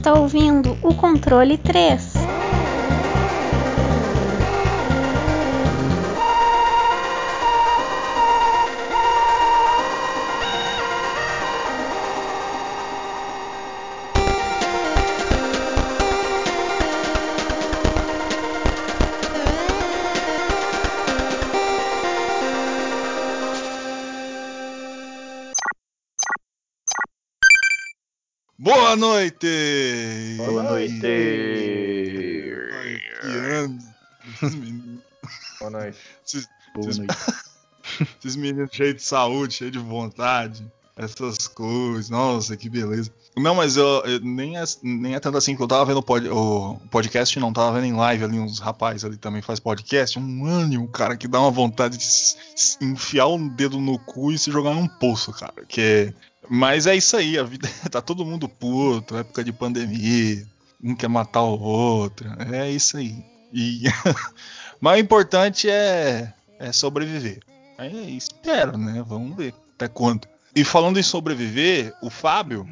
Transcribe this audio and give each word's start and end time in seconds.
Está 0.00 0.14
ouvindo 0.14 0.78
o 0.82 0.94
controle 0.94 1.58
3. 1.58 2.14
Boa 28.62 28.94
noite! 28.94 29.89
Boa 30.88 31.30
noite! 32.70 33.00
Que 34.40 34.98
Boa 35.58 35.70
noite. 35.70 35.98
esses, 36.26 36.48
Boa 36.74 36.86
esses- 36.88 36.98
noite. 36.98 37.14
esses 38.18 38.36
meninos 38.36 38.70
cheios 38.72 38.94
de 38.96 39.02
saúde, 39.02 39.54
cheios 39.54 39.72
de 39.72 39.78
vontade, 39.78 40.64
essas 40.96 41.46
coisas, 41.48 42.08
nossa, 42.10 42.56
que 42.56 42.68
beleza. 42.70 43.12
Não, 43.36 43.54
mas 43.54 43.76
eu, 43.76 43.84
eu- 44.04 44.20
nem, 44.20 44.56
é, 44.58 44.64
nem 44.82 45.14
é 45.14 45.20
tanto 45.20 45.38
assim, 45.38 45.52
porque 45.52 45.64
eu 45.64 45.68
tava 45.68 45.84
vendo 45.84 45.98
o, 45.98 46.02
pod- 46.02 46.28
o 46.28 46.76
podcast, 46.90 47.38
não 47.38 47.52
tava 47.52 47.78
vendo 47.80 47.92
em 47.92 47.96
live 47.96 48.24
ali, 48.24 48.38
uns 48.38 48.58
rapazes 48.58 49.04
ali 49.04 49.16
também 49.16 49.40
faz 49.42 49.60
podcast, 49.60 50.18
um 50.18 50.46
ânimo, 50.46 50.88
cara, 50.88 51.16
que 51.16 51.28
dá 51.28 51.40
uma 51.40 51.50
vontade 51.50 51.96
de 51.98 52.06
enfiar 52.84 53.26
um 53.28 53.48
dedo 53.48 53.78
no 53.80 53.98
cu 53.98 54.32
e 54.32 54.38
se 54.38 54.50
jogar 54.50 54.74
num 54.74 54.86
poço, 54.88 55.32
cara, 55.32 55.64
que 55.68 56.12
Mas 56.48 56.86
é 56.86 56.96
isso 56.96 57.16
aí, 57.16 57.38
a 57.38 57.42
vida 57.44 57.68
tá 57.90 58.00
todo 58.02 58.24
mundo 58.26 58.48
puto, 58.48 59.16
época 59.16 59.44
de 59.44 59.52
pandemia, 59.52 60.44
um 60.82 60.94
quer 60.94 61.08
matar 61.08 61.42
o 61.42 61.60
outro, 61.60 62.28
é 62.52 62.70
isso 62.70 62.96
aí. 62.96 63.24
E 63.52 63.82
mas 64.80 64.98
o 64.98 65.00
importante 65.00 65.68
é, 65.68 66.32
é 66.58 66.72
sobreviver. 66.72 67.40
Aí 67.78 68.16
espero, 68.16 68.76
né? 68.76 69.02
Vamos 69.06 69.36
ver 69.36 69.54
até 69.74 69.88
quando. 69.88 70.28
E 70.54 70.64
falando 70.64 70.98
em 70.98 71.02
sobreviver, 71.02 71.94
o 72.02 72.10
Fábio, 72.10 72.66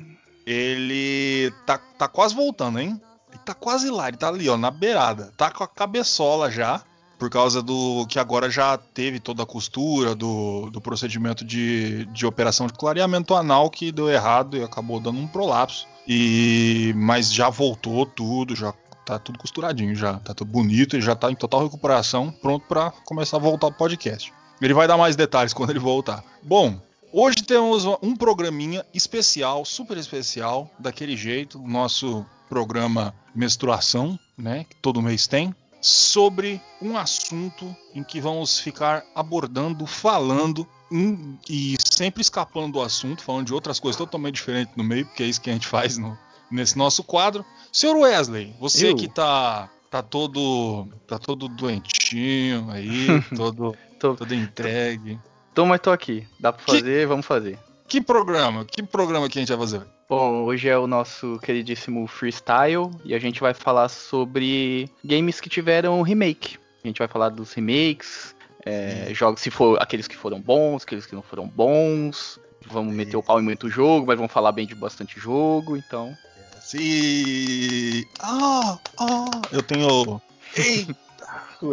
ele 0.47 1.53
tá, 1.65 1.78
tá 1.78 2.09
quase 2.09 2.34
voltando, 2.34 2.78
hein? 2.78 3.00
Ele 3.31 3.41
tá 3.45 3.55
quase 3.55 3.91
lá, 3.91 4.09
ele 4.09 4.17
tá 4.17 4.28
ali, 4.28 4.48
ó, 4.48 4.56
na 4.56 4.70
beirada. 4.70 5.33
Tá 5.37 5.50
com 5.50 5.62
a 5.62 5.69
cabeçola 5.69 6.50
já, 6.50 6.83
por 7.19 7.28
causa 7.28 7.61
do 7.61 8.06
que 8.06 8.19
agora 8.19 8.48
já 8.48 8.78
teve 8.78 9.19
toda 9.19 9.42
a 9.42 9.47
costura 9.47 10.14
do, 10.14 10.70
do 10.70 10.80
procedimento 10.80 11.44
de, 11.44 12.05
de 12.06 12.25
operação 12.25 12.66
de 12.66 12.75
clareamento 12.75 13.34
anal 13.34 13.69
que 13.69 13.91
deu 13.91 14.08
errado 14.08 14.56
e 14.56 14.62
acabou 14.62 15.00
dando 15.00 15.19
um 15.19 15.27
prolapso. 15.27 15.86
E 16.06 16.94
mas 16.97 17.33
já 17.33 17.50
voltou 17.50 18.06
tudo, 18.06 18.55
já 18.55 18.72
tá 19.05 19.19
tudo 19.19 19.38
costuradinho 19.38 19.94
já, 19.94 20.14
tá 20.20 20.34
tudo 20.34 20.50
bonito, 20.50 20.94
ele 20.94 21.02
já 21.02 21.16
tá 21.16 21.30
em 21.30 21.34
total 21.34 21.64
recuperação, 21.64 22.30
pronto 22.30 22.66
pra 22.66 22.91
começar 23.05 23.38
a 23.38 23.41
voltar 23.41 23.69
pro 23.69 23.78
podcast. 23.78 24.32
Ele 24.60 24.75
vai 24.75 24.86
dar 24.86 24.97
mais 24.97 25.16
detalhes 25.16 25.53
quando 25.53 25.70
ele 25.70 25.78
voltar. 25.78 26.22
Bom, 26.42 26.78
hoje 27.12 27.36
temos 27.36 27.84
um 28.03 28.14
programinha 28.14 28.84
especial, 28.92 29.64
super 29.64 29.97
especial, 29.97 30.70
daquele 30.78 31.16
jeito, 31.16 31.59
nosso 31.59 32.25
programa 32.48 33.14
Menstruação, 33.34 34.19
né, 34.37 34.64
que 34.69 34.76
todo 34.76 35.03
mês 35.03 35.26
tem, 35.26 35.54
sobre 35.81 36.61
um 36.83 36.97
assunto 36.97 37.75
em 37.94 38.03
que 38.03 38.21
vamos 38.21 38.59
ficar 38.59 39.05
abordando, 39.15 39.87
falando 39.87 40.66
em- 40.91 41.39
e 41.49 41.77
sempre 41.93 42.21
escapando 42.22 42.72
do 42.75 42.81
assunto, 42.83 43.22
falando 43.22 43.47
de 43.47 43.55
outras 43.55 43.78
coisas 43.78 43.97
totalmente 43.99 44.37
diferentes 44.37 44.75
no 44.77 44.83
meio, 44.84 45.06
porque 45.06 45.22
é 45.22 45.27
isso 45.27 45.41
que 45.41 45.50
a 45.50 45.53
gente 45.53 45.67
faz 45.67 45.97
no- 45.99 46.17
nesse 46.50 46.77
nosso 46.78 47.03
quadro. 47.05 47.44
Senhor 47.72 47.97
Wesley, 47.97 48.55
você 48.59 48.91
Eu? 48.91 48.97
que 48.97 49.09
tá 49.09 49.69
tá 49.91 50.03
todo 50.03 50.87
tá 51.06 51.19
todo 51.19 51.49
doentinho 51.49 52.71
aí, 52.71 53.06
todo 53.37 53.75
Tô, 53.99 54.15
todo 54.15 54.34
entregue. 54.34 55.19
tô, 55.55 55.65
mas 55.67 55.81
tô 55.81 55.91
aqui. 55.91 56.27
Dá 56.38 56.53
pra 56.53 56.65
Que- 56.65 56.72
fazer, 56.78 57.06
vamos 57.06 57.27
fazer. 57.27 57.59
Que 57.88 58.00
programa? 58.00 58.65
Que 58.65 58.83
programa 58.83 59.28
que 59.28 59.38
a 59.38 59.43
gente 59.43 59.49
vai 59.49 59.59
fazer? 59.59 59.83
Bom, 60.08 60.44
hoje 60.44 60.70
é 60.70 60.78
o 60.78 60.86
nosso 60.86 61.38
queridíssimo 61.42 62.06
Freestyle 62.06 62.91
e 63.04 63.14
a 63.14 63.19
gente 63.19 63.41
vai 63.41 63.52
falar 63.52 63.91
sobre 63.91 64.91
games 65.04 65.38
que 65.38 65.50
tiveram 65.50 66.00
remake. 66.00 66.56
A 66.82 66.88
gente 66.88 66.96
vai 66.96 67.06
falar 67.06 67.28
dos 67.28 67.52
remakes, 67.52 68.34
é, 68.64 69.12
jogos 69.12 69.42
se 69.42 69.50
for 69.50 69.76
aqueles 69.82 70.08
que 70.08 70.16
foram 70.16 70.41
bons, 70.41 70.82
aqueles 70.82 71.04
que 71.04 71.14
não 71.14 71.20
foram 71.20 71.46
bons. 71.46 72.41
Vamos 72.66 72.94
meter 72.94 73.19
o 73.19 73.22
pau 73.22 73.38
em 73.38 73.42
muito 73.42 73.69
jogo, 73.69 74.06
mas 74.06 74.16
vamos 74.16 74.32
falar 74.32 74.50
bem 74.50 74.66
de 74.66 74.74
bastante 74.74 75.20
jogo, 75.20 75.76
então. 75.76 76.16
Se 76.62 78.08
ah, 78.20 78.78
ah, 78.98 79.42
eu 79.52 79.62
tenho 79.62 80.22
Eita! 80.56 80.96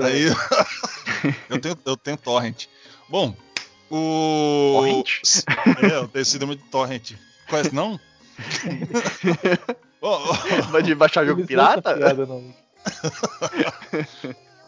Aí, 0.04 0.26
eu 1.50 1.62
tenho 1.62 1.78
eu 1.86 1.96
tenho 1.96 2.18
torrent. 2.18 2.66
Bom, 3.08 3.34
o 3.90 4.74
Torrent? 4.74 5.22
É, 5.82 5.96
eu 5.96 6.08
tenho 6.10 6.26
síndrome 6.26 6.58
de 6.58 6.64
torrent. 6.64 7.14
Conhece 7.50 7.74
não? 7.74 7.98
Vai 10.72 10.84
de 10.84 10.94
baixar 10.96 11.26
jogo 11.26 11.46
pirata? 11.46 11.96
piada, 11.96 12.26
não. 12.26 12.44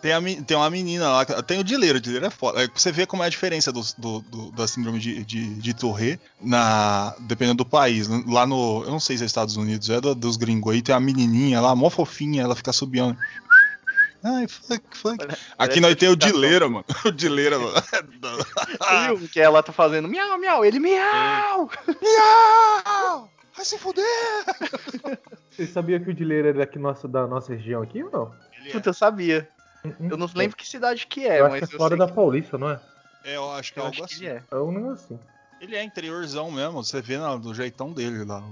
Tem, 0.01 0.13
a 0.13 0.21
tem 0.21 0.55
uma 0.55 0.69
menina 0.69 1.09
lá, 1.09 1.25
tem 1.25 1.59
o 1.59 1.63
Dileiro, 1.63 1.97
o 1.97 2.01
Dileiro 2.01 2.25
é 2.27 2.29
foda. 2.29 2.63
É, 2.63 2.67
Você 2.73 2.91
vê 2.91 3.05
como 3.07 3.23
é 3.23 3.25
a 3.25 3.29
diferença 3.29 3.71
do, 3.71 3.81
do- 3.97 4.21
do- 4.21 4.51
da 4.51 4.67
síndrome 4.67 4.99
de, 4.99 5.23
de, 5.25 5.55
de 5.55 5.73
Tourette, 5.73 6.21
na, 6.39 7.15
dependendo 7.21 7.57
do 7.57 7.65
país. 7.65 8.07
Lá 8.27 8.45
no, 8.45 8.83
eu 8.85 8.91
não 8.91 8.99
sei 8.99 9.17
se 9.17 9.23
é 9.23 9.25
Estados 9.25 9.57
Unidos, 9.57 9.89
é 9.89 9.99
do- 9.99 10.13
dos 10.15 10.37
gringos 10.37 10.71
aí, 10.73 10.81
tem 10.83 10.93
a 10.93 10.99
menininha 10.99 11.59
lá, 11.59 11.75
mó 11.75 11.89
fofinha, 11.89 12.43
ela 12.43 12.55
fica 12.55 12.71
subiando. 12.71 13.17
Ai, 14.23 14.47
fuck, 14.47 14.83
fuck. 14.93 15.17
Parece 15.17 15.41
Aqui 15.57 15.79
nós 15.79 15.95
tem 15.95 16.09
o. 16.09 16.15
Dileira, 16.15 16.67
mano. 16.69 16.85
O 17.05 17.11
Dileira, 17.11 17.57
mano. 17.59 17.73
Viu? 19.17 19.27
Que 19.29 19.39
ela 19.39 19.61
tá 19.63 19.71
fazendo 19.71 20.07
miau, 20.07 20.37
miau, 20.39 20.63
ele 20.65 20.79
miau! 20.79 21.69
Miau! 22.01 23.29
Vai 23.57 23.65
se 23.65 23.77
fuder! 23.77 24.05
Você 25.49 25.65
sabia 25.67 25.99
que 25.99 26.09
o 26.09 26.13
Dileira 26.13 26.49
era 26.49 26.59
daqui 26.59 26.77
nossa, 26.77 27.07
da 27.07 27.25
nossa 27.27 27.53
região 27.53 27.81
aqui 27.81 28.03
ou 28.03 28.11
não? 28.11 28.35
Ele 28.59 28.69
é- 28.69 28.71
Puta, 28.71 28.89
eu 28.89 28.93
sabia. 28.93 29.49
Hum, 29.83 30.09
Eu 30.11 30.17
não 30.17 30.29
lembro 30.35 30.55
que 30.55 30.67
cidade 30.67 31.07
que 31.07 31.25
é, 31.27 31.39
Eu 31.39 31.45
acho 31.47 31.59
mas 31.59 31.67
que 31.69 31.73
é 31.73 31.75
eu 31.75 31.79
fora 31.79 31.97
sei 31.97 32.05
da 32.07 32.07
Paulista, 32.13 32.57
não 32.57 32.69
é? 32.69 32.79
É, 33.23 33.35
eu 33.35 33.51
acho 33.51 33.73
que 33.73 33.73
que, 33.73 33.79
é 33.79 33.81
eu 33.83 33.87
algo 33.87 34.03
acho 34.03 34.07
que 34.07 34.13
assim. 34.13 34.25
ele 34.25 34.33
é. 34.35 34.43
É 34.51 34.55
um 34.57 34.71
negócio 34.71 35.15
assim. 35.15 35.19
Ele 35.59 35.75
é 35.75 35.83
interiorzão 35.83 36.51
mesmo, 36.51 36.83
você 36.83 37.01
vê 37.01 37.17
na- 37.17 37.35
do 37.35 37.51
jeitão 37.53 37.91
dele 37.91 38.23
lá. 38.23 38.43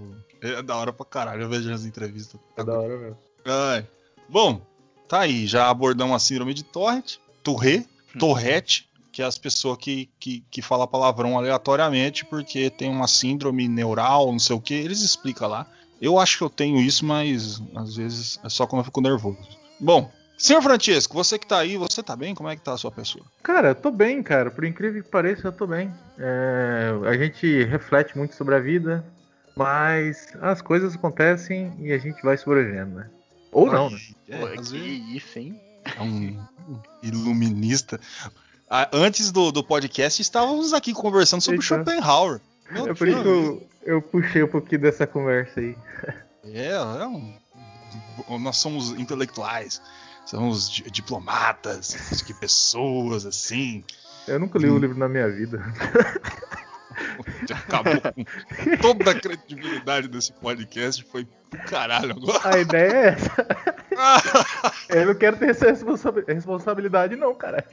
Ele 0.42 0.56
é 0.56 0.62
da 0.64 0.76
hora 0.76 0.92
pra 0.92 1.06
caralho, 1.06 1.44
eu 1.44 1.50
vejo 1.50 1.72
as 1.72 1.86
entrevistas. 1.86 2.40
É 2.58 2.64
da 2.64 2.80
hora 2.80 2.98
mesmo. 2.98 3.18
Ai. 3.46 3.88
Bom, 4.28 4.60
tá 5.08 5.20
aí, 5.22 5.46
já 5.46 5.70
abordamos 5.70 6.16
a 6.16 6.20
síndrome 6.20 6.54
de 6.56 6.64
Tourette, 6.64 7.22
Tourette, 7.44 7.88
Tourette, 8.18 8.90
que 9.16 9.22
é 9.22 9.26
as 9.26 9.38
pessoas 9.38 9.78
que, 9.78 10.10
que, 10.20 10.44
que 10.52 10.62
falam 10.62 10.86
palavrão 10.86 11.38
aleatoriamente 11.38 12.26
porque 12.26 12.70
tem 12.70 12.90
uma 12.92 13.08
síndrome 13.08 13.66
neural, 13.66 14.30
não 14.30 14.40
sei 14.40 14.54
o 14.54 14.60
que, 14.60 14.74
eles 14.74 15.00
explicam 15.00 15.48
lá. 15.48 15.66
Eu 16.02 16.20
acho 16.20 16.38
que 16.38 16.44
eu 16.44 16.50
tenho 16.50 16.82
isso, 16.82 17.06
mas 17.06 17.62
às 17.74 17.96
vezes 17.96 18.38
é 18.44 18.50
só 18.50 18.68
quando 18.68 18.82
eu 18.82 18.84
fico 18.84 19.00
nervoso. 19.00 19.38
Bom, 19.80 20.12
senhor 20.38 20.62
Francisco, 20.62 21.14
você 21.14 21.40
que 21.40 21.48
tá 21.48 21.60
aí, 21.60 21.78
você 21.78 22.04
tá 22.04 22.14
bem? 22.14 22.36
Como 22.36 22.50
é 22.50 22.58
que 22.58 22.62
tá 22.62 22.74
a 22.74 22.78
sua 22.78 22.92
pessoa? 22.92 23.24
Cara, 23.42 23.70
eu 23.70 23.76
tô 23.76 23.90
bem, 23.90 24.22
cara. 24.22 24.52
Por 24.52 24.66
incrível 24.66 25.02
que 25.02 25.10
pareça, 25.10 25.48
eu 25.48 25.54
tô 25.54 25.66
bem. 25.66 25.90
É, 26.20 26.92
a 27.08 27.14
gente 27.18 27.64
reflete 27.64 28.18
muito 28.18 28.36
sobre 28.36 28.56
a 28.56 28.60
vida, 28.60 29.02
mas 29.56 30.28
as 30.42 30.62
coisas 30.62 30.94
acontecem 30.94 31.74
e 31.80 31.94
a 31.94 31.98
gente 31.98 32.22
vai 32.22 32.36
sobrevivendo, 32.36 32.96
né? 32.96 33.10
Ou 33.54 33.72
não, 33.72 33.90
né? 33.90 33.98
É, 34.28 34.38
Pô, 34.40 34.48
que 34.50 34.58
vezes- 34.58 35.24
isso, 35.24 35.40
hein? 35.40 35.58
É 35.96 36.02
um 36.02 36.38
iluminista. 37.02 37.98
Antes 38.92 39.32
do, 39.32 39.52
do 39.52 39.64
podcast, 39.64 40.22
estávamos 40.22 40.74
aqui 40.74 40.94
conversando 40.94 41.42
sobre 41.42 41.58
Eita. 41.60 41.66
Schopenhauer. 41.76 42.42
Meu 42.72 42.88
É 42.88 42.94
por 42.94 43.08
isso 43.08 43.22
que 43.22 43.28
eu, 43.28 43.68
eu 43.84 44.02
puxei 44.02 44.44
um 44.44 44.48
pouquinho 44.48 44.82
dessa 44.82 45.06
conversa 45.06 45.60
aí. 45.60 45.76
É, 46.44 46.70
é 46.72 47.08
um. 47.08 47.34
Nós 48.40 48.58
somos 48.58 48.92
intelectuais, 48.92 49.82
somos 50.26 50.70
di- 50.70 50.90
diplomatas, 50.90 52.22
que 52.26 52.34
pessoas 52.34 53.26
assim. 53.26 53.84
Eu 54.28 54.40
nunca 54.40 54.58
li 54.58 54.68
o 54.68 54.78
livro 54.80 54.98
na 54.98 55.08
minha 55.08 55.30
vida. 55.30 55.64
Acabou 57.52 58.02
com 58.02 58.78
toda 58.82 59.12
a 59.12 59.20
credibilidade 59.20 60.08
desse 60.08 60.32
podcast. 60.34 61.04
Foi 61.04 61.28
pro 61.50 61.60
caralho 61.66 62.12
agora. 62.12 62.56
A 62.56 62.60
ideia 62.60 62.92
é 62.92 63.08
essa. 63.10 63.48
Eu 64.90 65.06
não 65.08 65.16
quero 65.16 65.38
ter 65.38 65.50
essa 65.50 65.66
responsa- 65.70 66.14
responsabilidade, 66.28 67.16
não, 67.16 67.36
cara. 67.36 67.64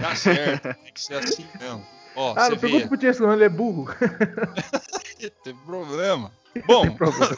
Tá 0.00 0.14
certo, 0.14 0.62
tem 0.82 0.92
que 0.92 1.00
ser 1.00 1.14
assim 1.14 1.46
mesmo. 1.60 1.84
Ó, 2.14 2.34
Ah, 2.36 2.50
não 2.50 2.58
pergunta 2.58 2.86
pro 2.88 3.26
não, 3.26 3.32
ele 3.32 3.44
é 3.44 3.48
burro. 3.48 3.86
tem 5.44 5.54
problema. 5.66 6.30
Bom, 6.66 6.82
Tem 6.82 6.94
problema. 6.96 7.36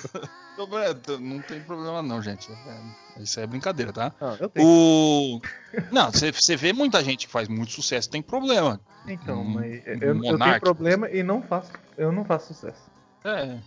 não 1.20 1.40
tem 1.40 1.60
problema 1.60 2.02
não, 2.02 2.22
gente. 2.22 2.50
É- 2.50 3.22
isso 3.22 3.38
é 3.38 3.46
brincadeira, 3.46 3.92
tá? 3.92 4.12
Ah. 4.20 4.36
O... 4.58 5.40
Não, 5.92 6.10
você- 6.10 6.56
vê 6.56 6.72
muita 6.72 7.02
gente 7.04 7.26
que 7.26 7.32
faz 7.32 7.48
muito 7.48 7.72
sucesso 7.72 8.10
tem 8.10 8.22
problema. 8.22 8.80
Então, 9.06 9.42
Hum, 9.42 9.54
mas 9.54 9.86
eu, 9.86 9.94
eu 10.24 10.38
tenho 10.38 10.60
problema 10.60 11.08
e 11.10 11.22
não 11.22 11.42
faço, 11.42 11.70
eu 11.96 12.10
não 12.10 12.24
faço 12.24 12.54
sucesso. 12.54 12.82
É. 13.24 13.58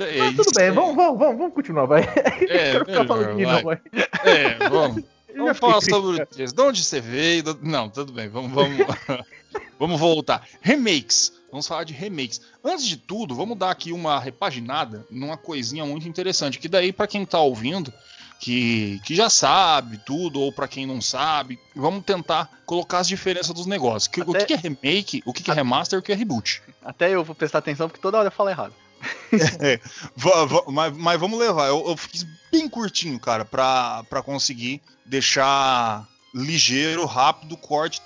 É 0.00 0.18
Mas 0.18 0.36
tudo 0.36 0.50
bem, 0.54 0.64
aí. 0.66 0.70
vamos, 0.70 0.96
vamos, 0.96 1.18
vamos, 1.18 1.38
vamos 1.38 1.54
continuar, 1.54 1.86
vai. 1.86 2.02
É, 2.48 2.72
Quero 2.72 2.84
ficar 2.86 3.06
falando 3.06 3.28
de 3.30 3.34
melhor, 3.36 3.54
não, 3.56 3.62
vai. 3.62 3.80
É, 4.24 4.68
vamos. 4.68 5.04
Vamos 5.36 5.58
falar 5.58 5.80
sobre 5.80 6.22
o 6.22 6.26
texto. 6.26 6.54
De 6.54 6.62
onde 6.62 6.82
você 6.84 7.00
veio? 7.00 7.42
Do- 7.42 7.58
Não, 7.62 7.88
tudo 7.88 8.12
bem, 8.12 8.28
vamos, 8.28 8.52
vamos, 8.52 8.78
vamos 9.78 10.00
voltar. 10.00 10.46
Remakes. 10.60 11.32
Vamos 11.50 11.66
falar 11.66 11.84
de 11.84 11.92
remakes. 11.92 12.40
Antes 12.64 12.86
de 12.86 12.96
tudo, 12.96 13.34
vamos 13.34 13.58
dar 13.58 13.70
aqui 13.70 13.92
uma 13.92 14.18
repaginada 14.18 15.06
numa 15.10 15.36
coisinha 15.36 15.84
muito 15.84 16.08
interessante. 16.08 16.58
Que 16.58 16.68
daí, 16.68 16.92
pra 16.92 17.06
quem 17.06 17.26
tá 17.26 17.38
ouvindo, 17.40 17.92
que, 18.40 18.98
que 19.04 19.14
já 19.14 19.28
sabe 19.28 19.98
tudo, 19.98 20.40
ou 20.40 20.50
pra 20.50 20.66
quem 20.66 20.86
não 20.86 21.00
sabe, 21.00 21.58
vamos 21.76 22.04
tentar 22.04 22.50
colocar 22.64 23.00
as 23.00 23.08
diferenças 23.08 23.54
dos 23.54 23.66
negócios. 23.66 24.08
Que- 24.08 24.22
O 24.22 24.30
Até- 24.30 24.40
que 24.40 24.46
que 24.46 24.54
é 24.54 24.56
remake, 24.56 25.22
o 25.26 25.32
que 25.32 25.42
que 25.42 25.50
é 25.50 25.54
remaster 25.54 25.98
e 25.98 26.00
o 26.00 26.02
que 26.02 26.10
é 26.10 26.14
reboot. 26.14 26.62
Até 26.82 27.10
eu 27.14 27.22
vou 27.22 27.34
prestar 27.34 27.58
atenção 27.58 27.86
porque 27.88 28.00
toda 28.00 28.16
hora 28.18 28.28
eu 28.28 28.32
falo 28.32 28.48
errado. 28.48 28.72
Va- 30.16 30.64
mas, 30.68 30.96
mas 30.96 31.20
vamos 31.20 31.38
levar. 31.38 31.68
Eu, 31.68 31.84
eu 31.88 31.96
fiz 31.96 32.26
bem 32.50 32.68
curtinho, 32.68 33.18
cara, 33.18 33.44
pra, 33.44 34.04
pra 34.08 34.22
conseguir 34.22 34.80
deixar 35.04 36.06
ligeiro, 36.34 37.04
rápido, 37.04 37.56
corte, 37.56 38.00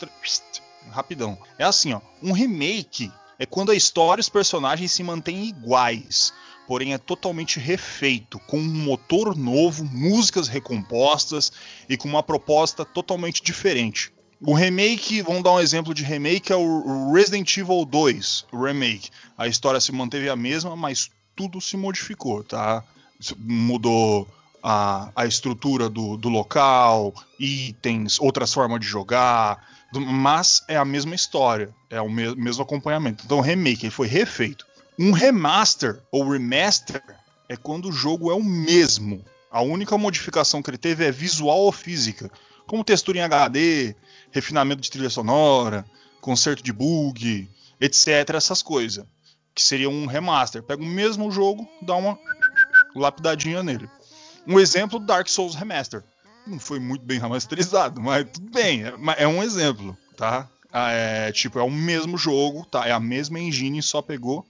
rapidão. 0.91 1.39
É 1.59 1.65
assim, 1.65 1.93
ó. 1.93 2.01
Um 2.23 2.33
remake 2.33 3.13
é 3.39 3.47
quando 3.47 3.71
a 3.71 3.75
história 3.75 4.21
e 4.21 4.23
os 4.23 4.29
personagens 4.29 4.91
se 4.93 5.03
mantêm 5.03 5.45
iguais, 5.45 6.33
porém 6.67 6.95
é 6.95 6.99
totalmente 6.99 7.61
refeito, 7.61 8.39
com 8.41 8.59
um 8.59 8.65
motor 8.65 9.37
novo, 9.37 9.85
músicas 9.85 10.49
recompostas 10.49 11.53
e 11.89 11.97
com 11.97 12.09
uma 12.09 12.23
proposta 12.23 12.85
totalmente 12.85 13.43
diferente. 13.43 14.13
O 14.41 14.53
remake, 14.55 15.23
vamos 15.23 15.43
dar 15.43 15.53
um 15.53 15.61
exemplo 15.61 15.95
de 15.95 16.03
remake, 16.03 16.53
é 16.53 16.57
o 16.57 17.13
Resident 17.13 17.57
Evil 17.57 17.85
2, 17.85 18.47
o 18.53 18.63
remake. 18.65 19.11
A 19.37 19.47
história 19.49 19.81
se 19.81 19.93
manteve 19.93 20.29
a 20.29 20.37
mesma, 20.37 20.77
mas 20.77 21.11
tudo 21.35 21.61
se 21.61 21.77
modificou, 21.77 22.45
tá? 22.45 22.85
Mudou 23.39 24.29
a, 24.63 25.11
a 25.17 25.27
estrutura 25.27 25.89
do, 25.89 26.17
do 26.17 26.29
local, 26.29 27.15
itens, 27.39 28.21
outras 28.21 28.53
formas 28.53 28.81
de 28.81 28.87
jogar, 28.87 29.59
mas 29.95 30.63
é 30.69 30.77
a 30.77 30.85
mesma 30.85 31.15
história, 31.15 31.75
é 31.89 32.01
o 32.01 32.09
me- 32.11 32.35
mesmo 32.37 32.63
acompanhamento. 32.63 33.25
Então, 33.25 33.41
remake 33.41 33.87
ele 33.87 33.91
foi 33.91 34.07
refeito. 34.07 34.67
Um 34.99 35.13
remaster 35.13 36.01
ou 36.11 36.29
remaster 36.29 37.03
é 37.49 37.57
quando 37.57 37.89
o 37.89 37.93
jogo 37.93 38.31
é 38.31 38.35
o 38.35 38.43
mesmo. 38.43 39.25
A 39.51 39.63
única 39.63 39.97
modificação 39.97 40.61
que 40.63 40.69
ele 40.69 40.79
teve 40.79 41.05
é 41.07 41.11
visual 41.13 41.59
ou 41.61 41.73
física, 41.73 42.31
como 42.67 42.85
textura 42.85 43.19
em 43.19 43.23
HD, 43.23 43.95
refinamento 44.31 44.83
de 44.83 44.91
trilha 44.91 45.11
sonora, 45.11 45.85
conserto 46.21 46.63
de 46.63 46.73
bug, 46.73 47.49
etc. 47.81 48.35
Essas 48.35 48.63
coisas. 48.63 49.05
Que 49.55 49.63
seria 49.63 49.89
um 49.89 50.07
remaster. 50.07 50.63
Pega 50.63 50.83
o 50.83 50.87
mesmo 50.87 51.31
jogo, 51.31 51.67
dá 51.81 51.95
uma 51.95 52.19
lapidadinha 52.95 53.63
nele. 53.63 53.89
Um 54.47 54.61
exemplo, 54.61 54.99
Dark 54.99 55.29
Souls 55.29 55.55
Remaster. 55.55 56.05
Não 56.47 56.59
foi 56.61 56.79
muito 56.79 57.05
bem 57.05 57.19
remasterizado, 57.19 58.01
mas 58.01 58.27
tudo 58.31 58.51
bem. 58.51 58.85
É, 58.85 58.95
é 59.25 59.27
um 59.27 59.43
exemplo, 59.43 59.97
tá? 60.17 60.49
Ah, 60.73 60.93
É, 60.93 61.33
tipo, 61.33 61.59
é 61.59 61.63
o 61.63 61.71
mesmo 61.71 62.19
jogo, 62.19 62.67
tá? 62.67 62.87
É 62.87 62.93
a 62.93 63.01
mesma 63.01 63.41
engine, 63.41 63.83
só 63.83 64.03
pegou, 64.03 64.47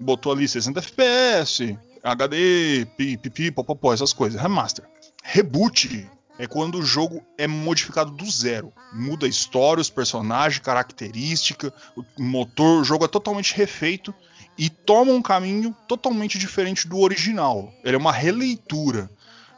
botou 0.00 0.32
ali 0.32 0.48
60 0.48 0.80
FPS, 0.80 1.78
HD, 2.02 2.86
pipipi, 2.96 3.50
popopó, 3.50 3.92
essas 3.92 4.12
coisas. 4.12 4.40
Remaster. 4.40 4.84
Reboot 5.22 6.08
é 6.38 6.46
quando 6.46 6.78
o 6.78 6.82
jogo 6.82 7.22
é 7.36 7.46
modificado 7.46 8.12
do 8.12 8.30
zero. 8.30 8.72
Muda 8.92 9.26
a 9.26 9.28
história, 9.28 9.80
os 9.80 9.90
personagens, 9.90 10.62
característica, 10.62 11.72
o 11.96 12.22
motor, 12.22 12.80
o 12.80 12.84
jogo 12.84 13.04
é 13.04 13.08
totalmente 13.08 13.54
refeito 13.54 14.14
e 14.56 14.70
toma 14.70 15.12
um 15.12 15.22
caminho 15.22 15.74
totalmente 15.86 16.38
diferente 16.38 16.86
do 16.86 16.98
original. 16.98 17.72
Ele 17.84 17.96
é 17.96 17.98
uma 17.98 18.12
releitura. 18.12 19.10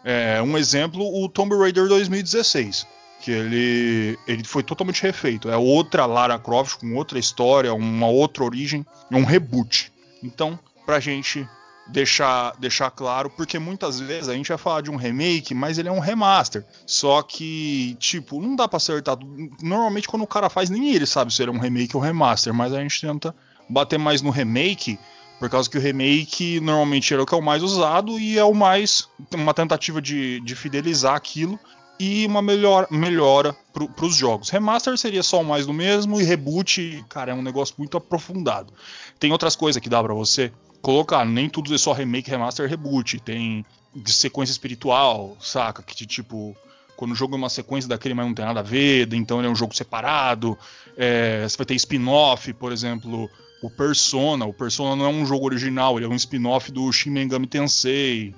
É, 0.03 0.41
um 0.43 0.56
exemplo, 0.56 1.03
o 1.03 1.29
Tomb 1.29 1.55
Raider 1.56 1.87
2016. 1.87 2.87
Que 3.21 3.31
ele, 3.31 4.19
ele 4.26 4.44
foi 4.44 4.62
totalmente 4.62 5.03
refeito. 5.03 5.50
É 5.50 5.56
outra 5.56 6.06
Lara 6.06 6.38
Croft 6.38 6.79
com 6.81 6.94
outra 6.94 7.19
história, 7.19 7.75
uma 7.75 8.06
outra 8.06 8.43
origem. 8.43 8.85
Um 9.11 9.25
reboot. 9.25 9.93
Então, 10.23 10.59
pra 10.87 11.00
gente 11.00 11.47
deixar, 11.92 12.54
deixar 12.58 12.90
claro, 12.90 13.31
porque 13.31 13.58
muitas 13.58 14.00
vezes 14.00 14.28
a 14.28 14.34
gente 14.34 14.48
vai 14.48 14.58
falar 14.58 14.81
de 14.81 14.90
um 14.90 14.96
remake, 14.96 15.54
mas 15.54 15.78
ele 15.78 15.88
é 15.88 15.92
um 15.92 15.98
remaster. 15.98 16.64
Só 16.87 17.22
que, 17.22 17.96
tipo, 17.98 18.40
não 18.40 18.56
dá 18.56 18.69
pra 18.69 18.76
acertar. 18.76 19.19
Normalmente, 19.62 20.08
quando 20.08 20.22
o 20.22 20.26
cara 20.26 20.48
faz, 20.48 20.70
nem 20.70 20.94
ele 20.94 21.06
sabe 21.06 21.32
se 21.32 21.42
ele 21.42 21.50
é 21.50 21.54
um 21.54 21.58
remake 21.58 21.96
ou 21.96 22.02
remaster, 22.02 22.54
mas 22.54 22.72
a 22.72 22.81
gente 22.81 23.00
tenta 23.00 23.34
bater 23.69 23.98
mais 23.98 24.22
no 24.22 24.31
remake, 24.31 24.98
por 25.38 25.48
causa 25.48 25.69
que 25.69 25.78
o 25.78 25.81
remake 25.81 26.60
normalmente 26.60 27.14
é 27.14 27.19
o 27.19 27.26
que 27.26 27.34
é 27.34 27.38
o 27.38 27.42
mais 27.42 27.62
usado 27.62 28.19
e 28.19 28.38
é 28.38 28.44
o 28.44 28.54
mais. 28.54 29.08
uma 29.34 29.54
tentativa 29.54 30.00
de, 30.00 30.40
de 30.40 30.54
fidelizar 30.54 31.14
aquilo 31.14 31.58
e 31.98 32.25
uma 32.26 32.40
melhor, 32.40 32.87
melhora 32.90 33.54
pro, 33.72 33.88
pros 33.88 34.14
jogos. 34.14 34.48
Remaster 34.48 34.96
seria 34.96 35.22
só 35.22 35.40
o 35.40 35.44
mais 35.44 35.66
do 35.66 35.72
mesmo 35.72 36.20
e 36.20 36.25
reboot, 36.25 37.04
cara, 37.08 37.32
é 37.32 37.34
um 37.34 37.42
negócio 37.42 37.75
muito 37.76 37.96
aprofundado. 37.96 38.72
Tem 39.19 39.32
outras 39.32 39.54
coisas 39.54 39.82
que 39.82 39.88
dá 39.88 40.02
pra 40.02 40.14
você 40.14 40.50
colocar, 40.81 41.25
nem 41.25 41.49
tudo 41.49 41.75
é 41.75 41.79
só 41.79 41.93
remake, 41.93 42.31
remaster, 42.31 42.69
reboot. 42.69 43.21
Tem 43.21 43.65
sequência 44.06 44.53
espiritual, 44.53 45.37
saca? 45.41 45.82
Que 45.82 46.06
tipo, 46.06 46.56
quando 46.97 47.12
o 47.12 47.15
jogo 47.15 47.35
é 47.35 47.38
uma 47.38 47.49
sequência 47.49 47.88
daquele, 47.88 48.15
mas 48.15 48.27
não 48.27 48.35
tem 48.35 48.44
nada 48.44 48.61
a 48.61 48.62
ver, 48.62 49.12
então 49.15 49.38
ele 49.38 49.49
é 49.49 49.50
um 49.50 49.56
jogo 49.56 49.75
separado. 49.75 50.59
É, 50.97 51.49
você 51.49 51.56
vai 51.56 51.67
ter 51.67 51.75
spin-off, 51.75 52.53
por 52.55 52.73
exemplo, 52.73 53.29
o 53.62 53.71
Persona. 53.71 54.44
O 54.44 54.53
Persona 54.53 54.97
não 54.97 55.06
é 55.06 55.09
um 55.09 55.27
jogo 55.27 55.47
original, 55.47 55.97
ele 55.97 56.06
é 56.06 56.09
um 56.09 56.15
spin-off 56.15 56.71
do 56.71 56.91
Shin 56.93 57.11
Megami 57.11 57.47
Tensei. 57.47 58.35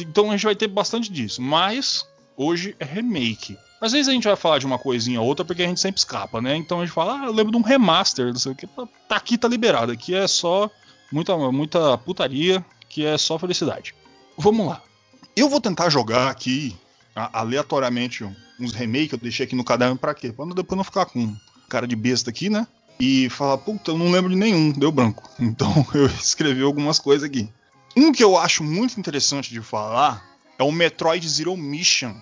Então 0.00 0.30
a 0.30 0.36
gente 0.36 0.44
vai 0.44 0.56
ter 0.56 0.68
bastante 0.68 1.10
disso, 1.10 1.40
mas 1.40 2.06
hoje 2.36 2.76
é 2.78 2.84
remake. 2.84 3.56
Às 3.80 3.92
vezes 3.92 4.08
a 4.08 4.12
gente 4.12 4.24
vai 4.24 4.36
falar 4.36 4.58
de 4.58 4.66
uma 4.66 4.78
coisinha 4.78 5.20
ou 5.20 5.26
outra 5.26 5.44
porque 5.44 5.62
a 5.62 5.66
gente 5.66 5.80
sempre 5.80 5.98
escapa, 5.98 6.40
né? 6.40 6.56
Então 6.56 6.80
a 6.80 6.86
gente 6.86 6.94
fala, 6.94 7.20
ah, 7.20 7.26
eu 7.26 7.32
lembro 7.32 7.52
de 7.52 7.58
um 7.58 7.62
remaster, 7.62 8.28
não 8.28 8.38
sei 8.38 8.52
o 8.52 8.54
que. 8.54 8.66
Tá 9.08 9.16
aqui, 9.16 9.36
tá 9.36 9.46
liberado. 9.46 9.92
Aqui 9.92 10.14
é 10.14 10.26
só 10.26 10.70
muita, 11.10 11.36
muita 11.52 11.98
putaria, 11.98 12.64
que 12.88 13.04
é 13.04 13.16
só 13.18 13.38
felicidade. 13.38 13.94
Vamos 14.36 14.66
lá. 14.66 14.82
Eu 15.34 15.48
vou 15.48 15.60
tentar 15.60 15.88
jogar 15.90 16.30
aqui 16.30 16.76
aleatoriamente 17.14 18.24
uns 18.58 18.72
remakes, 18.72 19.12
eu 19.12 19.18
deixei 19.18 19.44
aqui 19.46 19.54
no 19.54 19.64
caderno 19.64 19.96
pra 19.96 20.14
quê? 20.14 20.32
Pra 20.32 20.46
não- 20.46 20.54
depois 20.54 20.76
não 20.76 20.84
ficar 20.84 21.06
com 21.06 21.34
cara 21.68 21.86
de 21.86 21.94
besta 21.96 22.30
aqui, 22.30 22.48
né? 22.48 22.66
E 22.98 23.28
falar, 23.28 23.58
puta, 23.58 23.90
eu 23.90 23.98
não 23.98 24.10
lembro 24.10 24.30
de 24.30 24.36
nenhum, 24.36 24.72
deu 24.72 24.90
branco. 24.90 25.28
Então 25.38 25.70
eu 25.94 26.06
escrevi 26.06 26.62
algumas 26.62 26.98
coisas 26.98 27.28
aqui. 27.28 27.48
Um 27.96 28.12
que 28.12 28.22
eu 28.24 28.36
acho 28.36 28.62
muito 28.64 28.98
interessante 28.98 29.50
de 29.50 29.60
falar 29.60 30.24
é 30.58 30.62
o 30.62 30.72
Metroid 30.72 31.26
Zero 31.28 31.56
Mission 31.56 32.14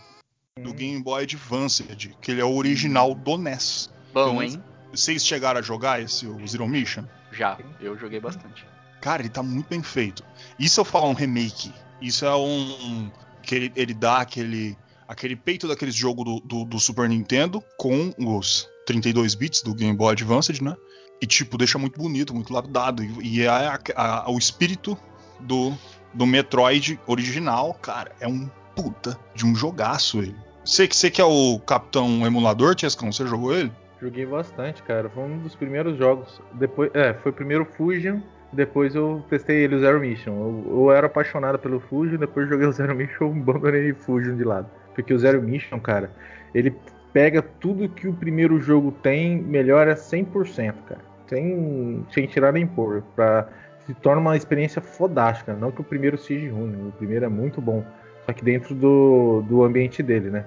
do 0.61 0.73
Game 0.73 1.01
Boy 1.03 1.25
Advance, 1.25 1.83
que 2.21 2.31
ele 2.31 2.41
é 2.41 2.45
o 2.45 2.55
original 2.55 3.15
do 3.15 3.37
NES. 3.37 3.91
Bom, 4.13 4.37
Eu 4.37 4.43
hein? 4.43 4.63
Vocês 4.93 5.27
chegaram 5.27 5.59
a 5.59 5.63
jogar 5.63 6.01
esse 6.01 6.27
o 6.27 6.47
Zero 6.47 6.69
Mission? 6.69 7.05
Já, 7.33 7.59
eu 7.81 7.99
joguei 7.99 8.21
bastante. 8.21 8.65
Cara, 9.05 9.21
ele 9.21 9.29
tá 9.29 9.43
muito 9.43 9.69
bem 9.69 9.83
feito. 9.83 10.25
Isso 10.59 10.81
eu 10.81 10.85
falo 10.85 11.09
um 11.09 11.13
remake. 11.13 11.71
Isso 12.01 12.25
é 12.25 12.35
um. 12.35 13.11
que 13.43 13.55
ele, 13.55 13.73
ele 13.77 13.93
dá 13.93 14.19
aquele. 14.21 14.75
aquele 15.07 15.37
peito 15.37 15.69
daquele 15.69 15.91
jogo 15.91 16.25
do, 16.25 16.41
do, 16.41 16.65
do 16.65 16.81
Super 16.81 17.07
Nintendo 17.07 17.63
com 17.77 18.11
os 18.19 18.67
32 18.87 19.35
bits 19.35 19.61
do 19.63 19.75
Game 19.75 19.95
Boy 19.95 20.13
Advance, 20.13 20.65
né? 20.65 20.75
E 21.21 21.27
tipo, 21.27 21.59
deixa 21.59 21.79
muito 21.79 21.99
bonito, 22.01 22.35
muito 22.35 22.51
lapidado. 22.51 23.05
E, 23.05 23.41
e 23.41 23.43
é 23.43 23.49
a- 23.49 23.79
a- 23.95 24.31
o 24.31 24.39
espírito 24.39 24.97
do, 25.41 25.75
do 26.15 26.25
Metroid 26.27 26.99
original, 27.07 27.75
cara, 27.75 28.11
é 28.21 28.27
um 28.27 28.49
puta 28.75 29.19
de 29.35 29.45
um 29.45 29.55
jogaço 29.55 30.19
ele. 30.23 30.35
Você 30.65 30.89
que, 30.89 30.97
você 30.97 31.11
que 31.11 31.21
é 31.21 31.25
o 31.25 31.59
capitão 31.61 32.27
emulador, 32.27 32.75
Tiescão, 32.75 33.13
você 33.13 33.27
jogou 33.27 33.55
ele? 33.55 33.71
Joguei 34.01 34.25
bastante, 34.25 34.83
cara. 34.83 35.11
Foi 35.11 35.23
um 35.25 35.39
dos 35.39 35.55
primeiros 35.55 35.97
jogos. 35.99 36.41
Depois, 36.55 36.91
é, 36.95 37.13
foi 37.15 37.33
primeiro 37.33 37.65
o 37.65 37.67
Fusion, 37.67 38.21
depois 38.55 38.95
eu 38.95 39.23
testei 39.29 39.65
ele 39.65 39.77
o 39.77 39.81
Zero 39.81 40.01
Mission. 40.01 40.33
Eu, 40.33 40.79
eu 40.79 40.93
era 40.93 41.07
apaixonado 41.07 41.59
pelo 41.59 41.81
Fusion, 41.81 42.17
depois 42.17 42.49
joguei 42.49 42.67
o 42.67 42.73
Zero 42.73 42.95
Mission, 42.95 43.31
abandonei 43.31 43.93
o 43.93 43.97
Fusion 43.97 44.37
de 44.37 44.45
lado. 44.45 44.69
Porque 44.95 45.13
o 45.13 45.19
Zero 45.19 45.43
Mission, 45.43 45.81
cara, 45.81 46.11
ele 46.55 46.75
pega 47.13 47.43
tudo 47.43 47.89
que 47.89 48.09
o 48.09 48.13
primeiro 48.13 48.61
jogo 48.61 48.93
tem, 49.03 49.37
melhora 49.37 49.95
100%, 49.95 50.75
cara. 50.89 51.01
Sem, 51.29 52.05
sem 52.13 52.27
tirar 52.27 52.53
nem 52.53 52.67
pôr. 52.67 53.03
Pra, 53.15 53.49
se 53.87 53.95
torna 53.95 54.21
uma 54.21 54.37
experiência 54.37 54.81
fodástica. 54.81 55.55
Não 55.55 55.71
que 55.71 55.81
o 55.81 55.85
primeiro 55.85 56.17
seja 56.17 56.51
ruim, 56.53 56.89
o 56.89 56.93
primeiro 56.93 57.25
é 57.25 57.29
muito 57.29 57.61
bom. 57.61 57.85
Só 58.27 58.33
que 58.33 58.45
dentro 58.45 58.75
do, 58.75 59.43
do 59.49 59.63
ambiente 59.63 60.03
dele, 60.03 60.31
né? 60.31 60.45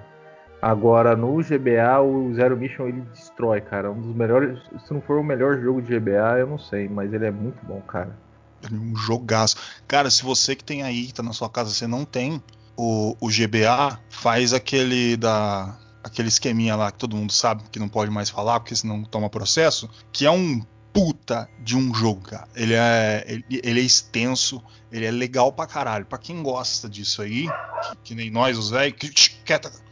Agora 0.60 1.14
no 1.14 1.36
GBA 1.36 2.00
o 2.00 2.34
Zero 2.34 2.56
Mission 2.56 2.88
ele 2.88 3.00
destrói, 3.12 3.60
cara. 3.60 3.90
Um 3.90 4.00
dos 4.00 4.14
melhores. 4.14 4.58
Se 4.86 4.92
não 4.92 5.00
for 5.00 5.18
o 5.18 5.24
melhor 5.24 5.60
jogo 5.60 5.80
de 5.80 5.98
GBA, 5.98 6.38
eu 6.38 6.46
não 6.46 6.58
sei, 6.58 6.88
mas 6.88 7.12
ele 7.12 7.26
é 7.26 7.30
muito 7.30 7.64
bom, 7.64 7.80
cara. 7.82 8.16
É 8.62 8.74
um 8.74 8.96
jogaço. 8.96 9.56
Cara, 9.86 10.10
se 10.10 10.22
você 10.22 10.56
que 10.56 10.64
tem 10.64 10.82
aí, 10.82 11.12
tá 11.12 11.22
na 11.22 11.32
sua 11.32 11.48
casa, 11.48 11.70
você 11.70 11.86
não 11.86 12.04
tem 12.04 12.42
o, 12.76 13.16
o 13.20 13.28
GBA, 13.28 14.00
faz 14.10 14.52
aquele 14.52 15.16
da. 15.16 15.76
aquele 16.02 16.28
esqueminha 16.28 16.74
lá 16.74 16.90
que 16.90 16.98
todo 16.98 17.16
mundo 17.16 17.32
sabe 17.32 17.62
que 17.70 17.78
não 17.78 17.88
pode 17.88 18.10
mais 18.10 18.28
falar, 18.28 18.58
porque 18.58 18.74
senão 18.74 19.04
toma 19.04 19.30
processo, 19.30 19.88
que 20.12 20.26
é 20.26 20.30
um 20.30 20.60
puta 20.98 21.48
de 21.60 21.76
um 21.76 21.94
jogo, 21.94 22.22
cara. 22.22 22.48
Ele 22.56 22.74
é, 22.74 23.24
ele, 23.26 23.44
ele 23.50 23.80
é 23.80 23.82
extenso, 23.82 24.62
ele 24.90 25.06
é 25.06 25.10
legal 25.10 25.52
pra 25.52 25.66
caralho. 25.66 26.04
Pra 26.04 26.18
quem 26.18 26.42
gosta 26.42 26.88
disso 26.88 27.22
aí, 27.22 27.46
que, 27.46 27.96
que 28.04 28.14
nem 28.14 28.30
nós, 28.30 28.58
os 28.58 28.70
velhos. 28.70 28.96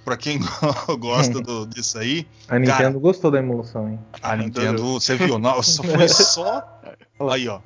Pra 0.05 0.17
quem 0.17 0.41
gosta 0.99 1.41
do, 1.41 1.67
disso 1.67 1.99
aí. 1.99 2.27
A 2.49 2.59
Nintendo 2.59 2.79
cara, 2.79 2.91
gostou 2.99 3.31
da 3.31 3.39
emulação, 3.39 3.89
hein? 3.89 4.01
A 4.23 4.37
Nintendo, 4.37 4.83
você 4.95 5.17
viu? 5.17 5.39
Nossa, 5.39 5.83
foi 5.83 6.09
só. 6.09 6.63
Aí, 7.31 7.49
ó. 7.49 7.61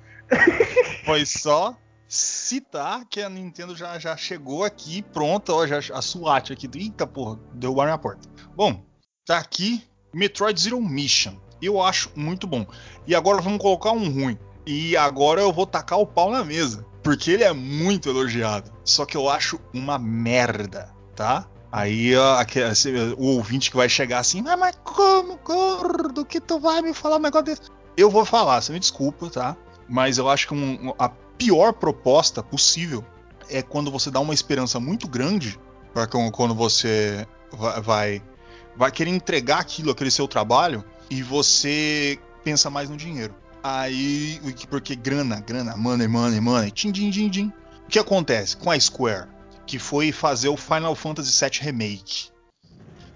Foi 1.05 1.27
só 1.27 1.77
citar 2.07 3.05
que 3.07 3.21
a 3.21 3.29
Nintendo 3.29 3.75
já, 3.77 3.99
já 3.99 4.17
chegou 4.17 4.65
aqui 4.65 5.03
pronta, 5.03 5.53
ó, 5.53 5.67
já, 5.67 5.79
a 5.93 6.01
SWAT 6.01 6.53
aqui. 6.53 6.69
Eita 6.75 7.07
porra, 7.07 7.39
deu 7.55 7.75
bar 7.75 7.89
na 7.89 7.99
porta. 7.99 8.29
Bom, 8.55 8.85
tá 9.27 9.39
aqui 9.39 9.83
Metroid 10.15 10.61
Zero 10.61 10.81
Mission. 10.81 11.37
Eu 11.61 11.81
acho 11.81 12.11
muito 12.15 12.47
bom. 12.47 12.67
E 13.07 13.15
agora 13.15 13.41
vamos 13.41 13.59
colocar 13.59 13.93
um 13.93 14.11
ruim. 14.11 14.39
E 14.67 14.97
agora 14.97 15.41
eu 15.41 15.53
vou 15.53 15.67
tacar 15.67 15.99
o 15.99 16.07
pau 16.07 16.31
na 16.31 16.45
mesa. 16.45 16.85
Porque 17.03 17.31
ele 17.31 17.45
é 17.45 17.53
muito 17.53 18.09
elogiado. 18.09 18.71
Só 18.85 19.05
que 19.07 19.17
eu 19.17 19.29
acho 19.29 19.59
uma 19.73 19.99
merda, 19.99 20.93
tá? 21.15 21.47
Aí 21.73 22.13
o 23.17 23.25
ouvinte 23.25 23.71
que 23.71 23.77
vai 23.77 23.89
chegar 23.89 24.19
assim, 24.19 24.43
ah, 24.49 24.57
mas 24.57 24.77
como, 24.83 25.39
gordo, 25.39 26.25
que 26.25 26.41
tu 26.41 26.59
vai 26.59 26.83
me 26.83 26.93
falar 26.93 27.17
um 27.17 27.21
negócio 27.21 27.47
desse? 27.47 27.63
Eu 27.97 28.11
vou 28.11 28.25
falar, 28.25 28.61
você 28.61 28.73
me 28.73 28.81
desculpa, 28.81 29.31
tá? 29.31 29.57
Mas 29.89 30.19
eu 30.19 30.29
acho 30.29 30.49
que 30.49 30.55
um, 30.55 30.93
a 30.99 31.09
pior 31.09 31.73
proposta 31.73 32.43
possível 32.43 33.05
é 33.49 33.63
quando 33.63 33.91
você 33.91 34.11
dá 34.11 34.19
uma 34.21 34.35
esperança 34.35 34.81
muito 34.81 35.07
grande 35.07 35.59
para 35.95 36.07
quando 36.07 36.55
você 36.55 37.27
vai, 37.53 37.81
vai, 37.81 38.23
vai 38.77 38.91
querer 38.91 39.11
entregar 39.11 39.61
aquilo, 39.61 39.91
aquele 39.91 40.11
seu 40.11 40.27
trabalho, 40.27 40.85
e 41.11 41.23
você 41.23 42.19
pensa 42.45 42.71
mais 42.71 42.89
no 42.89 42.97
dinheiro. 42.97 43.35
Aí, 43.63 44.41
porque 44.71 44.97
grana, 44.97 45.41
grana, 45.41 45.77
money, 45.77 46.09
money, 46.09 46.41
money, 46.41 46.71
tim, 46.71 46.93
tim, 46.93 47.11
tim, 47.11 47.29
tim. 47.29 47.53
O 47.85 47.89
que 47.91 47.99
acontece 47.99 48.57
com 48.57 48.71
a 48.71 48.79
Square? 48.79 49.29
que 49.71 49.79
foi 49.79 50.11
fazer 50.11 50.49
o 50.49 50.57
Final 50.57 50.97
Fantasy 50.97 51.45
VII 51.45 51.61
Remake. 51.61 52.31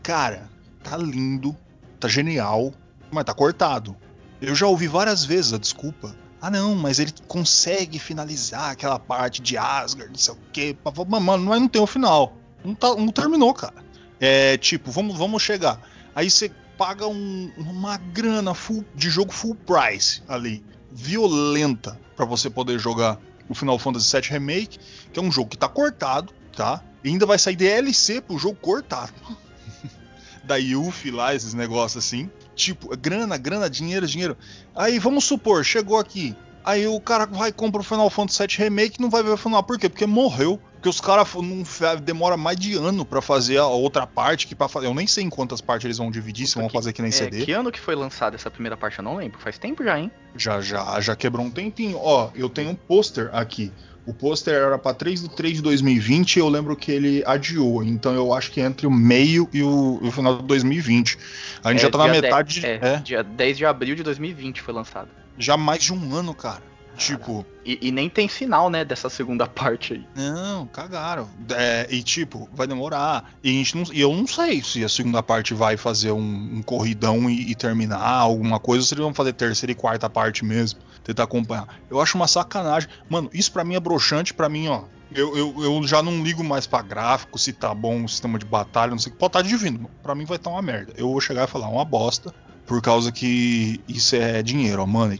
Cara, 0.04 0.48
tá 0.84 0.96
lindo, 0.96 1.56
tá 1.98 2.06
genial, 2.06 2.72
mas 3.10 3.24
tá 3.24 3.34
cortado. 3.34 3.96
Eu 4.40 4.54
já 4.54 4.68
ouvi 4.68 4.86
várias 4.86 5.24
vezes 5.24 5.52
a 5.52 5.58
desculpa. 5.58 6.14
Ah 6.40 6.52
não, 6.52 6.76
mas 6.76 7.00
ele 7.00 7.12
consegue 7.26 7.98
finalizar 7.98 8.70
aquela 8.70 9.00
parte 9.00 9.42
de 9.42 9.58
Asgard, 9.58 10.12
não 10.12 10.18
sei 10.18 10.34
o 10.34 10.38
quê. 10.52 10.76
Mano, 11.08 11.44
mas 11.44 11.60
não 11.60 11.66
tem 11.66 11.82
o 11.82 11.88
final. 11.88 12.36
Não, 12.64 12.72
tá, 12.72 12.94
não 12.94 13.08
terminou, 13.08 13.52
cara. 13.52 13.84
É 14.20 14.56
tipo, 14.56 14.92
vamos, 14.92 15.18
vamos 15.18 15.42
chegar. 15.42 15.80
Aí 16.14 16.30
você 16.30 16.52
paga 16.76 17.06
um, 17.06 17.50
uma 17.56 17.96
grana 17.96 18.54
full, 18.54 18.84
de 18.94 19.08
jogo 19.10 19.32
full 19.32 19.54
price 19.54 20.22
ali, 20.28 20.64
violenta, 20.90 21.98
para 22.16 22.24
você 22.24 22.48
poder 22.48 22.78
jogar 22.78 23.18
o 23.48 23.54
Final 23.54 23.78
Fantasy 23.78 24.12
VII 24.16 24.30
Remake, 24.30 24.78
que 25.12 25.18
é 25.18 25.22
um 25.22 25.30
jogo 25.30 25.50
que 25.50 25.58
tá 25.58 25.68
cortado, 25.68 26.32
tá? 26.56 26.82
E 27.02 27.08
ainda 27.08 27.26
vai 27.26 27.38
sair 27.38 27.56
DLC 27.56 28.20
pro 28.20 28.38
jogo 28.38 28.56
cortado. 28.56 29.12
da 30.44 30.56
Yuffie 30.56 31.10
lá, 31.10 31.34
esses 31.34 31.54
negócios 31.54 32.04
assim. 32.04 32.30
Tipo, 32.54 32.96
grana, 32.96 33.36
grana, 33.36 33.68
dinheiro, 33.68 34.06
dinheiro. 34.06 34.36
Aí 34.74 34.98
vamos 34.98 35.24
supor, 35.24 35.64
chegou 35.64 35.98
aqui. 35.98 36.36
Aí 36.64 36.86
o 36.86 37.00
cara 37.00 37.26
vai 37.26 37.52
comprar 37.52 37.80
o 37.80 37.84
Final 37.84 38.08
Fantasy 38.08 38.46
VII 38.46 38.56
Remake 38.64 38.96
e 38.98 39.02
não 39.02 39.10
vai 39.10 39.22
ver 39.22 39.30
o 39.30 39.36
final. 39.36 39.62
Por 39.62 39.78
quê? 39.78 39.88
Porque 39.88 40.06
morreu. 40.06 40.60
Porque 40.84 40.90
os 40.90 41.00
caras 41.00 41.30
demora 42.02 42.36
mais 42.36 42.58
de 42.58 42.74
ano 42.74 43.06
para 43.06 43.22
fazer 43.22 43.56
a 43.56 43.66
outra 43.66 44.06
parte 44.06 44.46
que 44.46 44.54
para 44.54 44.68
fazer. 44.68 44.86
Eu 44.86 44.92
nem 44.92 45.06
sei 45.06 45.24
em 45.24 45.30
quantas 45.30 45.62
partes 45.62 45.86
eles 45.86 45.96
vão 45.96 46.10
dividir, 46.10 46.46
se 46.46 46.56
vão 46.56 46.68
fazer 46.68 46.92
que 46.92 47.00
nem 47.00 47.08
é, 47.08 47.12
CD. 47.12 47.46
Que 47.46 47.52
ano 47.52 47.72
que 47.72 47.80
foi 47.80 47.94
lançada 47.94 48.36
essa 48.36 48.50
primeira 48.50 48.76
parte? 48.76 48.98
Eu 48.98 49.02
não 49.02 49.16
lembro. 49.16 49.38
Faz 49.38 49.56
tempo 49.56 49.82
já, 49.82 49.98
hein? 49.98 50.10
Já, 50.36 50.60
já, 50.60 51.00
já 51.00 51.16
quebrou 51.16 51.46
um 51.46 51.50
tempinho. 51.50 51.96
Ó, 51.98 52.30
eu 52.34 52.50
tenho 52.50 52.68
um 52.68 52.74
pôster 52.74 53.30
aqui. 53.32 53.72
O 54.04 54.12
pôster 54.12 54.52
era 54.52 54.76
para 54.76 54.92
3 54.92 55.22
de 55.22 55.30
3 55.30 55.54
de 55.54 55.62
2020 55.62 56.36
e 56.36 56.40
eu 56.40 56.50
lembro 56.50 56.76
que 56.76 56.92
ele 56.92 57.22
adiou. 57.24 57.82
Então 57.82 58.12
eu 58.14 58.34
acho 58.34 58.50
que 58.50 58.60
entre 58.60 58.86
o 58.86 58.90
meio 58.90 59.48
e 59.54 59.62
o, 59.62 59.98
o 60.02 60.10
final 60.10 60.36
de 60.36 60.44
2020. 60.44 61.16
A 61.64 61.70
gente 61.70 61.78
é, 61.78 61.82
já 61.84 61.90
tá 61.90 61.96
na 61.96 62.08
metade. 62.08 62.60
10, 62.60 62.82
é, 62.82 62.86
é, 62.86 62.96
dia 62.98 63.22
10 63.22 63.56
de 63.56 63.64
abril 63.64 63.96
de 63.96 64.02
2020 64.02 64.60
foi 64.60 64.74
lançado. 64.74 65.08
Já 65.38 65.56
mais 65.56 65.82
de 65.82 65.94
um 65.94 66.14
ano, 66.14 66.34
cara. 66.34 66.73
Tipo. 66.96 67.44
E, 67.64 67.88
e, 67.88 67.90
nem 67.90 68.10
tem 68.10 68.28
final, 68.28 68.68
né, 68.68 68.84
dessa 68.84 69.08
segunda 69.08 69.46
parte 69.48 69.94
aí. 69.94 70.06
Não, 70.14 70.66
cagaram. 70.66 71.28
É, 71.50 71.86
e 71.90 72.02
tipo, 72.02 72.48
vai 72.52 72.66
demorar. 72.66 73.32
E, 73.42 73.50
a 73.50 73.52
gente 73.52 73.76
não, 73.76 73.84
e 73.92 74.00
eu 74.00 74.14
não 74.14 74.26
sei 74.26 74.62
se 74.62 74.84
a 74.84 74.88
segunda 74.88 75.22
parte 75.22 75.54
vai 75.54 75.76
fazer 75.76 76.12
um, 76.12 76.58
um 76.58 76.62
corridão 76.62 77.28
e, 77.28 77.50
e, 77.50 77.54
terminar 77.54 78.00
alguma 78.00 78.60
coisa, 78.60 78.82
ou 78.82 78.86
se 78.86 78.94
eles 78.94 79.04
vão 79.04 79.14
fazer 79.14 79.32
terceira 79.32 79.72
e 79.72 79.74
quarta 79.74 80.08
parte 80.08 80.44
mesmo. 80.44 80.80
Tentar 81.02 81.24
acompanhar. 81.24 81.68
Eu 81.90 82.00
acho 82.00 82.16
uma 82.16 82.26
sacanagem. 82.26 82.88
Mano, 83.08 83.28
isso 83.32 83.52
para 83.52 83.64
mim 83.64 83.74
é 83.74 83.80
broxante, 83.80 84.32
para 84.32 84.48
mim, 84.48 84.68
ó. 84.68 84.84
Eu, 85.14 85.36
eu, 85.36 85.54
eu, 85.62 85.86
já 85.86 86.02
não 86.02 86.24
ligo 86.24 86.42
mais 86.42 86.66
pra 86.66 86.82
gráfico, 86.82 87.38
se 87.38 87.52
tá 87.52 87.72
bom 87.72 88.04
o 88.04 88.08
sistema 88.08 88.38
de 88.38 88.44
batalha, 88.44 88.90
não 88.90 88.98
sei 88.98 89.10
o 89.10 89.14
que. 89.14 89.18
Pode 89.18 89.32
tá 89.32 89.42
divino. 89.42 89.88
Pra 90.02 90.14
mim 90.14 90.24
vai 90.24 90.36
estar 90.36 90.50
tá 90.50 90.56
uma 90.56 90.62
merda. 90.62 90.92
Eu 90.96 91.08
vou 91.08 91.20
chegar 91.20 91.44
e 91.44 91.50
falar 91.50 91.68
uma 91.68 91.84
bosta. 91.84 92.34
Por 92.66 92.80
causa 92.80 93.12
que 93.12 93.80
isso 93.86 94.16
é 94.16 94.42
dinheiro, 94.42 94.82
ó, 94.82 94.86
mano. 94.86 95.14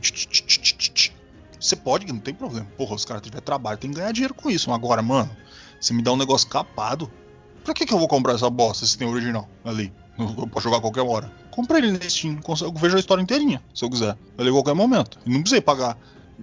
Você 1.64 1.76
pode, 1.76 2.06
não 2.06 2.20
tem 2.20 2.34
problema. 2.34 2.66
Porra, 2.76 2.94
os 2.94 3.06
caras 3.06 3.22
tiver 3.22 3.40
trabalho, 3.40 3.78
tem 3.78 3.90
que 3.90 3.96
ganhar 3.96 4.12
dinheiro 4.12 4.34
com 4.34 4.50
isso. 4.50 4.70
Agora, 4.70 5.00
mano, 5.00 5.34
você 5.80 5.94
me 5.94 6.02
dá 6.02 6.12
um 6.12 6.16
negócio 6.16 6.46
capado. 6.46 7.10
Pra 7.64 7.72
que, 7.72 7.86
que 7.86 7.94
eu 7.94 7.98
vou 7.98 8.06
comprar 8.06 8.34
essa 8.34 8.50
bosta 8.50 8.84
se 8.84 8.98
tem 8.98 9.08
original 9.08 9.48
ali? 9.64 9.90
Eu 10.18 10.46
posso 10.46 10.64
jogar 10.64 10.76
a 10.76 10.80
qualquer 10.82 11.00
hora. 11.00 11.32
Comprei 11.50 11.80
ele 11.80 11.92
no 11.92 12.10
Steam, 12.10 12.38
eu 12.60 12.72
vejo 12.74 12.96
a 12.96 13.00
história 13.00 13.22
inteirinha, 13.22 13.62
se 13.74 13.82
eu 13.82 13.88
quiser. 13.88 14.14
Ali 14.36 14.50
a 14.50 14.52
qualquer 14.52 14.74
momento. 14.74 15.18
E 15.24 15.30
não 15.30 15.40
precisei 15.40 15.62
pagar 15.62 15.96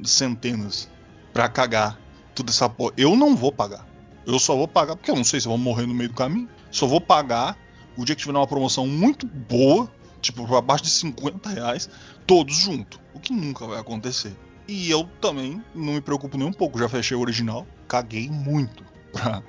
centenas 0.04 0.90
pra 1.32 1.48
cagar 1.48 2.00
tudo 2.34 2.50
essa 2.50 2.68
porra. 2.68 2.94
Eu 2.98 3.16
não 3.16 3.36
vou 3.36 3.52
pagar. 3.52 3.88
Eu 4.26 4.40
só 4.40 4.56
vou 4.56 4.68
pagar 4.68 4.96
porque 4.96 5.12
eu 5.12 5.16
não 5.16 5.24
sei 5.24 5.40
se 5.40 5.46
eu 5.46 5.52
vou 5.52 5.60
morrer 5.60 5.86
no 5.86 5.94
meio 5.94 6.10
do 6.10 6.16
caminho. 6.16 6.50
Só 6.72 6.88
vou 6.88 7.00
pagar 7.00 7.56
o 7.96 8.04
dia 8.04 8.16
que 8.16 8.24
tiver 8.24 8.36
uma 8.36 8.48
promoção 8.48 8.88
muito 8.88 9.28
boa, 9.28 9.88
tipo 10.20 10.56
abaixo 10.56 10.86
de 10.86 10.90
50 10.90 11.48
reais, 11.48 11.88
todos 12.26 12.56
juntos. 12.56 13.00
O 13.14 13.20
que 13.20 13.32
nunca 13.32 13.68
vai 13.68 13.80
acontecer. 13.80 14.36
E 14.72 14.90
eu 14.90 15.04
também 15.20 15.62
não 15.76 15.96
me 15.96 16.00
preocupo 16.00 16.38
nem 16.38 16.48
um 16.48 16.54
pouco, 16.54 16.80
já 16.80 16.88
fechei 16.88 17.18
o 17.18 17.20
original, 17.20 17.68
caguei 17.90 18.30
muito 18.30 18.86
pra, 19.12 19.44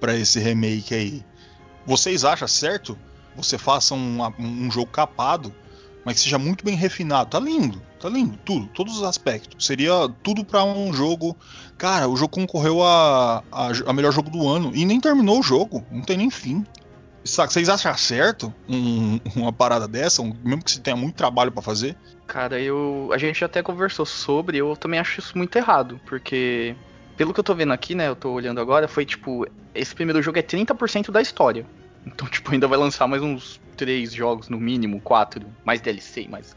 pra 0.00 0.16
esse 0.16 0.40
remake 0.40 0.92
aí. 0.92 1.24
Vocês 1.86 2.24
acham 2.24 2.48
certo? 2.48 2.98
Você 3.36 3.56
faça 3.56 3.94
um, 3.94 4.18
um 4.40 4.68
jogo 4.68 4.90
capado, 4.90 5.54
mas 6.04 6.16
que 6.16 6.22
seja 6.22 6.36
muito 6.36 6.64
bem 6.64 6.74
refinado. 6.74 7.30
Tá 7.30 7.38
lindo, 7.38 7.80
tá 8.00 8.08
lindo, 8.08 8.36
tudo, 8.44 8.66
todos 8.66 8.96
os 8.96 9.04
aspectos. 9.04 9.64
Seria 9.64 10.12
tudo 10.20 10.44
para 10.44 10.64
um 10.64 10.92
jogo. 10.92 11.36
Cara, 11.78 12.08
o 12.08 12.16
jogo 12.16 12.34
concorreu 12.34 12.82
a, 12.82 13.44
a, 13.52 13.68
a, 13.86 13.92
melhor 13.92 14.10
jogo 14.10 14.30
do 14.30 14.48
ano 14.48 14.72
e 14.74 14.84
nem 14.84 15.00
terminou 15.00 15.38
o 15.38 15.44
jogo, 15.44 15.84
não 15.92 16.02
tem 16.02 16.16
nem 16.16 16.28
fim. 16.28 16.66
Vocês 17.26 17.68
acham 17.68 17.96
certo 17.96 18.54
um, 18.68 19.18
uma 19.34 19.52
parada 19.52 19.88
dessa, 19.88 20.22
um, 20.22 20.32
mesmo 20.44 20.62
que 20.62 20.70
você 20.70 20.80
tenha 20.80 20.96
muito 20.96 21.16
trabalho 21.16 21.50
para 21.50 21.62
fazer? 21.62 21.96
Cara, 22.26 22.60
eu. 22.60 23.10
A 23.12 23.18
gente 23.18 23.44
até 23.44 23.62
conversou 23.62 24.06
sobre, 24.06 24.58
eu 24.58 24.76
também 24.76 24.98
acho 25.00 25.20
isso 25.20 25.36
muito 25.36 25.56
errado, 25.56 26.00
porque. 26.06 26.74
Pelo 27.16 27.32
que 27.32 27.40
eu 27.40 27.44
tô 27.44 27.54
vendo 27.54 27.72
aqui, 27.72 27.94
né? 27.94 28.08
Eu 28.08 28.16
tô 28.16 28.30
olhando 28.30 28.60
agora, 28.60 28.86
foi 28.86 29.04
tipo. 29.04 29.46
Esse 29.74 29.94
primeiro 29.94 30.22
jogo 30.22 30.38
é 30.38 30.42
30% 30.42 31.10
da 31.10 31.20
história. 31.20 31.66
Então, 32.06 32.26
tipo, 32.30 32.52
ainda 32.52 32.68
vai 32.68 32.78
lançar 32.78 33.06
mais 33.06 33.22
uns 33.22 33.60
três 33.76 34.12
jogos, 34.12 34.48
no 34.48 34.58
mínimo, 34.58 35.00
quatro. 35.00 35.46
Mais 35.64 35.80
DLC, 35.80 36.28
mais. 36.28 36.54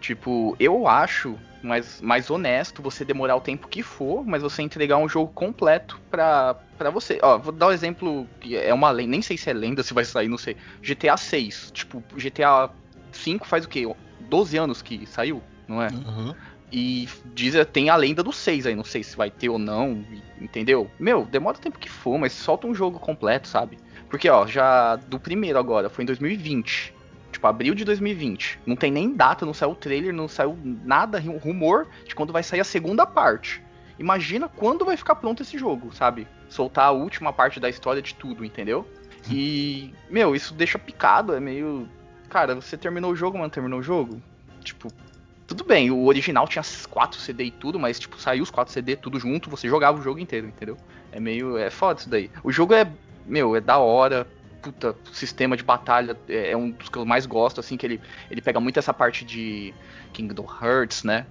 Tipo, 0.00 0.56
eu 0.60 0.86
acho 0.86 1.36
mais, 1.62 2.00
mais 2.00 2.30
honesto 2.30 2.82
você 2.82 3.04
demorar 3.04 3.36
o 3.36 3.40
tempo 3.40 3.68
que 3.68 3.82
for, 3.82 4.24
mas 4.24 4.42
você 4.42 4.62
entregar 4.62 4.96
um 4.98 5.08
jogo 5.08 5.32
completo 5.32 6.00
pra, 6.10 6.54
pra 6.76 6.90
você. 6.90 7.18
Ó, 7.22 7.38
vou 7.38 7.52
dar 7.52 7.68
um 7.68 7.72
exemplo 7.72 8.26
que 8.40 8.56
é 8.56 8.72
uma 8.72 8.90
lenda, 8.90 9.10
nem 9.10 9.22
sei 9.22 9.36
se 9.36 9.50
é 9.50 9.52
lenda, 9.52 9.82
se 9.82 9.94
vai 9.94 10.04
sair, 10.04 10.28
não 10.28 10.38
sei. 10.38 10.56
GTA 10.82 11.16
6. 11.16 11.70
Tipo, 11.72 12.02
GTA 12.16 12.70
5 13.12 13.46
faz 13.46 13.64
o 13.64 13.68
quê? 13.68 13.84
12 14.20 14.56
anos 14.56 14.82
que 14.82 15.06
saiu, 15.06 15.42
não 15.66 15.82
é? 15.82 15.88
Uhum. 15.88 16.34
E 16.70 17.08
diz, 17.34 17.54
tem 17.72 17.88
a 17.88 17.96
lenda 17.96 18.22
do 18.22 18.32
6 18.32 18.66
aí, 18.66 18.74
não 18.74 18.84
sei 18.84 19.02
se 19.02 19.16
vai 19.16 19.30
ter 19.30 19.48
ou 19.48 19.58
não, 19.58 20.04
entendeu? 20.38 20.90
Meu, 20.98 21.24
demora 21.24 21.56
o 21.56 21.60
tempo 21.60 21.78
que 21.78 21.88
for, 21.88 22.18
mas 22.18 22.32
solta 22.32 22.66
um 22.66 22.74
jogo 22.74 22.98
completo, 22.98 23.48
sabe? 23.48 23.78
Porque, 24.10 24.28
ó, 24.28 24.46
já 24.46 24.96
do 24.96 25.18
primeiro 25.18 25.58
agora, 25.58 25.88
foi 25.88 26.04
em 26.04 26.06
2020. 26.06 26.94
Tipo, 27.38 27.46
abril 27.46 27.72
de 27.72 27.84
2020. 27.84 28.58
Não 28.66 28.74
tem 28.74 28.90
nem 28.90 29.14
data, 29.14 29.46
não 29.46 29.54
saiu 29.54 29.72
trailer, 29.72 30.12
não 30.12 30.26
saiu 30.26 30.58
nada, 30.84 31.20
rumor 31.20 31.86
de 32.04 32.12
quando 32.12 32.32
vai 32.32 32.42
sair 32.42 32.58
a 32.58 32.64
segunda 32.64 33.06
parte. 33.06 33.62
Imagina 33.96 34.48
quando 34.48 34.84
vai 34.84 34.96
ficar 34.96 35.14
pronto 35.14 35.40
esse 35.42 35.56
jogo, 35.56 35.94
sabe? 35.94 36.26
Soltar 36.48 36.86
a 36.86 36.90
última 36.90 37.32
parte 37.32 37.60
da 37.60 37.68
história 37.68 38.02
de 38.02 38.14
tudo, 38.14 38.44
entendeu? 38.44 38.84
E, 39.30 39.92
meu, 40.08 40.34
isso 40.34 40.54
deixa 40.54 40.78
picado, 40.78 41.34
é 41.34 41.40
meio 41.40 41.86
cara, 42.30 42.54
você 42.54 42.78
terminou 42.78 43.12
o 43.12 43.16
jogo, 43.16 43.36
mano, 43.36 43.50
terminou 43.50 43.80
o 43.80 43.82
jogo? 43.82 44.22
Tipo, 44.62 44.90
tudo 45.46 45.64
bem, 45.64 45.90
o 45.90 46.06
original 46.06 46.48
tinha 46.48 46.62
4 46.88 47.20
CD 47.20 47.44
e 47.44 47.50
tudo, 47.50 47.78
mas 47.78 47.98
tipo, 47.98 48.18
saiu 48.18 48.42
os 48.42 48.50
4 48.50 48.72
CD 48.72 48.96
tudo 48.96 49.20
junto, 49.20 49.50
você 49.50 49.68
jogava 49.68 49.98
o 49.98 50.02
jogo 50.02 50.18
inteiro, 50.18 50.46
entendeu? 50.46 50.78
É 51.12 51.20
meio. 51.20 51.58
É 51.58 51.68
foda 51.68 52.00
isso 52.00 52.08
daí. 52.08 52.30
O 52.42 52.50
jogo 52.50 52.74
é. 52.74 52.90
Meu, 53.26 53.54
é 53.54 53.60
da 53.60 53.78
hora. 53.78 54.26
Puta, 54.62 54.94
sistema 55.12 55.56
de 55.56 55.62
batalha 55.62 56.16
é, 56.28 56.50
é 56.52 56.56
um 56.56 56.70
dos 56.70 56.88
que 56.88 56.98
eu 56.98 57.06
mais 57.06 57.26
gosto, 57.26 57.60
assim, 57.60 57.76
que 57.76 57.86
ele, 57.86 58.00
ele 58.30 58.40
pega 58.40 58.60
muito 58.60 58.78
essa 58.78 58.92
parte 58.92 59.24
de 59.24 59.74
Kingdom 60.12 60.46
Hearts, 60.60 61.04
né? 61.04 61.26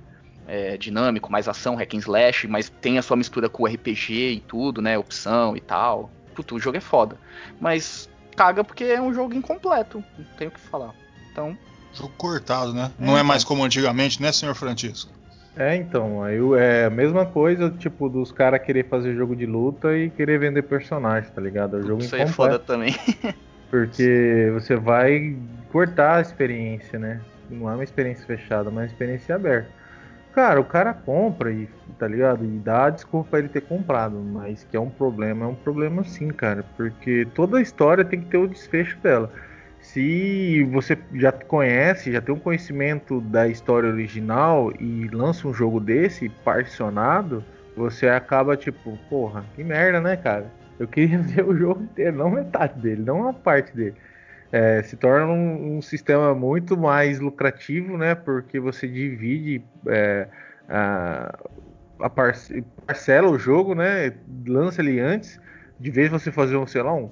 É, 0.48 0.77
dinâmico, 0.77 1.29
mais 1.31 1.48
ação, 1.48 1.75
hack 1.75 1.93
and 1.93 1.98
slash, 1.98 2.48
mas 2.48 2.69
tem 2.69 2.98
a 2.98 3.01
sua 3.01 3.17
mistura 3.17 3.50
com 3.50 3.63
o 3.63 3.67
RPG 3.67 4.13
e 4.13 4.39
tudo, 4.39 4.81
né? 4.81 4.98
Opção 4.98 5.57
e 5.57 5.62
tal. 5.62 6.10
Puta, 6.34 6.55
o 6.55 6.60
jogo 6.60 6.77
é 6.77 6.81
foda. 6.81 7.17
Mas 7.60 8.10
caga 8.36 8.63
porque 8.63 8.86
é 8.86 9.01
um 9.01 9.13
jogo 9.13 9.34
incompleto, 9.34 10.03
não 10.17 10.25
tenho 10.38 10.50
o 10.50 10.53
que 10.53 10.60
falar. 10.60 10.93
Então. 11.31 11.57
Jogo 11.93 12.13
cortado, 12.17 12.74
né? 12.74 12.91
É, 13.00 13.05
não 13.05 13.13
é 13.13 13.15
então. 13.15 13.25
mais 13.25 13.43
como 13.43 13.63
antigamente, 13.63 14.22
né, 14.22 14.31
senhor 14.31 14.55
Francisco? 14.55 15.17
É, 15.58 15.76
então, 15.76 16.24
aí 16.24 16.38
é 16.60 16.86
a 16.86 16.90
mesma 16.90 17.26
coisa, 17.26 17.72
tipo, 17.72 18.08
dos 18.08 18.32
caras 18.32 18.62
querer 18.62 18.88
fazer 18.88 19.16
jogo 19.16 19.36
de 19.36 19.46
luta 19.46 19.98
e 19.98 20.10
querer 20.10 20.40
vender 20.40 20.62
personagem, 20.62 21.32
tá 21.32 21.42
ligado? 21.42 21.78
É 21.78 21.80
um 21.80 21.88
jogo 21.88 22.02
Isso 22.02 22.16
incompleto. 22.16 22.32
é 22.32 22.34
foda 22.34 22.60
também. 22.60 22.96
porque 23.70 24.50
você 24.54 24.76
vai 24.76 25.36
cortar 25.72 26.18
a 26.18 26.22
experiência, 26.22 27.00
né? 27.00 27.22
Não 27.50 27.70
é 27.70 27.74
uma 27.74 27.84
experiência 27.84 28.26
fechada, 28.26 28.66
mas 28.66 28.74
uma 28.74 28.86
experiência 28.86 29.36
aberta. 29.36 29.70
Cara, 30.34 30.60
o 30.62 30.66
cara 30.66 30.94
compra 30.94 31.52
e, 31.52 31.68
tá 31.98 32.08
ligado? 32.08 32.46
E 32.46 32.60
dá 32.60 32.92
desculpa 32.92 33.32
pra 33.32 33.40
ele 33.40 33.50
ter 33.50 33.62
comprado, 33.62 34.18
mas 34.18 34.64
que 34.64 34.78
é 34.78 34.80
um 34.80 34.90
problema, 34.90 35.46
é 35.46 35.48
um 35.48 35.56
problema 35.56 36.04
sim, 36.04 36.28
cara, 36.28 36.64
porque 36.76 37.28
toda 37.34 37.58
a 37.58 37.62
história 37.62 38.06
tem 38.06 38.22
que 38.22 38.28
ter 38.28 38.38
o 38.38 38.48
desfecho 38.48 39.00
dela 39.02 39.32
se 39.98 40.63
você 40.66 40.96
já 41.16 41.32
conhece, 41.32 42.12
já 42.12 42.22
tem 42.22 42.36
um 42.36 42.39
conhecimento 42.39 43.20
da 43.20 43.48
história 43.48 43.89
original 43.89 44.72
e 44.80 45.08
lança 45.08 45.48
um 45.48 45.54
jogo 45.54 45.80
desse 45.80 46.30
particionado, 46.30 47.44
você 47.75 48.08
acaba 48.08 48.56
tipo, 48.56 48.96
porra, 49.10 49.44
que 49.56 49.63
merda, 49.63 50.00
né, 50.00 50.16
cara? 50.16 50.51
Eu 50.77 50.88
queria 50.88 51.18
ver 51.18 51.44
o 51.44 51.58
jogo 51.58 51.82
inteiro, 51.82 52.16
não 52.16 52.30
metade 52.30 52.80
dele, 52.80 53.01
não 53.01 53.22
uma 53.22 53.34
parte 53.34 53.75
dele. 53.75 53.96
É, 54.51 54.84
se 54.84 54.96
torna 54.96 55.25
um, 55.25 55.77
um, 55.77 55.82
sistema 55.82 56.36
muito 56.36 56.77
mais 56.77 57.20
lucrativo, 57.20 57.98
né? 57.98 58.13
Porque 58.13 58.60
você 58.60 58.88
divide 58.88 59.63
é, 59.88 60.27
a, 60.70 61.39
a 62.00 62.10
parce 62.10 62.63
parcela 62.86 63.27
o 63.32 63.39
jogo, 63.39 63.74
né? 63.74 64.13
Lança 64.46 64.80
ele 64.80 65.00
antes 65.00 65.39
de 65.79 65.91
vez 65.91 66.10
você 66.10 66.31
fazer 66.31 66.57
um, 66.57 66.65
sei 66.65 66.81
lá, 66.81 66.93
um 66.93 67.07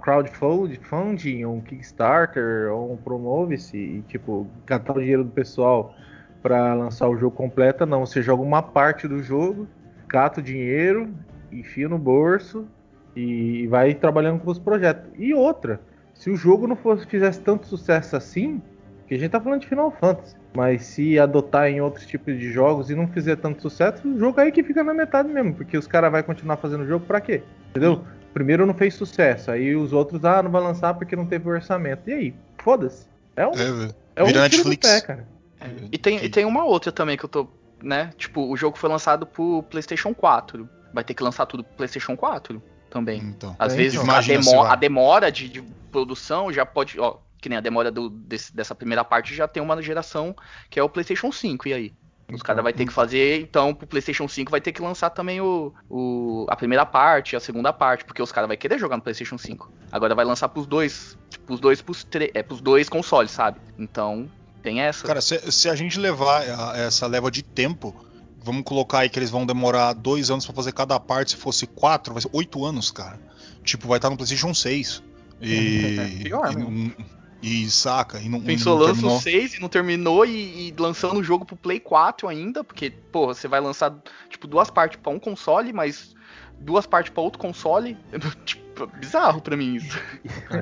crowdfunding, 0.00 1.44
um 1.44 1.60
Kickstarter, 1.60 2.72
ou 2.72 2.92
um 2.92 2.96
Promove-se 2.96 3.76
e 3.76 4.02
tipo, 4.08 4.46
catar 4.64 4.96
o 4.96 5.00
dinheiro 5.00 5.24
do 5.24 5.30
pessoal 5.30 5.94
para 6.42 6.74
lançar 6.74 7.08
o 7.08 7.16
jogo 7.16 7.36
completo, 7.36 7.84
não. 7.84 8.04
Você 8.04 8.22
joga 8.22 8.42
uma 8.42 8.62
parte 8.62 9.06
do 9.06 9.22
jogo, 9.22 9.68
cata 10.08 10.40
o 10.40 10.42
dinheiro, 10.42 11.10
enfia 11.52 11.88
no 11.88 11.98
bolso 11.98 12.66
e 13.14 13.66
vai 13.66 13.94
trabalhando 13.94 14.40
com 14.40 14.50
os 14.50 14.58
projetos. 14.58 15.10
E 15.18 15.34
outra, 15.34 15.80
se 16.14 16.30
o 16.30 16.36
jogo 16.36 16.66
não 16.66 16.76
fosse, 16.76 17.06
fizesse 17.06 17.40
tanto 17.40 17.66
sucesso 17.66 18.16
assim, 18.16 18.60
que 19.06 19.14
a 19.14 19.18
gente 19.18 19.30
tá 19.30 19.40
falando 19.40 19.60
de 19.60 19.66
Final 19.66 19.90
Fantasy, 19.90 20.34
mas 20.56 20.82
se 20.84 21.18
adotar 21.18 21.68
em 21.68 21.82
outros 21.82 22.06
tipos 22.06 22.38
de 22.38 22.50
jogos 22.50 22.88
e 22.88 22.94
não 22.94 23.06
fizer 23.06 23.36
tanto 23.36 23.60
sucesso, 23.60 24.08
o 24.08 24.18
jogo 24.18 24.40
aí 24.40 24.50
que 24.50 24.62
fica 24.62 24.82
na 24.82 24.94
metade 24.94 25.28
mesmo, 25.28 25.54
porque 25.54 25.76
os 25.76 25.86
caras 25.86 26.10
vão 26.10 26.22
continuar 26.22 26.56
fazendo 26.56 26.84
o 26.84 26.86
jogo 26.86 27.04
para 27.04 27.20
quê? 27.20 27.42
Entendeu? 27.72 28.04
Primeiro 28.34 28.66
não 28.66 28.74
fez 28.74 28.94
sucesso, 28.94 29.50
aí 29.50 29.74
os 29.74 29.92
outros, 29.92 30.24
ah, 30.24 30.42
não 30.42 30.50
vai 30.50 30.62
lançar 30.62 30.94
porque 30.94 31.16
não 31.16 31.26
teve 31.26 31.48
orçamento. 31.48 32.08
E 32.08 32.12
aí? 32.12 32.34
Foda-se. 32.58 33.06
É 33.34 33.46
um, 33.46 33.52
é, 33.52 33.94
é 34.16 34.22
um 34.22 34.26
tiro 34.26 34.40
Netflix. 34.40 34.88
pé, 34.88 35.00
cara. 35.00 35.28
É, 35.60 35.66
e, 35.90 35.98
tem, 35.98 36.22
e 36.24 36.28
tem 36.28 36.44
uma 36.44 36.64
outra 36.64 36.92
também 36.92 37.16
que 37.16 37.24
eu 37.24 37.28
tô, 37.28 37.48
né? 37.82 38.10
Tipo, 38.16 38.50
o 38.50 38.56
jogo 38.56 38.78
foi 38.78 38.88
lançado 38.90 39.26
pro 39.26 39.62
PlayStation 39.64 40.14
4. 40.14 40.68
Vai 40.92 41.04
ter 41.04 41.14
que 41.14 41.22
lançar 41.22 41.46
tudo 41.46 41.64
pro 41.64 41.76
PlayStation 41.76 42.16
4 42.16 42.62
também. 42.90 43.20
Então, 43.20 43.56
Às 43.58 43.72
é, 43.72 43.76
vezes 43.76 44.00
então. 44.00 44.14
a, 44.14 44.20
demo 44.20 44.62
a, 44.64 44.76
demora 44.76 45.32
de, 45.32 45.48
de, 45.48 45.62
produção 45.90 46.52
já 46.52 46.66
pode. 46.66 47.00
Ó, 47.00 47.18
que 47.38 47.48
nem 47.48 47.58
a 47.58 47.60
demora 47.60 47.90
do, 47.90 48.10
desse, 48.10 48.54
dessa 48.54 48.74
primeira 48.74 49.04
parte 49.04 49.34
já 49.34 49.48
tem 49.48 49.62
uma 49.62 49.80
geração 49.82 50.36
que 50.68 50.78
é 50.78 50.82
o 50.82 50.88
PlayStation 50.88 51.32
5. 51.32 51.68
E 51.68 51.72
aí? 51.72 51.92
Os 52.34 52.42
caras 52.42 52.62
vai 52.62 52.72
ter 52.72 52.86
que 52.86 52.92
fazer, 52.92 53.40
então, 53.42 53.74
pro 53.74 53.86
PlayStation 53.86 54.26
5 54.26 54.50
vai 54.50 54.60
ter 54.60 54.72
que 54.72 54.80
lançar 54.80 55.10
também 55.10 55.40
o, 55.40 55.72
o 55.88 56.46
a 56.48 56.56
primeira 56.56 56.86
parte, 56.86 57.36
a 57.36 57.40
segunda 57.40 57.72
parte, 57.72 58.04
porque 58.04 58.22
os 58.22 58.32
caras 58.32 58.48
vai 58.48 58.56
querer 58.56 58.78
jogar 58.78 58.96
no 58.96 59.02
PlayStation 59.02 59.38
5. 59.38 59.70
Agora 59.90 60.14
vai 60.14 60.24
lançar 60.24 60.48
pros 60.48 60.66
dois, 60.66 61.16
pros 61.46 61.60
dois, 61.60 61.82
pros, 61.82 62.06
é, 62.34 62.42
pros 62.42 62.60
dois 62.60 62.88
consoles, 62.88 63.30
sabe? 63.30 63.60
Então, 63.78 64.28
tem 64.62 64.80
essa. 64.80 65.06
Cara, 65.06 65.20
se, 65.20 65.52
se 65.52 65.68
a 65.68 65.74
gente 65.74 65.98
levar 65.98 66.42
a, 66.42 66.78
essa 66.78 67.06
leva 67.06 67.30
de 67.30 67.42
tempo, 67.42 67.94
vamos 68.42 68.62
colocar 68.64 69.00
aí 69.00 69.08
que 69.08 69.18
eles 69.18 69.30
vão 69.30 69.44
demorar 69.44 69.92
dois 69.92 70.30
anos 70.30 70.44
para 70.46 70.54
fazer 70.54 70.72
cada 70.72 70.98
parte, 70.98 71.32
se 71.32 71.36
fosse 71.36 71.66
quatro, 71.66 72.14
vai 72.14 72.22
ser 72.22 72.30
oito 72.32 72.64
anos, 72.64 72.90
cara. 72.90 73.18
Tipo, 73.64 73.88
vai 73.88 73.98
estar 73.98 74.10
no 74.10 74.16
PlayStation 74.16 74.54
6. 74.54 75.02
E, 75.40 75.98
é 76.20 76.22
pior, 76.22 76.52
e, 76.52 76.96
e 77.42 77.68
saca, 77.68 78.20
e 78.20 78.28
não 78.28 78.40
Pensou, 78.40 78.78
não 78.78 78.86
lança 78.86 79.06
o 79.06 79.18
6 79.18 79.54
e 79.54 79.60
não 79.60 79.68
terminou 79.68 80.24
e, 80.24 80.68
e, 80.68 80.74
lançando 80.78 81.18
o 81.18 81.24
jogo 81.24 81.44
pro 81.44 81.56
Play 81.56 81.80
4 81.80 82.28
ainda, 82.28 82.62
porque, 82.62 82.90
pô, 82.90 83.26
você 83.26 83.48
vai 83.48 83.60
lançar, 83.60 83.92
tipo, 84.30 84.46
duas 84.46 84.70
partes 84.70 85.00
para 85.02 85.12
um 85.12 85.18
console, 85.18 85.72
mas 85.72 86.14
duas 86.60 86.86
partes 86.86 87.12
para 87.12 87.22
outro 87.22 87.40
console. 87.40 87.98
tipo, 88.44 88.86
bizarro 88.98 89.40
pra 89.40 89.56
mim 89.56 89.74
isso. 89.74 89.98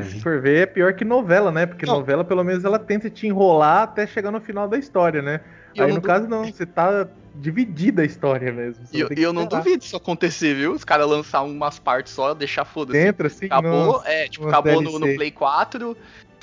Se 0.08 0.20
for 0.20 0.40
ver, 0.40 0.62
é 0.62 0.66
pior 0.66 0.94
que 0.94 1.04
novela, 1.04 1.52
né? 1.52 1.66
Porque 1.66 1.84
não. 1.84 1.96
novela, 1.96 2.24
pelo 2.24 2.42
menos, 2.42 2.64
ela 2.64 2.78
tenta 2.78 3.10
te 3.10 3.26
enrolar 3.26 3.82
até 3.82 4.06
chegar 4.06 4.30
no 4.30 4.40
final 4.40 4.66
da 4.66 4.78
história, 4.78 5.20
né? 5.20 5.40
E 5.74 5.82
Aí, 5.82 5.92
no 5.92 6.00
caso, 6.00 6.26
não, 6.26 6.44
você 6.44 6.66
tá 6.66 7.06
dividida 7.34 8.02
a 8.02 8.04
história 8.04 8.52
mesmo. 8.52 8.84
E 8.92 9.00
eu, 9.00 9.08
eu 9.16 9.32
não 9.32 9.46
duvido 9.46 9.84
isso 9.84 9.96
acontecer, 9.96 10.54
viu? 10.54 10.72
Os 10.72 10.84
caras 10.84 11.08
lançar 11.08 11.42
umas 11.42 11.78
partes 11.78 12.12
só, 12.12 12.34
deixar 12.34 12.64
foda-se. 12.64 12.98
Entra, 12.98 13.28
assim, 13.28 13.46
Acabou, 13.46 14.02
é, 14.04 14.28
tipo, 14.28 14.48
acabou 14.48 14.82
no, 14.82 14.98
no, 14.98 15.14
Play 15.14 15.30
4, 15.30 15.96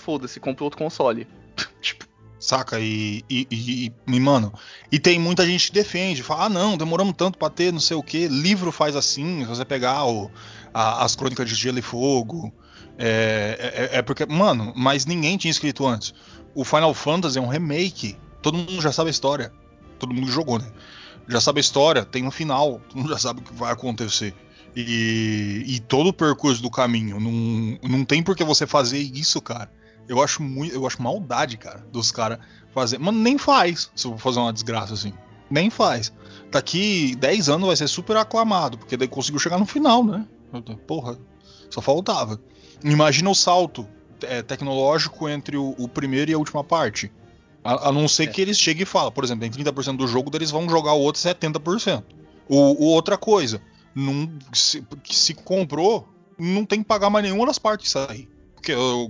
foda-se, 0.07 0.39
comprou 0.39 0.67
outro 0.67 0.77
console. 0.77 1.27
tipo. 1.81 2.07
Saca? 2.39 2.79
E, 2.79 3.25
e, 3.29 3.47
e, 3.51 3.93
e, 4.07 4.19
mano, 4.19 4.53
e 4.91 4.99
tem 4.99 5.19
muita 5.19 5.45
gente 5.45 5.67
que 5.67 5.73
defende, 5.73 6.21
fala, 6.21 6.45
ah 6.45 6.49
não, 6.49 6.77
demoramos 6.77 7.15
tanto 7.17 7.37
pra 7.37 7.49
ter 7.49 7.73
não 7.73 7.79
sei 7.79 7.97
o 7.97 8.03
que. 8.03 8.27
Livro 8.27 8.71
faz 8.71 8.95
assim, 8.95 9.41
se 9.41 9.45
você 9.47 9.65
pegar 9.65 10.05
o, 10.05 10.31
a, 10.73 11.03
as 11.03 11.15
crônicas 11.15 11.49
de 11.49 11.55
Gelo 11.55 11.79
e 11.79 11.81
Fogo. 11.81 12.53
É, 12.97 13.89
é, 13.91 13.97
é, 13.97 14.01
porque, 14.01 14.25
mano, 14.25 14.71
mas 14.75 15.05
ninguém 15.05 15.37
tinha 15.37 15.51
escrito 15.51 15.85
antes. 15.85 16.13
O 16.55 16.63
Final 16.63 16.93
Fantasy 16.93 17.37
é 17.37 17.41
um 17.41 17.47
remake. 17.47 18.15
Todo 18.41 18.57
mundo 18.57 18.81
já 18.81 18.91
sabe 18.91 19.09
a 19.09 19.11
história. 19.11 19.51
Todo 19.99 20.13
mundo 20.13 20.31
jogou, 20.31 20.57
né? 20.57 20.71
Já 21.27 21.41
sabe 21.41 21.59
a 21.59 21.61
história, 21.61 22.05
tem 22.05 22.25
um 22.25 22.31
final, 22.31 22.79
todo 22.87 22.99
mundo 22.99 23.09
já 23.09 23.17
sabe 23.17 23.41
o 23.41 23.43
que 23.43 23.53
vai 23.53 23.73
acontecer. 23.73 24.33
E, 24.75 25.63
e 25.65 25.79
todo 25.79 26.07
o 26.07 26.13
percurso 26.13 26.61
do 26.61 26.69
caminho. 26.69 27.19
Não, 27.19 27.89
não 27.89 28.05
tem 28.05 28.21
por 28.21 28.35
que 28.35 28.43
você 28.43 28.67
fazer 28.67 28.99
isso, 28.99 29.41
cara. 29.41 29.71
Eu 30.07 30.21
acho 30.21 30.41
muito. 30.41 30.73
Eu 30.73 30.85
acho 30.87 31.01
maldade, 31.01 31.57
cara, 31.57 31.85
dos 31.91 32.11
caras 32.11 32.39
fazer. 32.73 32.97
Mano, 32.99 33.19
nem 33.19 33.37
faz 33.37 33.91
se 33.95 34.05
eu 34.05 34.11
vou 34.11 34.19
fazer 34.19 34.39
uma 34.39 34.53
desgraça 34.53 34.93
assim. 34.93 35.13
Nem 35.49 35.69
faz. 35.69 36.11
Daqui 36.51 37.15
10 37.15 37.49
anos 37.49 37.67
vai 37.67 37.75
ser 37.75 37.87
super 37.87 38.17
aclamado, 38.17 38.77
porque 38.77 38.97
daí 38.97 39.07
conseguiu 39.07 39.39
chegar 39.39 39.57
no 39.57 39.65
final, 39.65 40.03
né? 40.03 40.25
Porra, 40.85 41.17
só 41.69 41.81
faltava. 41.81 42.39
Imagina 42.83 43.29
o 43.29 43.35
salto 43.35 43.87
é, 44.21 44.41
tecnológico 44.41 45.27
entre 45.27 45.57
o, 45.57 45.73
o, 45.77 45.87
primeiro 45.87 46.31
e 46.31 46.33
a 46.33 46.37
última 46.37 46.63
parte. 46.63 47.11
A, 47.63 47.89
a 47.89 47.91
não 47.91 48.07
ser 48.07 48.23
é. 48.23 48.27
que 48.27 48.41
eles 48.41 48.57
cheguem 48.57 48.83
e 48.83 48.85
falem, 48.85 49.11
por 49.11 49.23
exemplo, 49.23 49.45
em 49.45 49.51
30% 49.51 49.97
do 49.97 50.07
jogo, 50.07 50.31
eles 50.35 50.51
vão 50.51 50.69
jogar 50.69 50.93
o 50.93 50.99
outro 50.99 51.21
70%. 51.21 52.03
O, 52.47 52.85
o 52.85 52.85
outra 52.87 53.17
coisa, 53.17 53.61
não, 53.93 54.29
se, 54.53 54.85
se 55.05 55.33
comprou, 55.33 56.07
não 56.37 56.65
tem 56.65 56.79
que 56.79 56.85
pagar 56.85 57.09
mais 57.09 57.23
nenhuma 57.23 57.45
das 57.45 57.59
partes 57.59 57.91
sair 57.91 58.29
que 58.61 58.71
eu, 58.71 59.09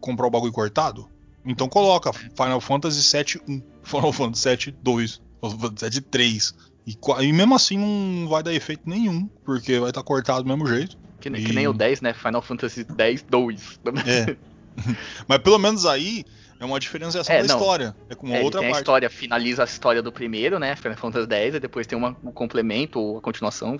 comprar 0.00 0.26
o 0.26 0.30
bagulho 0.30 0.52
cortado? 0.52 1.08
Então 1.44 1.68
coloca 1.68 2.12
Final 2.12 2.60
Fantasy 2.60 3.02
7 3.02 3.40
1, 3.48 3.62
Final 3.82 4.12
Fantasy 4.12 4.42
7 4.42 4.76
2, 4.82 5.22
Final 5.40 5.58
Fantasy 5.58 5.94
7 5.94 6.00
3. 6.02 6.54
E, 6.86 6.98
e, 7.22 7.32
mesmo 7.32 7.54
assim 7.54 7.78
não 7.78 8.28
vai 8.28 8.42
dar 8.42 8.52
efeito 8.52 8.88
nenhum, 8.88 9.28
porque 9.44 9.78
vai 9.78 9.90
estar 9.90 10.00
tá 10.00 10.06
cortado 10.06 10.42
do 10.42 10.48
mesmo 10.48 10.66
jeito. 10.66 10.98
Que, 11.20 11.28
e... 11.28 11.44
que, 11.44 11.52
nem 11.52 11.68
o 11.68 11.72
10, 11.72 12.00
né? 12.00 12.12
Final 12.12 12.42
Fantasy 12.42 12.84
10 12.84 13.22
2. 13.22 13.80
É. 14.06 14.36
Mas 15.28 15.38
pelo 15.38 15.58
menos 15.58 15.86
aí 15.86 16.24
é 16.58 16.64
uma 16.64 16.80
diferenciação 16.80 17.34
é, 17.34 17.42
da 17.42 17.48
não. 17.48 17.58
história. 17.58 17.96
É 18.08 18.14
com 18.14 18.26
uma 18.26 18.36
é, 18.36 18.42
outra 18.42 18.60
tem 18.60 18.68
parte. 18.68 18.78
A 18.78 18.82
história 18.82 19.10
finaliza 19.10 19.62
a 19.62 19.64
história 19.64 20.02
do 20.02 20.12
primeiro, 20.12 20.58
né? 20.58 20.76
Final 20.76 20.96
Fantasy 20.96 21.26
10, 21.26 21.54
e 21.54 21.60
depois 21.60 21.86
tem 21.86 21.96
uma, 21.96 22.16
um 22.22 22.32
complemento 22.32 22.98
ou 23.00 23.18
a 23.18 23.20
continuação. 23.20 23.78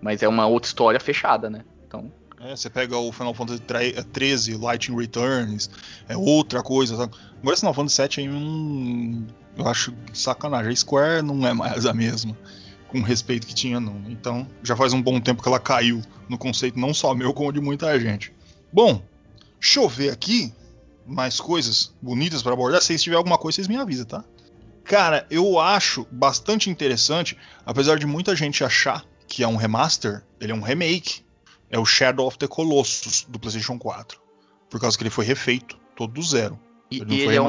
Mas 0.00 0.22
é 0.22 0.28
uma 0.28 0.46
outra 0.46 0.66
história 0.68 0.98
fechada, 0.98 1.50
né? 1.50 1.64
Então. 1.86 2.10
É, 2.44 2.56
você 2.56 2.68
pega 2.68 2.98
o 2.98 3.12
Final 3.12 3.32
Fantasy 3.34 3.62
XIII, 3.62 4.56
Lightning 4.56 4.98
Returns, 4.98 5.70
é 6.08 6.16
outra 6.16 6.60
coisa. 6.60 6.96
Sabe? 6.96 7.14
Agora 7.40 7.56
Final 7.56 7.74
Fantasy 7.74 8.02
VII 8.02 8.26
é 8.26 8.30
um. 8.30 9.26
Eu 9.56 9.68
acho 9.68 9.94
sacanagem. 10.12 10.72
A 10.72 10.76
Square 10.76 11.22
não 11.22 11.46
é 11.46 11.52
mais 11.52 11.86
a 11.86 11.94
mesma, 11.94 12.36
com 12.88 12.98
o 12.98 13.02
respeito 13.02 13.46
que 13.46 13.54
tinha, 13.54 13.78
não. 13.78 14.02
Então, 14.08 14.48
já 14.60 14.74
faz 14.74 14.92
um 14.92 15.00
bom 15.00 15.20
tempo 15.20 15.40
que 15.40 15.48
ela 15.48 15.60
caiu 15.60 16.02
no 16.28 16.36
conceito, 16.36 16.80
não 16.80 16.92
só 16.92 17.14
meu, 17.14 17.32
como 17.32 17.52
de 17.52 17.60
muita 17.60 17.98
gente. 18.00 18.32
Bom, 18.72 19.00
deixa 19.60 19.78
eu 19.78 19.88
ver 19.88 20.10
aqui 20.10 20.52
mais 21.06 21.38
coisas 21.38 21.94
bonitas 22.02 22.42
para 22.42 22.54
abordar. 22.54 22.82
Se 22.82 22.98
tiver 22.98 23.16
alguma 23.16 23.38
coisa, 23.38 23.56
vocês 23.56 23.68
me 23.68 23.76
avisam, 23.76 24.06
tá? 24.06 24.24
Cara, 24.82 25.26
eu 25.30 25.60
acho 25.60 26.04
bastante 26.10 26.68
interessante, 26.68 27.36
apesar 27.64 28.00
de 28.00 28.06
muita 28.06 28.34
gente 28.34 28.64
achar 28.64 29.04
que 29.28 29.44
é 29.44 29.48
um 29.48 29.54
remaster, 29.54 30.24
ele 30.40 30.50
é 30.50 30.54
um 30.54 30.60
remake 30.60 31.22
é 31.72 31.78
o 31.78 31.84
Shadow 31.84 32.26
of 32.26 32.38
the 32.38 32.46
Colossus 32.46 33.24
do 33.28 33.38
PlayStation 33.38 33.78
4. 33.78 34.20
por 34.70 34.80
causa 34.80 34.96
que 34.96 35.02
ele 35.02 35.10
foi 35.10 35.24
refeito, 35.24 35.76
todo 35.96 36.12
do 36.12 36.22
zero. 36.22 36.58
E, 36.90 37.00
Ele 37.00 37.22
ele, 37.22 37.36
é 37.36 37.40
um, 37.42 37.46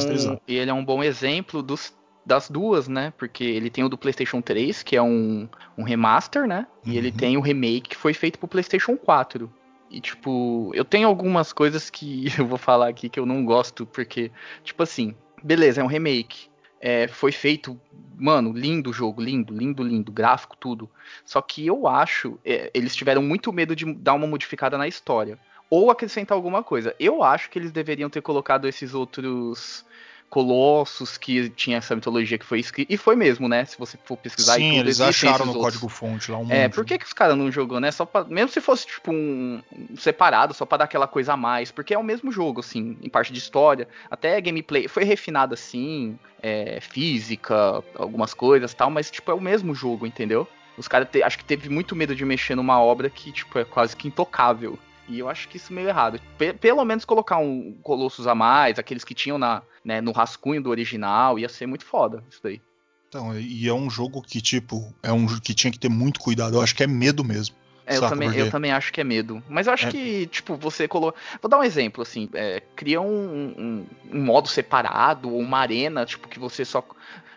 ele 0.47 0.69
é 0.69 0.73
um 0.73 0.83
bom 0.83 1.03
exemplo 1.03 1.61
dos, 1.61 1.93
das 2.25 2.49
duas, 2.49 2.87
né? 2.87 3.11
Porque 3.17 3.43
ele 3.43 3.69
tem 3.69 3.83
o 3.83 3.89
do 3.89 3.97
PlayStation 3.97 4.41
3, 4.41 4.81
que 4.83 4.95
é 4.95 5.01
um, 5.01 5.47
um 5.77 5.83
remaster, 5.83 6.47
né? 6.47 6.65
E 6.85 6.97
ele 6.97 7.09
Uhum. 7.09 7.15
tem 7.17 7.37
o 7.37 7.41
remake 7.41 7.89
que 7.89 7.95
foi 7.97 8.13
feito 8.13 8.39
pro 8.39 8.47
PlayStation 8.47 8.95
4. 8.97 9.51
E, 9.91 9.99
tipo, 10.01 10.71
eu 10.73 10.83
tenho 10.85 11.07
algumas 11.07 11.51
coisas 11.53 11.89
que 11.89 12.25
eu 12.39 12.47
vou 12.47 12.57
falar 12.57 12.87
aqui 12.87 13.09
que 13.09 13.19
eu 13.19 13.25
não 13.25 13.43
gosto, 13.45 13.85
porque, 13.85 14.31
tipo 14.63 14.81
assim, 14.81 15.13
beleza, 15.43 15.81
é 15.81 15.83
um 15.83 15.87
remake. 15.87 16.47
É, 16.85 17.07
foi 17.07 17.31
feito, 17.31 17.79
mano, 18.17 18.51
lindo 18.51 18.89
o 18.89 18.93
jogo, 18.93 19.21
lindo, 19.21 19.55
lindo, 19.55 19.81
lindo, 19.81 20.11
gráfico, 20.11 20.57
tudo. 20.57 20.89
Só 21.23 21.41
que 21.41 21.65
eu 21.65 21.87
acho, 21.87 22.37
é, 22.43 22.69
eles 22.73 22.93
tiveram 22.93 23.21
muito 23.21 23.53
medo 23.53 23.73
de 23.73 23.85
dar 23.93 24.13
uma 24.13 24.27
modificada 24.27 24.77
na 24.77 24.85
história. 24.85 25.39
Ou 25.69 25.89
acrescentar 25.89 26.35
alguma 26.35 26.61
coisa. 26.61 26.93
Eu 26.99 27.23
acho 27.23 27.49
que 27.49 27.57
eles 27.57 27.71
deveriam 27.71 28.09
ter 28.09 28.21
colocado 28.21 28.67
esses 28.67 28.93
outros 28.93 29.85
colossos 30.33 31.15
que 31.15 31.47
tinha 31.51 31.77
essa 31.77 31.93
mitologia 31.95 32.39
que 32.39 32.45
foi 32.45 32.59
escrita. 32.59 32.91
E 32.91 32.97
foi 32.97 33.15
mesmo, 33.15 33.47
né? 33.47 33.65
Se 33.65 33.77
você 33.77 33.99
for 34.03 34.17
pesquisar 34.17 34.57
e 34.57 34.63
Sim, 34.63 34.69
tudo, 34.71 34.79
eles 34.79 34.99
acharam 34.99 35.45
no 35.45 35.51
outros. 35.51 35.65
código 35.65 35.87
fonte 35.87 36.31
lá 36.31 36.39
um 36.39 36.47
É, 36.49 36.63
monte. 36.63 36.73
por 36.73 36.83
que, 36.83 36.97
que 36.97 37.05
os 37.05 37.13
caras 37.13 37.37
não 37.37 37.51
jogou, 37.51 37.79
né? 37.79 37.91
Só 37.91 38.03
pra, 38.03 38.23
mesmo 38.23 38.49
se 38.49 38.59
fosse, 38.59 38.87
tipo, 38.87 39.11
um, 39.11 39.61
um 39.71 39.95
separado, 39.95 40.51
só 40.55 40.65
pra 40.65 40.79
dar 40.79 40.85
aquela 40.85 41.07
coisa 41.07 41.33
a 41.33 41.37
mais. 41.37 41.69
Porque 41.69 41.93
é 41.93 41.99
o 41.99 42.03
mesmo 42.03 42.31
jogo, 42.31 42.61
assim, 42.61 42.97
em 42.99 43.09
parte 43.09 43.31
de 43.31 43.37
história. 43.37 43.87
Até 44.09 44.41
gameplay 44.41 44.87
foi 44.87 45.03
refinado, 45.03 45.53
assim, 45.53 46.17
é, 46.41 46.79
física, 46.81 47.83
algumas 47.93 48.33
coisas 48.33 48.71
e 48.71 48.75
tal, 48.75 48.89
mas, 48.89 49.11
tipo, 49.11 49.29
é 49.29 49.35
o 49.35 49.39
mesmo 49.39 49.75
jogo, 49.75 50.07
entendeu? 50.07 50.47
Os 50.75 50.87
caras, 50.87 51.07
acho 51.23 51.37
que 51.37 51.45
teve 51.45 51.69
muito 51.69 51.95
medo 51.95 52.15
de 52.15 52.25
mexer 52.25 52.55
numa 52.55 52.81
obra 52.81 53.07
que, 53.07 53.31
tipo, 53.31 53.59
é 53.59 53.63
quase 53.65 53.95
que 53.95 54.07
intocável. 54.07 54.79
E 55.07 55.19
eu 55.19 55.29
acho 55.29 55.47
que 55.47 55.57
isso 55.57 55.71
é 55.71 55.75
meio 55.75 55.89
errado. 55.89 56.19
Pe- 56.39 56.53
pelo 56.53 56.83
menos 56.83 57.05
colocar 57.05 57.37
um 57.37 57.77
Colossus 57.83 58.25
a 58.25 58.33
mais, 58.33 58.79
aqueles 58.79 59.03
que 59.03 59.13
tinham 59.13 59.37
na, 59.37 59.61
né, 59.83 60.01
no 60.01 60.11
rascunho 60.11 60.61
do 60.61 60.69
original, 60.69 61.37
ia 61.37 61.49
ser 61.49 61.65
muito 61.65 61.85
foda 61.85 62.23
isso 62.29 62.39
daí. 62.43 62.61
Então, 63.09 63.37
e 63.37 63.67
é 63.67 63.73
um 63.73 63.89
jogo 63.89 64.21
que, 64.21 64.41
tipo, 64.41 64.91
é 65.03 65.13
um 65.13 65.27
jogo 65.27 65.41
que 65.41 65.53
tinha 65.53 65.71
que 65.71 65.77
ter 65.77 65.89
muito 65.89 66.19
cuidado. 66.19 66.55
Eu 66.55 66.61
acho 66.61 66.75
que 66.75 66.83
é 66.83 66.87
medo 66.87 67.23
mesmo. 67.23 67.55
É, 67.85 67.97
eu, 67.97 68.07
também, 68.07 68.33
eu 68.33 68.49
também 68.49 68.71
acho 68.71 68.91
que 68.91 69.01
é 69.01 69.03
medo. 69.03 69.43
Mas 69.47 69.67
eu 69.67 69.73
acho 69.73 69.87
É. 69.87 69.91
que, 69.91 70.25
tipo, 70.27 70.55
você 70.55 70.87
coloca. 70.87 71.19
Vou 71.41 71.49
dar 71.49 71.59
um 71.59 71.63
exemplo, 71.63 72.01
assim. 72.01 72.29
é, 72.33 72.61
cria 72.75 73.01
um, 73.01 73.05
um, 73.07 73.85
um 74.11 74.23
modo 74.23 74.47
separado, 74.47 75.29
ou 75.29 75.39
uma 75.39 75.59
arena, 75.59 76.05
tipo, 76.05 76.27
que 76.27 76.39
você 76.39 76.65
só. 76.65 76.83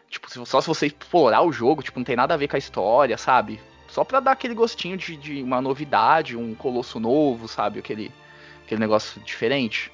Tipo, 0.09 0.47
só 0.47 0.61
se 0.61 0.69
você 0.69 0.87
explorar 0.87 1.43
o 1.43 1.53
jogo, 1.53 1.83
tipo, 1.83 1.99
não 1.99 2.05
tem 2.05 2.17
nada 2.17 2.33
a 2.33 2.37
ver 2.37 2.49
com 2.49 2.57
a 2.57 2.59
história, 2.59 3.19
sabe? 3.19 3.61
Só 3.89 4.05
pra 4.05 4.21
dar 4.21 4.33
aquele 4.33 4.55
gostinho 4.55 4.97
de, 4.97 5.17
de 5.17 5.43
uma 5.43 5.61
novidade, 5.61 6.37
um 6.37 6.55
colosso 6.55 6.99
novo, 7.01 7.49
sabe? 7.49 7.81
Aquele, 7.81 8.13
aquele 8.65 8.81
negócio 8.81 9.21
diferente. 9.23 9.91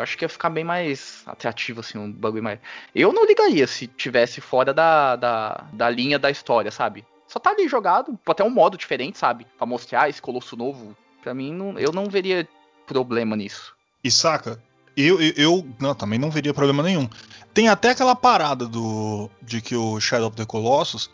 Eu 0.00 0.04
acho 0.04 0.16
que 0.16 0.24
ia 0.24 0.28
ficar 0.30 0.48
bem 0.48 0.64
mais 0.64 1.22
atrativo, 1.26 1.80
assim, 1.80 1.98
um 1.98 2.10
bagulho 2.10 2.42
mais. 2.42 2.58
Eu 2.94 3.12
não 3.12 3.26
ligaria 3.26 3.66
se 3.66 3.86
tivesse 3.86 4.40
fora 4.40 4.72
da, 4.72 5.14
da, 5.14 5.64
da 5.72 5.90
linha 5.90 6.18
da 6.18 6.30
história, 6.30 6.70
sabe? 6.70 7.04
Só 7.28 7.38
tá 7.38 7.50
ali 7.50 7.68
jogado, 7.68 8.18
até 8.26 8.42
um 8.42 8.48
modo 8.50 8.78
diferente, 8.78 9.18
sabe? 9.18 9.46
Pra 9.58 9.66
mostrar 9.66 10.08
esse 10.08 10.20
colosso 10.22 10.56
novo. 10.56 10.96
Pra 11.22 11.34
mim, 11.34 11.52
não, 11.52 11.78
eu 11.78 11.92
não 11.92 12.06
veria 12.06 12.48
problema 12.86 13.36
nisso. 13.36 13.74
E 14.02 14.10
saca, 14.10 14.58
eu, 14.96 15.20
eu, 15.20 15.32
eu- 15.36 15.66
não, 15.78 15.94
também 15.94 16.18
não 16.18 16.30
veria 16.30 16.54
problema 16.54 16.82
nenhum. 16.82 17.06
Tem 17.52 17.68
até 17.68 17.90
aquela 17.90 18.16
parada 18.16 18.66
do 18.66 19.28
de 19.42 19.60
que 19.60 19.76
o 19.76 20.00
Shadow 20.00 20.28
of 20.28 20.36
the 20.36 20.46
Colossus 20.46 21.10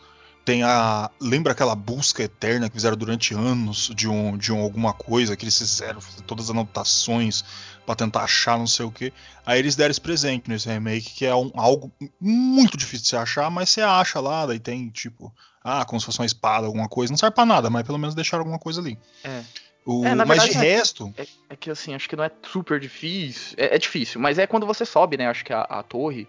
tem 0.47 0.63
a. 0.63 1.11
Lembra 1.19 1.51
aquela 1.51 1.75
busca 1.75 2.23
eterna 2.23 2.69
que 2.69 2.75
fizeram 2.75 2.95
durante 2.95 3.33
anos 3.33 3.91
de, 3.93 4.07
um, 4.07 4.37
de 4.37 4.53
um, 4.53 4.61
alguma 4.61 4.93
coisa 4.93 5.35
que 5.35 5.43
eles 5.43 5.57
fizeram, 5.57 5.99
todas 6.25 6.45
as 6.45 6.51
anotações 6.51 7.43
pra 7.85 7.95
tentar 7.95 8.23
achar 8.23 8.57
não 8.57 8.65
sei 8.65 8.85
o 8.85 8.91
que. 8.91 9.11
Aí 9.45 9.59
eles 9.59 9.75
deram 9.75 9.91
esse 9.91 9.99
presente 9.99 10.49
nesse 10.49 10.69
remake, 10.69 11.11
que 11.15 11.25
é 11.25 11.35
um- 11.35 11.51
algo 11.53 11.91
muito 12.19 12.77
difícil 12.77 13.03
de 13.03 13.09
se 13.09 13.17
achar, 13.17 13.51
mas 13.51 13.69
você 13.69 13.81
acha 13.81 14.21
lá, 14.21 14.45
daí 14.45 14.57
tem 14.59 14.89
tipo, 14.89 15.33
ah, 15.61 15.83
como 15.83 15.99
se 15.99 16.05
fosse 16.05 16.19
uma 16.19 16.25
espada, 16.25 16.65
alguma 16.65 16.87
coisa. 16.87 17.11
Não 17.11 17.17
serve 17.17 17.35
pra 17.35 17.45
nada, 17.45 17.69
mas 17.69 17.83
pelo 17.85 17.97
menos 17.97 18.15
deixaram 18.15 18.43
alguma 18.43 18.57
coisa 18.59 18.79
ali. 18.79 18.97
É. 19.25 19.41
O, 19.85 20.05
É, 20.05 20.15
mas 20.15 20.27
verdade, 20.29 20.51
de 20.51 20.57
é- 20.57 20.61
resto, 20.61 21.13
É, 21.17 21.27
é 21.49 21.55
que 21.57 21.69
assim, 21.69 21.93
acho 21.93 22.07
que 22.07 22.15
não 22.15 22.23
é 22.23 22.31
super 22.51 22.79
difícil. 22.79 23.53
É, 23.57 23.75
é 23.75 23.77
difícil, 23.77 24.19
mas 24.21 24.37
é 24.39 24.47
quando 24.47 24.65
você 24.65 24.85
sobe, 24.85 25.17
né? 25.17 25.27
Acho 25.27 25.43
que 25.43 25.51
a, 25.51 25.61
a 25.61 25.83
torre. 25.83 26.25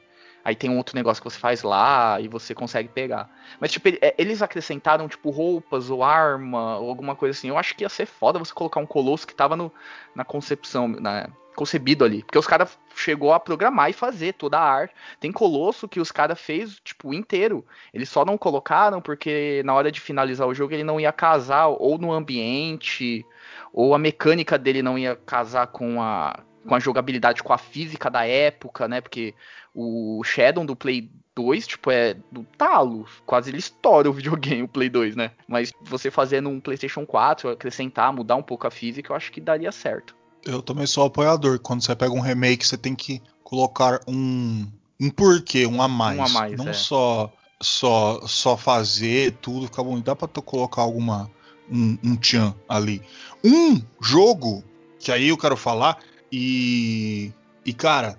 Aí 0.48 0.56
tem 0.56 0.70
um 0.70 0.78
outro 0.78 0.96
negócio 0.96 1.22
que 1.22 1.28
você 1.28 1.38
faz 1.38 1.62
lá 1.62 2.18
e 2.22 2.26
você 2.26 2.54
consegue 2.54 2.88
pegar. 2.88 3.28
Mas, 3.61 3.70
tipo, 3.70 3.87
é, 4.00 4.14
eles 4.16 4.40
acrescentaram, 4.40 5.06
tipo, 5.06 5.28
roupas 5.28 5.90
ou 5.90 6.02
arma 6.02 6.78
ou 6.78 6.88
alguma 6.88 7.14
coisa 7.14 7.37
assim. 7.37 7.50
Eu 7.50 7.58
acho 7.58 7.76
que 7.76 7.84
ia 7.84 7.88
ser 7.90 8.06
foda 8.06 8.38
você 8.38 8.54
colocar 8.54 8.80
um 8.80 8.87
colosso 8.87 9.26
que 9.26 9.34
tava 9.34 9.54
no, 9.54 9.70
na 10.14 10.24
concepção, 10.24 10.88
na, 10.88 11.28
concebido 11.54 12.02
ali. 12.02 12.22
Porque 12.22 12.38
os 12.38 12.46
caras 12.46 12.78
chegou 12.96 13.34
a 13.34 13.38
programar 13.38 13.90
e 13.90 13.92
fazer 13.92 14.32
toda 14.32 14.58
a 14.58 14.62
arte. 14.62 14.94
Tem 15.20 15.30
colosso 15.30 15.87
que 15.87 16.00
os 16.00 16.11
caras 16.11 16.40
fez, 16.40 16.80
tipo, 16.82 17.12
inteiro. 17.12 17.62
Eles 17.92 18.08
só 18.08 18.24
não 18.24 18.38
colocaram 18.38 19.02
porque 19.02 19.61
na 19.66 19.74
hora 19.74 19.92
de 19.92 20.00
finalizar 20.00 20.48
o 20.48 20.54
jogo 20.54 20.72
ele 20.72 20.82
não 20.82 20.98
ia 20.98 21.12
casar 21.12 21.66
ou 21.66 21.98
no 21.98 22.11
ambiente 22.11 23.22
ou 23.70 23.94
a 23.94 23.98
mecânica 23.98 24.56
dele 24.56 24.80
não 24.80 24.98
ia 24.98 25.14
casar 25.14 25.66
com 25.66 26.00
a, 26.00 26.40
com 26.68 26.74
a 26.74 26.78
jogabilidade, 26.78 27.42
com 27.42 27.52
a 27.52 27.59
física 27.59 28.11
da 28.11 28.26
época, 28.26 28.87
né? 28.87 29.00
Porque 29.00 29.35
o 29.74 30.22
Shadow 30.22 30.64
do 30.64 30.76
Play 30.76 31.11
2, 31.35 31.66
tipo, 31.66 31.90
é 31.90 32.14
do 32.31 32.44
talo. 32.57 33.07
Quase 33.24 33.50
ele 33.50 33.59
estoura 33.59 34.11
o 34.11 34.12
videogame, 34.12 34.62
o 34.62 34.68
Play 34.68 34.90
2, 34.90 35.16
né? 35.16 35.31
Mas 35.48 35.72
você 35.81 36.11
fazendo 36.11 36.48
um 36.48 36.61
PlayStation 36.61 37.07
4, 37.07 37.50
acrescentar, 37.50 38.12
mudar 38.12 38.37
um 38.37 38.42
pouco 38.42 38.66
a 38.66 38.70
física, 38.70 39.12
eu 39.12 39.16
acho 39.16 39.33
que 39.33 39.40
daria 39.40 39.72
certo. 39.72 40.14
Eu 40.44 40.61
também 40.61 40.87
sou 40.87 41.07
apoiador. 41.07 41.59
Quando 41.59 41.83
você 41.83 41.96
pega 41.96 42.12
um 42.12 42.20
remake, 42.20 42.66
você 42.66 42.76
tem 42.76 42.94
que 42.94 43.22
colocar 43.42 44.00
um, 44.07 44.66
um 45.00 45.11
porquê, 45.11 45.66
um 45.66 45.81
a 45.81 45.88
mais. 45.88 46.18
Um 46.18 46.24
a 46.24 46.28
mais, 46.28 46.59
Não 46.59 46.68
é. 46.68 46.72
só, 46.74 47.33
só 47.61 48.20
só 48.26 48.57
fazer 48.57 49.33
tudo, 49.40 49.66
ficar 49.66 49.83
bom. 49.83 49.98
Dá 50.00 50.14
pra 50.14 50.28
tu 50.28 50.42
colocar 50.42 50.83
alguma 50.83 51.31
um, 51.70 51.96
um 52.04 52.16
tchan 52.16 52.54
ali. 52.68 53.02
Um 53.42 53.81
jogo 54.02 54.62
que 54.98 55.12
aí 55.12 55.28
eu 55.28 55.38
quero 55.38 55.57
falar 55.57 55.98
e 56.31 57.33
e 57.64 57.73
cara, 57.73 58.19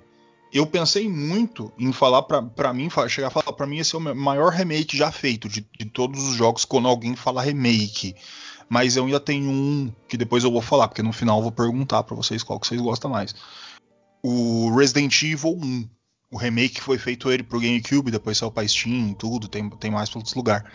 eu 0.52 0.65
pensei 0.65 1.08
muito 1.08 1.72
em 1.78 1.91
falar 1.91 2.24
pra 2.24 2.74
mim, 2.74 2.89
chegar 3.08 3.28
a 3.28 3.32
falar 3.32 3.54
pra 3.54 3.67
mim 3.67 3.78
esse 3.78 3.95
é 3.95 3.98
o 3.98 4.15
maior 4.15 4.52
remake 4.52 4.98
já 4.98 5.12
feito 5.12 5.48
de, 5.48 5.65
de 5.78 5.86
todos 5.86 6.24
os 6.28 6.36
jogos 6.36 6.65
quando 6.65 6.88
alguém 6.88 7.15
fala 7.15 7.41
remake. 7.41 8.15
Mas 8.67 8.95
eu 8.95 9.06
ainda 9.06 9.19
tenho 9.19 9.50
um 9.50 9.91
que 10.08 10.17
depois 10.17 10.43
eu 10.43 10.52
vou 10.52 10.62
falar, 10.62 10.88
porque 10.88 11.02
no 11.02 11.12
final 11.12 11.38
eu 11.38 11.43
vou 11.43 11.52
perguntar 11.52 12.04
pra 12.04 12.15
vocês 12.15 12.43
qual 12.43 12.60
que 12.60 12.67
vocês 12.67 12.80
gostam 12.80 13.10
mais. 13.10 13.34
O 14.24 14.76
Resident 14.76 15.22
Evil 15.24 15.58
1. 15.62 15.89
O 16.32 16.38
remake 16.38 16.80
foi 16.80 17.00
feito 17.00 17.32
ele 17.32 17.41
pro 17.41 17.60
GameCube, 17.60 18.12
depois 18.12 18.38
saiu 18.38 18.52
pra 18.52 18.67
Steam 18.67 19.10
e 19.10 19.15
tudo, 19.15 19.48
tem, 19.48 19.67
tem 19.67 19.89
mais 19.89 20.12
pra 20.12 20.19
outros 20.19 20.36
lugares. 20.36 20.69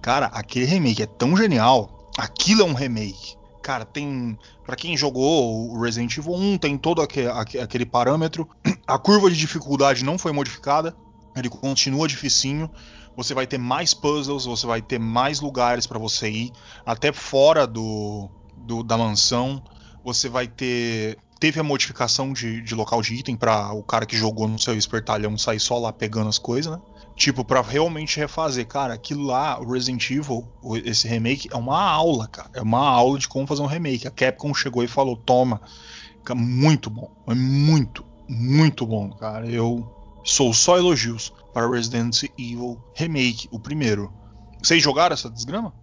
Cara, 0.00 0.26
aquele 0.26 0.66
remake 0.66 1.02
é 1.02 1.06
tão 1.06 1.36
genial. 1.36 2.08
Aquilo 2.16 2.62
é 2.62 2.64
um 2.64 2.74
remake. 2.74 3.39
Cara, 3.70 3.84
tem. 3.84 4.36
Pra 4.66 4.74
quem 4.74 4.96
jogou 4.96 5.70
o 5.70 5.80
Resident 5.80 6.16
Evil 6.18 6.34
1, 6.34 6.58
tem 6.58 6.76
todo 6.76 7.00
aque- 7.00 7.28
aque- 7.28 7.56
aquele 7.60 7.86
parâmetro. 7.86 8.48
A 8.84 8.98
curva 8.98 9.30
de 9.30 9.36
dificuldade 9.36 10.04
não 10.04 10.18
foi 10.18 10.32
modificada. 10.32 10.92
Ele 11.36 11.48
continua 11.48 12.08
dificinho. 12.08 12.68
Você 13.16 13.32
vai 13.32 13.46
ter 13.46 13.58
mais 13.58 13.94
puzzles, 13.94 14.44
você 14.44 14.66
vai 14.66 14.82
ter 14.82 14.98
mais 14.98 15.38
lugares 15.40 15.86
pra 15.86 16.00
você 16.00 16.28
ir, 16.28 16.52
até 16.84 17.12
fora 17.12 17.64
do, 17.64 18.28
do- 18.56 18.82
da 18.82 18.98
mansão. 18.98 19.62
Você 20.04 20.28
vai 20.28 20.48
ter. 20.48 21.16
Teve 21.40 21.58
a 21.58 21.62
modificação 21.62 22.34
de, 22.34 22.60
de 22.60 22.74
local 22.74 23.00
de 23.00 23.14
item 23.14 23.34
pra 23.34 23.72
o 23.72 23.82
cara 23.82 24.04
que 24.04 24.14
jogou 24.14 24.46
no 24.46 24.58
seu 24.58 24.76
espertalhão 24.76 25.38
sair 25.38 25.58
só 25.58 25.78
lá 25.78 25.90
pegando 25.90 26.28
as 26.28 26.38
coisas, 26.38 26.70
né? 26.70 26.80
Tipo, 27.16 27.44
pra 27.44 27.62
realmente 27.62 28.18
refazer. 28.18 28.66
Cara, 28.66 28.94
aquilo 28.94 29.24
lá, 29.24 29.58
o 29.60 29.72
Resident 29.72 30.10
Evil, 30.10 30.46
esse 30.84 31.08
remake, 31.08 31.48
é 31.52 31.56
uma 31.56 31.82
aula, 31.82 32.28
cara. 32.28 32.50
É 32.54 32.62
uma 32.62 32.86
aula 32.86 33.18
de 33.18 33.26
como 33.26 33.46
fazer 33.46 33.62
um 33.62 33.66
remake. 33.66 34.06
A 34.06 34.10
Capcom 34.10 34.54
chegou 34.54 34.84
e 34.84 34.88
falou: 34.88 35.16
toma. 35.16 35.60
Fica 36.18 36.34
muito 36.34 36.90
bom. 36.90 37.10
É 37.26 37.34
muito, 37.34 38.04
muito 38.28 38.86
bom, 38.86 39.10
cara. 39.10 39.46
Eu 39.46 39.90
sou 40.22 40.52
só 40.52 40.76
elogios 40.76 41.32
para 41.52 41.68
Resident 41.68 42.22
Evil 42.38 42.78
Remake, 42.94 43.48
o 43.50 43.58
primeiro. 43.58 44.12
Vocês 44.62 44.82
jogaram 44.82 45.14
essa 45.14 45.30
desgrama? 45.30 45.74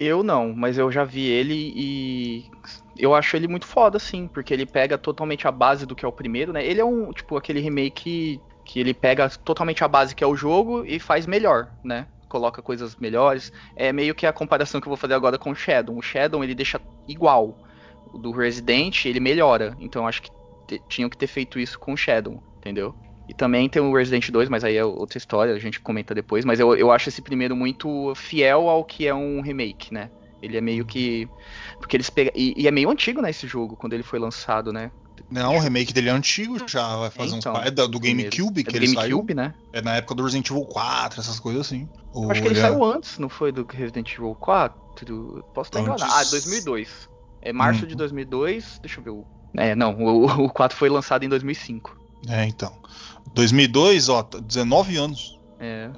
Eu 0.00 0.22
não, 0.22 0.54
mas 0.54 0.78
eu 0.78 0.90
já 0.90 1.04
vi 1.04 1.26
ele 1.26 1.74
e 1.76 2.50
eu 2.98 3.14
acho 3.14 3.36
ele 3.36 3.46
muito 3.46 3.66
foda, 3.66 3.98
sim, 3.98 4.26
porque 4.26 4.54
ele 4.54 4.64
pega 4.64 4.96
totalmente 4.96 5.46
a 5.46 5.52
base 5.52 5.84
do 5.84 5.94
que 5.94 6.06
é 6.06 6.08
o 6.08 6.12
primeiro, 6.12 6.54
né? 6.54 6.64
Ele 6.64 6.80
é 6.80 6.84
um, 6.84 7.12
tipo, 7.12 7.36
aquele 7.36 7.60
remake 7.60 8.40
que 8.64 8.80
ele 8.80 8.94
pega 8.94 9.28
totalmente 9.28 9.84
a 9.84 9.88
base 9.88 10.14
que 10.14 10.24
é 10.24 10.26
o 10.26 10.34
jogo 10.34 10.86
e 10.86 10.98
faz 10.98 11.26
melhor, 11.26 11.70
né? 11.84 12.06
Coloca 12.30 12.62
coisas 12.62 12.96
melhores. 12.96 13.52
É 13.76 13.92
meio 13.92 14.14
que 14.14 14.26
a 14.26 14.32
comparação 14.32 14.80
que 14.80 14.86
eu 14.86 14.90
vou 14.90 14.96
fazer 14.96 15.12
agora 15.12 15.36
com 15.36 15.50
o 15.50 15.54
Shadow. 15.54 15.94
O 15.94 16.02
Shadow 16.02 16.42
ele 16.42 16.54
deixa 16.54 16.80
igual. 17.06 17.58
O 18.10 18.16
do 18.16 18.30
Resident 18.30 19.04
ele 19.04 19.20
melhora. 19.20 19.76
Então 19.78 20.02
eu 20.02 20.08
acho 20.08 20.22
que 20.22 20.30
tinham 20.88 21.10
que 21.10 21.16
ter 21.18 21.26
feito 21.26 21.58
isso 21.58 21.78
com 21.78 21.92
o 21.92 21.96
Shadow, 21.96 22.42
entendeu? 22.56 22.94
E 23.30 23.34
também 23.34 23.68
tem 23.68 23.80
o 23.80 23.94
Resident 23.96 24.28
2, 24.28 24.48
mas 24.48 24.64
aí 24.64 24.74
é 24.76 24.84
outra 24.84 25.16
história, 25.16 25.54
a 25.54 25.58
gente 25.60 25.78
comenta 25.78 26.12
depois. 26.12 26.44
Mas 26.44 26.58
eu, 26.58 26.74
eu 26.74 26.90
acho 26.90 27.08
esse 27.08 27.22
primeiro 27.22 27.54
muito 27.54 28.12
fiel 28.16 28.68
ao 28.68 28.84
que 28.84 29.06
é 29.06 29.14
um 29.14 29.40
remake, 29.40 29.94
né? 29.94 30.10
Ele 30.42 30.56
é 30.56 30.60
meio 30.60 30.84
que. 30.84 31.28
Porque 31.78 31.96
eles 31.96 32.10
pegam. 32.10 32.32
E, 32.34 32.54
e 32.56 32.66
é 32.66 32.72
meio 32.72 32.90
antigo, 32.90 33.22
né, 33.22 33.30
esse 33.30 33.46
jogo, 33.46 33.76
quando 33.76 33.92
ele 33.92 34.02
foi 34.02 34.18
lançado, 34.18 34.72
né? 34.72 34.90
Não, 35.30 35.54
o 35.54 35.60
remake 35.60 35.92
dele 35.92 36.08
é 36.08 36.12
antigo 36.12 36.58
já, 36.68 36.96
vai 36.96 37.10
fazer 37.10 37.36
Então, 37.36 37.52
uns. 37.52 37.66
É 37.66 37.70
do 37.70 38.00
primeiro. 38.00 38.30
GameCube 38.30 38.62
É 38.62 38.64
que 38.64 38.70
do 38.72 38.76
ele 38.76 38.88
saiu. 38.88 39.18
GameCube, 39.18 39.34
né? 39.34 39.54
É 39.72 39.80
na 39.80 39.94
época 39.96 40.16
do 40.16 40.24
Resident 40.24 40.50
Evil 40.50 40.64
4, 40.64 41.20
essas 41.20 41.38
coisas 41.38 41.66
assim. 41.66 41.88
Eu 42.12 42.30
acho 42.32 42.42
que 42.42 42.48
ele 42.48 42.58
é- 42.58 42.62
saiu 42.62 42.82
antes, 42.82 43.16
não 43.18 43.28
foi 43.28 43.52
do 43.52 43.64
Resident 43.70 44.12
Evil 44.12 44.34
4? 44.34 44.76
Posso 45.54 45.68
estar 45.68 45.78
Antes. 45.80 45.92
enganado. 45.94 46.12
Ah, 46.12 46.24
2002. 46.24 47.08
É 47.40 47.52
março 47.52 47.84
Hum. 47.84 47.88
de 47.88 47.94
2002. 47.94 48.80
Deixa 48.82 48.98
eu 48.98 49.04
ver. 49.04 49.10
o- 49.10 49.26
É, 49.56 49.74
não, 49.76 49.94
o, 50.02 50.24
o 50.46 50.50
4 50.50 50.76
foi 50.76 50.88
lançado 50.88 51.22
em 51.24 51.28
2005. 51.28 51.99
É, 52.28 52.44
então. 52.44 52.72
2002, 53.34 54.08
ó, 54.08 54.22
tá 54.22 54.38
19 54.38 54.96
anos. 54.96 55.38
É. 55.58 55.90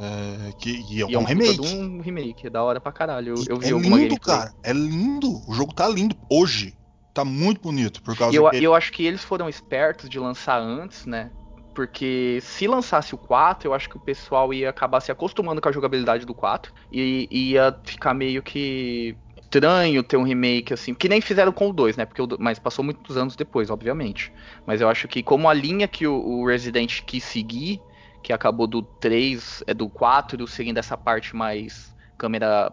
É, 0.48 0.52
que, 0.58 0.85
e 0.90 1.02
é 1.02 1.06
E 1.08 1.14
é 1.14 1.18
um 1.18 1.22
um 1.22 1.24
puta 1.24 1.28
remake. 1.28 1.74
um 1.74 2.00
remake, 2.00 2.46
é 2.48 2.50
da 2.50 2.62
hora 2.62 2.80
pra 2.80 2.90
caralho. 2.90 3.35
Eu, 3.48 3.61
eu 3.62 3.78
vi 3.78 3.88
é 3.88 3.96
lindo, 3.96 4.18
cara. 4.18 4.52
É 4.62 4.72
lindo. 4.72 5.40
O 5.48 5.54
jogo 5.54 5.72
tá 5.72 5.88
lindo. 5.88 6.16
Hoje. 6.28 6.74
Tá 7.14 7.24
muito 7.24 7.61
bonito. 7.61 8.02
Por 8.02 8.16
causa 8.16 8.35
eu, 8.35 8.48
que 8.50 8.64
eu 8.64 8.74
acho 8.74 8.90
que 8.90 9.04
eles 9.04 9.22
foram 9.22 9.48
espertos 9.48 10.08
de 10.08 10.18
lançar 10.18 10.58
antes, 10.58 11.04
né? 11.04 11.30
Porque 11.74 12.38
se 12.42 12.66
lançasse 12.66 13.14
o 13.14 13.18
4, 13.18 13.68
eu 13.68 13.74
acho 13.74 13.88
que 13.88 13.96
o 13.96 14.00
pessoal 14.00 14.52
ia 14.52 14.70
acabar 14.70 15.00
se 15.00 15.12
acostumando 15.12 15.61
com 15.61 15.68
a 15.68 15.72
jogabilidade 15.72 16.26
do 16.26 16.35
4 16.35 16.72
e 16.90 17.28
ia 17.30 17.78
ficar 17.85 18.14
meio 18.14 18.42
que 18.42 19.16
estranho 19.53 20.03
ter 20.03 20.17
um 20.17 20.23
remake 20.23 20.73
assim, 20.73 20.95
que 20.95 21.09
nem 21.09 21.21
fizeram 21.21 21.53
com 21.53 21.69
o 21.71 21.73
2, 21.73 21.97
né? 21.97 22.05
Porque 22.07 22.23
o 22.23 22.29
mas 22.38 22.59
passou 22.59 22.85
muitos 22.85 23.17
anos 23.17 23.37
depois, 23.37 23.71
obviamente. 23.71 24.33
Mas 24.67 24.81
eu 24.81 24.88
acho 24.88 25.09
que 25.09 25.23
como 25.23 25.49
a 25.49 25.55
linha 25.55 25.88
que 25.88 26.07
o, 26.07 26.15
o 26.15 26.47
Resident 26.47 27.01
quis 27.07 27.25
seguir, 27.25 27.85
que 28.23 28.33
acabou 28.33 28.67
do 28.67 28.83
3, 28.83 29.62
é 29.67 29.75
do 29.75 29.91
4, 29.91 30.47
seguindo 30.47 30.79
essa 30.79 30.97
parte 30.97 31.35
mais 31.37 31.95
câmera 32.17 32.73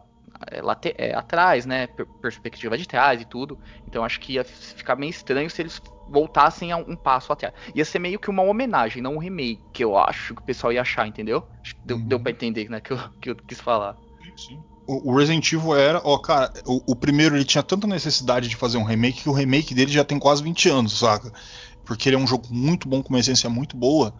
é, 0.52 0.62
late- 0.62 0.94
é, 0.98 1.14
atrás, 1.16 1.66
né? 1.66 1.88
per- 1.88 2.08
Perspectiva 2.22 2.78
de 2.78 2.86
trás 2.88 3.22
e 3.22 3.26
tudo. 3.26 3.60
Então 3.88 4.04
acho 4.04 4.20
que 4.20 4.34
ia 4.34 4.44
ficar 4.44 4.96
meio 4.96 5.10
estranho 5.10 5.50
se 5.50 5.62
eles 5.62 5.82
voltassem 6.08 6.72
a 6.72 6.78
um 6.78 6.96
passo 6.96 7.32
atrás. 7.34 7.54
Ia 7.74 7.86
ser 7.86 8.00
meio 8.00 8.20
que 8.20 8.30
uma 8.30 8.44
homenagem, 8.44 9.02
não 9.02 9.16
um 9.16 9.20
remake, 9.20 9.66
que 9.74 9.84
eu 9.84 9.98
acho 9.98 10.34
que 10.36 10.42
o 10.42 10.46
pessoal 10.46 10.74
ia 10.74 10.82
achar, 10.82 11.08
entendeu? 11.08 11.48
Deu, 11.84 11.98
Uhum. 11.98 12.08
deu 12.08 12.20
pra 12.20 12.32
entender, 12.32 12.70
né? 12.70 12.80
Que 12.82 12.94
eu, 12.94 12.98
que 13.22 13.30
eu 13.32 13.36
quis 13.36 13.60
falar. 13.60 13.98
Sim. 14.36 14.64
O 14.79 14.79
o 14.90 15.16
Resident 15.16 15.52
Evil 15.52 15.76
era, 15.76 16.02
ó, 16.04 16.18
cara, 16.18 16.52
o, 16.66 16.82
o 16.92 16.96
primeiro 16.96 17.36
ele 17.36 17.46
tinha 17.46 17.62
tanta 17.62 17.86
necessidade 17.86 18.50
de 18.50 18.56
fazer 18.56 18.78
um 18.78 18.84
remake 18.84 19.22
que 19.22 19.30
o 19.30 19.34
remake 19.34 19.76
dele 19.76 19.92
já 19.92 20.04
tem 20.04 20.18
quase 20.18 20.42
20 20.42 20.70
anos, 20.70 21.00
saca? 21.00 21.32
Porque 21.86 22.10
ele 22.10 22.16
é 22.16 22.20
um 22.20 22.26
jogo 22.26 22.48
muito 22.50 22.88
bom, 22.88 23.04
com 23.04 23.10
uma 23.10 23.20
essência 23.20 23.50
muito 23.50 23.78
boa, 23.78 24.14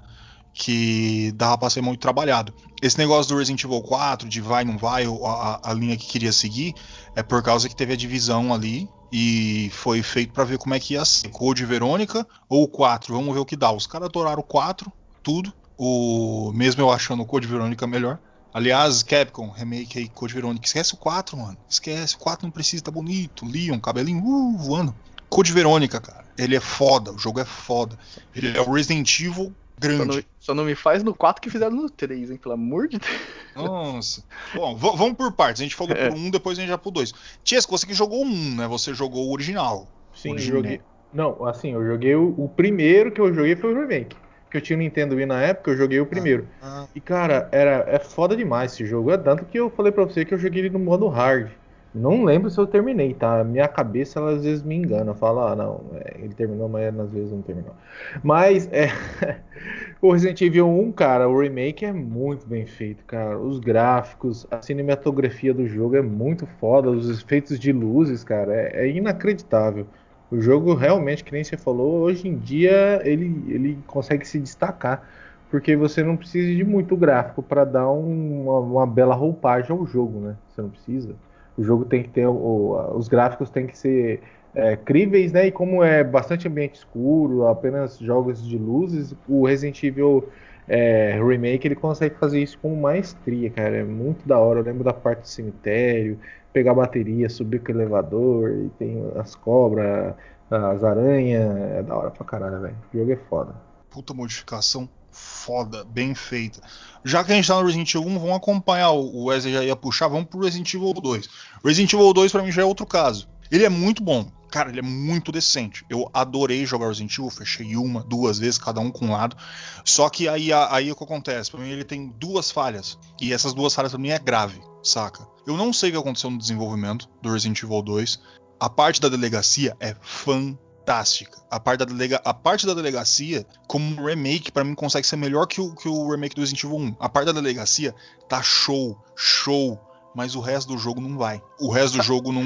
que 0.54 1.32
dava 1.36 1.58
pra 1.58 1.70
ser 1.70 1.82
muito 1.82 2.00
trabalhado. 2.00 2.54
Esse 2.82 2.98
negócio 3.00 3.34
do 3.34 3.38
Resident 3.40 3.64
Evil 3.64 3.82
4, 3.82 4.30
de 4.30 4.42
vai, 4.42 4.64
não 4.64 4.78
vai, 4.78 5.06
a, 5.06 5.72
a 5.72 5.74
linha 5.74 5.98
que 5.98 6.06
queria 6.06 6.32
seguir, 6.32 6.76
é 7.16 7.24
por 7.24 7.42
causa 7.42 7.68
que 7.68 7.76
teve 7.76 7.94
a 7.94 7.98
divisão 7.98 8.54
ali 8.54 8.88
e 9.12 9.72
foi 9.74 10.04
feito 10.04 10.34
pra 10.34 10.44
ver 10.44 10.60
como 10.60 10.76
é 10.76 10.80
que 10.80 10.94
ia 10.94 11.04
ser. 11.04 11.30
Code 11.30 11.66
Verônica 11.66 12.28
ou 12.48 12.64
o 12.64 12.68
4, 12.68 13.14
vamos 13.14 13.34
ver 13.34 13.40
o 13.40 13.46
que 13.46 13.56
dá. 13.56 13.72
Os 13.72 13.88
caras 13.88 14.08
adoraram 14.08 14.42
o 14.42 14.44
4, 14.44 14.92
tudo. 15.24 15.52
O, 15.78 16.52
mesmo 16.54 16.82
eu 16.82 16.92
achando 16.92 17.24
o 17.24 17.26
Code 17.26 17.48
Verônica 17.48 17.88
melhor. 17.88 18.20
Aliás, 18.54 19.04
Capcom, 19.04 19.50
remake 19.50 20.00
aí, 20.00 20.08
Code 20.10 20.34
Verônica. 20.34 20.66
Esquece 20.66 20.94
o 20.94 20.98
4, 20.98 21.38
mano. 21.38 21.58
Esquece. 21.70 22.16
O 22.16 22.20
4 22.20 22.46
não 22.46 22.52
precisa, 22.52 22.84
tá 22.84 22.92
bonito. 22.92 23.46
Leon, 23.46 23.80
cabelinho, 23.80 24.24
uh, 24.24 24.58
voando. 24.58 24.94
Code 25.30 25.52
Verônica, 25.54 26.02
cara. 26.02 26.26
Ele 26.38 26.56
é 26.56 26.60
foda. 26.60 27.12
O 27.12 27.18
jogo 27.18 27.40
é 27.40 27.46
foda. 27.46 27.98
Ele 28.36 28.58
é 28.58 28.62
o 28.62 28.72
Resident 28.72 29.20
Evil 29.20 29.54
Só 29.80 29.88
não, 29.90 29.98
grande. 30.08 30.28
só 30.40 30.54
não 30.56 30.66
me 30.66 30.74
faz 30.74 31.04
no 31.04 31.14
4 31.14 31.42
que 31.42 31.50
fizeram 31.50 31.76
no 31.76 31.90
3, 31.90 32.32
hein? 32.32 32.38
Pelo 32.38 32.56
amor 32.56 32.88
de 32.88 32.98
Deus. 32.98 33.12
Nossa. 33.56 34.24
Bom, 34.56 34.76
vamos 34.76 35.14
por 35.16 35.32
partes. 35.34 35.62
A 35.62 35.64
gente 35.66 35.76
falou 35.76 35.94
É. 35.96 36.10
por 36.10 36.18
um, 36.18 36.30
depois 36.32 36.58
a 36.58 36.62
gente 36.62 36.70
já 36.70 36.78
pro 36.78 36.90
dois. 36.92 37.14
Tiesco, 37.44 37.78
você 37.78 37.86
que 37.86 37.94
jogou 37.94 38.24
um, 38.26 38.56
né? 38.56 38.68
Você 38.68 38.94
jogou 38.94 39.28
o 39.28 39.32
original. 39.34 39.88
Sim, 40.16 40.30
eu 40.30 40.34
Original. 40.36 40.58
joguei. 40.64 40.82
Não, 41.14 41.46
assim, 41.46 41.74
eu 41.74 41.86
joguei 41.86 42.16
o, 42.16 42.34
o 42.38 42.50
primeiro 42.50 43.12
que 43.12 43.22
eu 43.22 43.34
joguei 43.34 43.56
foi 43.56 43.74
o 43.74 43.80
remake. 43.80 44.16
Que 44.50 44.58
eu 44.58 44.62
tinha 44.62 44.78
o 44.78 44.80
Nintendo 44.80 45.16
Wii 45.16 45.26
na 45.26 45.42
época, 45.42 45.72
eu 45.72 45.78
joguei 45.78 46.00
o 46.00 46.06
primeiro. 46.06 46.48
Ah, 46.62 46.88
E 46.94 47.00
cara, 47.02 47.48
era, 47.52 47.86
é 47.88 48.00
foda 48.00 48.36
demais 48.36 48.74
esse 48.74 48.86
jogo. 48.86 49.12
É 49.12 49.18
tanto 49.18 49.46
que 49.46 49.60
eu 49.60 49.70
falei 49.70 49.92
pra 49.92 50.04
você 50.06 50.26
que 50.26 50.34
eu 50.34 50.38
joguei 50.40 50.62
ele 50.64 50.70
no 50.70 50.80
modo 50.80 51.08
hard. 51.08 51.52
Não 51.94 52.24
lembro 52.24 52.52
se 52.52 52.60
eu 52.60 52.68
terminei, 52.68 53.16
tá? 53.16 53.44
Minha 53.44 53.68
cabeça 53.68 54.20
ela 54.20 54.32
às 54.34 54.44
vezes 54.44 54.64
me 54.64 54.76
engana. 54.76 55.16
Fala, 55.16 55.52
ah, 55.52 55.56
não, 55.56 55.86
é, 55.96 56.18
ele 56.20 56.36
terminou, 56.36 56.70
mas 56.70 56.98
às 57.00 57.12
vezes 57.12 57.32
não 57.32 57.42
terminou. 57.42 57.76
Mas 58.24 58.68
é. 58.72 58.90
o 60.02 60.12
Resident 60.12 60.40
Evil 60.42 60.68
1, 60.70 60.92
cara, 60.92 61.28
o 61.28 61.40
remake 61.40 61.86
é 61.86 61.92
muito 61.92 62.46
bem 62.48 62.66
feito, 62.66 63.04
cara. 63.06 63.38
Os 63.40 63.60
gráficos, 63.60 64.46
a 64.52 64.62
cinematografia 64.62 65.54
do 65.54 65.68
jogo 65.68 65.96
é 65.96 66.02
muito 66.02 66.46
foda. 66.60 66.92
Os 66.92 67.10
efeitos 67.10 67.60
de 67.60 67.72
luzes, 67.72 68.24
cara, 68.24 68.54
é, 68.54 68.86
é 68.86 68.90
inacreditável. 68.92 69.88
O 70.30 70.40
jogo 70.40 70.74
realmente, 70.76 71.24
que 71.24 71.32
nem 71.32 71.44
você 71.44 71.58
falou, 71.58 72.02
hoje 72.02 72.28
em 72.28 72.40
dia 72.40 73.02
ele, 73.04 73.52
ele 73.52 73.84
consegue 73.84 74.26
se 74.26 74.40
destacar. 74.40 75.10
Porque 75.50 75.76
você 75.76 76.04
não 76.04 76.16
precisa 76.16 76.54
de 76.56 76.64
muito 76.64 76.96
gráfico 76.96 77.42
para 77.42 77.66
dar 77.66 77.92
um- 77.92 78.44
uma, 78.44 78.60
uma 78.60 78.88
bela 78.88 79.16
roupagem 79.16 79.72
ao 79.76 79.86
jogo, 79.88 80.22
né? 80.22 80.38
Você 80.48 80.62
não 80.62 80.70
precisa. 80.70 81.20
O 81.58 81.64
jogo 81.64 81.86
tem 81.86 82.04
que 82.04 82.10
ter. 82.10 82.28
o- 82.28 82.96
os 82.98 83.08
gráficos 83.08 83.50
têm 83.50 83.66
que 83.68 83.78
ser 83.78 84.24
é, 84.54 84.76
críveis, 84.76 85.32
né? 85.32 85.46
E 85.48 85.52
como 85.52 85.84
é 85.84 86.04
bastante 86.04 86.48
ambiente 86.48 86.76
escuro, 86.76 87.46
apenas 87.48 87.98
jogos 88.00 88.44
de 88.46 88.58
luzes, 88.58 89.14
o 89.28 89.46
Resident 89.46 89.82
Evil 89.84 90.28
é, 90.68 91.14
Remake 91.24 91.68
ele 91.68 91.76
consegue 91.76 92.16
fazer 92.18 92.42
isso 92.42 92.60
com 92.60 92.76
maestria, 92.80 93.52
cara. 93.52 93.78
É 93.78 93.84
muito 93.84 94.28
da 94.28 94.40
hora. 94.40 94.60
Eu 94.60 94.64
lembro 94.64 94.84
da 94.84 94.94
parte 94.94 95.22
do 95.22 95.28
cemitério, 95.28 96.20
pegar 96.54 96.74
bateria, 96.74 97.30
subir 97.30 97.60
com 97.64 97.72
elevador, 97.72 98.52
e 98.52 98.70
tem 98.78 99.12
as 99.18 99.36
cobras, 99.36 100.14
as 100.50 100.84
aranhas. 100.84 101.56
É 101.74 101.84
da 101.84 101.96
hora 101.96 102.12
pra 102.12 102.26
caralho, 102.26 102.62
velho. 102.62 102.78
O 102.94 102.98
jogo 102.98 103.12
é 103.12 103.16
foda. 103.16 103.56
puta 103.90 104.14
modificação 104.14 104.90
foda, 105.12 105.84
bem 105.84 106.14
feita. 106.14 106.62
Já 107.04 107.24
que 107.24 107.32
a 107.32 107.36
gente 107.36 107.48
tá 107.48 107.56
no 107.56 107.66
Resident 107.66 107.94
Evil 107.94 108.08
1, 108.08 108.20
vamos 108.20 108.36
acompanhar. 108.36 108.92
O 108.92 109.26
Wesley 109.26 109.54
já 109.54 109.64
ia 109.64 109.76
puxar, 109.76 110.08
vamos 110.08 110.28
pro 110.30 110.42
Resident 110.42 110.74
Evil 110.74 110.94
2. 110.94 111.30
Resident 111.64 111.94
Evil 111.94 112.14
2 112.14 112.32
pra 112.32 112.44
mim 112.44 112.52
já 112.52 112.62
é 112.62 112.66
outro 112.66 112.86
caso. 112.86 113.28
Ele 113.52 113.66
é 113.66 113.70
muito 113.70 114.04
bom. 114.04 114.30
Cara, 114.52 114.70
ele 114.70 114.80
é 114.80 114.84
muito 114.84 115.32
decente. 115.32 115.86
Eu 115.90 116.10
adorei 116.14 116.66
jogar 116.66 116.88
Resident 116.88 117.14
Evil, 117.14 117.30
fechei 117.30 117.76
uma, 117.76 118.04
duas 118.04 118.40
vezes, 118.40 118.58
cada 118.58 118.80
um 118.80 118.90
com 118.90 119.06
um 119.06 119.12
lado. 119.12 119.38
Só 119.86 120.10
que 120.10 120.28
aí, 120.28 120.52
aí 120.52 120.92
o 120.92 120.96
que 120.96 121.04
acontece? 121.04 121.52
Pra 121.52 121.60
mim 121.60 121.70
ele 121.70 121.84
tem 121.84 122.08
duas 122.18 122.50
falhas. 122.50 122.98
E 123.22 123.32
essas 123.32 123.54
duas 123.54 123.74
falhas 123.74 123.92
pra 123.92 124.02
mim 124.02 124.10
é 124.10 124.18
grave, 124.18 124.60
saca? 124.84 125.28
Eu 125.46 125.56
não 125.56 125.72
sei 125.72 125.90
o 125.90 125.94
que 125.94 126.00
aconteceu 126.00 126.32
no 126.32 126.38
desenvolvimento 126.38 127.08
do 127.22 127.32
Resident 127.32 127.62
Evil 127.62 127.82
2. 127.82 128.20
A 128.60 128.70
parte 128.70 129.00
da 129.00 129.08
delegacia 129.08 129.78
é 129.80 129.96
fantástica. 130.02 131.40
A 131.50 131.60
parte 131.60 131.80
da, 131.80 131.86
delega 131.86 132.20
a 132.26 132.34
parte 132.34 132.66
da 132.66 132.74
delegacia, 132.74 133.46
como 133.68 134.04
remake, 134.04 134.52
pra 134.52 134.64
mim 134.64 134.74
consegue 134.74 135.06
ser 135.06 135.16
melhor 135.16 135.46
que 135.46 135.62
o, 135.62 135.76
que 135.76 135.88
o 135.88 136.10
remake 136.10 136.36
do 136.36 136.42
Resident 136.42 136.64
Evil 136.64 136.78
1. 136.78 136.96
A 137.00 137.08
parte 137.08 137.28
da 137.28 137.34
delegacia 137.34 137.94
tá 138.28 138.42
show, 138.42 138.98
show. 139.16 139.80
Mas 140.16 140.34
o 140.36 140.40
resto 140.40 140.74
do 140.74 140.78
jogo 140.78 141.00
não 141.00 141.18
vai. 141.18 141.40
O 141.60 141.72
resto 141.72 141.98
do 141.98 142.04
jogo 142.04 142.32
não, 142.32 142.44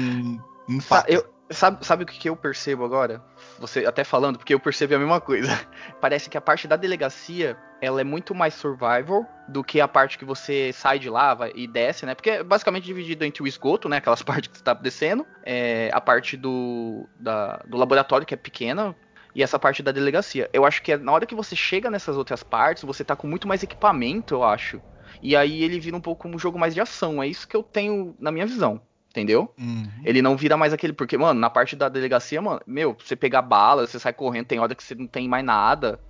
Sa- 0.68 0.74
empata. 0.74 1.12
eu- 1.12 1.24
sabe, 1.50 1.84
sabe 1.84 2.04
o 2.04 2.06
que, 2.06 2.28
eu 2.28 2.36
percebo 2.36 2.84
agora? 2.84 3.22
Você 3.58 3.84
até 3.86 4.02
falando, 4.04 4.38
porque 4.38 4.54
eu 4.54 4.60
percebo 4.60 4.94
a 4.94 4.98
mesma 4.98 5.20
coisa. 5.20 5.48
Parece 6.00 6.28
que 6.30 6.36
a 6.38 6.40
parte 6.40 6.66
da 6.66 6.76
delegacia 6.76 7.56
ela 7.80 8.00
é 8.00 8.04
muito 8.04 8.34
mais 8.34 8.54
survival 8.54 9.26
do 9.48 9.62
que 9.62 9.80
a 9.80 9.86
parte 9.86 10.16
que 10.16 10.24
você 10.24 10.72
sai 10.72 10.98
de 10.98 11.10
lá 11.10 11.34
vai- 11.34 11.52
e 11.54 11.66
desce, 11.66 12.06
né? 12.06 12.14
Porque 12.14 12.30
é 12.30 12.42
basicamente 12.42 12.84
dividido 12.84 13.24
entre 13.24 13.42
o 13.42 13.46
esgoto, 13.46 13.88
né? 13.88 13.98
Aquelas 13.98 14.22
partes 14.42 14.48
que 14.50 14.58
você 14.58 14.64
tá 14.64 14.72
descendo, 14.74 15.26
é, 15.44 15.90
a 15.92 16.00
parte 16.00 16.36
do, 16.36 17.06
da- 17.18 17.62
do 17.66 17.76
laboratório, 17.76 18.26
que 18.26 18.34
é 18.34 18.36
pequena, 18.38 18.96
e 19.34 19.42
essa 19.42 19.58
parte 19.58 19.82
da 19.82 19.92
delegacia. 19.92 20.48
Eu 20.52 20.64
acho 20.64 20.82
que 20.82 20.92
é- 20.92 20.96
na 20.96 21.12
hora 21.12 21.26
que 21.26 21.34
você 21.34 21.54
chega 21.54 21.90
nessas 21.90 22.16
outras 22.16 22.42
partes, 22.42 22.84
você 22.84 23.04
tá 23.04 23.14
com 23.14 23.26
muito 23.26 23.46
mais 23.46 23.62
equipamento, 23.62 24.34
eu 24.34 24.44
acho. 24.44 24.80
E 25.20 25.36
aí 25.36 25.62
ele 25.62 25.78
vira 25.78 25.96
um 25.96 26.00
pouco 26.00 26.26
um 26.26 26.38
jogo 26.38 26.58
mais 26.58 26.72
de 26.74 26.80
ação. 26.80 27.22
É 27.22 27.26
isso 27.26 27.46
que 27.46 27.56
eu 27.56 27.62
tenho 27.62 28.16
na 28.18 28.32
minha 28.32 28.46
visão. 28.46 28.80
Entendeu? 29.14 29.54
Uhum. 29.56 29.88
Ele 30.04 30.20
não 30.20 30.36
vira 30.36 30.56
mais 30.56 30.72
aquele. 30.72 30.92
Porque, 30.92 31.16
mano, 31.16 31.38
na 31.38 31.48
parte 31.48 31.76
da 31.76 31.88
delegacia, 31.88 32.42
mano, 32.42 32.60
meu, 32.66 32.96
você 32.98 33.14
pegar 33.14 33.42
bala, 33.42 33.86
você 33.86 33.96
sai 33.96 34.12
correndo, 34.12 34.46
tem 34.46 34.58
hora 34.58 34.74
que 34.74 34.82
você 34.82 34.92
não 34.96 35.06
tem 35.06 35.28
mais 35.28 35.44
nada. 35.44 36.00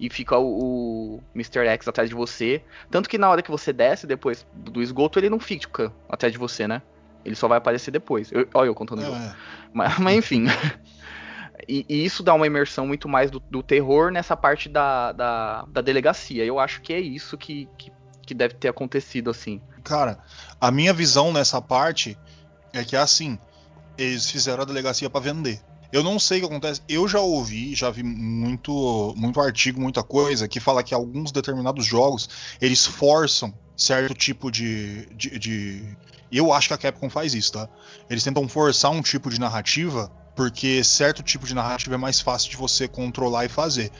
E 0.00 0.08
fica 0.08 0.38
o, 0.38 1.16
o 1.18 1.22
Mr. 1.34 1.66
X 1.68 1.86
atrás 1.86 2.08
de 2.08 2.14
você. 2.16 2.62
Tanto 2.90 3.06
que 3.06 3.18
na 3.18 3.28
hora 3.28 3.42
que 3.42 3.50
você 3.50 3.70
desce 3.70 4.06
depois 4.06 4.46
do 4.54 4.82
esgoto, 4.82 5.18
ele 5.18 5.28
não 5.28 5.38
fica 5.38 5.92
atrás 6.08 6.32
de 6.32 6.38
você, 6.38 6.66
né? 6.66 6.80
Ele 7.22 7.34
só 7.36 7.46
vai 7.48 7.58
aparecer 7.58 7.90
depois. 7.90 8.32
Eu- 8.32 8.48
olha 8.54 8.68
eu 8.68 8.74
contando 8.74 9.02
jogo. 9.02 9.14
É, 9.14 9.34
Mas, 9.72 9.98
mas 10.00 10.16
enfim. 10.16 10.46
E, 11.68 11.86
e 11.88 12.04
isso 12.04 12.22
dá 12.22 12.34
uma 12.34 12.46
imersão 12.46 12.86
muito 12.86 13.08
mais 13.08 13.30
do, 13.30 13.40
do 13.40 13.62
terror 13.62 14.10
nessa 14.10 14.36
parte 14.36 14.68
da, 14.68 15.12
da, 15.12 15.64
da 15.68 15.80
delegacia. 15.80 16.44
Eu 16.44 16.58
acho 16.58 16.82
que 16.82 16.92
é 16.92 17.00
isso 17.00 17.38
que, 17.38 17.68
que, 17.78 17.92
que 18.26 18.34
deve 18.34 18.54
ter 18.54 18.68
acontecido, 18.68 19.30
assim. 19.30 19.62
Cara, 19.82 20.18
a 20.60 20.70
minha 20.70 20.92
visão 20.92 21.32
nessa 21.32 21.62
parte 21.62 22.18
é 22.74 22.84
que 22.84 22.96
assim, 22.96 23.38
eles 23.96 24.30
fizeram 24.30 24.62
a 24.62 24.66
delegacia 24.66 25.08
pra 25.08 25.20
vender. 25.20 25.60
Eu 25.92 26.02
não 26.02 26.18
sei 26.18 26.38
o 26.38 26.40
que 26.42 26.46
acontece. 26.46 26.82
Eu 26.88 27.06
já 27.06 27.20
ouvi, 27.20 27.74
já 27.74 27.88
vi 27.90 28.02
muito, 28.02 29.14
muito 29.16 29.40
artigo, 29.40 29.80
muita 29.80 30.02
coisa 30.02 30.48
que 30.48 30.58
fala 30.58 30.82
que 30.82 30.92
alguns 30.92 31.30
determinados 31.30 31.86
jogos 31.86 32.28
eles 32.60 32.84
forçam 32.84 33.54
certo 33.76 34.14
tipo 34.14 34.50
de, 34.50 35.06
de, 35.14 35.38
de- 35.38 35.96
Eu 36.32 36.52
acho 36.52 36.66
que 36.68 36.74
a 36.74 36.78
Capcom 36.78 37.08
faz 37.08 37.32
isso, 37.32 37.52
tá? 37.52 37.68
Eles 38.10 38.24
tentam 38.24 38.48
forçar 38.48 38.90
um 38.90 39.02
tipo 39.02 39.30
de 39.30 39.38
narrativa 39.38 40.10
porque 40.34 40.82
certo 40.82 41.22
tipo 41.22 41.46
de 41.46 41.54
narrativa 41.54 41.94
é 41.94 41.98
mais 41.98 42.18
fácil 42.20 42.50
de 42.50 42.56
você 42.56 42.88
controlar 42.88 43.44
e 43.44 43.48
fazer. 43.48 43.92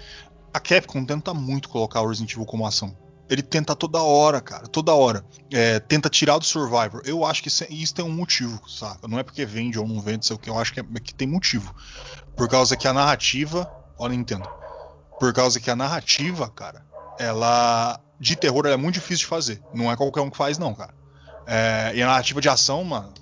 A 0.52 0.58
Capcom 0.58 1.04
tenta 1.04 1.32
muito 1.32 1.68
colocar 1.68 2.00
o 2.02 2.08
Resident 2.08 2.32
Evil 2.32 2.44
como 2.46 2.66
ação. 2.66 2.96
Ele 3.28 3.42
tenta 3.42 3.74
toda 3.74 4.02
hora, 4.02 4.40
cara, 4.40 4.66
toda 4.66 4.94
hora. 4.94 5.24
É, 5.50 5.80
tenta 5.80 6.10
tirar 6.10 6.38
do 6.38 6.44
Survivor. 6.44 7.00
Eu 7.04 7.24
acho 7.24 7.42
que 7.42 7.48
isso, 7.48 7.64
isso, 7.70 7.94
tem 7.94 8.04
um 8.04 8.10
motivo, 8.10 8.60
saca? 8.68 9.08
Não 9.08 9.18
é 9.18 9.22
porque 9.22 9.46
vende 9.46 9.78
ou 9.78 9.88
não 9.88 10.00
vende, 10.00 10.26
sei 10.26 10.37
o 10.37 10.38
que. 10.38 10.50
Eu 10.50 10.58
acho 10.58 10.72
que, 10.72 10.80
é, 10.80 10.84
que 11.02 11.14
tem 11.14 11.26
motivo. 11.26 11.74
Por 12.37 12.48
causa 12.48 12.76
que 12.76 12.87
a 12.87 12.92
narrativa. 12.92 13.70
Olha, 13.98 14.14
Nintendo. 14.14 14.48
Por 15.18 15.32
causa 15.32 15.58
que 15.58 15.70
a 15.70 15.76
narrativa, 15.76 16.48
cara, 16.48 16.84
ela. 17.18 17.98
De 18.20 18.37
terror 18.37 18.66
é 18.66 18.76
muito 18.76 18.94
difícil 18.94 19.24
de 19.24 19.26
fazer. 19.26 19.62
Não 19.72 19.90
é 19.90 19.96
qualquer 19.96 20.20
um 20.20 20.30
que 20.30 20.37
faz, 20.37 20.58
não, 20.58 20.74
cara. 20.74 20.94
É, 21.46 21.92
e 21.94 22.02
a 22.02 22.06
narrativa 22.06 22.40
de 22.40 22.48
ação, 22.48 22.84
mano. 22.84 23.12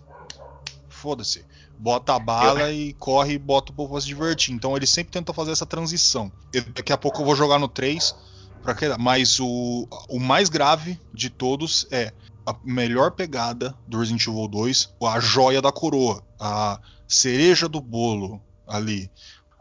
Foda-se. 0.88 1.44
Bota 1.78 2.14
a 2.14 2.18
bala 2.18 2.62
eu... 2.62 2.72
e 2.72 2.92
corre 2.94 3.34
e 3.34 3.38
bota 3.38 3.72
o 3.72 3.74
povo 3.74 3.92
pra 3.92 4.00
se 4.00 4.06
divertir. 4.06 4.54
Então 4.54 4.76
ele 4.76 4.86
sempre 4.86 5.12
tenta 5.12 5.32
fazer 5.32 5.52
essa 5.52 5.66
transição. 5.66 6.30
E 6.52 6.60
daqui 6.60 6.92
a 6.92 6.98
pouco 6.98 7.20
eu 7.20 7.24
vou 7.24 7.34
jogar 7.34 7.58
no 7.58 7.68
3 7.68 8.14
Pra 8.62 8.74
que, 8.74 8.88
mas 8.96 9.40
o, 9.40 9.88
o 10.08 10.20
mais 10.20 10.48
grave 10.48 10.98
de 11.12 11.28
todos 11.28 11.86
é 11.90 12.12
a 12.46 12.54
melhor 12.64 13.10
pegada 13.12 13.76
do 13.86 13.98
Resident 13.98 14.26
Evil 14.26 14.48
2, 14.48 14.94
a 15.04 15.20
joia 15.20 15.60
da 15.60 15.72
coroa, 15.72 16.24
a 16.38 16.80
cereja 17.08 17.68
do 17.68 17.80
bolo 17.80 18.40
ali, 18.66 19.10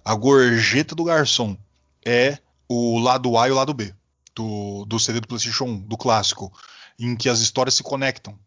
a 0.05 0.13
gorjeta 0.13 0.93
do 0.93 1.03
garçom, 1.03 1.57
é 2.05 2.37
o 2.69 2.99
lado 2.99 3.37
A 3.37 3.47
e 3.47 3.51
o 3.51 3.55
lado 3.55 3.73
B 3.73 3.93
do, 4.35 4.85
do 4.85 4.99
CD 4.99 5.19
do 5.19 5.27
PlayStation 5.27 5.65
1, 5.65 5.79
do 5.81 5.97
clássico, 5.97 6.51
em 6.99 7.15
que 7.15 7.27
as 7.27 7.39
histórias 7.39 7.75
se 7.75 7.83
conectam, 7.83 8.37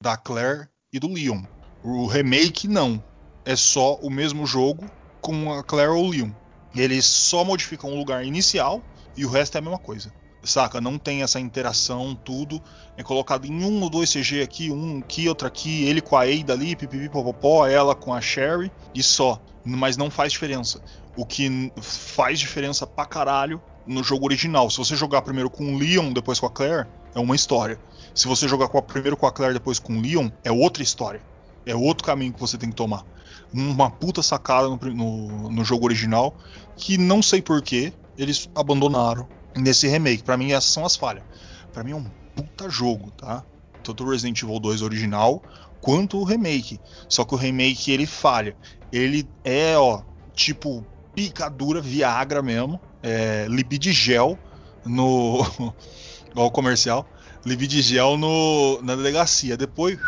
da 0.00 0.16
Claire 0.16 0.68
e 0.92 0.98
do 0.98 1.12
Leon. 1.12 1.42
O 1.82 2.06
remake 2.06 2.68
não, 2.68 3.02
é 3.44 3.56
só 3.56 3.96
o 3.96 4.10
mesmo 4.10 4.46
jogo 4.46 4.88
com 5.20 5.52
a 5.52 5.62
Claire 5.62 5.92
ou 5.92 6.04
o 6.04 6.10
Leon. 6.10 6.30
Eles 6.74 7.06
só 7.06 7.44
modificam 7.44 7.92
o 7.92 7.96
lugar 7.96 8.24
inicial 8.24 8.82
e 9.16 9.24
o 9.24 9.28
resto 9.28 9.56
é 9.56 9.58
a 9.58 9.62
mesma 9.62 9.78
coisa. 9.78 10.12
Saca? 10.42 10.80
Não 10.80 10.96
tem 10.96 11.22
essa 11.22 11.40
interação, 11.40 12.14
tudo. 12.14 12.62
É 12.96 13.02
colocado 13.02 13.46
em 13.46 13.64
um 13.64 13.82
ou 13.82 13.90
dois 13.90 14.12
CG 14.12 14.42
aqui, 14.42 14.70
um 14.70 14.98
aqui, 14.98 15.28
outro 15.28 15.46
aqui, 15.46 15.84
ele 15.84 16.00
com 16.00 16.16
a 16.16 16.22
Ada 16.22 16.52
ali, 16.52 16.76
pipipi, 16.76 17.08
popopó, 17.08 17.66
ela 17.66 17.94
com 17.94 18.14
a 18.14 18.20
Sherry 18.20 18.70
e 18.94 19.02
só. 19.02 19.40
Mas 19.64 19.96
não 19.96 20.10
faz 20.10 20.32
diferença. 20.32 20.80
O 21.16 21.26
que 21.26 21.72
faz 21.80 22.38
diferença 22.38 22.86
pra 22.86 23.04
caralho 23.04 23.60
no 23.86 24.02
jogo 24.04 24.26
original. 24.26 24.70
Se 24.70 24.78
você 24.78 24.94
jogar 24.94 25.22
primeiro 25.22 25.48
com 25.48 25.74
o 25.74 25.78
Leon, 25.78 26.12
depois 26.12 26.38
com 26.38 26.46
a 26.46 26.50
Claire, 26.50 26.86
é 27.14 27.20
uma 27.20 27.34
história. 27.34 27.78
Se 28.14 28.28
você 28.28 28.46
jogar 28.46 28.68
com 28.68 28.78
a, 28.78 28.82
primeiro 28.82 29.16
com 29.16 29.26
a 29.26 29.32
Claire, 29.32 29.54
depois 29.54 29.78
com 29.78 29.96
o 29.96 30.00
Leon, 30.00 30.28
é 30.44 30.52
outra 30.52 30.82
história. 30.82 31.20
É 31.64 31.74
outro 31.74 32.04
caminho 32.04 32.32
que 32.32 32.40
você 32.40 32.56
tem 32.56 32.70
que 32.70 32.76
tomar. 32.76 33.04
Uma 33.52 33.90
puta 33.90 34.22
sacada 34.22 34.68
no, 34.68 34.76
no, 34.76 35.50
no 35.50 35.64
jogo 35.64 35.84
original 35.84 36.34
que 36.76 36.98
não 36.98 37.22
sei 37.22 37.40
porquê, 37.40 37.92
eles 38.18 38.48
abandonaram 38.54 39.28
nesse 39.56 39.86
remake. 39.88 40.22
Para 40.22 40.36
mim, 40.36 40.52
essas 40.52 40.70
são 40.70 40.84
as 40.84 40.96
falhas. 40.96 41.24
Para 41.72 41.84
mim 41.84 41.92
é 41.92 41.96
um 41.96 42.06
puta 42.34 42.68
jogo, 42.68 43.10
tá? 43.10 43.44
Tanto 43.82 44.04
o 44.04 44.10
Resident 44.10 44.42
Evil 44.42 44.58
2 44.58 44.82
original 44.82 45.42
quanto 45.80 46.18
o 46.18 46.24
remake. 46.24 46.80
Só 47.08 47.24
que 47.24 47.34
o 47.34 47.38
remake 47.38 47.90
ele 47.90 48.06
falha. 48.06 48.56
Ele 48.92 49.28
é, 49.44 49.76
ó, 49.76 50.02
tipo 50.34 50.84
picadura 51.14 51.80
Viagra 51.80 52.42
mesmo, 52.42 52.78
é, 53.02 53.46
lipidigel 53.48 54.38
no 54.84 55.40
ó, 56.34 56.46
o 56.46 56.50
comercial, 56.50 57.08
lipidigel 57.44 58.16
no 58.16 58.80
na 58.82 58.94
delegacia. 58.94 59.56
Depois 59.56 59.98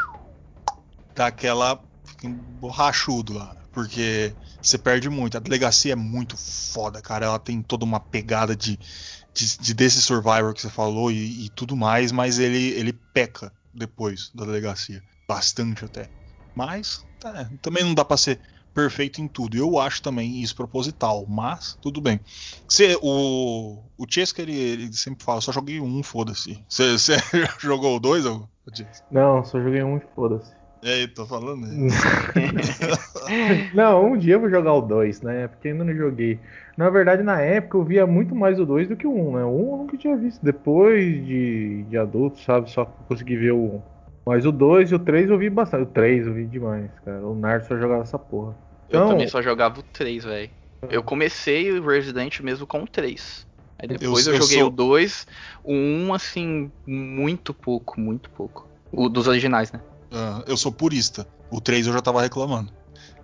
dá 1.15 1.27
aquela 1.27 1.81
borrachudo 2.61 3.35
lá, 3.35 3.57
porque 3.73 4.35
você 4.69 4.79
perde 4.79 5.09
muito. 5.09 5.37
A 5.37 5.41
delegacia 5.41 5.93
é 5.93 5.97
muito 5.97 6.37
foda, 6.37 7.01
cara. 7.01 7.27
Ela 7.27 7.39
tem 7.39 7.63
toda 7.63 7.85
uma 7.85 8.01
pegada 8.01 8.55
de, 8.55 8.79
de, 9.35 9.59
de 9.59 9.75
desse 9.75 10.01
Survivor 10.03 10.53
que 10.55 10.61
você 10.61 10.71
falou 10.71 11.11
e, 11.11 11.47
e, 11.47 11.49
tudo 11.51 11.77
mais, 11.77 12.13
mas 12.13 12.39
ele, 12.39 12.69
ele 12.73 12.93
peca 12.93 13.53
depois 13.73 14.31
da 14.35 14.45
delegacia. 14.45 15.03
Bastante 15.27 15.85
até. 15.85 16.09
Mas 16.55 17.05
tá, 17.21 17.51
também 17.61 17.85
não 17.85 17.95
dá 17.95 18.05
pra 18.05 18.17
ser 18.17 18.41
perfeito 18.75 19.21
em 19.21 19.29
tudo. 19.29 19.57
Eu 19.57 19.79
acho 19.79 20.03
também 20.03 20.41
isso 20.41 20.55
proposital, 20.55 21.27
mas 21.27 21.77
tudo 21.81 22.01
bem. 22.01 22.21
Você, 22.69 22.99
o 23.03 23.83
o 23.97 24.07
Chesca, 24.09 24.41
ele, 24.41 24.57
ele 24.57 24.93
sempre 24.93 25.25
fala, 25.25 25.41
só 25.41 25.51
joguei 25.51 25.81
um, 25.81 26.03
foda-se. 26.03 26.65
Você 26.69 27.17
jogou 27.59 27.99
dois? 27.99 28.25
Ou... 28.25 28.49
Não, 29.11 29.45
só 29.45 29.61
joguei 29.61 29.83
um 29.83 29.97
e 29.97 30.01
foda-se. 30.15 30.58
É, 30.83 31.07
tô 31.09 31.27
falando. 31.27 31.67
não, 33.75 34.13
um 34.13 34.17
dia 34.17 34.35
eu 34.35 34.41
vou 34.41 34.49
jogar 34.49 34.75
o 34.75 34.81
2, 34.81 35.23
né? 35.23 35.49
Porque 35.49 35.69
ainda 35.69 35.85
não 35.85 35.95
joguei. 35.95 36.39
Na 36.77 36.89
verdade, 36.89 37.23
na 37.23 37.41
época 37.41 37.79
eu 37.79 37.85
via 37.85 38.07
muito 38.07 38.35
mais 38.35 38.61
o 38.61 38.67
2 38.67 38.89
do 38.89 38.97
que 38.97 39.07
o 39.07 39.13
1, 39.13 39.29
um, 39.29 39.37
né? 39.37 39.45
O 39.45 39.49
1 39.49 39.51
um 39.51 39.73
eu 39.73 39.79
nunca 39.79 39.97
tinha 39.97 40.17
visto. 40.17 40.43
Depois 40.43 41.05
de, 41.27 41.83
de 41.85 41.99
adulto, 41.99 42.41
sabe? 42.41 42.71
Só 42.71 42.85
consegui 42.85 43.37
ver 43.37 43.53
o 43.53 43.65
1. 43.65 43.83
Mas 44.27 44.47
o 44.47 44.53
2 44.53 44.93
e 44.93 44.95
o 44.95 44.99
3 44.99 45.31
eu 45.31 45.39
vi 45.39 45.51
bastante. 45.51 45.83
O 45.83 45.87
3 45.87 46.27
eu 46.27 46.35
vi 46.35 46.47
demais, 46.47 46.91
cara. 47.05 47.27
O 47.27 47.35
Nard 47.35 47.67
só 47.67 47.77
jogava 47.77 48.03
essa 48.03 48.19
porra. 48.19 48.55
Então... 48.89 49.03
Eu 49.03 49.09
também 49.09 49.27
só 49.27 49.43
jogava 49.43 49.81
o 49.81 49.83
3, 49.83 50.25
velho. 50.25 50.51
Eu 50.89 51.03
comecei 51.03 51.73
o 51.73 51.85
Resident 51.85 52.39
mesmo 52.41 52.67
com 52.67 52.83
o 52.83 52.87
3. 52.87 53.47
Aí 53.81 53.89
depois 53.89 54.27
eu, 54.27 54.33
eu, 54.33 54.37
eu 54.37 54.43
joguei 54.43 54.59
sou... 54.59 54.69
o 54.69 54.71
2, 54.71 55.27
o 55.65 55.73
1, 55.73 56.15
assim, 56.15 56.71
muito 56.87 57.53
pouco, 57.53 58.01
muito 58.01 58.31
pouco. 58.31 58.69
O 58.93 59.09
dos 59.09 59.27
originais, 59.27 59.73
né? 59.73 59.81
Uh, 60.11 60.45
eu 60.47 60.57
sou 60.57 60.73
purista. 60.73 61.27
O 61.51 61.61
3 61.61 61.87
eu 61.87 61.93
já 61.93 62.01
tava 62.01 62.21
reclamando. 62.21 62.73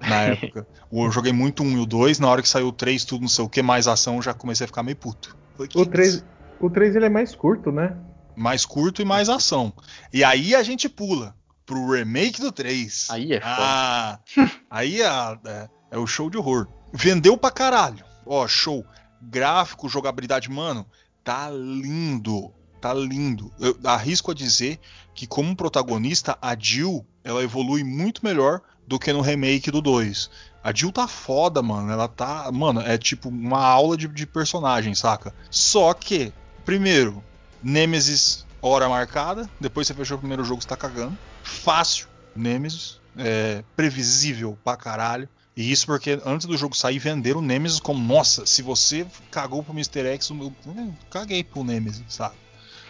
Na 0.00 0.22
época. 0.22 0.66
eu 0.92 1.10
joguei 1.10 1.32
muito 1.32 1.62
um 1.62 1.70
e 1.72 1.80
o 1.80 1.86
2, 1.86 2.18
na 2.18 2.28
hora 2.28 2.42
que 2.42 2.48
saiu 2.48 2.68
o 2.68 2.72
3, 2.72 3.04
tudo 3.04 3.22
não 3.22 3.28
sei 3.28 3.44
o 3.44 3.48
que, 3.48 3.62
mais 3.62 3.88
ação, 3.88 4.16
eu 4.16 4.22
já 4.22 4.34
comecei 4.34 4.64
a 4.64 4.68
ficar 4.68 4.82
meio 4.82 4.96
puto. 4.96 5.36
Falei, 5.56 5.70
o 5.74 5.86
3, 5.86 6.24
o 6.60 6.70
3 6.70 6.96
ele 6.96 7.06
é 7.06 7.08
mais 7.08 7.34
curto, 7.34 7.70
né? 7.72 7.96
Mais 8.36 8.66
curto 8.66 9.00
e 9.00 9.04
mais 9.04 9.28
ação. 9.28 9.72
E 10.12 10.24
aí 10.24 10.54
a 10.54 10.62
gente 10.62 10.88
pula 10.88 11.34
pro 11.64 11.92
remake 11.92 12.40
do 12.40 12.52
3. 12.52 13.08
Aí 13.10 13.32
é 13.32 13.40
foda. 13.40 13.54
Ah, 13.56 14.18
aí 14.70 15.00
é, 15.00 15.06
é, 15.06 15.68
é, 15.92 15.98
o 15.98 16.06
show 16.06 16.28
de 16.28 16.36
horror. 16.36 16.66
Vendeu 16.92 17.36
pra 17.36 17.50
caralho. 17.50 18.04
Ó, 18.26 18.46
show. 18.46 18.84
Gráfico, 19.22 19.88
jogabilidade, 19.88 20.50
mano, 20.50 20.86
tá 21.22 21.48
lindo 21.50 22.52
tá 22.84 22.92
lindo. 22.92 23.50
Eu 23.58 23.78
arrisco 23.82 24.30
a 24.30 24.34
dizer 24.34 24.78
que 25.14 25.26
como 25.26 25.56
protagonista 25.56 26.36
a 26.42 26.54
Jill, 26.58 27.02
ela 27.24 27.42
evolui 27.42 27.82
muito 27.82 28.22
melhor 28.22 28.60
do 28.86 28.98
que 28.98 29.10
no 29.10 29.22
remake 29.22 29.70
do 29.70 29.80
2. 29.80 30.30
A 30.62 30.70
Jill 30.70 30.92
tá 30.92 31.08
foda, 31.08 31.62
mano. 31.62 31.90
Ela 31.90 32.08
tá, 32.08 32.52
mano, 32.52 32.82
é 32.82 32.98
tipo 32.98 33.30
uma 33.30 33.64
aula 33.64 33.96
de, 33.96 34.06
de 34.06 34.26
personagem, 34.26 34.94
saca? 34.94 35.34
Só 35.50 35.94
que, 35.94 36.30
primeiro, 36.62 37.24
Nemesis 37.62 38.44
hora 38.60 38.86
marcada, 38.86 39.48
depois 39.58 39.86
você 39.86 39.94
fechou 39.94 40.18
o 40.18 40.20
primeiro 40.20 40.44
jogo, 40.44 40.60
você 40.60 40.68
tá 40.68 40.76
cagando. 40.76 41.16
Fácil, 41.42 42.06
Nemesis, 42.36 43.00
é, 43.16 43.64
previsível 43.74 44.58
pra 44.62 44.76
caralho. 44.76 45.26
E 45.56 45.72
isso 45.72 45.86
porque 45.86 46.20
antes 46.26 46.46
do 46.46 46.56
jogo 46.56 46.76
sair 46.76 46.98
venderam 46.98 47.38
o 47.38 47.42
Nemesis 47.42 47.80
como, 47.80 47.98
nossa, 48.06 48.44
se 48.44 48.60
você 48.60 49.06
cagou 49.30 49.62
pro 49.62 49.72
Mr. 49.72 50.06
X, 50.14 50.28
eu, 50.28 50.52
eu 50.66 50.94
caguei 51.08 51.42
pro 51.42 51.64
Nemesis, 51.64 52.04
sabe? 52.08 52.43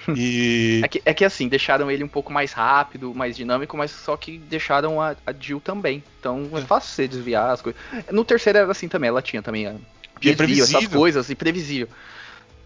E... 0.17 0.81
É, 0.85 0.89
que, 0.89 1.03
é 1.05 1.15
que 1.15 1.25
assim, 1.25 1.49
deixaram 1.49 1.91
ele 1.91 2.05
um 2.05 2.09
pouco 2.09 2.33
mais 2.33 2.53
rápido, 2.53 3.15
mais 3.15 3.37
dinâmico, 3.37 3.77
mas 3.77 3.91
só 3.91 4.17
que 4.17 4.39
deixaram 4.39 5.01
a, 5.01 5.17
a 5.27 5.33
Jill 5.33 5.61
também. 5.61 6.03
Então 6.21 6.49
é, 6.53 6.59
é 6.59 6.63
fácil 6.63 6.91
você 6.91 7.09
desviar 7.09 7.51
as 7.51 7.63
coisas. 7.63 7.81
No 8.11 8.25
terceiro 8.25 8.59
era 8.59 8.71
assim 8.71 8.89
também, 8.89 9.09
ela 9.09 9.23
tinha 9.23 9.43
também 9.43 9.67
a 9.67 9.75
desvio, 10.21 10.63
essas 10.63 10.87
coisas, 10.87 11.31
imprevisível. 11.31 11.89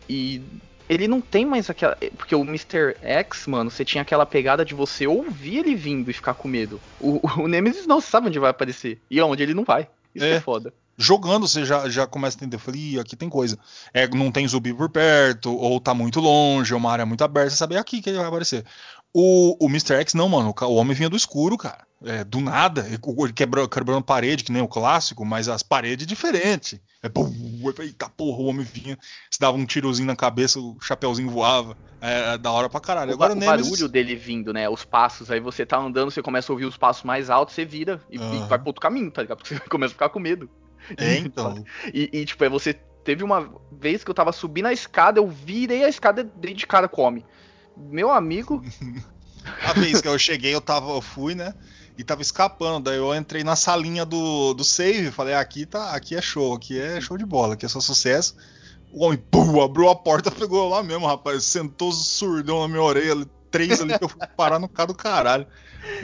E 0.09 0.43
ele 0.89 1.07
não 1.07 1.21
tem 1.21 1.45
mais 1.45 1.69
aquela. 1.69 1.97
Porque 2.17 2.35
o 2.35 2.43
Mr. 2.43 2.97
X, 3.03 3.47
mano, 3.47 3.71
você 3.71 3.85
tinha 3.85 4.03
aquela 4.03 4.25
pegada 4.25 4.65
de 4.65 4.75
você 4.75 5.07
ouvir 5.07 5.59
ele 5.59 5.75
vindo 5.75 6.11
e 6.11 6.15
ficar 6.15 6.35
com 6.35 6.49
medo. 6.49 6.81
O, 7.01 7.21
o 7.43 7.49
Nemesis 7.49 7.87
não 7.87 8.01
sabe 8.01 8.29
onde 8.29 8.39
vai 8.39 8.51
aparecer 8.51 8.99
e 9.11 9.21
aonde 9.21 9.43
ele 9.43 9.55
não 9.55 9.65
vai. 9.65 9.89
Isso 10.15 10.25
é, 10.25 10.33
é 10.33 10.41
foda 10.41 10.73
jogando 10.99 11.47
você 11.47 11.65
já, 11.65 11.89
já 11.89 12.07
começa 12.07 12.37
a 12.37 12.39
entender, 12.39 12.59
falei, 12.59 12.99
aqui 12.99 13.15
tem 13.15 13.29
coisa. 13.29 13.57
É, 13.95 14.09
não 14.09 14.33
tem 14.33 14.47
zumbi 14.49 14.75
por 14.75 14.91
perto, 14.91 15.55
ou 15.57 15.81
tá 15.81 15.95
muito 15.95 16.21
longe, 16.21 16.75
ou 16.75 16.81
uma 16.81 16.91
área 16.91 17.07
muito 17.07 17.23
aberta, 17.23 17.51
você 17.51 17.57
sabe 17.57 17.77
é 17.77 17.79
aqui 17.79 18.03
que 18.03 18.11
ele 18.11 18.19
vai 18.19 18.27
aparecer. 18.27 18.65
O, 19.15 19.57
o 19.65 19.69
Mr. 19.69 19.95
X, 19.95 20.13
não, 20.15 20.29
mano, 20.29 20.55
o 20.61 20.75
homem 20.75 20.95
vinha 20.95 21.09
do 21.09 21.17
escuro, 21.17 21.57
cara. 21.57 21.87
É, 22.05 22.23
do 22.23 22.41
nada, 22.41 22.87
ele 22.87 23.33
quebrou, 23.33 23.69
quebrando 23.69 24.03
parede, 24.03 24.45
que 24.45 24.53
nem 24.53 24.63
o 24.63 24.69
clássico, 24.69 25.25
mas 25.25 25.49
as 25.49 25.63
paredes 25.63 26.07
diferentes. 26.07 26.79
É, 27.03 27.09
pum, 27.09 27.33
eita 27.81 28.09
porra, 28.09 28.39
o 28.41 28.47
homem 28.47 28.65
vinha, 28.65 28.97
se 29.31 29.41
dava 29.41 29.57
um 29.57 29.67
tirozinho 29.67 30.07
na 30.07 30.15
cabeça, 30.15 30.61
o 30.61 30.77
chapeuzinho 30.81 31.31
voava. 31.31 31.77
É, 32.01 32.35
é 32.35 32.39
da 32.39 32.53
hora 32.53 32.69
pra 32.69 32.79
caralho. 32.79 33.11
O, 33.11 33.15
Agora, 33.15 33.33
o 33.33 33.37
Nemesis... 33.37 33.71
barulho 33.71 33.89
dele 33.89 34.15
vindo, 34.15 34.53
né? 34.53 34.69
Os 34.69 34.85
passos, 34.85 35.31
aí 35.31 35.41
você 35.41 35.67
tá 35.67 35.79
andando, 35.79 36.11
você 36.11 36.23
começa 36.23 36.53
a 36.53 36.55
ouvir 36.55 36.67
os 36.67 36.77
passos 36.77 37.03
mais 37.03 37.31
altos, 37.31 37.55
você 37.55 37.65
vira 37.65 38.01
e, 38.09 38.19
uhum. 38.19 38.45
e 38.45 38.49
vai 38.49 38.59
pro 38.59 38.69
outro 38.69 38.81
caminho, 38.81 39.11
tá 39.11 39.23
ligado? 39.23 39.39
Porque 39.39 39.57
você 39.57 39.61
começa 39.69 39.93
a 39.93 39.95
ficar 39.95 40.09
com 40.11 40.21
medo. 40.21 40.49
É, 40.97 41.19
então. 41.19 41.65
e, 41.93 42.09
e, 42.13 42.25
tipo, 42.25 42.45
é 42.45 42.49
você. 42.49 42.75
Teve 43.05 43.25
uma 43.25 43.51
vez 43.73 44.05
que 44.05 44.11
eu 44.11 44.15
tava 44.15 44.33
subindo 44.33 44.67
a 44.67 44.73
escada, 44.73 45.19
eu 45.19 45.27
virei 45.27 45.85
a 45.85 45.89
escada 45.89 46.23
dei 46.23 46.53
de 46.53 46.67
cara 46.67 46.89
come. 46.89 47.25
Meu 47.77 48.11
amigo. 48.11 48.63
a 49.65 49.73
vez 49.73 50.01
que 50.03 50.09
eu 50.09 50.19
cheguei, 50.19 50.55
eu 50.55 50.61
tava, 50.61 50.91
eu 50.91 51.01
fui, 51.01 51.35
né? 51.35 51.55
e 51.99 52.05
tava 52.05 52.23
escapando. 52.23 52.85
Daí 52.85 52.97
eu 52.97 53.15
entrei 53.15 53.43
na 53.43 53.57
salinha 53.57 54.07
do, 54.07 54.55
do 54.55 54.63
save, 54.63 55.11
falei, 55.11 55.35
ah, 55.35 55.41
aqui 55.41 55.67
tá, 55.67 55.91
aqui 55.91 56.15
é 56.15 56.23
show, 56.23 56.55
aqui 56.55 56.81
é 56.81 57.01
show 57.01 57.19
de 57.19 57.27
bola, 57.27 57.55
aqui 57.55 57.67
é 57.67 57.69
só 57.69 57.81
sucesso. 57.81 58.37
O 58.93 59.05
homem, 59.05 59.19
pum, 59.19 59.61
abriu 59.61 59.89
a 59.91 59.97
porta, 59.97 60.31
pegou 60.33 60.69
lá 60.69 60.83
mesmo, 60.83 61.07
rapaz. 61.07 61.43
Sentou 61.45 61.91
surdão 61.93 62.61
na 62.61 62.69
minha 62.69 62.83
orelha, 62.83 63.27
três 63.51 63.81
ali 63.83 63.99
que 63.99 64.05
eu 64.05 64.09
fui 64.09 64.21
parar 64.37 64.61
no 64.61 64.69
carro 64.69 64.89
do 64.89 64.95
caralho. 64.95 65.47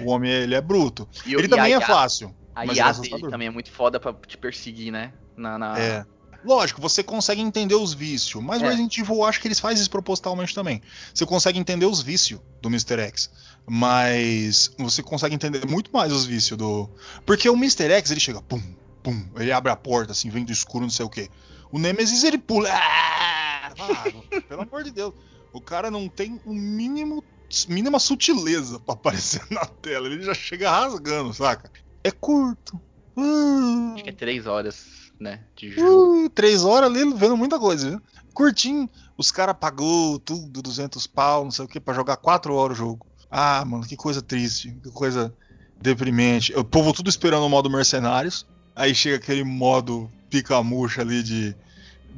O 0.03 0.11
homem, 0.11 0.31
ele 0.31 0.55
é 0.55 0.61
bruto. 0.61 1.09
Ele 1.25 1.49
também 1.49 1.75
é 1.75 1.81
fácil. 1.81 2.35
A 2.55 2.65
mas 2.67 2.77
IA 2.77 2.89
é 2.89 2.93
dele 2.95 3.31
também 3.31 3.49
é 3.49 3.51
muito 3.51 3.71
foda 3.71 3.99
pra 3.99 4.13
te 4.13 4.37
perseguir, 4.39 4.93
né? 4.93 5.13
Na, 5.37 5.59
na- 5.59 5.79
É. 5.79 6.07
Lógico, 6.45 6.79
você 6.81 7.03
consegue 7.03 7.41
entender 7.41 7.75
os 7.75 7.95
vícios, 7.95 8.43
mas 8.45 8.61
o 8.61 8.67
É. 8.67 8.69
Resident 8.69 8.99
Evil 8.99 9.15
eu 9.17 9.25
acho 9.25 9.41
que 9.41 9.49
eles 9.49 9.59
fazem 9.59 9.81
isso 9.81 9.91
propositalmente 9.91 10.55
também. 10.55 10.83
Você 11.15 11.25
consegue 11.25 11.59
entender 11.59 11.87
os 11.87 12.03
vícios 12.03 12.39
do 12.61 12.69
Mr. 12.69 13.01
X, 13.01 13.31
mas 13.67 14.71
você 14.79 15.03
consegue 15.03 15.35
entender 15.35 15.67
muito 15.67 15.91
mais 15.93 16.13
os 16.13 16.27
vícios 16.27 16.59
do. 16.59 16.91
Porque 17.25 17.49
o 17.49 17.55
Mr. 17.57 17.91
X 17.93 18.11
ele 18.11 18.21
chega, 18.21 18.43
pum, 18.43 18.61
pum, 19.03 19.27
ele 19.37 19.53
abre 19.53 19.73
a 19.73 19.77
porta 19.77 20.13
assim, 20.13 20.29
vem 20.29 20.45
do 20.45 20.53
escuro, 20.53 20.85
não 20.85 20.91
sei 20.91 21.07
o 21.07 21.09
quê. 21.09 21.31
O 21.73 21.79
Nemesis 21.79 22.23
ele 22.25 22.37
pula. 22.39 22.69
Ah, 22.71 23.73
pelo 24.49 24.63
amor 24.63 24.85
de 24.85 24.91
Deus. 24.91 25.15
O 25.53 25.61
cara 25.61 25.91
não 25.91 26.09
tem 26.09 26.41
o 26.45 26.53
mínimo 26.53 27.25
mínima 27.69 27.99
sutileza 28.01 28.81
pra 28.81 28.95
aparecer 28.95 29.43
na 29.51 29.65
tela. 29.65 30.09
Ele 30.09 30.23
já 30.23 30.35
chega 30.35 30.71
rasgando, 30.71 31.33
saca? 31.33 31.71
É 32.05 32.11
curto. 32.11 32.79
Uh, 33.17 33.95
Acho 33.95 34.05
que 34.05 34.11
é 34.11 34.13
três 34.13 34.47
horas, 34.47 35.11
né? 35.19 35.41
De 35.57 35.71
jogo. 35.71 36.27
Uh, 36.27 36.29
três 36.29 36.63
horas 36.63 36.91
ali 36.91 37.15
vendo 37.15 37.37
muita 37.37 37.59
coisa, 37.59 37.91
viu? 37.91 38.03
Curtinho. 38.35 38.89
Os 39.17 39.31
caras 39.31 39.57
pagou 39.59 40.19
tudo, 40.19 40.61
200 40.61 41.07
pau, 41.07 41.45
não 41.45 41.51
sei 41.51 41.65
o 41.65 41.69
que, 41.69 41.81
pra 41.81 41.95
jogar 41.95 42.17
quatro 42.19 42.55
horas 42.55 42.77
o 42.77 42.81
jogo. 42.81 43.07
Ah, 43.31 43.65
mano, 43.65 43.87
que 43.87 43.97
coisa 43.97 44.21
triste, 44.21 44.77
que 44.83 44.91
coisa 44.91 45.33
deprimente. 45.81 46.53
O 46.55 46.65
povo 46.65 46.93
tudo 46.93 47.09
esperando 47.09 47.47
o 47.47 47.49
modo 47.49 47.71
mercenários. 47.71 48.47
Aí 48.77 48.95
chega 48.95 49.17
aquele 49.17 49.45
modo 49.45 50.11
pica-murcha 50.29 51.01
ali 51.01 51.23
de. 51.23 51.57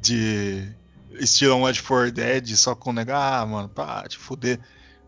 de. 0.00 0.68
estilo 1.20 1.62
Left 1.64 1.82
4 1.82 2.10
Dead, 2.10 2.56
só 2.56 2.74
com 2.74 2.92
negar, 2.92 3.42
ah, 3.42 3.46
mano, 3.46 3.68
pra 3.68 4.04
te 4.08 4.18
fuder. 4.18 4.58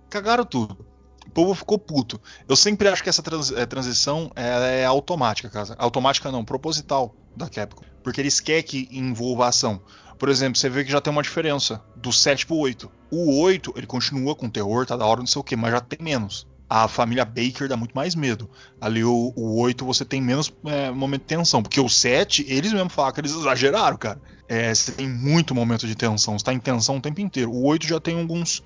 Cagaram 0.08 0.44
tudo. 0.44 0.86
O 1.28 1.30
povo 1.30 1.54
ficou 1.54 1.78
puto. 1.78 2.20
Eu 2.48 2.56
sempre 2.56 2.88
acho 2.88 3.02
que 3.02 3.08
essa 3.08 3.22
trans- 3.22 3.52
eh, 3.52 3.66
transição 3.66 4.30
ela 4.34 4.66
é 4.66 4.84
automática, 4.84 5.48
cara. 5.48 5.74
Automática 5.78 6.32
não, 6.32 6.44
proposital 6.44 7.14
da 7.36 7.48
Capcom. 7.48 7.84
Porque 8.02 8.20
eles 8.20 8.40
querem 8.40 8.62
que 8.62 8.88
envolva 8.90 9.46
ação. 9.46 9.80
Por 10.18 10.28
exemplo, 10.28 10.58
você 10.58 10.68
vê 10.68 10.84
que 10.84 10.90
já 10.90 11.00
tem 11.00 11.12
uma 11.12 11.22
diferença 11.22 11.80
do 11.94 12.12
7 12.12 12.44
pro 12.46 12.56
8. 12.56 12.90
O 13.10 13.40
8, 13.40 13.72
ele 13.76 13.86
continua 13.86 14.34
com 14.34 14.48
terror, 14.50 14.84
tá 14.84 14.96
da 14.96 15.06
hora, 15.06 15.20
não 15.20 15.26
sei 15.26 15.38
o 15.40 15.44
que, 15.44 15.54
mas 15.54 15.70
já 15.70 15.80
tem 15.80 15.98
menos. 16.02 16.46
A 16.68 16.88
família 16.88 17.24
Baker 17.24 17.68
dá 17.68 17.76
muito 17.76 17.94
mais 17.94 18.14
medo. 18.14 18.50
Ali 18.80 19.04
o, 19.04 19.32
o 19.36 19.58
8 19.60 19.84
você 19.86 20.04
tem 20.04 20.20
menos 20.20 20.52
é, 20.66 20.90
momento 20.90 21.20
de 21.22 21.28
tensão. 21.28 21.62
Porque 21.62 21.80
o 21.80 21.88
7, 21.88 22.44
eles 22.48 22.72
mesmo 22.72 22.90
falam 22.90 23.12
que 23.12 23.20
eles 23.20 23.32
exageraram, 23.32 23.96
cara. 23.96 24.20
É, 24.48 24.74
você 24.74 24.92
tem 24.92 25.08
muito 25.08 25.54
momento 25.54 25.86
de 25.86 25.94
tensão. 25.94 26.38
Você 26.38 26.44
tá 26.44 26.52
em 26.52 26.58
tensão 26.58 26.96
o 26.96 27.00
tempo 27.00 27.20
inteiro. 27.20 27.50
O 27.52 27.64
8 27.66 27.86
já 27.86 28.00
tem 28.00 28.18
alguns, 28.20 28.62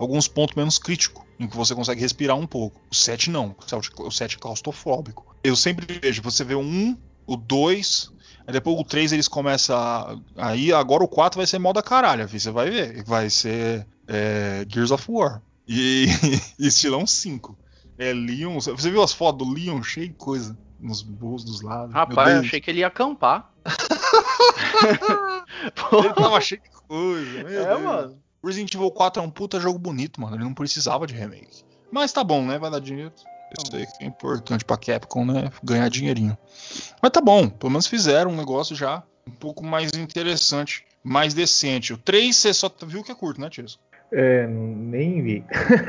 alguns 0.00 0.26
pontos 0.26 0.56
menos 0.56 0.78
críticos, 0.78 1.22
em 1.38 1.46
que 1.46 1.56
você 1.56 1.74
consegue 1.74 2.00
respirar 2.00 2.36
um 2.36 2.46
pouco. 2.46 2.80
O 2.90 2.94
7 2.94 3.30
não. 3.30 3.54
O 3.98 4.10
7 4.10 4.36
é 4.36 4.38
claustrofóbico. 4.38 5.36
Eu 5.44 5.54
sempre 5.54 6.00
vejo, 6.00 6.22
você 6.22 6.42
vê 6.42 6.54
o 6.54 6.60
1, 6.60 6.96
o 7.26 7.36
2, 7.36 8.12
aí 8.46 8.52
depois 8.52 8.78
o 8.78 8.84
3 8.84 9.12
eles 9.12 9.28
começam 9.28 9.76
a. 9.76 10.16
Aí 10.36 10.72
agora 10.72 11.04
o 11.04 11.08
4 11.08 11.38
vai 11.38 11.46
ser 11.46 11.58
moda 11.58 11.82
caralho, 11.82 12.26
filho, 12.26 12.40
você 12.40 12.50
vai 12.50 12.70
ver. 12.70 13.04
Vai 13.04 13.28
ser 13.30 13.86
é, 14.08 14.64
Gears 14.68 14.90
of 14.90 15.04
War. 15.10 15.42
E, 15.68 16.06
e 16.58 16.66
estilão 16.66 17.06
5. 17.06 17.56
É 17.98 18.12
Leon. 18.14 18.54
Você 18.58 18.90
viu 18.90 19.02
as 19.02 19.12
fotos 19.12 19.46
do 19.46 19.52
Leon 19.54 19.82
cheio 19.82 20.08
de 20.08 20.14
coisa 20.14 20.56
nos 20.80 21.02
bolsos 21.02 21.50
dos 21.50 21.60
lados? 21.60 21.94
Rapaz, 21.94 22.32
eu 22.36 22.40
achei 22.40 22.60
que 22.60 22.70
ele 22.70 22.80
ia 22.80 22.86
acampar. 22.86 23.52
Ele 25.92 26.14
tava 26.14 26.40
cheio 26.40 26.62
de 26.62 26.70
coisa. 26.70 27.44
Meu 27.44 27.62
É, 27.62 27.66
Deus. 27.66 27.82
mano. 27.82 28.18
Resident 28.44 28.74
Evil 28.74 28.90
4 28.90 29.22
é 29.22 29.26
um 29.26 29.30
puta 29.30 29.60
jogo 29.60 29.78
bonito, 29.78 30.20
mano. 30.20 30.36
Ele 30.36 30.44
não 30.44 30.54
precisava 30.54 31.06
de 31.06 31.14
remake. 31.14 31.64
Mas 31.90 32.12
tá 32.12 32.24
bom, 32.24 32.44
né? 32.44 32.58
Vai 32.58 32.70
dar 32.70 32.80
dinheiro. 32.80 33.12
Isso 33.58 33.74
aí 33.74 33.86
que 33.86 34.04
é 34.04 34.06
importante 34.06 34.64
pra 34.64 34.76
Capcom, 34.76 35.24
né? 35.24 35.50
Ganhar 35.62 35.88
dinheirinho. 35.88 36.36
Mas 37.02 37.10
tá 37.10 37.20
bom, 37.20 37.48
pelo 37.48 37.70
menos 37.70 37.86
fizeram 37.86 38.30
um 38.30 38.36
negócio 38.36 38.76
já 38.76 39.02
um 39.26 39.32
pouco 39.32 39.64
mais 39.64 39.92
interessante, 39.92 40.84
mais 41.02 41.34
decente. 41.34 41.92
O 41.92 41.98
3 41.98 42.34
você 42.34 42.54
só 42.54 42.70
viu 42.86 43.02
que 43.02 43.12
é 43.12 43.14
curto, 43.14 43.40
né, 43.40 43.50
Tias? 43.50 43.78
É, 44.12 44.46
nem 44.46 45.22
vi. 45.22 45.44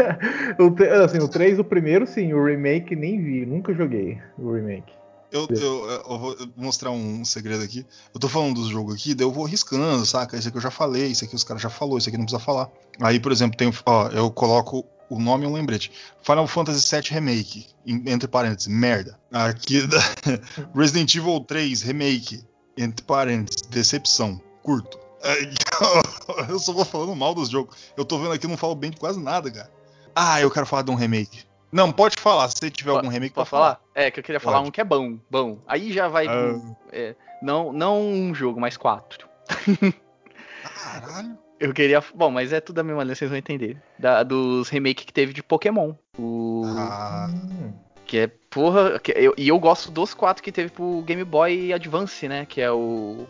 o, 0.60 1.04
assim, 1.04 1.20
o 1.20 1.28
3, 1.28 1.60
o 1.60 1.64
primeiro 1.64 2.06
sim, 2.06 2.34
o 2.34 2.43
remake 2.43 2.95
nem 2.95 3.22
vi, 3.22 3.45
nunca 3.45 3.74
joguei 3.74 4.20
o 4.38 4.54
remake. 4.54 4.93
Eu, 5.32 5.47
eu- 5.49 5.89
eu 5.89 6.19
vou 6.19 6.36
mostrar 6.57 6.91
um 6.91 7.23
segredo 7.23 7.63
aqui. 7.63 7.86
Eu 8.13 8.19
tô 8.19 8.27
falando 8.27 8.55
dos 8.55 8.67
jogos 8.69 8.95
aqui, 8.95 9.13
daí 9.13 9.25
eu 9.25 9.32
vou 9.32 9.45
riscando, 9.45 10.05
saca? 10.05 10.38
Esse 10.38 10.49
aqui 10.49 10.57
eu 10.57 10.61
já 10.61 10.71
falei, 10.71 11.11
esse 11.11 11.23
aqui 11.23 11.36
os 11.36 11.43
caras 11.43 11.61
já 11.63 11.69
falou, 11.69 11.97
esse 11.97 12.09
aqui 12.09 12.17
não 12.17 12.25
precisa 12.25 12.43
falar. 12.43 12.69
Aí, 12.99 13.19
por 13.19 13.32
exemplo, 13.32 13.57
tem, 13.57 13.71
ó, 13.86 14.07
eu 14.09 14.29
coloco 14.29 14.86
o 15.09 15.17
nome 15.19 15.45
e 15.45 15.47
um 15.47 15.53
lembrete. 15.53 15.91
Final 16.21 16.47
Fantasy 16.47 16.86
VII 16.95 17.09
Remake, 17.11 17.65
em- 17.86 18.03
entre 18.09 18.27
parênteses, 18.27 18.67
merda. 18.67 19.17
Aqui 19.32 19.86
da 19.88 19.97
Resident 20.75 21.15
Evil 21.15 21.39
3 21.41 21.82
Remake, 21.82 22.43
entre 22.77 23.05
parênteses, 23.05 23.61
decepção, 23.69 24.39
curto. 24.61 24.99
Eu 26.49 26.59
só 26.59 26.73
vou 26.73 26.84
falando 26.86 27.15
mal 27.15 27.34
dos 27.36 27.49
jogos. 27.49 27.75
Eu 27.95 28.03
tô 28.03 28.17
vendo 28.17 28.32
aqui, 28.32 28.47
não 28.47 28.57
falo 28.57 28.75
bem 28.75 28.89
de 28.91 28.97
quase 28.97 29.19
nada, 29.19 29.49
cara. 29.51 29.71
Ah, 30.15 30.41
eu 30.41 30.51
quero 30.51 30.65
falar 30.65 30.82
de 30.82 30.91
um 30.91 30.95
remake. 30.95 31.43
Não, 31.72 31.91
pode 31.91 32.15
falar. 32.19 32.49
Se 32.49 32.69
tiver 32.69 32.91
Po- 32.91 32.97
algum 32.97 33.07
remake, 33.09 33.34
pode 33.34 33.49
falar. 33.49 33.76
falar? 33.76 33.82
É, 33.95 34.11
que 34.11 34.19
eu 34.19 34.24
queria 34.24 34.39
falar 34.39 34.57
Pode. 34.57 34.69
um 34.69 34.72
que 34.72 34.82
é 34.82 34.84
bom, 34.84 35.17
bom. 35.30 35.59
Aí 35.67 35.91
já 35.93 36.07
vai. 36.07 36.28
Ah. 36.28 36.59
é, 36.91 37.15
não, 37.41 37.72
não 37.72 38.01
um 38.01 38.36
jogo, 38.36 38.59
mas 38.59 38.76
quatro. 38.78 39.28
Caralho. 40.63 41.38
Eu 41.61 41.72
queria. 41.76 42.03
Bom, 42.15 42.32
mas 42.32 42.51
é 42.51 42.59
tudo 42.59 42.80
a 42.80 42.84
mesma 42.84 43.03
linha, 43.03 43.13
vocês 43.13 43.30
vão 43.30 43.38
entender. 43.38 43.78
Da- 43.99 44.24
dos 44.24 44.67
remake 44.67 45.05
que 45.05 45.13
teve 45.13 45.32
de 45.32 45.43
Pokémon. 45.43 45.93
O. 46.17 46.63
Ah, 46.76 47.30
Que 48.03 48.17
é, 48.17 48.28
porra. 48.49 48.97
que 48.99 49.11
eu- 49.11 49.36
e 49.38 49.47
eu 49.49 49.59
gosto 49.59 49.91
dos 49.91 50.11
quatro 50.15 50.41
que 50.41 50.51
teve 50.51 50.72
pro 50.72 51.03
Game 51.03 51.24
Boy 51.24 51.72
Advance, 51.72 52.28
né? 52.28 52.47
Que 52.49 52.61
é 52.61 52.72
o. 52.72 53.28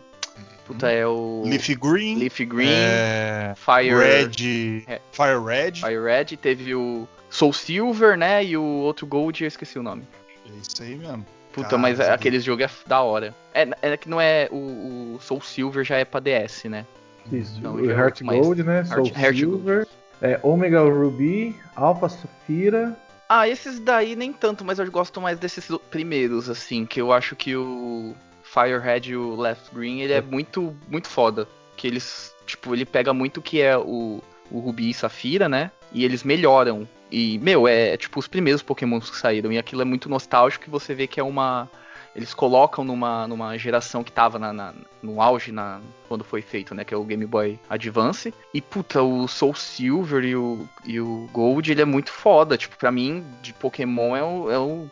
Puta, 0.64 0.90
é 0.90 1.06
o. 1.06 1.42
Leafy 1.44 1.74
Green. 1.74 2.16
Leaf 2.16 2.40
Green, 2.46 2.70
é, 2.70 3.52
Fire 3.54 3.94
Red. 3.94 4.84
É. 4.88 5.00
Fire 5.12 5.38
Red. 5.44 5.72
Fire 5.80 6.02
Red, 6.02 6.36
teve 6.38 6.74
o 6.74 7.06
Soul 7.32 7.52
Silver, 7.54 8.16
né? 8.16 8.44
E 8.44 8.56
o 8.56 8.62
outro 8.62 9.06
Gold, 9.06 9.42
eu 9.42 9.48
esqueci 9.48 9.78
o 9.78 9.82
nome. 9.82 10.02
É 10.46 10.50
isso 10.60 10.82
aí 10.82 10.94
mesmo. 10.96 11.24
Puta, 11.52 11.68
Cara, 11.70 11.78
mas 11.82 11.98
aquele 11.98 12.38
jogo 12.38 12.62
é 12.62 12.70
da 12.86 13.00
hora. 13.00 13.34
É, 13.54 13.68
é 13.82 13.96
que 13.96 14.08
não 14.08 14.20
é. 14.20 14.48
O, 14.52 15.14
o 15.16 15.18
Soul 15.20 15.40
Silver 15.40 15.82
já 15.84 15.96
é 15.96 16.04
pra 16.04 16.20
DS, 16.20 16.64
né? 16.64 16.86
isso, 17.30 17.60
Não, 17.60 17.74
o 17.76 17.90
é 17.90 17.94
Heart 17.94 18.04
outro 18.20 18.26
mais. 18.26 18.40
Gold, 18.40 18.62
né? 18.62 18.84
Soul 18.84 19.06
Heart- 19.06 19.16
Heart 19.18 19.36
Silver, 19.38 19.86
é, 20.20 20.38
Omega 20.42 20.80
Ruby, 20.82 21.56
Alpha 21.74 22.08
Sapphira. 22.08 22.96
Ah, 23.28 23.48
esses 23.48 23.78
daí 23.80 24.14
nem 24.14 24.30
tanto, 24.32 24.62
mas 24.64 24.78
eu 24.78 24.90
gosto 24.90 25.18
mais 25.20 25.38
desses 25.38 25.66
primeiros, 25.90 26.50
assim, 26.50 26.84
que 26.84 27.00
eu 27.00 27.12
acho 27.12 27.34
que 27.34 27.56
o 27.56 28.14
Firehead 28.42 29.10
e 29.10 29.16
o 29.16 29.34
Left 29.36 29.74
Green, 29.74 30.00
ele 30.00 30.12
é 30.12 30.20
muito, 30.20 30.76
muito 30.86 31.08
foda. 31.08 31.48
Que 31.76 31.86
eles, 31.86 32.34
tipo, 32.46 32.74
ele 32.74 32.84
pega 32.84 33.14
muito 33.14 33.38
o 33.38 33.42
que 33.42 33.60
é 33.62 33.76
o, 33.78 34.22
o 34.50 34.58
Ruby 34.58 34.90
e 34.90 34.94
Safira, 34.94 35.48
né? 35.48 35.70
E 35.92 36.04
eles 36.04 36.22
melhoram. 36.22 36.86
E, 37.12 37.38
meu, 37.40 37.68
é 37.68 37.96
tipo 37.96 38.18
os 38.18 38.26
primeiros 38.26 38.62
Pokémons 38.62 39.10
que 39.10 39.16
saíram. 39.18 39.52
E 39.52 39.58
aquilo 39.58 39.82
é 39.82 39.84
muito 39.84 40.08
nostálgico 40.08 40.64
que 40.64 40.70
você 40.70 40.94
vê 40.94 41.06
que 41.06 41.20
é 41.20 41.22
uma. 41.22 41.68
Eles 42.16 42.34
colocam 42.34 42.84
numa, 42.84 43.26
numa 43.26 43.56
geração 43.56 44.02
que 44.04 44.12
tava 44.12 44.38
na, 44.38 44.52
na- 44.52 44.74
no 45.02 45.20
auge 45.22 45.50
na, 45.50 45.80
quando 46.08 46.22
foi 46.24 46.42
feito, 46.42 46.74
né? 46.74 46.84
Que 46.84 46.92
é 46.92 46.96
o 46.96 47.04
Game 47.04 47.24
Boy 47.24 47.58
Advance. 47.70 48.34
E, 48.52 48.60
puta, 48.60 49.02
o 49.02 49.26
Soul 49.28 49.54
Silver 49.54 50.22
e 50.24 50.36
o, 50.36 50.68
e 50.84 51.00
o 51.00 51.28
Gold, 51.32 51.70
ele 51.70 51.80
é 51.82 51.86
muito 51.86 52.10
foda. 52.12 52.56
Tipo, 52.58 52.76
pra 52.76 52.90
mim, 52.92 53.24
de 53.42 53.52
Pokémon 53.54 54.14
é, 54.16 54.22
o, 54.22 54.50
é, 54.50 54.58
o, 54.58 54.88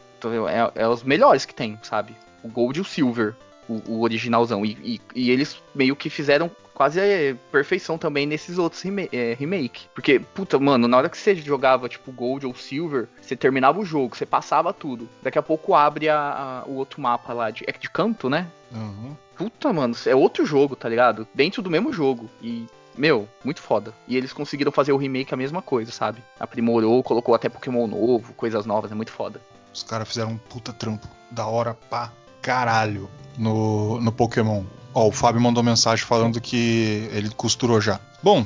é, 0.48 0.82
é 0.82 0.88
os 0.88 1.02
melhores 1.02 1.44
que 1.44 1.54
tem, 1.54 1.78
sabe? 1.82 2.14
O 2.42 2.48
Gold 2.48 2.78
e 2.78 2.82
o 2.82 2.84
Silver, 2.86 3.34
o, 3.68 3.82
o 3.86 4.00
originalzão. 4.02 4.64
E, 4.64 4.78
e, 4.82 5.00
e 5.14 5.30
eles 5.30 5.62
meio 5.74 5.94
que 5.94 6.08
fizeram 6.08 6.50
quase 6.80 6.98
a 6.98 7.36
perfeição 7.52 7.98
também 7.98 8.24
nesses 8.24 8.56
outros 8.56 8.82
é, 9.12 9.36
remake. 9.38 9.86
Porque, 9.94 10.18
puta, 10.18 10.58
mano, 10.58 10.88
na 10.88 10.96
hora 10.96 11.10
que 11.10 11.18
você 11.18 11.34
jogava, 11.34 11.90
tipo, 11.90 12.10
Gold 12.10 12.46
ou 12.46 12.54
Silver, 12.54 13.06
você 13.20 13.36
terminava 13.36 13.78
o 13.78 13.84
jogo, 13.84 14.16
você 14.16 14.24
passava 14.24 14.72
tudo. 14.72 15.06
Daqui 15.22 15.38
a 15.38 15.42
pouco 15.42 15.74
abre 15.74 16.08
a, 16.08 16.62
a- 16.64 16.64
o 16.66 16.76
outro 16.76 16.98
mapa 16.98 17.34
lá, 17.34 17.50
de, 17.50 17.64
é 17.66 17.72
de 17.72 17.90
canto, 17.90 18.30
né? 18.30 18.46
Uhum. 18.72 19.14
Puta, 19.36 19.70
mano, 19.74 19.94
é 20.06 20.14
outro 20.14 20.46
jogo, 20.46 20.74
tá 20.74 20.88
ligado? 20.88 21.28
Dentro 21.34 21.60
do 21.60 21.68
mesmo 21.68 21.92
jogo. 21.92 22.30
E, 22.40 22.64
meu, 22.96 23.28
muito 23.44 23.60
foda. 23.60 23.92
E 24.08 24.16
eles 24.16 24.32
conseguiram 24.32 24.72
fazer 24.72 24.92
o 24.92 24.96
remake 24.96 25.34
a 25.34 25.36
mesma 25.36 25.60
coisa, 25.60 25.92
sabe? 25.92 26.22
Aprimorou, 26.38 27.02
colocou 27.02 27.34
até 27.34 27.50
Pokémon 27.50 27.86
novo, 27.86 28.32
coisas 28.32 28.64
novas, 28.64 28.90
é 28.90 28.94
muito 28.94 29.12
foda. 29.12 29.38
Os 29.74 29.82
caras 29.82 30.08
fizeram 30.08 30.30
um 30.30 30.38
puta 30.38 30.72
trampo. 30.72 31.06
Da 31.30 31.46
hora 31.46 31.74
pra 31.90 32.10
caralho 32.50 33.08
no, 33.38 34.00
no 34.00 34.10
Pokémon. 34.10 34.64
Ó, 34.92 35.06
o 35.06 35.12
Fábio 35.12 35.40
mandou 35.40 35.62
mensagem 35.62 36.04
falando 36.04 36.40
que 36.40 37.08
ele 37.12 37.30
costurou 37.30 37.80
já. 37.80 38.00
Bom, 38.20 38.44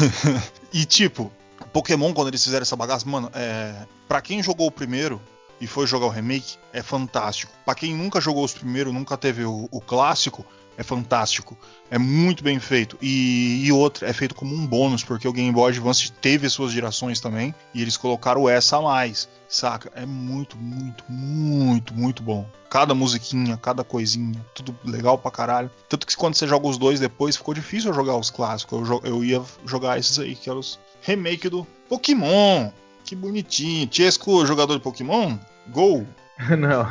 e 0.72 0.86
tipo, 0.86 1.30
Pokémon, 1.70 2.14
quando 2.14 2.28
eles 2.28 2.42
fizeram 2.42 2.62
essa 2.62 2.74
bagaça, 2.74 3.06
mano, 3.06 3.30
é, 3.34 3.86
pra 4.08 4.22
quem 4.22 4.42
jogou 4.42 4.68
o 4.68 4.72
primeiro, 4.72 5.20
e 5.60 5.66
foi 5.66 5.86
jogar 5.86 6.06
o 6.06 6.08
remake, 6.08 6.56
é 6.72 6.82
fantástico. 6.82 7.52
Pra 7.66 7.74
quem 7.74 7.94
nunca 7.94 8.18
jogou 8.18 8.44
os 8.44 8.54
primeiros, 8.54 8.94
nunca 8.94 9.14
teve 9.14 9.44
o, 9.44 9.68
o 9.70 9.78
clássico, 9.78 10.44
é 10.76 10.82
fantástico. 10.82 11.56
É 11.90 11.98
muito 11.98 12.42
bem 12.42 12.58
feito. 12.58 12.98
E, 13.00 13.64
e 13.64 13.72
outra, 13.72 14.08
é 14.08 14.12
feito 14.12 14.34
como 14.34 14.54
um 14.54 14.66
bônus, 14.66 15.04
porque 15.04 15.28
o 15.28 15.32
Game 15.32 15.52
Boy 15.52 15.70
Advance 15.70 16.10
teve 16.12 16.48
suas 16.48 16.72
gerações 16.72 17.20
também, 17.20 17.54
e 17.72 17.82
eles 17.82 17.96
colocaram 17.96 18.48
essa 18.48 18.78
a 18.78 18.82
mais, 18.82 19.28
saca? 19.48 19.90
É 19.94 20.04
muito, 20.04 20.56
muito, 20.56 21.04
muito, 21.08 21.94
muito 21.94 22.22
bom. 22.22 22.46
Cada 22.68 22.94
musiquinha, 22.94 23.56
cada 23.56 23.84
coisinha, 23.84 24.44
tudo 24.54 24.76
legal 24.84 25.16
pra 25.16 25.30
caralho. 25.30 25.70
Tanto 25.88 26.06
que 26.06 26.16
quando 26.16 26.34
você 26.34 26.46
joga 26.46 26.66
os 26.66 26.76
dois 26.76 26.98
depois, 26.98 27.36
ficou 27.36 27.54
difícil 27.54 27.90
eu 27.90 27.94
jogar 27.94 28.16
os 28.16 28.30
clássicos. 28.30 28.88
Eu, 28.88 29.00
eu 29.04 29.24
ia 29.24 29.42
jogar 29.64 29.98
esses 29.98 30.18
aí, 30.18 30.34
que 30.34 30.50
eram 30.50 30.60
os 30.60 30.78
remake 31.02 31.48
do 31.48 31.64
Pokémon. 31.88 32.70
Que 33.04 33.14
bonitinho. 33.14 33.86
Tiesco, 33.86 34.44
jogador 34.46 34.74
de 34.74 34.82
Pokémon? 34.82 35.36
Gol! 35.68 36.06
não. 36.58 36.90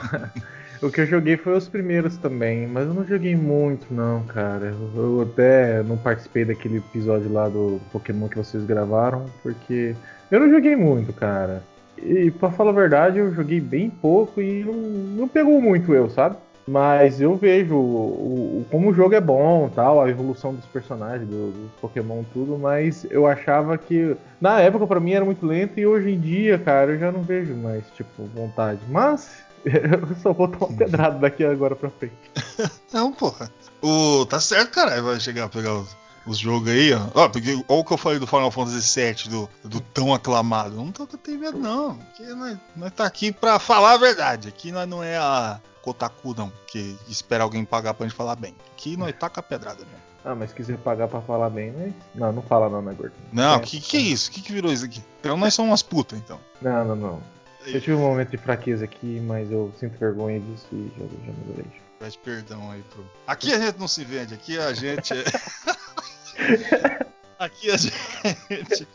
O 0.84 0.92
que 0.92 1.02
eu 1.02 1.06
joguei 1.06 1.38
foi 1.38 1.54
os 1.56 1.70
primeiros 1.70 2.18
também, 2.18 2.68
mas 2.68 2.86
eu 2.88 2.94
não 2.94 3.06
joguei 3.06 3.36
muito 3.36 3.94
não, 3.94 4.24
cara. 4.24 4.76
Eu 4.96 5.22
até 5.22 5.82
não 5.84 5.96
participei 5.98 6.44
daquele 6.44 6.78
episódio 6.78 7.32
lá 7.32 7.48
do 7.48 7.80
Pokémon 7.92 8.28
que 8.28 8.38
vocês 8.38 8.66
gravaram, 8.66 9.26
porque 9.42 9.96
eu 10.30 10.40
não 10.42 10.50
joguei 10.50 10.76
muito, 10.76 11.14
cara. 11.14 11.64
E 11.98 12.30
pra 12.32 12.52
falar 12.52 12.72
a 12.72 12.74
verdade, 12.74 13.18
eu 13.20 13.34
joguei 13.34 13.62
bem 13.62 13.90
pouco 13.90 14.42
e 14.42 14.64
não, 14.64 14.74
não 14.74 15.28
pegou 15.28 15.62
muito 15.62 15.94
eu, 15.94 16.10
sabe? 16.10 16.36
Mas 16.68 17.22
eu 17.22 17.36
vejo 17.36 17.76
o, 17.76 18.60
o- 18.62 18.66
como 18.70 18.90
o 18.90 18.94
jogo 18.94 19.16
é 19.16 19.22
bom, 19.22 19.70
tal, 19.74 20.02
a 20.02 20.10
evolução 20.10 20.54
dos 20.54 20.66
personagens, 20.66 21.28
do, 21.30 21.52
dos 21.52 21.72
Pokémon, 21.80 22.24
tudo, 22.34 22.58
mas 22.58 23.06
eu 23.10 23.26
achava 23.28 23.78
que 23.78 24.16
na 24.42 24.60
época 24.60 24.88
pra 24.88 25.00
mim 25.00 25.14
era 25.14 25.24
muito 25.26 25.46
lento 25.46 25.78
e 25.80 25.86
hoje 25.86 26.12
em 26.12 26.20
dia, 26.20 26.58
cara, 26.58 26.92
eu 26.92 27.00
já 27.00 27.12
não 27.12 27.22
vejo 27.22 27.54
mais, 27.56 27.86
tipo, 27.92 28.24
vontade. 28.36 28.80
Mas 28.90 29.44
eu 30.09 30.16
só 30.22 30.34
vou 30.34 30.47
tomar 30.47 30.76
pedrada 30.78 31.20
daqui 31.20 31.43
agora 31.45 31.76
pra 31.76 31.89
frente. 31.89 32.14
Não, 32.91 33.11
porra. 33.14 33.49
O, 33.82 34.26
tá 34.26 34.39
certo, 34.39 34.72
caralho. 34.72 35.03
Vai 35.03 35.20
chegar 35.20 35.45
a 35.45 35.49
pegar 35.49 35.74
os, 35.74 35.95
os 36.26 36.38
jogos 36.38 36.70
aí, 36.70 36.93
ó. 36.93 37.01
Ó, 37.16 37.30
porque 37.30 37.53
olha 37.53 37.80
o 37.80 37.84
que 37.86 37.93
eu 37.93 37.97
falei 37.97 38.20
do 38.20 38.28
Final 38.28 38.51
Fantasy 38.51 38.99
VII, 39.01 39.30
do, 39.30 39.49
do 39.64 39.80
tão 39.82 40.14
aclamado. 40.14 40.76
Não 40.76 40.91
tô 40.91 41.07
com 41.07 41.18
medo, 41.32 41.57
não. 41.57 41.95
Porque 41.97 42.24
nós, 42.34 42.57
nós 42.76 42.91
tá 42.91 43.05
aqui 43.05 43.32
pra 43.32 43.59
falar 43.59 43.93
a 43.93 43.97
verdade. 43.97 44.47
Aqui 44.47 44.72
nós 44.72 44.88
não 44.88 45.03
é 45.03 45.18
a 45.18 45.59
Kotaku, 45.82 46.34
não. 46.38 46.51
Que 46.68 46.97
espera 47.09 47.43
alguém 47.43 47.66
pagar 47.66 47.93
pra 47.93 48.07
gente 48.07 48.16
falar 48.16 48.36
bem. 48.36 48.55
Aqui 48.74 48.95
nós 48.97 49.14
tá 49.18 49.30
com 49.30 49.39
a 49.39 49.43
pedrada 49.43 49.80
mesmo. 49.80 50.03
Ah, 50.26 50.34
mas 50.34 50.51
se 50.51 50.55
quiser 50.55 50.78
pagar 50.78 51.09
pra 51.09 51.20
falar 51.20 51.49
bem, 51.49 51.72
né? 51.72 51.93
Não, 52.16 52.32
não 52.32 52.41
fala 52.41 52.70
não, 52.70 52.82
né, 52.82 52.93
Gordo? 52.93 53.11
Não, 53.34 53.55
É. 53.55 53.59
que 53.59 53.82
que 53.82 53.97
é 53.97 53.99
isso? 53.99 54.32
Que 54.32 54.41
que 54.41 54.53
virou 54.53 54.72
isso 54.72 54.86
aqui? 54.86 55.03
Então 55.20 55.36
nós 55.36 55.53
somos 55.53 55.70
umas 55.72 55.82
putas, 55.82 56.18
então. 56.18 56.39
Não, 56.61 56.86
não, 56.86 56.95
não. 56.95 57.20
Eu 57.66 57.82
tive 57.82 57.93
um 57.93 57.99
momento 57.99 58.32
de 58.32 58.38
fraqueza 58.38 58.86
aqui, 58.86 59.20
mas 59.22 59.51
eu 59.51 59.74
sinto 59.80 59.97
vergonha 59.97 60.39
disso 60.39 60.68
e 60.72 60.91
já, 60.97 61.05
já 61.05 61.34
melhorei. 61.39 61.66
Pede 61.99 62.18
perdão 62.18 62.72
aí 62.72 62.84
pro. 62.91 63.05
Aqui 63.26 63.53
a 63.53 63.59
gente 63.59 63.80
não 63.80 63.88
se 63.88 64.03
vende, 64.03 64.34
aqui 64.34 64.57
a 64.57 64.74
gente 64.74 65.14
é. 65.14 65.24
aqui 67.39 67.72
a 67.72 67.78
gente 67.78 68.88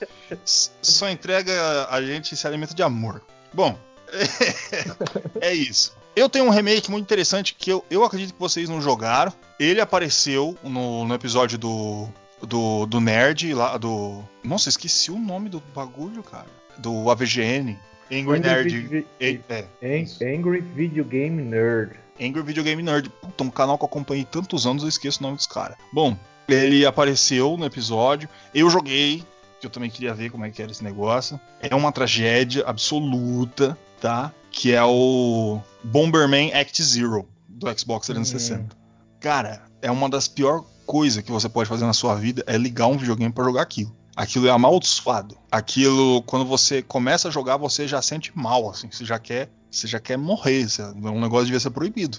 só 0.44 1.08
entrega 1.08 1.88
a 1.88 2.02
gente 2.02 2.34
esse 2.34 2.46
alimento 2.46 2.74
de 2.74 2.82
amor. 2.82 3.22
Bom, 3.52 3.78
é, 5.40 5.54
isso. 5.54 5.96
Eu 6.14 6.28
tenho 6.28 6.46
um 6.46 6.50
remake 6.50 6.90
muito 6.90 7.04
interessante 7.04 7.54
que 7.54 7.70
eu, 7.70 7.84
eu 7.90 8.04
acredito 8.04 8.34
que 8.34 8.40
vocês 8.40 8.68
não 8.68 8.80
jogaram. 8.80 9.32
Ele 9.58 9.80
apareceu 9.80 10.58
no, 10.62 11.04
no 11.06 11.14
episódio 11.14 11.56
do, 11.56 12.08
do, 12.42 12.86
do 12.86 13.00
Nerd 13.00 13.54
lá 13.54 13.76
do. 13.76 14.22
Nossa, 14.42 14.68
esqueci 14.68 15.10
o 15.10 15.18
nome 15.18 15.48
do 15.48 15.62
bagulho, 15.74 16.22
cara. 16.22 16.46
Do 16.76 17.10
AVGN. 17.10 17.78
Angry 18.10 18.40
Nerd. 18.40 18.70
Video- 18.70 19.06
É, 19.20 19.38
é, 19.48 19.66
Ang- 19.82 20.24
Angry 20.38 20.60
Video 20.60 21.04
Game 21.04 21.42
Nerd. 21.42 21.92
Angry 22.20 22.42
Video 22.42 22.64
Game 22.64 22.82
Nerd. 22.82 23.08
Puta, 23.20 23.44
um 23.44 23.50
canal 23.50 23.76
que 23.78 23.84
eu 23.84 23.88
acompanhei 23.88 24.24
tantos 24.24 24.66
anos, 24.66 24.82
eu 24.82 24.88
esqueço 24.88 25.20
o 25.20 25.22
nome 25.22 25.36
dos 25.36 25.46
caras. 25.46 25.76
Bom, 25.92 26.16
ele 26.48 26.84
apareceu 26.86 27.56
no 27.56 27.64
episódio. 27.64 28.28
Eu 28.54 28.68
joguei, 28.70 29.22
que 29.60 29.66
eu 29.66 29.70
também 29.70 29.90
queria 29.90 30.14
ver 30.14 30.30
como 30.30 30.44
é 30.44 30.50
que 30.50 30.60
era 30.62 30.70
esse 30.72 30.82
negócio. 30.82 31.38
É 31.60 31.74
uma 31.74 31.92
tragédia 31.92 32.64
absoluta, 32.66 33.76
tá? 34.00 34.32
Que 34.50 34.72
é 34.74 34.82
o 34.82 35.60
Bomberman 35.84 36.52
Act 36.54 36.82
Zero 36.82 37.28
do 37.48 37.66
Xbox 37.78 38.06
360. 38.06 38.76
Cara, 39.20 39.62
é 39.82 39.90
uma 39.90 40.08
das 40.08 40.26
piores 40.28 40.64
coisas 40.86 41.22
que 41.22 41.30
você 41.30 41.48
pode 41.48 41.68
fazer 41.68 41.84
na 41.84 41.92
sua 41.92 42.14
vida 42.14 42.42
é 42.46 42.56
ligar 42.56 42.86
um 42.86 42.96
videogame 42.96 43.32
pra 43.32 43.44
jogar 43.44 43.62
aquilo. 43.62 43.94
Aquilo 44.18 44.48
é 44.48 44.50
amaldiçoado. 44.50 45.38
Aquilo, 45.48 46.22
quando 46.22 46.44
você 46.44 46.82
começa 46.82 47.28
a 47.28 47.30
jogar, 47.30 47.56
você 47.56 47.86
já 47.86 48.02
sente 48.02 48.32
mal, 48.34 48.68
assim. 48.68 48.90
Você 48.90 49.04
já 49.04 49.16
quer, 49.16 49.48
você 49.70 49.86
já 49.86 50.00
quer 50.00 50.18
morrer. 50.18 50.66
Um 50.96 51.20
negócio 51.20 51.46
devia 51.46 51.60
ser 51.60 51.70
proibido. 51.70 52.18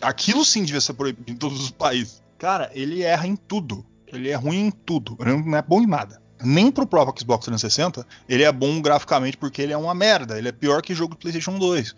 Aquilo 0.00 0.46
sim 0.46 0.64
devia 0.64 0.80
ser 0.80 0.94
proibido 0.94 1.30
em 1.30 1.36
todos 1.36 1.60
os 1.60 1.70
países. 1.70 2.22
Cara, 2.38 2.70
ele 2.72 3.02
erra 3.02 3.26
em 3.26 3.36
tudo. 3.36 3.84
Ele 4.10 4.30
é 4.30 4.34
ruim 4.34 4.68
em 4.68 4.70
tudo. 4.70 5.14
Ele 5.20 5.42
não 5.42 5.58
é 5.58 5.60
bom 5.60 5.82
em 5.82 5.86
nada. 5.86 6.22
Nem 6.42 6.70
pro 6.70 6.86
próprio 6.86 7.14
Xbox 7.20 7.44
360, 7.44 8.06
ele 8.26 8.42
é 8.42 8.50
bom 8.50 8.80
graficamente 8.80 9.36
porque 9.36 9.60
ele 9.60 9.74
é 9.74 9.76
uma 9.76 9.94
merda. 9.94 10.38
Ele 10.38 10.48
é 10.48 10.52
pior 10.52 10.80
que 10.80 10.94
jogo 10.94 11.16
do 11.16 11.18
PlayStation 11.18 11.58
2. 11.58 11.94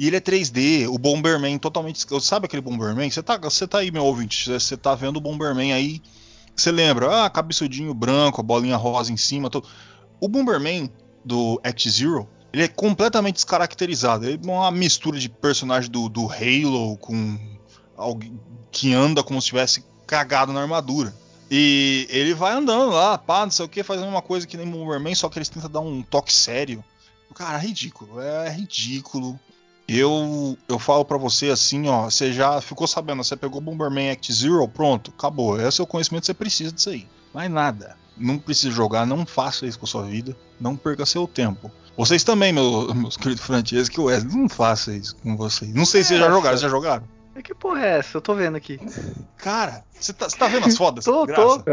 E 0.00 0.08
ele 0.08 0.16
é 0.16 0.20
3D, 0.20 0.88
o 0.88 0.98
Bomberman 0.98 1.58
totalmente. 1.58 2.04
Sabe 2.20 2.46
aquele 2.46 2.62
Bomberman? 2.62 3.08
Você 3.08 3.22
tá, 3.22 3.36
você 3.36 3.68
tá 3.68 3.78
aí, 3.78 3.92
meu 3.92 4.04
ouvinte. 4.04 4.50
Você 4.50 4.76
tá 4.76 4.96
vendo 4.96 5.18
o 5.18 5.20
Bomberman 5.20 5.72
aí. 5.72 6.02
Você 6.54 6.70
lembra? 6.70 7.24
Ah, 7.24 7.30
cabeçudinho 7.30 7.94
branco, 7.94 8.40
a 8.40 8.44
bolinha 8.44 8.76
rosa 8.76 9.12
em 9.12 9.16
cima. 9.16 9.48
Tudo. 9.48 9.66
O 10.20 10.28
Bomberman 10.28 10.90
do 11.24 11.60
Act 11.64 11.88
Zero, 11.90 12.28
ele 12.52 12.64
é 12.64 12.68
completamente 12.68 13.36
descaracterizado. 13.36 14.26
Ele 14.26 14.40
é 14.42 14.46
uma 14.46 14.70
mistura 14.70 15.18
de 15.18 15.28
personagem 15.28 15.90
do, 15.90 16.08
do 16.08 16.28
Halo 16.30 16.96
com 16.98 17.38
alguém 17.96 18.38
que 18.70 18.92
anda 18.94 19.22
como 19.22 19.40
se 19.40 19.48
tivesse 19.48 19.84
cagado 20.06 20.52
na 20.52 20.60
armadura. 20.62 21.14
E 21.50 22.06
ele 22.10 22.32
vai 22.32 22.52
andando 22.52 22.92
lá, 22.92 23.18
pá, 23.18 23.44
não 23.44 23.50
sei 23.50 23.64
o 23.64 23.68
que, 23.68 23.82
fazendo 23.82 24.08
uma 24.08 24.22
coisa 24.22 24.46
que 24.46 24.56
nem 24.56 24.70
Bomberman, 24.70 25.14
só 25.14 25.28
que 25.28 25.38
eles 25.38 25.48
tentam 25.48 25.68
dar 25.68 25.80
um 25.80 26.02
toque 26.02 26.32
sério. 26.32 26.84
Cara, 27.34 27.58
é 27.58 27.66
ridículo, 27.66 28.20
é 28.20 28.50
ridículo. 28.50 29.38
Eu, 29.92 30.56
eu 30.68 30.78
falo 30.78 31.04
pra 31.04 31.18
você 31.18 31.50
assim, 31.50 31.88
ó, 31.88 32.04
você 32.08 32.32
já 32.32 32.60
ficou 32.60 32.86
sabendo, 32.86 33.24
você 33.24 33.34
pegou 33.36 33.60
Bomberman 33.60 34.10
Act 34.10 34.32
Zero, 34.32 34.66
pronto, 34.68 35.12
acabou. 35.16 35.60
Esse 35.60 35.80
é 35.80 35.84
o 35.84 35.86
conhecimento 35.86 36.22
que 36.22 36.26
você 36.26 36.34
precisa 36.34 36.70
disso 36.72 36.90
aí. 36.90 37.08
Mais 37.34 37.50
nada. 37.50 37.96
Não 38.16 38.38
precisa 38.38 38.70
jogar, 38.72 39.04
não 39.06 39.26
faça 39.26 39.66
isso 39.66 39.78
com 39.78 39.86
a 39.86 39.88
sua 39.88 40.02
vida, 40.04 40.36
não 40.60 40.76
perca 40.76 41.04
seu 41.04 41.26
tempo. 41.26 41.70
Vocês 41.96 42.22
também, 42.22 42.52
meu- 42.52 42.92
meus 42.94 43.16
queridos 43.16 43.42
Francesco 43.44 44.00
e 44.00 44.04
Wesley, 44.04 44.36
não 44.36 44.48
faça 44.48 44.92
isso 44.94 45.16
com 45.16 45.36
vocês. 45.36 45.74
Não 45.74 45.84
sei 45.84 46.02
se 46.02 46.08
vocês 46.08 46.20
já 46.20 46.26
Essa. 46.26 46.34
jogaram, 46.34 46.56
vocês 46.56 46.62
já 46.62 46.68
jogaram? 46.68 47.04
É 47.34 47.42
que 47.42 47.54
porra 47.54 47.80
é 47.84 47.98
essa? 47.98 48.16
Eu 48.16 48.20
tô 48.20 48.34
vendo 48.34 48.56
aqui. 48.56 48.78
Cara, 49.38 49.82
você 49.98 50.12
tá, 50.12 50.28
tá 50.28 50.46
vendo 50.48 50.66
as 50.66 50.76
fodas? 50.76 51.04
Tô, 51.06 51.24
Graça? 51.26 51.60
tô. 51.60 51.64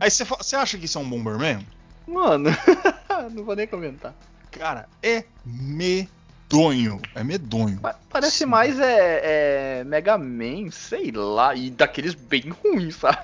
Aí 0.00 0.10
você, 0.10 0.56
acha 0.56 0.78
que 0.78 0.84
isso 0.86 0.98
é 0.98 1.00
um 1.00 1.08
Bomberman? 1.10 1.66
Mano, 2.06 2.50
não 3.34 3.44
vou 3.44 3.56
nem 3.56 3.66
comentar. 3.66 4.14
Cara, 4.50 4.88
é 5.02 5.24
medonho. 6.50 7.00
É 7.14 7.24
medonho. 7.24 7.78
Pa- 7.78 7.96
Parece 8.10 8.38
Sim. 8.38 8.46
mais 8.46 8.78
é, 8.78 9.80
é 9.80 9.84
Mega 9.84 10.16
Man, 10.16 10.70
sei 10.70 11.10
lá, 11.12 11.54
e 11.54 11.70
daqueles 11.70 12.14
bem 12.14 12.52
ruins, 12.62 12.96
sabe? 12.96 13.18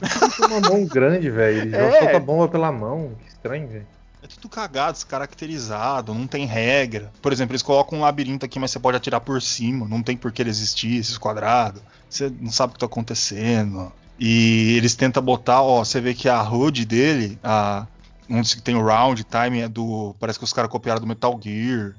Tem 0.00 0.46
uma 0.46 0.60
mão 0.60 0.84
grande, 0.86 1.28
velho. 1.30 1.62
Ele 1.62 1.76
É. 1.76 1.98
solta 2.00 2.16
a 2.16 2.20
bomba 2.20 2.48
pela 2.48 2.70
mão. 2.72 3.12
Que 3.22 3.28
estranho, 3.28 3.68
velho. 3.68 3.86
É 4.22 4.26
tudo 4.26 4.48
cagado, 4.48 4.92
descaracterizado, 4.94 6.12
não 6.14 6.26
tem 6.26 6.44
regra. 6.46 7.10
Por 7.22 7.32
exemplo, 7.32 7.52
eles 7.52 7.62
colocam 7.62 7.98
um 7.98 8.02
labirinto 8.02 8.44
aqui, 8.44 8.58
mas 8.58 8.70
você 8.70 8.78
pode 8.78 8.96
atirar 8.96 9.20
por 9.20 9.40
cima. 9.42 9.86
Não 9.88 10.02
tem 10.02 10.16
por 10.16 10.32
que 10.32 10.42
ele 10.42 10.50
existir, 10.50 10.96
esses 10.98 11.16
quadrados. 11.18 11.80
Você 12.08 12.32
não 12.40 12.50
sabe 12.50 12.70
o 12.70 12.74
que 12.74 12.80
tá 12.80 12.86
acontecendo. 12.86 13.92
E 14.18 14.76
eles 14.76 14.94
tentam 14.96 15.22
botar, 15.22 15.62
ó, 15.62 15.84
você 15.84 16.00
vê 16.00 16.14
que 16.14 16.28
a 16.28 16.42
HUD 16.42 16.84
dele, 16.84 17.38
a, 17.44 17.86
onde 18.28 18.60
tem 18.60 18.74
o 18.74 18.84
round 18.84 19.22
time, 19.24 19.60
é 19.60 19.68
do. 19.68 20.14
Parece 20.18 20.38
que 20.38 20.44
os 20.44 20.52
caras 20.52 20.70
copiaram 20.70 21.00
do 21.00 21.06
Metal 21.06 21.38
Gear. 21.42 21.94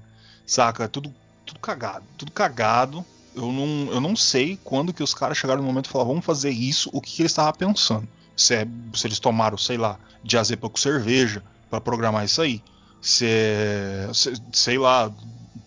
Saca? 0.50 0.86
É 0.86 0.88
tudo, 0.88 1.14
tudo 1.46 1.60
cagado. 1.60 2.04
Tudo 2.18 2.32
cagado. 2.32 3.06
Eu 3.36 3.52
não, 3.52 3.94
eu 3.94 4.02
não 4.02 4.16
sei 4.16 4.58
quando 4.64 4.92
que 4.92 5.04
os 5.04 5.14
caras 5.14 5.38
chegaram 5.38 5.62
no 5.62 5.68
momento 5.68 5.86
e 5.86 5.90
falaram, 5.90 6.10
vamos 6.10 6.26
fazer 6.26 6.50
isso, 6.50 6.90
o 6.92 7.00
que, 7.00 7.16
que 7.16 7.22
eles 7.22 7.32
estavam 7.32 7.54
pensando. 7.54 8.08
Se, 8.36 8.56
é- 8.56 8.68
se 8.96 9.06
eles 9.06 9.20
tomaram, 9.20 9.58
sei 9.58 9.78
lá, 9.78 10.00
diazepam 10.24 10.70
com 10.70 10.78
cerveja 10.78 11.44
pra 11.70 11.80
programar 11.80 12.26
isso 12.26 12.42
aí. 12.42 12.62
Se, 13.02 13.26
é- 13.28 14.10
se- 14.14 14.34
sei 14.52 14.78
lá, 14.78 15.12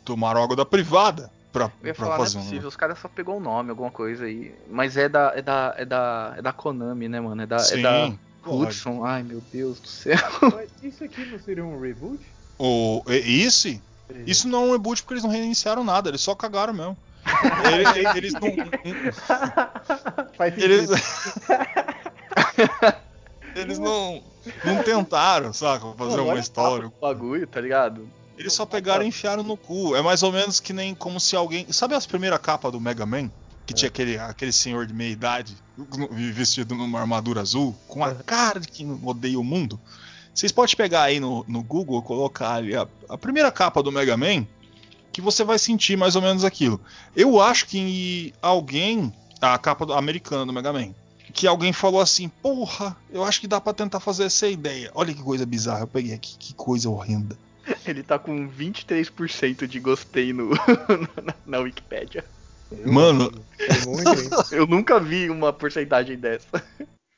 tomaram 0.05 0.43
água 0.43 0.57
da 0.57 0.65
privada 0.67 1.31
pra, 1.53 1.71
Eu 1.81 1.87
ia 1.87 1.95
pra 1.95 2.07
falar, 2.07 2.17
não 2.19 2.25
é 2.25 2.27
fazer 2.27 2.39
um. 2.39 2.43
possível, 2.43 2.69
os 2.69 2.77
caras 2.77 2.99
só 2.99 3.09
pegou 3.09 3.37
o 3.37 3.41
nome, 3.41 3.71
alguma 3.71 3.91
coisa 3.91 4.25
aí. 4.25 4.53
Mas 4.69 4.97
é 4.97 5.09
da, 5.09 5.33
é 5.37 5.41
da, 5.43 5.75
é 5.79 5.85
da, 5.85 6.35
é 6.37 6.43
da 6.43 6.53
Konami, 6.53 7.09
né, 7.09 7.21
mano? 7.21 7.41
É 7.43 7.47
da, 7.47 7.57
é 7.57 7.61
Sim, 7.61 7.83
da 7.83 8.13
pode. 8.43 8.63
Hudson. 8.65 9.05
Ai, 9.05 9.23
meu 9.23 9.41
Deus 9.53 9.79
do 9.81 9.87
céu. 9.89 10.19
Mas 10.53 10.71
isso 10.83 11.05
aqui 11.05 11.25
não 11.27 11.39
seria 11.39 11.65
um 11.65 11.81
reboot? 11.81 12.27
O, 12.59 13.03
esse? 13.07 13.81
Isso 14.27 14.47
não 14.49 14.65
é 14.65 14.67
um 14.69 14.73
reboot 14.73 15.03
porque 15.03 15.15
eles 15.15 15.25
não 15.25 15.31
reiniciaram 15.31 15.83
nada, 15.85 16.09
eles 16.11 16.21
só 16.21 16.35
cagaram 16.35 16.75
mesmo. 16.75 16.97
Ele- 17.65 18.19
eles 18.19 18.33
não. 18.35 18.41
Faz 20.37 20.55
sentido. 20.55 20.73
Eles, 20.73 20.91
eles 23.55 23.79
não, 23.79 24.23
não 24.65 24.83
tentaram, 24.83 25.53
saca? 25.53 25.87
Fazer 25.97 26.11
Mano, 26.11 26.25
uma 26.25 26.39
história. 26.39 26.89
do 26.89 26.95
bagulho, 27.01 27.47
tá 27.47 27.61
ligado? 27.61 28.09
Eles 28.37 28.53
só 28.53 28.67
pegaram 28.67 29.05
e 29.05 29.09
enfiaram 29.09 29.43
no 29.43 29.57
cu. 29.57 29.95
É 29.95 30.03
mais 30.03 30.23
ou 30.23 30.33
menos 30.33 30.59
que 30.59 30.73
nem 30.73 30.95
como 30.95 31.21
se 31.21 31.37
alguém. 31.37 31.71
Sabe 31.71 31.95
as 31.95 32.07
primeiras 32.07 32.41
capas 32.41 32.73
do 32.73 32.81
Mega 32.81 33.07
Man? 33.07 33.31
Que 33.67 33.73
tinha 33.73 33.89
aquele, 33.89 34.19
aquele 34.19 34.53
senhor 34.53 34.87
de 34.87 34.93
meia 34.93 35.11
idade 35.13 35.57
vestido 36.33 36.75
numa 36.75 37.01
armadura 37.01 37.41
azul, 37.41 37.77
com 37.87 38.05
a 38.05 38.13
cara 38.15 38.59
de 38.59 38.67
quem 38.67 38.99
odeia 39.05 39.39
o 39.39 39.45
mundo. 39.45 39.79
Vocês 40.35 40.51
podem 40.51 40.75
pegar 40.77 41.03
aí 41.03 41.21
no, 41.21 41.45
no 41.47 41.63
Google, 41.63 42.03
colocar 42.03 42.55
ali 42.55 42.75
a, 42.75 42.87
a 43.09 43.19
primeira 43.19 43.51
capa 43.53 43.83
do 43.83 43.93
Mega 43.93 44.17
Man, 44.17 44.47
que 45.13 45.21
você 45.21 45.45
vai 45.45 45.59
sentir 45.59 45.97
mais 45.97 46.17
ou 46.17 46.23
menos 46.23 46.45
aquilo. 46.45 46.81
Eu 47.15 47.41
acho 47.41 47.67
que 47.67 48.33
alguém. 48.41 49.13
A 49.41 49.59
capa 49.59 49.85
do, 49.85 49.93
americana 49.93 50.47
do 50.47 50.53
Mega 50.53 50.73
Man. 50.73 50.95
Que 51.33 51.47
alguém 51.47 51.73
falou 51.73 52.01
assim: 52.01 52.29
Porra, 52.29 52.97
eu 53.11 53.25
acho 53.25 53.41
que 53.41 53.47
dá 53.47 53.61
pra 53.61 53.73
tentar 53.73 54.01
fazer 54.01 54.25
essa 54.25 54.49
ideia. 54.49 54.91
Olha 54.95 55.13
que 55.13 55.23
coisa 55.23 55.45
bizarra, 55.45 55.81
eu 55.81 55.87
peguei 55.87 56.15
aqui, 56.15 56.37
que 56.39 56.55
coisa 56.55 56.89
horrenda. 56.89 57.37
Ele 57.87 58.03
tá 58.03 58.19
com 58.19 58.49
23% 58.49 59.67
de 59.67 59.81
gostei 59.81 60.33
no, 60.33 60.51
na, 61.23 61.35
na 61.45 61.59
Wikipédia. 61.59 62.25
Mano, 62.87 63.31
É? 63.59 64.57
Eu 64.57 64.67
nunca 64.67 64.99
vi 64.99 65.29
uma 65.29 65.53
porcentagem 65.53 66.17
dessa. 66.17 66.63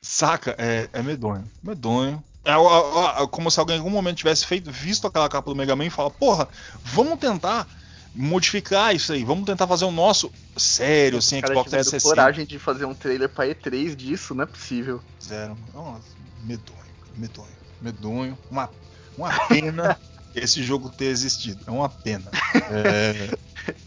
saca, 0.01 0.55
é, 0.57 0.89
é 0.91 1.01
medonho. 1.01 1.45
Medonho. 1.63 2.23
É, 2.45 3.27
como 3.27 3.49
se 3.49 3.59
alguém 3.59 3.75
em 3.75 3.79
algum 3.79 3.89
momento 3.89 4.17
tivesse 4.17 4.45
feito, 4.45 4.71
visto 4.71 5.07
aquela 5.07 5.27
capa 5.27 5.49
do 5.49 5.55
Mega 5.55 5.75
Man 5.75 5.85
e 5.85 5.89
fala: 5.89 6.11
Porra, 6.11 6.47
vamos 6.83 7.19
tentar 7.19 7.67
modificar 8.13 8.95
isso 8.95 9.11
aí, 9.11 9.25
vamos 9.25 9.45
tentar 9.45 9.67
fazer 9.67 9.83
o 9.83 9.91
nosso 9.91 10.31
sério, 10.55 11.17
assim, 11.17 11.37
Os 11.37 11.41
caras 11.41 11.55
Xbox 11.57 11.65
tiveram 11.65 11.83
360. 11.83 12.03
coragem 12.03 12.45
de 12.45 12.59
fazer 12.59 12.85
um 12.85 12.93
trailer 12.93 13.27
pra 13.27 13.47
E3 13.47 13.95
disso, 13.95 14.33
não 14.33 14.43
é 14.43 14.47
possível. 14.47 15.01
Fizeram. 15.19 15.57
Nossa, 15.73 16.07
medonho, 16.43 16.77
medonho, 17.17 17.47
medonho. 17.81 18.37
Uma, 18.49 18.69
uma 19.17 19.47
pena 19.47 19.99
esse 20.35 20.63
jogo 20.63 20.89
ter 20.89 21.05
existido. 21.05 21.61
É 21.67 21.71
uma 21.71 21.89
pena. 21.89 22.29
É, 22.71 23.37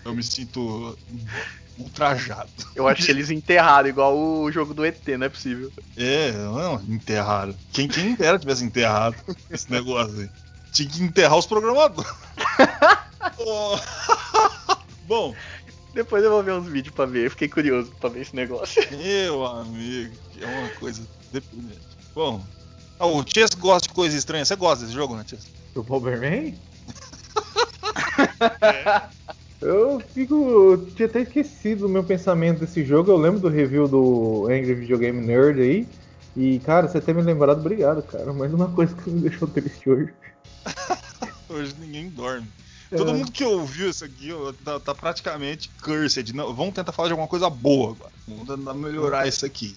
eu 0.05 0.15
me 0.15 0.23
sinto 0.23 0.99
ultrajado. 1.79 2.49
Eu 2.75 2.89
acho 2.89 3.05
que 3.05 3.11
eles 3.11 3.31
enterraram, 3.31 3.89
igual 3.89 4.17
o 4.17 4.51
jogo 4.51 4.75
do 4.75 4.85
ET, 4.85 5.07
não 5.19 5.27
é 5.27 5.29
possível. 5.29 5.71
É, 5.97 6.33
não, 6.33 6.81
enterraram. 6.89 7.55
Quem, 7.73 7.89
quem 7.89 8.15
dera 8.15 8.39
tivesse 8.39 8.65
enterrado 8.65 9.17
esse 9.51 9.71
negócio 9.71 10.21
aí. 10.21 10.31
Tinha 10.73 10.89
que 10.89 11.03
enterrar 11.03 11.39
os 11.39 11.47
programadores. 11.47 12.11
Oh. 13.41 13.77
Bom, 15.07 15.35
Depois 15.93 16.23
eu 16.23 16.31
vou 16.31 16.43
ver 16.43 16.53
uns 16.53 16.67
vídeos 16.67 16.95
pra 16.95 17.05
ver, 17.05 17.27
eu 17.27 17.31
fiquei 17.31 17.49
curioso 17.49 17.93
pra 18.01 18.09
ver 18.09 18.23
esse 18.23 18.35
negócio. 18.35 18.83
meu 18.97 19.45
amigo, 19.45 20.15
que 20.33 20.43
é 20.43 20.47
uma 20.47 20.69
coisa 20.71 21.03
deprimente. 21.33 21.81
Bom, 22.15 22.43
ah, 22.99 23.07
o 23.07 23.25
Chess 23.27 23.55
gosta 23.55 23.89
de 23.89 23.95
coisa 23.95 24.17
estranha. 24.17 24.45
Você 24.45 24.57
gosta 24.57 24.85
desse 24.85 24.95
jogo, 24.95 25.17
né, 25.17 25.25
Chess? 25.27 25.47
O 25.75 25.83
Bomberman? 25.83 26.59
Eu 29.61 30.01
fico. 30.01 30.35
Eu 30.35 30.87
tinha 30.95 31.07
até 31.07 31.21
esquecido 31.23 31.87
o 31.87 31.89
meu 31.89 32.05
pensamento 32.05 32.61
desse 32.61 32.85
jogo. 32.85 33.11
Eu 33.11 33.17
lembro 33.17 33.41
do 33.41 33.49
review 33.49 33.89
do 33.89 34.47
Angry 34.47 34.75
Video 34.75 34.99
Game 34.99 35.25
Nerd 35.25 35.61
aí. 35.61 35.89
E, 36.37 36.61
cara, 36.61 36.87
você 36.87 37.01
ter 37.01 37.15
me 37.15 37.23
lembrado, 37.23 37.59
obrigado, 37.59 38.03
cara. 38.03 38.33
Mais 38.33 38.53
uma 38.55 38.69
coisa 38.69 38.95
que 38.95 39.11
me 39.11 39.21
deixou 39.21 39.49
triste 39.49 39.89
hoje. 39.91 40.13
Hoje 41.49 41.75
ninguém 41.81 42.11
dorme. 42.11 42.47
Todo 42.95 43.11
É. 43.11 43.15
mundo 43.15 43.33
que 43.33 43.43
ouviu 43.43 43.89
isso 43.89 44.05
aqui 44.05 44.31
ó, 44.33 44.53
tá, 44.65 44.79
tá 44.79 44.95
praticamente 44.95 45.71
cursed. 45.83 46.33
Não, 46.35 46.55
vamos 46.55 46.75
tentar 46.75 46.93
falar 46.93 47.09
de 47.09 47.13
alguma 47.13 47.29
coisa 47.29 47.49
boa 47.49 47.93
agora. 47.93 48.13
Vamos 48.27 48.47
tentar 48.47 48.75
melhorar 48.75 49.27
isso 49.27 49.45
aqui. 49.47 49.75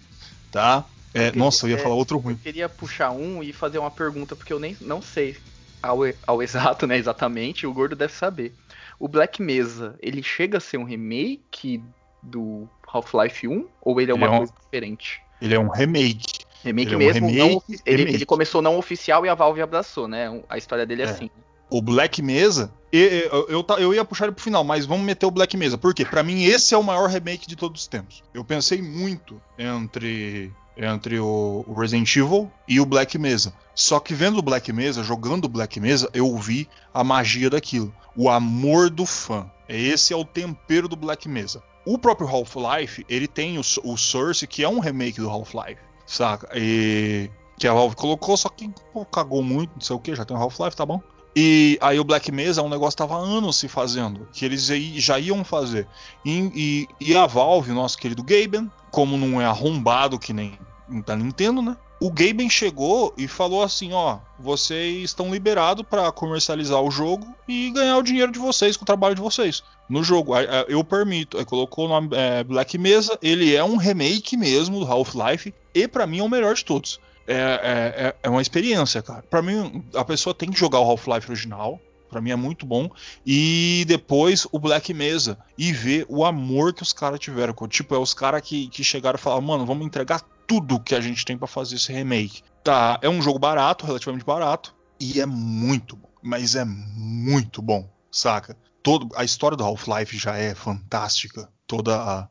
Tá? 0.51 0.85
É, 1.13 1.25
Porque, 1.25 1.39
nossa, 1.39 1.65
eu 1.65 1.71
ia 1.71 1.77
é, 1.77 1.79
falar 1.79 1.95
outro 1.95 2.17
ruim. 2.17 2.33
Eu 2.33 2.39
queria 2.39 2.69
puxar 2.69 3.11
um 3.11 3.41
e 3.41 3.53
fazer 3.53 3.79
uma 3.79 3.89
pergunta, 3.89 4.35
porque 4.35 4.51
eu 4.51 4.59
nem 4.59 4.75
não 4.81 5.01
sei 5.01 5.37
ao, 5.81 5.99
ao 6.27 6.43
exato, 6.43 6.85
né, 6.85 6.97
exatamente, 6.97 7.65
o 7.65 7.73
Gordo 7.73 7.95
deve 7.95 8.13
saber. 8.13 8.53
O 9.01 9.07
Black 9.07 9.41
Mesa, 9.41 9.95
ele 10.01 10.21
chega 10.21 10.57
a 10.59 10.61
ser 10.61 10.77
um 10.77 10.83
remake 10.83 11.81
do 12.21 12.69
Half-Life 12.87 13.47
1? 13.47 13.67
Ou 13.81 13.99
ele 13.99 14.11
é 14.11 14.13
uma 14.13 14.27
Ele 14.27 14.33
é 14.33 14.35
um- 14.35 14.37
coisa 14.39 14.53
diferente? 14.63 15.21
Ele 15.41 15.55
é 15.55 15.59
um 15.59 15.69
remake. 15.69 16.39
Remake 16.63 16.87
Ele 16.89 16.93
é 16.93 16.95
um 16.95 16.99
mesmo, 16.99 17.27
remake, 17.27 17.39
não 17.39 17.63
ele, 17.85 17.97
remake. 17.97 18.15
ele 18.17 18.25
começou 18.25 18.61
não 18.61 18.77
oficial 18.77 19.25
e 19.25 19.29
a 19.29 19.33
Valve 19.33 19.61
abraçou, 19.61 20.07
né? 20.07 20.41
A 20.47 20.57
história 20.57 20.85
dele 20.85 21.01
é, 21.01 21.05
É. 21.05 21.09
assim. 21.09 21.29
O 21.67 21.81
Black 21.81 22.21
Mesa, 22.21 22.71
eu, 22.91 23.47
eu, 23.49 23.63
ta- 23.63 23.79
eu 23.79 23.91
ia 23.93 24.05
puxar 24.05 24.25
ele 24.25 24.33
pro 24.35 24.43
final, 24.43 24.63
mas 24.63 24.85
vamos 24.85 25.03
meter 25.05 25.25
o 25.25 25.31
Black 25.31 25.57
Mesa. 25.57 25.77
Por 25.77 25.93
quê? 25.95 26.05
Pra 26.05 26.21
mim, 26.21 26.43
esse 26.43 26.75
é 26.75 26.77
o 26.77 26.83
maior 26.83 27.09
remake 27.09 27.47
de 27.47 27.55
todos 27.55 27.81
os 27.81 27.87
tempos. 27.87 28.21
Eu 28.33 28.43
pensei 28.43 28.81
muito 28.81 29.41
entre, 29.57 30.51
entre 30.75 31.19
o, 31.19 31.65
Resident 31.77 32.15
Evil 32.15 32.51
e 32.67 32.79
o 32.79 32.85
Black 32.85 33.17
Mesa. 33.17 33.53
Só 33.73 33.99
que 33.99 34.13
vendo 34.13 34.39
o 34.39 34.41
Black 34.41 34.71
Mesa, 34.71 35.03
jogando 35.03 35.45
o 35.45 35.49
Black 35.49 35.79
Mesa, 35.79 36.09
eu 36.13 36.35
vi 36.37 36.67
a 36.93 37.03
magia 37.03 37.49
daquilo. 37.49 37.93
O 38.15 38.29
amor 38.29 38.89
do 38.89 39.05
fã. 39.05 39.49
Esse 39.67 40.13
é 40.13 40.17
o 40.17 40.25
tempero 40.25 40.87
do 40.87 40.95
Black 40.95 41.27
Mesa. 41.29 41.63
O 41.85 41.97
próprio 41.97 42.27
Half-Life, 42.27 43.05
ele 43.09 43.27
tem 43.27 43.57
o, 43.57 43.61
o 43.83 43.97
Source, 43.97 44.45
que 44.45 44.63
é 44.63 44.69
um 44.69 44.79
remake 44.79 45.19
do 45.19 45.29
Half-Life, 45.29 45.81
saca? 46.05 46.47
E 46.53 47.29
que 47.57 47.67
a 47.67 47.73
Valve 47.73 47.95
colocou, 47.95 48.35
só 48.35 48.49
que 48.49 48.69
pô, 48.91 49.05
cagou 49.05 49.43
muito, 49.43 49.73
não 49.75 49.81
sei 49.81 49.95
o 49.95 49.99
que, 49.99 50.15
já 50.15 50.25
tem 50.25 50.35
o 50.35 50.39
Half-Life, 50.39 50.75
tá 50.75 50.85
bom? 50.85 50.99
E 51.35 51.77
aí 51.81 51.99
o 51.99 52.03
Black 52.03 52.31
Mesa 52.31 52.59
é 52.61 52.63
um 52.63 52.69
negócio 52.69 52.91
que 52.97 53.03
tava 53.03 53.15
há 53.15 53.19
anos 53.19 53.55
se 53.57 53.67
fazendo, 53.67 54.27
que 54.33 54.43
eles 54.43 54.65
já 54.65 55.17
iam 55.17 55.43
fazer. 55.43 55.87
E, 56.25 56.51
e- 56.53 56.87
e 56.99 57.15
a 57.15 57.25
Valve, 57.25 57.71
nosso 57.71 57.97
querido 57.97 58.21
Gaben, 58.23 58.69
como 58.91 59.17
não 59.17 59.39
é 59.41 59.45
arrombado 59.45 60.19
que 60.19 60.33
nem 60.33 60.57
da 61.05 61.15
Nintendo, 61.15 61.61
né? 61.61 61.77
O 62.01 62.11
Gaben 62.11 62.49
chegou 62.49 63.13
e 63.15 63.27
falou 63.27 63.61
assim, 63.63 63.93
ó, 63.93 64.17
vocês 64.39 65.03
estão 65.03 65.31
liberados 65.31 65.85
para 65.87 66.11
comercializar 66.11 66.81
o 66.81 66.89
jogo 66.89 67.27
e 67.47 67.69
ganhar 67.69 67.95
o 67.97 68.01
dinheiro 68.03 68.31
de 68.31 68.39
vocês 68.39 68.75
com 68.75 68.83
o 68.83 68.85
trabalho 68.87 69.13
de 69.15 69.21
vocês 69.21 69.63
no 69.87 70.03
jogo. 70.03 70.33
Aí, 70.33 70.47
Eu 70.67 70.83
permito. 70.83 71.37
Aí 71.37 71.45
colocou 71.45 71.85
o 71.85 71.87
nome 71.87 72.09
é, 72.13 72.43
Black 72.43 72.75
Mesa. 72.77 73.17
Ele 73.21 73.55
é 73.55 73.63
um 73.63 73.77
remake 73.77 74.35
mesmo 74.35 74.79
do 74.79 74.91
Half-Life 74.91 75.53
e 75.75 75.87
pra 75.87 76.07
mim 76.07 76.19
é 76.19 76.23
o 76.23 76.29
melhor 76.29 76.55
de 76.55 76.65
todos. 76.65 76.99
É, 77.27 77.33
é, 77.35 78.07
é- 78.07 78.15
é 78.23 78.29
uma 78.29 78.41
experiência, 78.41 79.01
cara. 79.01 79.21
Pra 79.23 79.41
mim, 79.41 79.83
a 79.95 80.03
pessoa 80.03 80.33
tem 80.33 80.49
que 80.51 80.59
jogar 80.59 80.79
o 80.79 80.89
Half-Life 80.89 81.29
original. 81.31 81.79
Pra 82.09 82.19
mim 82.19 82.31
é 82.31 82.35
muito 82.35 82.65
bom. 82.65 82.89
E 83.25 83.85
depois 83.87 84.45
o 84.51 84.59
Black 84.59 84.93
Mesa. 84.93 85.37
E 85.57 85.71
ver 85.71 86.05
o 86.09 86.25
amor 86.25 86.73
que 86.73 86.83
os 86.83 86.91
caras 86.91 87.19
tiveram. 87.19 87.53
Tipo, 87.69 87.95
é 87.95 87.97
os 87.97 88.13
caras 88.13 88.41
que, 88.41 88.67
que 88.67 88.83
chegaram 88.83 89.17
e 89.17 89.21
falaram, 89.21 89.41
mano, 89.43 89.65
vamos 89.65 89.85
entregar 89.85 90.21
tudo 90.45 90.79
que 90.79 90.93
a 90.93 90.99
gente 90.99 91.23
tem 91.23 91.37
pra 91.37 91.47
fazer 91.47 91.75
esse 91.77 91.93
remake. 91.93 92.41
Tá, 92.63 92.99
é 93.01 93.07
um 93.09 93.21
jogo 93.21 93.39
barato, 93.39 93.85
relativamente 93.85 94.25
barato. 94.25 94.75
E 94.99 95.21
é 95.21 95.25
muito 95.25 95.95
bom. 95.95 96.09
Mas 96.21 96.53
é 96.55 96.65
muito 96.65 97.61
bom, 97.61 97.89
saca? 98.11 98.57
Todo, 98.83 99.07
a 99.15 99.23
história 99.23 99.55
do 99.55 99.63
Half-Life 99.63 100.17
já 100.17 100.35
é 100.35 100.53
fantástica. 100.53 101.49
Toda 101.65 101.95
a, 101.95 102.27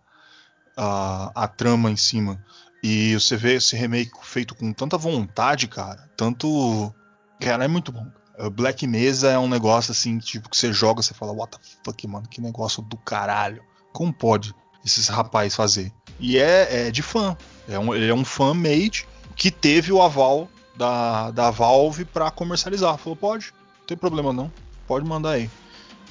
a, 0.77 1.33
a 1.45 1.49
trama 1.49 1.91
em 1.91 1.97
cima. 1.97 2.45
E 2.83 3.15
você 3.15 3.37
vê 3.37 3.55
esse 3.55 3.77
remake 3.77 4.11
feito 4.23 4.55
com 4.55 4.73
tanta 4.73 4.97
vontade, 4.97 5.69
cara. 5.69 6.09
Tanto. 6.17 6.93
Cara, 7.41 7.65
é 7.65 7.69
muito 7.69 7.93
bom. 7.93 8.07
Uh, 8.39 8.49
Black 8.51 8.87
Mesa 8.87 9.31
é 9.31 9.39
um 9.39 9.49
negócio 9.49 9.93
assim, 9.93 10.19
tipo, 10.19 10.49
que 10.49 10.57
você 10.57 10.73
joga, 10.73 11.03
você 11.03 11.13
fala, 11.13 11.33
what 11.33 11.57
the 11.59 11.63
fuck, 11.85 12.07
mano, 12.07 12.27
que 12.29 12.41
negócio 12.41 12.83
do 12.83 12.97
caralho. 12.97 13.63
Como 13.93 14.13
pode 14.13 14.55
esses 14.85 15.09
rapazes 15.09 15.55
fazer? 15.55 15.93
E 16.19 16.39
é, 16.39 16.89
é 16.89 16.91
de 16.91 17.03
fã. 17.03 17.37
É 17.69 17.79
um, 17.79 17.95
ele 17.95 18.09
é 18.09 18.15
um 18.15 18.25
fan 18.25 18.55
made 18.55 19.07
que 19.37 19.51
teve 19.51 19.93
o 19.93 20.01
aval 20.01 20.49
da, 20.77 21.31
da 21.31 21.51
Valve 21.51 22.05
pra 22.07 22.31
comercializar. 22.31 22.97
Falou, 22.97 23.17
pode, 23.17 23.53
não 23.81 23.87
tem 23.87 23.97
problema 23.97 24.33
não. 24.33 24.51
Pode 24.87 25.07
mandar 25.07 25.33
aí. 25.33 25.51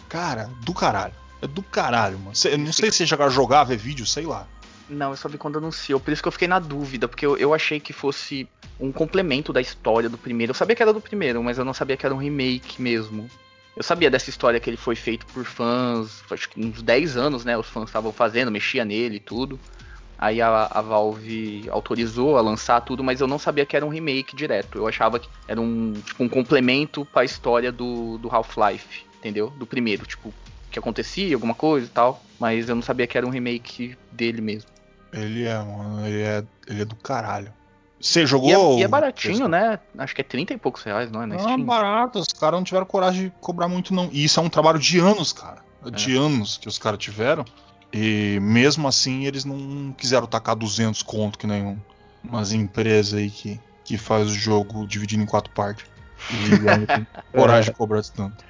Cara, 0.07 0.49
do 0.63 0.73
caralho. 0.73 1.13
É 1.41 1.47
do 1.47 1.63
caralho, 1.63 2.19
mano. 2.19 2.35
Cê- 2.35 2.57
não 2.57 2.71
sei 2.73 2.91
se 2.91 2.97
você 2.97 3.07
chegar 3.07 3.25
a 3.25 3.29
jogar, 3.29 3.63
ver 3.63 3.77
vídeo, 3.77 4.05
sei 4.05 4.25
lá. 4.25 4.47
Não, 4.89 5.11
eu 5.11 5.15
só 5.15 5.29
vi 5.29 5.37
quando 5.37 5.59
anunciou, 5.59 5.99
por 5.99 6.11
isso 6.11 6.21
que 6.21 6.27
eu 6.27 6.31
fiquei 6.31 6.47
na 6.47 6.59
dúvida, 6.59 7.07
porque 7.07 7.25
eu, 7.25 7.37
eu 7.37 7.53
achei 7.53 7.79
que 7.79 7.93
fosse 7.93 8.47
um 8.79 8.91
complemento 8.91 9.51
da 9.51 9.61
história 9.61 10.09
do 10.09 10.17
primeiro. 10.17 10.51
Eu 10.51 10.55
sabia 10.55 10.75
que 10.75 10.81
era 10.81 10.93
do 10.93 11.01
primeiro, 11.01 11.43
mas 11.43 11.57
eu 11.57 11.65
não 11.65 11.73
sabia 11.73 11.97
que 11.97 12.05
era 12.05 12.15
um 12.15 12.17
remake 12.17 12.81
mesmo. 12.81 13.29
Eu 13.75 13.83
sabia 13.83 14.09
dessa 14.09 14.29
história 14.29 14.59
que 14.59 14.69
ele 14.69 14.77
foi 14.77 14.95
feito 14.95 15.25
por 15.27 15.45
fãs, 15.45 16.23
acho 16.31 16.49
que 16.49 16.59
uns 16.59 16.81
10 16.81 17.17
anos, 17.17 17.45
né? 17.45 17.57
Os 17.57 17.67
fãs 17.67 17.89
estavam 17.89 18.11
fazendo, 18.11 18.51
mexia 18.51 18.83
nele 18.83 19.17
e 19.17 19.19
tudo. 19.19 19.59
Aí 20.17 20.41
a, 20.41 20.67
a 20.69 20.81
Valve 20.81 21.69
autorizou 21.69 22.37
a 22.37 22.41
lançar 22.41 22.81
tudo, 22.81 23.03
mas 23.03 23.21
eu 23.21 23.27
não 23.27 23.39
sabia 23.39 23.65
que 23.65 23.75
era 23.75 23.85
um 23.85 23.89
remake 23.89 24.35
direto. 24.35 24.77
Eu 24.77 24.87
achava 24.87 25.17
que 25.17 25.29
era 25.47 25.61
um, 25.61 25.93
tipo, 25.93 26.23
um 26.23 26.27
complemento 26.27 27.05
pra 27.05 27.23
história 27.23 27.71
do, 27.71 28.17
do 28.17 28.29
Half-Life, 28.29 29.05
entendeu? 29.19 29.49
Do 29.51 29.65
primeiro, 29.65 30.05
tipo, 30.05 30.33
que 30.69 30.77
acontecia, 30.77 31.33
alguma 31.35 31.53
coisa 31.53 31.87
e 31.87 31.89
tal. 31.89 32.21
Mas 32.37 32.67
eu 32.67 32.75
não 32.75 32.81
sabia 32.81 33.07
que 33.07 33.17
era 33.17 33.25
um 33.25 33.29
remake 33.29 33.95
dele 34.11 34.41
mesmo. 34.41 34.78
Ele 35.13 35.45
é, 35.45 35.57
mano, 35.57 36.05
ele 36.07 36.21
é, 36.21 36.43
ele 36.67 36.81
é 36.81 36.85
do 36.85 36.95
caralho. 36.95 37.51
Você 37.99 38.23
E 38.23 38.25
jogou? 38.25 38.77
é, 38.77 38.79
e 38.79 38.83
é 38.83 38.87
baratinho, 38.87 39.47
né? 39.47 39.79
Acho 39.97 40.15
que 40.15 40.21
é 40.21 40.23
30 40.23 40.53
e 40.53 40.57
poucos 40.57 40.83
reais, 40.83 41.11
não 41.11 41.21
é? 41.21 41.25
Na 41.25 41.35
Não, 41.35 41.41
Steam. 41.41 41.65
barato. 41.65 42.19
Os 42.19 42.27
caras 42.27 42.57
não 42.59 42.63
tiveram 42.63 42.85
coragem 42.85 43.25
de 43.25 43.29
cobrar 43.41 43.67
muito, 43.67 43.93
não. 43.93 44.07
E 44.11 44.23
isso 44.23 44.39
é 44.39 44.43
um 44.43 44.49
trabalho 44.49 44.79
de 44.79 44.99
anos, 44.99 45.33
cara. 45.33 45.61
De 45.91 46.15
anos 46.15 46.57
que 46.57 46.67
os 46.67 46.77
caras 46.77 46.99
tiveram. 46.99 47.43
E 47.91 48.37
mesmo 48.41 48.87
assim, 48.87 49.25
eles 49.25 49.43
não 49.45 49.91
quiseram 49.97 50.27
tacar 50.27 50.55
200 50.55 51.01
conto, 51.01 51.37
que 51.37 51.47
nem 51.47 51.63
um- 51.65 51.77
umas 52.23 52.53
empresas 52.53 53.15
aí 53.15 53.29
que, 53.29 53.59
que 53.83 53.97
faz 53.97 54.27
o 54.29 54.33
jogo 54.33 54.85
dividido 54.87 55.23
em 55.23 55.25
quatro 55.25 55.51
partes. 55.51 55.85
E 56.29 56.35
ainda 56.69 56.85
tem 56.87 57.07
coragem 57.33 57.71
de 57.71 57.77
cobrar 57.77 57.99
esse 57.99 58.13
tanto. 58.13 58.45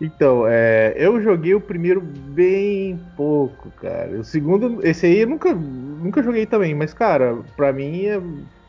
Então, 0.00 0.44
é, 0.46 0.94
eu 0.96 1.22
joguei 1.22 1.54
o 1.54 1.60
primeiro 1.60 2.00
bem 2.00 2.98
pouco, 3.16 3.70
cara. 3.80 4.18
O 4.18 4.24
segundo, 4.24 4.80
esse 4.86 5.06
aí 5.06 5.20
eu 5.20 5.28
nunca, 5.28 5.54
nunca 5.54 6.22
joguei 6.22 6.46
também, 6.46 6.74
mas, 6.74 6.92
cara, 6.92 7.38
pra 7.56 7.72
mim 7.72 8.06
é 8.06 8.20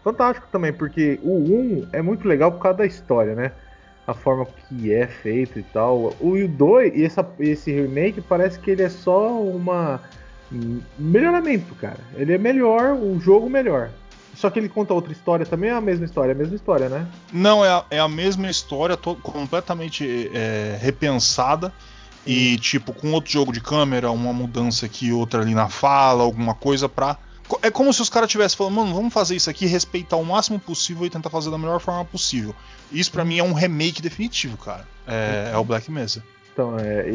fantástico 0.04 0.48
também, 0.52 0.72
porque 0.72 1.20
o 1.24 1.34
1 1.34 1.88
é 1.92 2.02
muito 2.02 2.28
legal 2.28 2.52
por 2.52 2.62
causa 2.62 2.78
da 2.78 2.86
história, 2.86 3.34
né? 3.34 3.52
A 4.08 4.14
forma 4.14 4.46
que 4.46 4.94
é 4.94 5.08
feito 5.08 5.58
e 5.58 5.64
tal. 5.64 6.14
O 6.20 6.48
2, 6.48 6.96
e 6.96 7.04
essa, 7.04 7.28
esse 7.40 7.72
remake, 7.72 8.22
parece 8.22 8.60
que 8.60 8.72
ele 8.72 8.84
é 8.84 8.90
só 8.90 9.42
uma. 9.42 10.00
Um 10.54 10.80
melhoramento, 11.00 11.74
cara. 11.76 11.98
Ele 12.16 12.34
é 12.34 12.38
melhor, 12.38 12.94
o 12.94 13.20
jogo 13.20 13.50
melhor. 13.50 13.90
Só 14.36 14.50
que 14.50 14.60
ele 14.60 14.70
conta 14.70 14.94
outra 14.94 15.12
história 15.12 15.46
também, 15.46 15.70
é 15.70 15.74
a 15.74 15.82
mesma 15.82 16.06
história, 16.06 16.32
é 16.32 16.36
a 16.36 16.38
mesma 16.38 16.56
história, 16.56 16.90
né? 16.90 17.08
Não, 17.32 17.64
é 17.64 17.70
a, 17.70 17.86
é 17.90 18.00
a 18.00 18.08
mesma 18.08 18.50
história, 18.50 18.98
completamente 18.98 20.30
é, 20.34 20.78
repensada. 20.82 21.74
E, 22.26 22.58
tipo, 22.58 22.92
com 22.92 23.12
outro 23.12 23.32
jogo 23.32 23.52
de 23.52 23.62
câmera, 23.62 24.10
uma 24.10 24.34
mudança 24.34 24.86
aqui, 24.88 25.12
outra 25.12 25.42
ali 25.42 25.54
na 25.54 25.70
fala, 25.70 26.24
alguma 26.24 26.56
coisa 26.56 26.90
pra. 26.90 27.18
É 27.62 27.70
como 27.70 27.94
se 27.94 28.02
os 28.02 28.10
caras 28.10 28.30
tivessem 28.30 28.58
falando, 28.58 28.74
mano, 28.74 28.96
vamos 28.96 29.14
fazer 29.14 29.36
isso 29.36 29.50
aqui, 29.50 29.68
respeitar 29.68 30.16
o 30.16 30.26
máximo 30.26 30.60
possível 30.60 31.06
e 31.06 31.10
tentar 31.12 31.30
fazer 31.30 31.52
da 31.52 31.58
melhor 31.60 31.80
forma 31.80 32.04
possível. 32.04 32.56
Isso 32.92 33.12
para 33.12 33.24
mim 33.24 33.38
é 33.38 33.44
um 33.44 33.54
remake 33.54 34.02
definitivo, 34.02 34.58
cara. 34.58 34.88
É, 35.08 35.52
é 35.54 35.58
o 35.58 35.64
Black 35.64 35.92
Mesa. 35.92 36.24
Então, 36.52 36.80
é, 36.80 37.06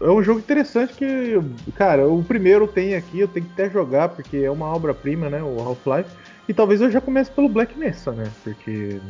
é 0.00 0.10
um 0.10 0.22
jogo 0.22 0.40
interessante 0.40 0.92
que, 0.92 1.40
cara, 1.74 2.06
o 2.06 2.22
primeiro 2.22 2.68
tem 2.68 2.94
aqui, 2.94 3.18
eu 3.18 3.26
tenho 3.26 3.46
que 3.46 3.52
até 3.52 3.70
jogar, 3.70 4.10
porque 4.10 4.36
é 4.36 4.50
uma 4.50 4.66
obra-prima, 4.66 5.30
né? 5.30 5.42
O 5.42 5.58
Half-Life. 5.58 6.10
E 6.48 6.54
talvez 6.54 6.80
eu 6.80 6.90
já 6.90 7.00
comece 7.00 7.30
pelo 7.30 7.48
Black 7.48 7.78
Mesa, 7.78 8.10
né? 8.12 8.30
Porque, 8.42 9.00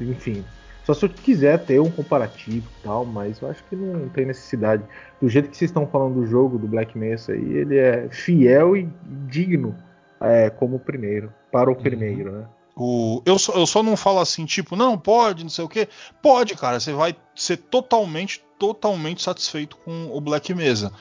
enfim. 0.00 0.44
Só 0.84 0.92
se 0.92 1.06
eu 1.06 1.08
quiser 1.08 1.64
ter 1.64 1.80
um 1.80 1.90
comparativo 1.90 2.68
e 2.80 2.82
tal, 2.82 3.06
mas 3.06 3.40
eu 3.40 3.48
acho 3.48 3.64
que 3.64 3.76
não 3.76 4.08
tem 4.10 4.26
necessidade. 4.26 4.82
Do 5.22 5.28
jeito 5.28 5.48
que 5.48 5.56
vocês 5.56 5.70
estão 5.70 5.86
falando 5.86 6.16
do 6.16 6.26
jogo 6.26 6.58
do 6.58 6.66
Black 6.66 6.98
Mesa 6.98 7.32
aí, 7.32 7.52
ele 7.52 7.78
é 7.78 8.08
fiel 8.10 8.76
e 8.76 8.86
digno 9.26 9.74
é, 10.20 10.50
como 10.50 10.76
o 10.76 10.80
primeiro, 10.80 11.32
para 11.50 11.70
o 11.70 11.74
uhum. 11.74 11.80
primeiro, 11.80 12.32
né? 12.32 12.44
O, 12.76 13.22
eu, 13.24 13.38
só, 13.38 13.52
eu 13.52 13.66
só 13.66 13.82
não 13.82 13.96
falo 13.96 14.18
assim, 14.18 14.44
tipo, 14.44 14.74
não, 14.74 14.98
pode, 14.98 15.44
não 15.44 15.50
sei 15.50 15.64
o 15.64 15.68
que. 15.68 15.88
Pode, 16.20 16.54
cara, 16.54 16.80
você 16.80 16.92
vai 16.92 17.16
ser 17.34 17.56
totalmente, 17.56 18.44
totalmente 18.58 19.22
satisfeito 19.22 19.76
com 19.78 20.10
o 20.12 20.20
Black 20.20 20.52
Mesa 20.52 20.92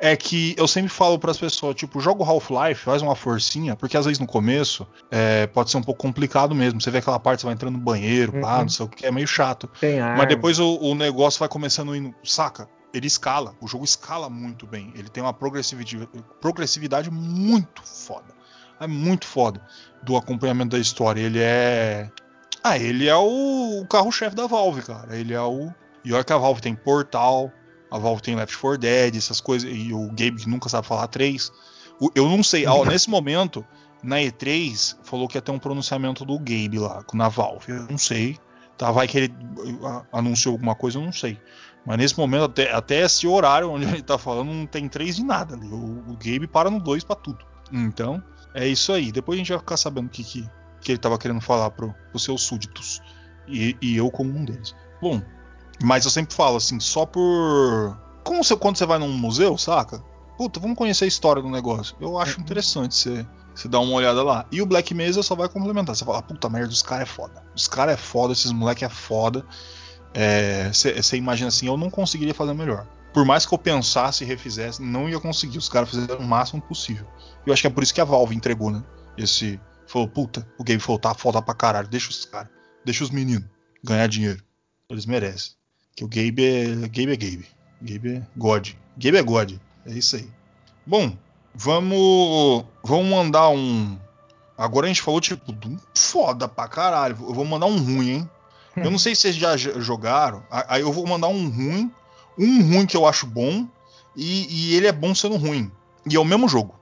é 0.00 0.16
que 0.16 0.54
eu 0.56 0.66
sempre 0.66 0.88
falo 0.88 1.18
para 1.18 1.30
as 1.30 1.36
pessoas, 1.36 1.74
tipo, 1.74 2.00
joga 2.00 2.22
o 2.22 2.26
Half-Life, 2.26 2.82
faz 2.84 3.02
uma 3.02 3.14
forcinha, 3.14 3.76
porque 3.76 3.98
às 3.98 4.06
vezes 4.06 4.18
no 4.18 4.26
começo 4.26 4.86
é, 5.10 5.46
pode 5.46 5.70
ser 5.70 5.76
um 5.76 5.82
pouco 5.82 6.00
complicado 6.00 6.54
mesmo. 6.54 6.80
Você 6.80 6.90
vê 6.90 6.98
aquela 6.98 7.20
parte, 7.20 7.40
você 7.40 7.46
vai 7.46 7.54
entrando 7.54 7.74
no 7.74 7.80
banheiro, 7.80 8.34
uhum. 8.34 8.40
pá, 8.40 8.62
não 8.62 8.68
sei 8.70 8.86
o 8.86 8.88
que, 8.88 9.04
é 9.04 9.12
meio 9.12 9.26
chato. 9.26 9.68
Mas 10.16 10.26
depois 10.26 10.58
o, 10.58 10.76
o, 10.76 10.94
negócio 10.94 11.38
vai 11.38 11.50
começando 11.50 11.94
indo, 11.94 12.14
saca? 12.24 12.66
Ele 12.94 13.06
escala, 13.06 13.54
o 13.60 13.68
jogo 13.68 13.84
escala 13.84 14.30
muito 14.30 14.66
bem. 14.66 14.90
Ele 14.96 15.10
tem 15.10 15.22
uma 15.22 15.34
progressividade, 15.34 16.08
progressividade 16.40 17.10
muito 17.10 17.82
foda. 17.84 18.34
É 18.80 18.86
muito 18.86 19.26
foda 19.26 19.60
do 20.02 20.16
acompanhamento 20.16 20.70
da 20.70 20.78
história. 20.78 21.20
Ele 21.20 21.38
é. 21.40 22.10
Ah, 22.64 22.78
ele 22.78 23.06
é 23.06 23.16
o, 23.16 23.82
o 23.82 23.86
carro-chefe 23.86 24.34
da 24.34 24.46
Valve, 24.46 24.80
cara. 24.80 25.14
Ele 25.14 25.34
é 25.34 25.40
o. 25.40 25.70
E 26.02 26.12
olha 26.14 26.24
que 26.24 26.32
a 26.32 26.38
Valve 26.38 26.62
tem 26.62 26.74
portal, 26.74 27.52
a 27.90 27.98
Valve 27.98 28.22
tem 28.22 28.36
Left 28.36 28.56
4 28.56 28.78
Dead, 28.78 29.16
essas 29.16 29.40
coisas, 29.40 29.70
e 29.72 29.92
o 29.92 30.06
Gabe 30.08 30.46
nunca 30.46 30.68
sabe 30.68 30.86
falar 30.86 31.08
3. 31.08 31.52
Eu 32.14 32.28
não 32.28 32.42
sei, 32.42 32.66
ó, 32.66 32.84
nesse 32.84 33.10
momento, 33.10 33.64
na 34.02 34.16
E3, 34.16 34.96
falou 35.02 35.28
que 35.28 35.36
ia 35.36 35.42
ter 35.42 35.50
um 35.50 35.58
pronunciamento 35.58 36.24
do 36.24 36.38
Gabe 36.38 36.78
lá, 36.78 37.04
na 37.12 37.28
Valve. 37.28 37.72
Eu 37.72 37.86
não 37.90 37.98
sei. 37.98 38.38
Tá, 38.78 38.90
vai 38.90 39.06
que 39.06 39.18
ele 39.18 39.34
anunciou 40.10 40.54
alguma 40.54 40.74
coisa, 40.74 40.98
eu 40.98 41.02
não 41.02 41.12
sei. 41.12 41.38
Mas 41.84 41.98
nesse 41.98 42.18
momento, 42.18 42.44
até, 42.44 42.72
até 42.72 43.00
esse 43.00 43.26
horário 43.26 43.70
onde 43.70 43.84
ele 43.84 44.02
tá 44.02 44.16
falando, 44.16 44.52
não 44.52 44.66
tem 44.66 44.88
3 44.88 45.16
de 45.16 45.24
nada 45.24 45.54
ali. 45.54 45.66
O, 45.66 46.10
o 46.10 46.16
Gabe 46.16 46.46
para 46.46 46.70
no 46.70 46.80
2 46.80 47.04
para 47.04 47.16
tudo. 47.16 47.44
Então, 47.70 48.22
é 48.54 48.66
isso 48.66 48.92
aí. 48.92 49.12
Depois 49.12 49.36
a 49.36 49.38
gente 49.38 49.50
vai 49.50 49.58
ficar 49.58 49.76
sabendo 49.76 50.06
o 50.06 50.10
que, 50.10 50.24
que, 50.24 50.48
que 50.80 50.92
ele 50.92 50.98
tava 50.98 51.18
querendo 51.18 51.40
falar 51.40 51.70
pro, 51.70 51.94
pros 52.10 52.24
seus 52.24 52.42
súditos. 52.42 53.02
E, 53.46 53.76
e 53.82 53.96
eu 53.96 54.10
como 54.10 54.30
um 54.30 54.44
deles. 54.44 54.74
Bom, 55.00 55.20
mas 55.82 56.04
eu 56.04 56.10
sempre 56.10 56.34
falo 56.34 56.56
assim, 56.56 56.78
só 56.78 57.06
por. 57.06 57.96
Como 58.22 58.44
você, 58.44 58.56
quando 58.56 58.76
você 58.76 58.86
vai 58.86 58.98
num 58.98 59.12
museu, 59.12 59.56
saca? 59.56 60.02
Puta, 60.36 60.60
vamos 60.60 60.76
conhecer 60.76 61.04
a 61.04 61.08
história 61.08 61.42
do 61.42 61.50
negócio. 61.50 61.96
Eu 62.00 62.18
acho 62.18 62.36
uhum. 62.36 62.42
interessante 62.42 62.94
você, 62.94 63.26
você 63.54 63.68
dar 63.68 63.80
uma 63.80 63.94
olhada 63.94 64.22
lá. 64.22 64.46
E 64.50 64.62
o 64.62 64.66
Black 64.66 64.94
Mesa 64.94 65.22
só 65.22 65.34
vai 65.34 65.48
complementar. 65.48 65.94
Você 65.94 66.04
fala, 66.04 66.22
puta 66.22 66.48
merda, 66.48 66.72
os 66.72 66.82
caras 66.82 67.08
é 67.08 67.12
foda. 67.12 67.42
Os 67.54 67.68
caras 67.68 67.94
é 67.94 67.96
foda, 67.96 68.32
esses 68.32 68.52
moleque 68.52 68.84
é 68.84 68.88
foda. 68.88 69.44
Você 70.72 71.16
é, 71.16 71.18
imagina 71.18 71.48
assim, 71.48 71.66
eu 71.66 71.76
não 71.76 71.90
conseguiria 71.90 72.34
fazer 72.34 72.54
melhor. 72.54 72.86
Por 73.12 73.24
mais 73.24 73.44
que 73.44 73.52
eu 73.52 73.58
pensasse 73.58 74.24
e 74.24 74.26
refizesse, 74.26 74.82
não 74.82 75.08
ia 75.08 75.18
conseguir. 75.18 75.58
Os 75.58 75.68
caras 75.68 75.90
fizeram 75.90 76.20
o 76.20 76.26
máximo 76.26 76.62
possível. 76.62 77.06
Eu 77.44 77.52
acho 77.52 77.62
que 77.62 77.66
é 77.66 77.70
por 77.70 77.82
isso 77.82 77.92
que 77.92 78.00
a 78.00 78.04
Valve 78.04 78.34
entregou, 78.34 78.70
né? 78.70 78.82
Esse. 79.16 79.60
Falou, 79.86 80.06
puta, 80.06 80.46
o 80.56 80.62
game 80.62 80.80
falou, 80.80 81.00
tá 81.00 81.12
foda 81.12 81.42
pra 81.42 81.52
caralho. 81.52 81.88
Deixa 81.88 82.10
os 82.10 82.24
caras, 82.24 82.48
deixa 82.84 83.02
os 83.02 83.10
meninos 83.10 83.48
ganhar 83.82 84.06
dinheiro. 84.06 84.42
Eles 84.88 85.04
merecem. 85.04 85.59
Que 86.00 86.04
o 86.04 86.08
Gabe 86.08 86.44
é. 86.46 86.64
Gabe 86.88 87.12
é 87.12 87.16
Gabe. 87.16 87.46
Gabe 87.82 88.16
é 88.16 88.22
God. 88.34 88.70
Gabe 88.96 89.18
é 89.18 89.22
God. 89.22 89.52
É 89.84 89.92
isso 89.92 90.16
aí. 90.16 90.26
Bom, 90.86 91.14
vamos. 91.54 92.64
Vamos 92.82 93.06
mandar 93.06 93.50
um. 93.50 93.98
Agora 94.56 94.86
a 94.86 94.88
gente 94.88 95.02
falou, 95.02 95.20
tipo, 95.20 95.52
de 95.52 95.68
um 95.68 95.76
foda 95.94 96.48
pra 96.48 96.66
caralho. 96.68 97.18
Eu 97.20 97.34
vou 97.34 97.44
mandar 97.44 97.66
um 97.66 97.78
ruim, 97.78 98.10
hein? 98.10 98.30
Hum. 98.78 98.82
Eu 98.84 98.90
não 98.90 98.98
sei 98.98 99.14
se 99.14 99.22
vocês 99.22 99.36
já 99.36 99.58
jogaram. 99.58 100.42
Aí 100.50 100.80
eu 100.80 100.90
vou 100.90 101.06
mandar 101.06 101.28
um 101.28 101.50
ruim. 101.50 101.92
Um 102.38 102.62
ruim 102.62 102.86
que 102.86 102.96
eu 102.96 103.06
acho 103.06 103.26
bom. 103.26 103.68
E, 104.16 104.46
e 104.70 104.76
ele 104.76 104.86
é 104.86 104.92
bom 104.92 105.14
sendo 105.14 105.36
ruim. 105.36 105.70
E 106.10 106.16
é 106.16 106.18
o 106.18 106.24
mesmo 106.24 106.48
jogo. 106.48 106.80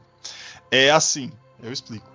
é 0.70 0.90
assim, 0.90 1.32
eu 1.62 1.72
explico. 1.72 2.10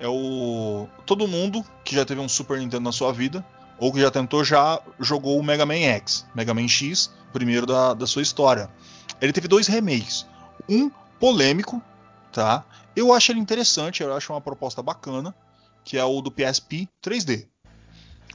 É 0.00 0.08
o. 0.08 0.88
Todo 1.04 1.28
mundo 1.28 1.62
que 1.84 1.94
já 1.94 2.06
teve 2.06 2.22
um 2.22 2.28
Super 2.28 2.58
Nintendo 2.58 2.84
na 2.84 2.92
sua 2.92 3.12
vida 3.12 3.44
ou 3.78 3.92
que 3.92 4.00
já 4.00 4.10
tentou, 4.10 4.44
já 4.44 4.80
jogou 5.00 5.38
o 5.38 5.42
Mega 5.42 5.66
Man 5.66 5.74
X, 5.74 6.26
Mega 6.34 6.54
Man 6.54 6.68
X, 6.68 7.10
primeiro 7.32 7.66
da, 7.66 7.94
da 7.94 8.06
sua 8.06 8.22
história. 8.22 8.70
Ele 9.20 9.32
teve 9.32 9.48
dois 9.48 9.66
remakes. 9.66 10.26
Um 10.68 10.90
polêmico, 11.18 11.82
tá? 12.32 12.64
Eu 12.94 13.12
acho 13.12 13.32
ele 13.32 13.40
interessante, 13.40 14.02
eu 14.02 14.14
acho 14.14 14.32
uma 14.32 14.40
proposta 14.40 14.82
bacana, 14.82 15.34
que 15.84 15.98
é 15.98 16.04
o 16.04 16.20
do 16.20 16.30
PSP 16.30 16.88
3D. 17.02 17.46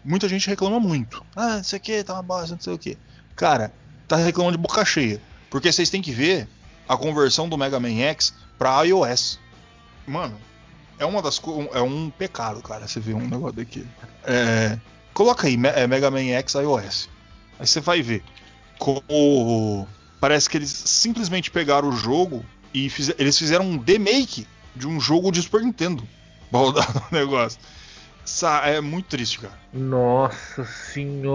Muita 0.04 0.28
gente 0.30 0.48
reclama 0.48 0.80
muito. 0.80 1.26
Ah, 1.36 1.58
não 1.58 1.64
sei 1.64 1.78
o 1.78 1.82
que, 1.82 2.04
tá 2.04 2.14
uma 2.14 2.24
bosta, 2.24 2.56
não 2.56 2.62
sei 2.62 2.74
o 2.74 2.78
que. 2.78 2.98
Cara, 3.36 3.74
tá 4.08 4.16
reclamando 4.16 4.58
de 4.58 4.62
boca 4.62 4.84
cheia. 4.86 5.22
Porque 5.50 5.72
vocês 5.72 5.90
têm 5.90 6.02
que 6.02 6.12
ver 6.12 6.48
a 6.88 6.96
conversão 6.98 7.48
do 7.50 7.58
Mega 7.58 7.80
Man 7.80 8.00
X 8.00 8.34
pra 8.58 8.84
iOS. 8.84 9.40
Mano, 10.08 10.38
é 10.98 11.06
uma 11.06 11.22
das 11.22 11.42
é 11.74 11.82
um 11.82 12.10
pecado, 12.10 12.62
cara, 12.62 12.88
você 12.88 13.00
vê 13.00 13.14
um 13.14 13.28
negócio 13.28 13.56
daqui. 13.56 13.88
É, 14.24 14.78
Coloca 15.20 15.48
aí 15.48 15.60
é, 15.76 15.86
Mega 15.86 16.10
Man 16.10 16.30
X 16.30 16.54
iOS. 16.54 17.10
Aí 17.60 17.68
você 17.68 17.82
vai 17.82 18.02
ver 18.02 18.24
como 18.78 19.86
parece 20.18 20.50
que 20.50 20.56
eles 20.56 20.70
simplesmente 20.70 21.52
pegaram 21.52 21.90
o 21.90 21.92
jogo 21.92 22.46
e 22.74 22.90
fiz... 22.90 23.14
eles 23.20 23.38
fizeram 23.38 23.66
um 23.66 23.78
remake 23.86 24.48
de 24.74 24.88
um 24.88 24.98
jogo 24.98 25.30
de 25.30 25.42
Super 25.42 25.62
Nintendo. 25.62 26.08
Baldado 26.50 27.04
o 27.12 27.14
negócio. 27.14 27.60
É 28.64 28.80
muito 28.80 29.08
triste, 29.08 29.40
cara. 29.40 29.60
Nossa 29.74 30.64
senhora. 30.64 31.26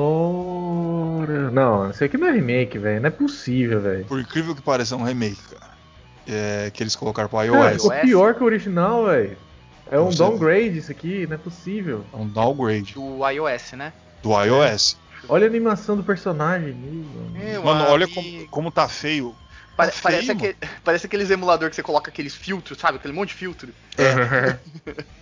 Não, 1.51 1.91
isso 1.91 2.03
aqui 2.03 2.17
não 2.17 2.29
é 2.29 2.33
remake, 2.33 2.79
velho. 2.79 3.03
Não 3.03 3.09
é 3.09 3.11
possível, 3.11 3.83
velho. 3.83 4.07
Por 4.07 4.19
incrível 4.19 4.55
que 4.55 4.63
pareça, 4.63 4.95
é 4.95 4.99
um 4.99 5.05
remake, 5.05 5.43
cara. 5.51 5.75
É, 6.27 6.71
que 6.73 6.83
eles 6.83 6.97
colocaram 6.97 7.29
pro 7.29 7.43
iOS. 7.43 7.85
É, 7.91 8.01
pior 8.01 8.35
que 8.35 8.43
o 8.43 8.47
original, 8.47 9.05
velho. 9.05 9.37
É 9.91 9.99
um 9.99 10.11
downgrade 10.11 10.79
isso 10.79 10.91
aqui, 10.91 11.27
não 11.27 11.35
é 11.35 11.39
possível. 11.39 12.05
É 12.13 12.17
um 12.17 12.29
downgrade. 12.29 12.95
Do 12.95 13.29
iOS, 13.29 13.73
né? 13.73 13.93
Do 14.23 14.31
iOS. 14.43 14.97
Olha 15.29 15.47
a 15.47 15.49
animação 15.49 15.97
do 15.97 16.03
personagem. 16.03 16.75
Meu 17.33 17.65
Mano, 17.65 17.85
olha 17.89 18.09
como, 18.09 18.49
como 18.49 18.71
tá 18.71 18.89
feio. 18.89 19.35
Tá 19.77 19.85
feio 19.85 20.03
parece, 20.03 20.31
aquele, 20.31 20.57
parece 20.85 21.07
aqueles 21.07 21.31
emulador 21.31 21.69
que 21.71 21.77
você 21.77 21.83
coloca 21.83 22.11
aqueles 22.11 22.35
filtros, 22.35 22.79
sabe? 22.79 22.99
Aquele 22.99 23.15
monte 23.15 23.31
de 23.31 23.35
filtro. 23.35 23.75
É. 23.99 24.59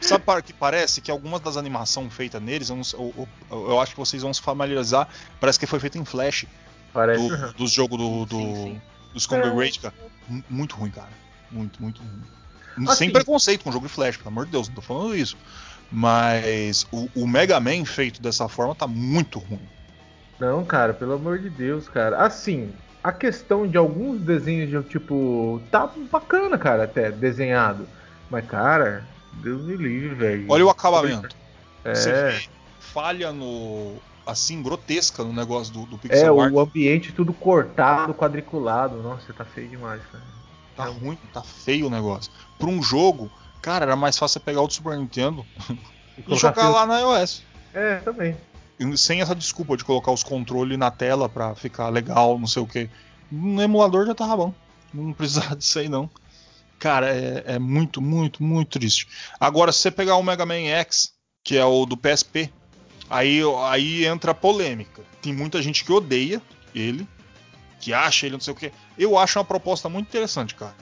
Sabe 0.00 0.24
para 0.24 0.40
que 0.40 0.52
parece 0.52 1.00
que 1.00 1.10
algumas 1.10 1.40
das 1.40 1.56
animações 1.56 2.12
feitas 2.12 2.40
neles, 2.40 2.68
eu, 2.68 2.80
eu, 2.94 3.28
eu, 3.50 3.70
eu, 3.70 3.80
acho 3.80 3.92
que 3.92 3.98
vocês 3.98 4.22
vão 4.22 4.32
se 4.32 4.40
familiarizar, 4.40 5.08
parece 5.40 5.58
que 5.58 5.66
foi 5.66 5.80
feito 5.80 5.98
em 5.98 6.04
Flash. 6.04 6.46
Parece. 6.92 7.28
Do, 7.28 7.52
dos 7.54 7.72
jogos 7.72 7.98
do, 7.98 8.24
do, 8.24 8.36
sim, 8.36 8.54
sim. 8.54 8.82
dos 9.12 9.26
Congregate, 9.26 9.80
cara. 9.80 9.94
Muito 10.48 10.76
ruim, 10.76 10.90
cara. 10.90 11.08
Muito, 11.50 11.82
muito 11.82 12.00
ruim. 12.00 12.22
Assim, 12.86 12.96
Sem 12.96 13.10
preconceito 13.10 13.64
com 13.64 13.70
o 13.70 13.72
jogo 13.72 13.86
de 13.86 13.92
Flash, 13.92 14.16
pelo 14.16 14.28
amor 14.28 14.46
de 14.46 14.52
Deus, 14.52 14.68
não 14.68 14.74
tô 14.74 14.82
falando 14.82 15.16
isso. 15.16 15.36
Mas 15.90 16.86
o, 16.92 17.08
o, 17.14 17.26
Mega 17.26 17.58
Man 17.58 17.84
feito 17.84 18.20
dessa 18.20 18.48
forma 18.48 18.74
tá 18.74 18.86
muito 18.86 19.38
ruim. 19.38 19.60
Não, 20.38 20.64
cara, 20.64 20.92
pelo 20.92 21.14
amor 21.14 21.38
de 21.38 21.48
Deus, 21.48 21.88
cara. 21.88 22.18
Assim, 22.18 22.70
a 23.02 23.10
questão 23.10 23.66
de 23.66 23.76
alguns 23.76 24.20
desenhos 24.20 24.70
de 24.70 24.90
tipo. 24.90 25.60
tá 25.70 25.90
bacana, 26.10 26.58
cara, 26.58 26.84
até 26.84 27.10
desenhado. 27.10 27.88
Mas, 28.30 28.46
cara, 28.46 29.06
Deus 29.34 29.62
me 29.62 29.76
livre, 29.76 30.14
velho. 30.14 30.46
Olha 30.48 30.66
o 30.66 30.70
acabamento. 30.70 31.34
É. 31.84 31.94
Você 31.94 32.12
vê 32.12 32.48
falha 32.78 33.32
no. 33.32 33.96
assim, 34.26 34.62
grotesca 34.62 35.24
no 35.24 35.32
negócio 35.32 35.72
do, 35.72 35.86
do 35.86 35.98
pixel 35.98 36.40
É, 36.40 36.44
art. 36.44 36.52
o 36.52 36.60
ambiente 36.60 37.12
tudo 37.12 37.32
cortado, 37.32 38.12
quadriculado. 38.14 39.02
Nossa, 39.02 39.32
tá 39.32 39.44
feio 39.44 39.68
demais, 39.68 40.02
cara. 40.12 40.37
Tá 40.78 40.84
ruim, 40.84 41.18
tá 41.32 41.42
feio 41.42 41.88
o 41.88 41.90
negócio. 41.90 42.30
Pra 42.56 42.68
um 42.68 42.80
jogo, 42.80 43.28
cara, 43.60 43.84
era 43.84 43.96
mais 43.96 44.16
fácil 44.16 44.34
você 44.34 44.44
pegar 44.44 44.62
o 44.62 44.70
Super 44.70 44.96
Nintendo 44.96 45.44
e 46.16 46.22
colocar 46.22 46.54
jogar 46.54 46.68
lá 46.68 46.86
na 46.86 47.00
iOS. 47.00 47.42
É, 47.74 47.96
também. 47.96 48.36
E 48.78 48.96
Sem 48.96 49.20
essa 49.20 49.34
desculpa 49.34 49.76
de 49.76 49.84
colocar 49.84 50.12
os 50.12 50.22
controles 50.22 50.78
na 50.78 50.88
tela 50.88 51.28
pra 51.28 51.52
ficar 51.56 51.88
legal, 51.88 52.38
não 52.38 52.46
sei 52.46 52.62
o 52.62 52.66
que. 52.66 52.88
No 53.28 53.60
emulador 53.60 54.06
já 54.06 54.14
tava 54.14 54.36
bom. 54.36 54.54
Não 54.94 55.12
precisava 55.12 55.54
disso 55.58 55.80
aí, 55.80 55.88
não. 55.88 56.08
Cara, 56.78 57.12
é, 57.12 57.42
é 57.44 57.58
muito, 57.58 58.00
muito, 58.00 58.40
muito 58.40 58.78
triste. 58.78 59.08
Agora, 59.40 59.72
se 59.72 59.80
você 59.80 59.90
pegar 59.90 60.14
o 60.14 60.22
Mega 60.22 60.46
Man 60.46 60.60
X, 60.60 61.12
que 61.42 61.56
é 61.56 61.64
o 61.64 61.84
do 61.84 61.96
PSP, 61.96 62.52
aí, 63.10 63.40
aí 63.68 64.06
entra 64.06 64.30
a 64.30 64.34
polêmica. 64.34 65.02
Tem 65.20 65.32
muita 65.32 65.60
gente 65.60 65.84
que 65.84 65.92
odeia 65.92 66.40
ele, 66.72 67.04
que 67.80 67.92
acha 67.92 68.26
ele 68.26 68.34
não 68.34 68.40
sei 68.40 68.52
o 68.52 68.56
que. 68.56 68.72
Eu 68.98 69.16
acho 69.16 69.38
uma 69.38 69.44
proposta 69.44 69.88
muito 69.88 70.08
interessante, 70.08 70.54
cara. 70.54 70.74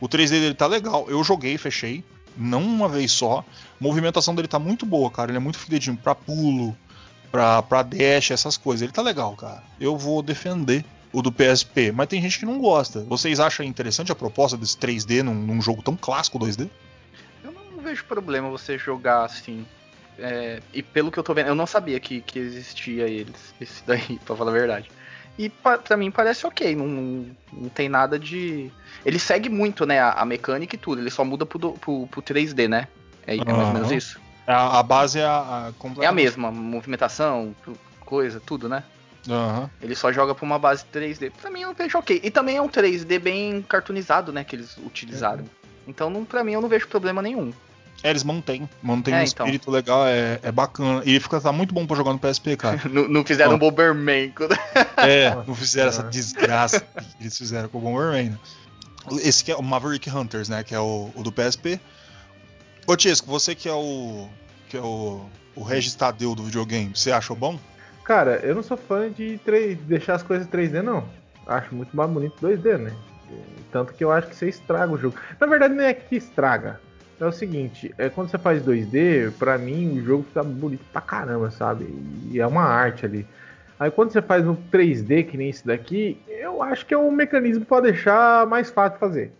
O 0.00 0.08
3D 0.08 0.30
dele 0.30 0.54
tá 0.54 0.66
legal. 0.66 1.06
Eu 1.08 1.22
joguei, 1.22 1.56
fechei. 1.56 2.04
Não 2.36 2.62
uma 2.62 2.88
vez 2.88 3.12
só. 3.12 3.40
A 3.40 3.44
movimentação 3.80 4.34
dele 4.34 4.48
tá 4.48 4.58
muito 4.58 4.84
boa, 4.84 5.10
cara. 5.10 5.30
Ele 5.30 5.38
é 5.38 5.40
muito 5.40 5.58
fidedigno 5.58 5.96
pra 5.96 6.14
pulo, 6.14 6.76
pra, 7.30 7.62
pra 7.62 7.82
dash, 7.82 8.30
essas 8.30 8.56
coisas. 8.56 8.82
Ele 8.82 8.92
tá 8.92 9.02
legal, 9.02 9.34
cara. 9.36 9.62
Eu 9.80 9.96
vou 9.96 10.22
defender 10.22 10.84
o 11.12 11.20
do 11.20 11.30
PSP, 11.30 11.92
mas 11.92 12.08
tem 12.08 12.20
gente 12.20 12.38
que 12.38 12.46
não 12.46 12.58
gosta. 12.58 13.00
Vocês 13.00 13.38
acham 13.38 13.64
interessante 13.64 14.10
a 14.10 14.14
proposta 14.14 14.56
desse 14.56 14.76
3D 14.76 15.22
num, 15.22 15.34
num 15.34 15.60
jogo 15.60 15.82
tão 15.82 15.96
clássico 15.96 16.38
2D? 16.38 16.68
Eu 17.44 17.52
não 17.52 17.82
vejo 17.82 18.04
problema 18.04 18.48
você 18.48 18.78
jogar 18.78 19.24
assim. 19.24 19.66
É, 20.18 20.60
e 20.72 20.82
pelo 20.82 21.10
que 21.10 21.18
eu 21.18 21.22
tô 21.22 21.34
vendo, 21.34 21.48
eu 21.48 21.54
não 21.54 21.66
sabia 21.66 21.98
que, 22.00 22.20
que 22.20 22.38
existia 22.38 23.08
eles, 23.08 23.54
esse 23.60 23.82
daí, 23.86 24.18
pra 24.24 24.36
falar 24.36 24.50
a 24.50 24.54
verdade. 24.54 24.90
E 25.38 25.48
pa, 25.48 25.78
pra 25.78 25.96
mim 25.96 26.10
parece 26.10 26.46
ok, 26.46 26.76
não, 26.76 26.86
não, 26.86 27.26
não 27.52 27.68
tem 27.68 27.88
nada 27.88 28.18
de. 28.18 28.70
Ele 29.04 29.18
segue 29.18 29.48
muito, 29.48 29.86
né, 29.86 29.98
a, 29.98 30.10
a 30.12 30.24
mecânica 30.24 30.76
e 30.76 30.78
tudo, 30.78 31.00
ele 31.00 31.10
só 31.10 31.24
muda 31.24 31.46
pro, 31.46 31.58
do- 31.58 31.72
pro, 31.72 32.06
pro 32.06 32.22
3D, 32.22 32.68
né? 32.68 32.86
É, 33.26 33.36
é 33.36 33.52
mais 33.52 33.68
ou 33.68 33.74
menos 33.74 33.90
isso. 33.90 34.20
A, 34.46 34.80
a 34.80 34.82
base 34.82 35.18
é 35.20 35.24
a, 35.24 35.72
a 35.98 36.02
É 36.02 36.06
a 36.06 36.12
mesma, 36.12 36.50
movimentação, 36.50 37.54
coisa, 38.00 38.40
tudo, 38.44 38.68
né? 38.68 38.82
Aham. 39.30 39.70
Ele 39.80 39.94
só 39.94 40.12
joga 40.12 40.34
pra 40.34 40.44
uma 40.44 40.58
base 40.58 40.84
3D. 40.92 41.30
Pra 41.40 41.50
mim 41.50 41.60
eu 41.62 41.72
vejo 41.72 41.96
ok. 41.96 42.20
E 42.22 42.30
também 42.30 42.56
é 42.56 42.62
um 42.62 42.68
3D 42.68 43.18
bem 43.20 43.62
cartoonizado, 43.62 44.32
né? 44.32 44.42
Que 44.44 44.56
eles 44.56 44.76
utilizaram. 44.78 45.44
Então, 45.86 46.10
não, 46.10 46.24
pra 46.24 46.42
mim, 46.44 46.52
eu 46.52 46.60
não 46.60 46.68
vejo 46.68 46.88
problema 46.88 47.22
nenhum. 47.22 47.52
É, 48.02 48.10
eles 48.10 48.24
mantêm. 48.24 48.68
Mantém 48.82 49.14
É, 49.14 49.18
um 49.18 49.20
então. 49.22 49.46
espírito 49.46 49.70
legal, 49.70 50.06
é, 50.06 50.38
é 50.42 50.50
bacana. 50.50 51.02
E 51.04 51.18
fica 51.20 51.40
tá 51.40 51.52
muito 51.52 51.72
bom 51.72 51.86
pra 51.86 51.96
jogar 51.96 52.12
no 52.12 52.18
PSP, 52.18 52.56
cara. 52.56 52.80
não, 52.90 53.08
não 53.08 53.24
fizeram 53.24 53.52
Ó. 53.52 53.54
um 53.54 53.58
Bomberman. 53.58 54.32
É, 54.96 55.34
não 55.46 55.54
fizeram 55.54 55.88
essa 55.88 56.02
desgraça 56.04 56.80
que 56.80 57.22
eles 57.22 57.36
fizeram 57.36 57.68
com 57.68 57.78
o 57.78 57.80
Bomberman. 57.80 58.30
né? 58.30 58.38
Esse 59.22 59.44
que 59.44 59.50
é 59.50 59.56
o 59.56 59.62
Maverick 59.62 60.08
Hunters, 60.10 60.48
né? 60.48 60.62
Que 60.62 60.74
é 60.74 60.80
o, 60.80 61.10
o 61.14 61.22
do 61.22 61.32
PSP. 61.32 61.80
Ô 62.86 62.96
Tiesco, 62.96 63.26
você 63.28 63.54
que 63.54 63.68
é 63.68 63.72
o. 63.72 64.28
que 64.68 64.76
é 64.76 64.80
o. 64.80 65.24
o 65.54 65.62
Regis 65.62 65.94
Tadeu 65.94 66.34
do 66.34 66.44
videogame, 66.44 66.92
você 66.94 67.12
achou 67.12 67.36
bom? 67.36 67.58
Cara, 68.04 68.40
eu 68.42 68.54
não 68.54 68.62
sou 68.62 68.76
fã 68.76 69.10
de 69.10 69.38
3, 69.44 69.78
deixar 69.80 70.16
as 70.16 70.22
coisas 70.22 70.46
3D, 70.48 70.82
não. 70.82 71.08
Acho 71.46 71.74
muito 71.74 71.96
mais 71.96 72.10
bonito 72.10 72.34
2D, 72.40 72.78
né? 72.78 72.92
Tanto 73.70 73.94
que 73.94 74.04
eu 74.04 74.12
acho 74.12 74.28
que 74.28 74.36
você 74.36 74.48
estraga 74.48 74.92
o 74.92 74.98
jogo. 74.98 75.16
Na 75.40 75.46
verdade, 75.46 75.74
não 75.74 75.84
é 75.84 75.94
que 75.94 76.16
estraga. 76.16 76.80
É 77.22 77.26
o 77.26 77.30
seguinte, 77.30 77.94
é 77.98 78.08
quando 78.08 78.28
você 78.30 78.36
faz 78.36 78.60
2D, 78.64 79.30
pra 79.38 79.56
mim 79.56 79.96
o 79.96 80.02
jogo 80.04 80.24
fica 80.24 80.42
bonito 80.42 80.84
pra 80.92 81.00
caramba, 81.00 81.52
sabe? 81.52 81.86
E 82.32 82.40
é 82.40 82.46
uma 82.46 82.64
arte 82.64 83.06
ali. 83.06 83.24
Aí 83.78 83.92
quando 83.92 84.10
você 84.10 84.20
faz 84.20 84.44
um 84.44 84.56
3D 84.56 85.22
que 85.22 85.36
nem 85.36 85.48
esse 85.48 85.64
daqui, 85.64 86.20
eu 86.26 86.60
acho 86.64 86.84
que 86.84 86.92
é 86.92 86.98
um 86.98 87.12
mecanismo 87.12 87.64
pra 87.64 87.80
deixar 87.80 88.44
mais 88.48 88.70
fácil 88.70 88.98
fazer. 88.98 89.30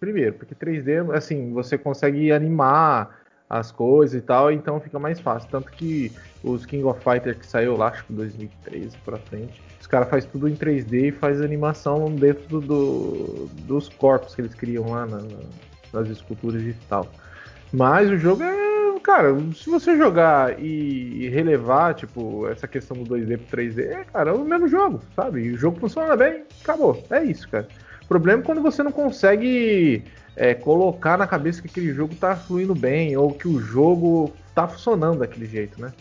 Primeiro, 0.00 0.32
porque 0.32 0.54
3D, 0.54 1.14
assim, 1.14 1.52
você 1.52 1.76
consegue 1.76 2.32
animar 2.32 3.18
as 3.50 3.70
coisas 3.70 4.18
e 4.18 4.24
tal, 4.24 4.50
então 4.50 4.80
fica 4.80 4.98
mais 4.98 5.20
fácil. 5.20 5.50
Tanto 5.50 5.70
que 5.72 6.10
os 6.42 6.64
King 6.64 6.84
of 6.84 7.02
Fighters 7.04 7.36
que 7.36 7.46
saiu 7.46 7.76
lá, 7.76 7.88
acho 7.88 8.02
que 8.06 8.14
2013 8.14 8.96
pra 9.04 9.18
frente, 9.18 9.60
os 9.78 9.86
caras 9.86 10.08
fazem 10.08 10.30
tudo 10.30 10.48
em 10.48 10.56
3D 10.56 11.08
e 11.08 11.12
faz 11.12 11.42
animação 11.42 12.10
dentro 12.16 12.48
do, 12.48 12.60
do- 12.62 13.46
dos 13.66 13.90
corpos 13.90 14.34
que 14.34 14.40
eles 14.40 14.54
criam 14.54 14.90
lá 14.90 15.04
na- 15.04 15.22
nas 15.92 16.08
esculturas 16.08 16.62
e 16.62 16.74
tal. 16.88 17.06
Mas 17.76 18.10
o 18.10 18.16
jogo 18.16 18.42
é. 18.42 18.56
Cara, 19.02 19.36
se 19.54 19.70
você 19.70 19.96
jogar 19.96 20.58
e, 20.58 21.28
relevar, 21.28 21.94
tipo, 21.94 22.48
essa 22.48 22.66
questão 22.66 22.96
do 22.96 23.04
2D 23.14 23.36
pro 23.38 23.56
3D, 23.56 23.82
é, 23.84 24.04
cara, 24.04 24.30
é 24.30 24.32
o 24.32 24.44
mesmo 24.44 24.66
jogo, 24.66 25.00
sabe? 25.14 25.42
E 25.42 25.52
o 25.52 25.56
jogo 25.56 25.78
funciona 25.78 26.16
bem, 26.16 26.42
acabou. 26.60 27.04
É 27.10 27.22
isso, 27.22 27.48
cara. 27.48 27.68
O 28.02 28.08
problema 28.08 28.42
é 28.42 28.44
quando 28.44 28.60
você 28.60 28.82
não 28.82 28.90
consegue 28.90 30.02
é, 30.34 30.54
colocar 30.54 31.16
na 31.16 31.24
cabeça 31.26 31.62
que 31.62 31.68
aquele 31.68 31.92
jogo 31.92 32.16
tá 32.16 32.34
fluindo 32.34 32.74
bem, 32.74 33.16
ou 33.16 33.30
que 33.30 33.46
o 33.46 33.60
jogo 33.60 34.32
tá 34.56 34.66
funcionando 34.66 35.20
daquele 35.20 35.46
jeito, 35.46 35.80
né? 35.80 35.92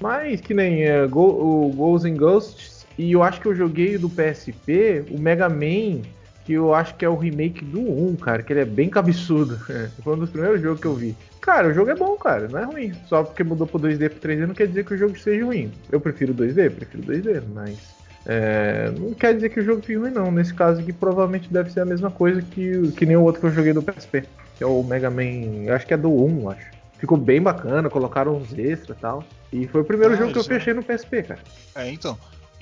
Mas 0.00 0.40
que 0.40 0.54
nem 0.54 0.84
é, 0.84 1.06
Go- 1.06 1.66
o 1.66 1.70
Ghosts 1.74 2.10
and 2.10 2.16
Ghosts, 2.16 2.86
e 2.96 3.12
eu 3.12 3.22
acho 3.22 3.42
que 3.42 3.46
eu 3.48 3.54
joguei 3.54 3.98
do 3.98 4.08
PSP, 4.08 5.04
o 5.10 5.18
Mega 5.18 5.50
Man, 5.50 6.00
que 6.44 6.52
eu 6.52 6.74
acho 6.74 6.94
que 6.94 7.04
é 7.04 7.08
o 7.08 7.16
remake 7.16 7.64
do 7.64 7.80
1, 7.80 8.16
cara, 8.16 8.42
que 8.42 8.52
ele 8.52 8.60
é 8.60 8.64
bem 8.64 8.88
cabeçudo. 8.88 9.58
Foi 10.02 10.14
um 10.14 10.18
dos 10.18 10.30
primeiros 10.30 10.60
jogos 10.60 10.80
que 10.80 10.86
eu 10.86 10.94
vi. 10.94 11.16
Cara, 11.40 11.68
o 11.68 11.74
jogo 11.74 11.90
é 11.90 11.94
bom, 11.94 12.16
cara, 12.16 12.48
não 12.48 12.58
é 12.58 12.64
ruim. 12.64 12.92
Só 13.06 13.22
porque 13.22 13.42
mudou 13.44 13.66
pro 13.66 13.78
2D 13.78 14.10
pro 14.10 14.28
3D 14.28 14.46
não 14.46 14.54
quer 14.54 14.66
dizer 14.66 14.84
que 14.84 14.94
o 14.94 14.96
jogo 14.98 15.18
seja 15.18 15.44
ruim. 15.44 15.72
Eu 15.90 16.00
prefiro 16.00 16.34
2D? 16.34 16.70
Prefiro 16.70 17.02
2D, 17.04 17.42
mas. 17.54 17.78
é, 18.26 18.90
não 18.98 19.12
quer 19.14 19.34
dizer 19.34 19.50
que 19.50 19.60
o 19.60 19.64
jogo 19.64 19.80
fique 19.80 19.96
ruim, 19.96 20.10
não. 20.10 20.30
Nesse 20.30 20.54
caso 20.54 20.80
aqui, 20.80 20.92
provavelmente 20.92 21.52
deve 21.52 21.70
ser 21.70 21.80
a 21.80 21.84
mesma 21.84 22.10
coisa 22.10 22.40
que, 22.42 22.92
que 22.92 23.04
nem 23.06 23.16
o 23.16 23.22
outro 23.22 23.40
que 23.40 23.46
eu 23.46 23.52
joguei 23.52 23.72
do 23.72 23.82
PSP, 23.82 24.24
que 24.56 24.64
é 24.64 24.66
o 24.66 24.82
Mega 24.82 25.10
Man. 25.10 25.64
eu 25.66 25.74
Acho 25.74 25.86
que 25.86 25.94
é 25.94 25.96
do 25.96 26.10
1, 26.10 26.50
acho. 26.50 26.74
Ficou 26.98 27.18
bem 27.18 27.42
bacana, 27.42 27.90
colocaram 27.90 28.36
uns 28.36 28.56
extras 28.56 28.96
e 28.96 29.00
tal. 29.00 29.24
E 29.52 29.66
foi 29.68 29.82
o 29.82 29.84
primeiro 29.84 30.14
Ah, 30.14 30.16
jogo 30.16 30.32
que 30.32 30.38
eu 30.38 30.42
é. 30.42 30.44
fechei 30.44 30.72
no 30.72 30.82
PSP, 30.82 31.22
cara. 31.24 31.40
É, 31.74 31.90
então. 31.90 32.16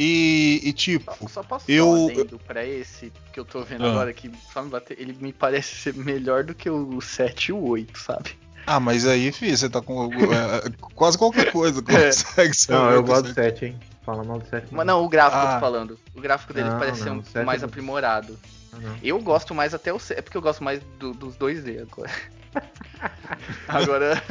E, 0.04 0.60
e 0.64 0.72
tipo, 0.72 1.12
Só, 1.20 1.28
só 1.28 1.42
posso 1.44 1.70
eu- 1.70 2.06
adendo 2.10 2.36
pra 2.40 2.66
esse 2.66 3.12
que 3.32 3.38
eu 3.38 3.44
tô 3.44 3.62
vendo 3.62 3.86
Ah. 3.86 3.90
agora, 3.90 4.12
que 4.12 4.28
só 4.52 4.60
me 4.60 4.68
bater. 4.68 4.98
Ele 5.00 5.16
me 5.20 5.32
parece 5.32 5.76
ser 5.76 5.94
melhor 5.94 6.42
do 6.42 6.54
que 6.56 6.68
o 6.68 7.00
7 7.00 7.46
e 7.48 7.52
o 7.52 7.62
8, 7.68 7.96
sabe? 8.00 8.30
ah, 8.66 8.80
mas 8.80 9.06
aí, 9.06 9.30
filho, 9.30 9.56
você 9.56 9.68
tá 9.70 9.80
com 9.80 10.06
é, 10.12 10.70
quase 10.94 11.16
qualquer 11.16 11.52
coisa 11.52 11.80
É. 11.88 12.06
consegue 12.06 12.54
ser. 12.54 12.72
Não, 12.72 12.90
eu 12.90 12.90
melhor 12.90 13.02
que 13.04 13.08
gosto 13.10 13.22
do 13.22 13.26
isso 13.28 13.34
7, 13.34 13.64
hein? 13.66 13.80
Fala 14.04 14.24
mal 14.24 14.38
do 14.40 14.48
7. 14.48 14.66
Mas 14.74 14.84
não, 14.86 15.04
o 15.04 15.08
gráfico 15.08 15.40
eu 15.40 15.48
Ah. 15.48 15.54
tô 15.54 15.60
falando. 15.60 15.98
O 16.16 16.20
gráfico 16.20 16.52
dele 16.52 16.70
Não, 16.70 16.78
parece 16.80 17.04
não, 17.04 17.22
ser 17.22 17.38
um, 17.38 17.44
mais 17.44 17.62
é 17.62 17.66
do- 17.66 17.70
aprimorado. 17.70 18.36
Não. 18.72 18.96
Eu 19.04 19.20
gosto 19.20 19.54
mais 19.54 19.72
até 19.72 19.92
o 19.92 20.00
7, 20.00 20.18
é 20.18 20.22
porque 20.22 20.36
eu 20.36 20.42
gosto 20.42 20.64
mais 20.64 20.80
do- 20.98 21.12
dos 21.12 21.36
2D 21.36 21.78
agora. 21.80 22.10
agora. 23.68 24.22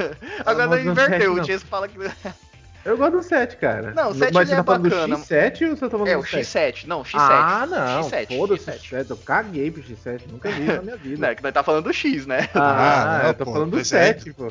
Agora 0.45 0.81
inverteu, 0.81 1.33
o. 1.35 1.45
Chase 1.45 1.63
fala 1.63 1.87
que. 1.87 1.97
Eu 2.83 2.97
gosto 2.97 3.11
do 3.17 3.23
7, 3.23 3.57
cara. 3.57 3.91
Não, 3.93 4.09
o 4.09 4.13
7 4.15 4.33
Mas 4.33 4.49
ele 4.49 4.49
você 4.49 4.53
é 4.53 4.55
tá 4.57 4.63
falando 4.63 4.89
bacana. 4.89 5.15
do 5.15 5.21
X7 5.21 5.61
ou 5.69 5.75
você 5.75 5.81
tá 5.81 5.89
falando 5.91 6.07
É, 6.07 6.13
do 6.15 6.19
o 6.19 6.25
7? 6.25 6.43
X7. 6.83 6.87
Não, 6.87 7.03
X7. 7.03 7.09
Ah, 7.15 7.67
não. 7.69 8.09
X7, 8.09 8.37
Foda-se 8.37 8.69
o 8.69 8.73
X7. 8.73 8.79
X7. 8.81 9.09
Eu 9.11 9.17
caguei 9.17 9.71
pro 9.71 9.83
X7. 9.83 10.21
Nunca 10.31 10.49
vi 10.51 10.63
isso 10.63 10.73
na 10.77 10.81
minha 10.81 10.97
vida. 10.97 11.17
Não, 11.21 11.27
é 11.29 11.35
que 11.35 11.43
nós 11.43 11.53
tá 11.53 11.63
falando 11.63 11.83
do 11.85 11.93
X, 11.93 12.25
né? 12.25 12.49
Ah, 12.55 13.21
Ah, 13.23 13.27
eu 13.27 13.33
tô 13.35 13.45
pô, 13.45 13.53
falando 13.53 13.69
do 13.71 13.77
pois 13.77 13.91
é. 13.93 14.13
7, 14.13 14.33
pô. 14.33 14.47
É 14.47 14.49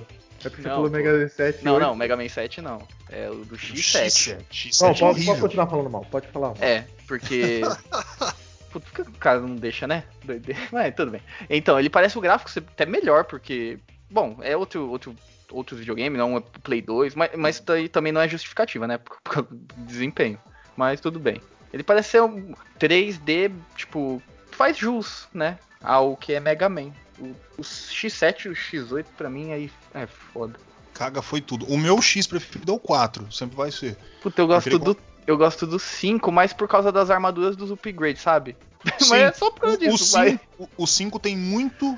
porque 0.48 0.62
você 0.62 0.68
Não, 0.68 0.74
falou 0.76 0.90
pô. 0.90 0.96
Mega 0.96 1.28
7 1.28 1.64
Não, 1.64 1.74
oito. 1.74 1.82
não, 1.86 1.94
Mega 1.96 2.16
Man 2.16 2.28
7 2.28 2.60
não. 2.62 2.78
É 3.10 3.28
o 3.28 3.44
do 3.44 3.56
X7. 3.56 3.76
X7. 4.06 4.36
X7 4.50 4.80
Não, 4.82 4.90
é 4.90 4.94
pode, 4.98 5.24
pode 5.26 5.40
continuar 5.40 5.66
falando 5.66 5.90
mal. 5.90 6.06
Pode 6.10 6.28
falar 6.28 6.48
mal. 6.48 6.56
É, 6.60 6.84
porque. 7.06 7.60
Putz, 8.70 8.88
por 8.88 9.04
que 9.04 9.10
o 9.10 9.12
cara 9.18 9.40
não 9.40 9.56
deixa, 9.56 9.86
né? 9.88 10.04
Doideira. 10.24 10.60
Mas 10.70 10.94
tudo 10.94 11.10
bem. 11.10 11.20
Então, 11.50 11.78
ele 11.78 11.90
parece 11.90 12.16
o 12.16 12.20
gráfico 12.20 12.48
ser 12.50 12.60
até 12.60 12.86
melhor, 12.86 13.24
porque. 13.24 13.78
Bom, 14.08 14.38
é 14.42 14.56
outro, 14.56 14.88
outro, 14.88 15.14
outro 15.52 15.76
videogame, 15.76 16.16
não 16.16 16.36
é 16.36 16.42
Play 16.62 16.82
2, 16.82 17.14
mas, 17.14 17.30
mas 17.36 17.56
isso 17.56 17.64
daí 17.64 17.88
também 17.88 18.12
não 18.12 18.20
é 18.20 18.28
justificativa, 18.28 18.86
né? 18.86 18.98
Por, 19.02 19.18
por 19.24 19.46
desempenho. 19.78 20.38
Mas 20.76 21.00
tudo 21.00 21.18
bem. 21.18 21.40
Ele 21.72 21.82
parece 21.82 22.10
ser 22.10 22.22
um 22.22 22.54
3D, 22.78 23.52
tipo, 23.76 24.22
faz 24.50 24.76
jus, 24.76 25.28
né? 25.32 25.58
Ao 25.82 26.16
que 26.16 26.32
é 26.32 26.40
Mega 26.40 26.68
Man. 26.68 26.90
O, 27.18 27.26
o 27.58 27.62
X7 27.62 28.46
e 28.46 28.48
o 28.48 28.52
X8, 28.54 29.04
pra 29.16 29.28
mim, 29.30 29.52
aí 29.52 29.70
é 29.94 30.06
foda. 30.06 30.58
Caga 30.94 31.22
foi 31.22 31.40
tudo. 31.40 31.66
O 31.66 31.78
meu 31.78 32.00
X 32.02 32.26
preferido 32.26 32.72
é 32.72 32.74
o 32.74 32.78
4, 32.78 33.30
sempre 33.32 33.56
vai 33.56 33.70
ser. 33.70 33.96
Puta, 34.22 34.40
eu 34.42 34.46
gosto 34.46 34.70
Prefiro 34.70 34.84
do. 34.94 35.00
Eu 35.26 35.36
gosto 35.36 35.66
do 35.66 35.78
5, 35.78 36.32
mais 36.32 36.52
por 36.52 36.66
causa 36.66 36.90
das 36.90 37.08
armaduras 37.10 37.54
dos 37.54 37.70
upgrades, 37.70 38.20
sabe? 38.22 38.56
Sim, 38.98 39.10
Mas 39.10 39.22
é 39.22 39.32
só 39.32 39.50
por 39.50 39.60
causa 39.60 39.76
O, 39.76 39.88
o, 39.88 39.90
disso, 39.92 40.12
vai. 40.12 40.30
5, 40.30 40.44
o- 40.58 40.68
o 40.78 40.86
5 40.86 41.18
tem 41.20 41.36
muito 41.36 41.96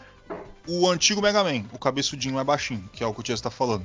o 0.66 0.88
antigo 0.88 1.20
Mega 1.20 1.42
Man, 1.42 1.64
o 1.72 1.78
cabeçudinho 1.78 2.38
é 2.38 2.44
baixinho, 2.44 2.88
que 2.92 3.02
é 3.02 3.06
o 3.06 3.12
que 3.12 3.20
o 3.20 3.22
Tia 3.22 3.34
está 3.34 3.50
falando. 3.50 3.84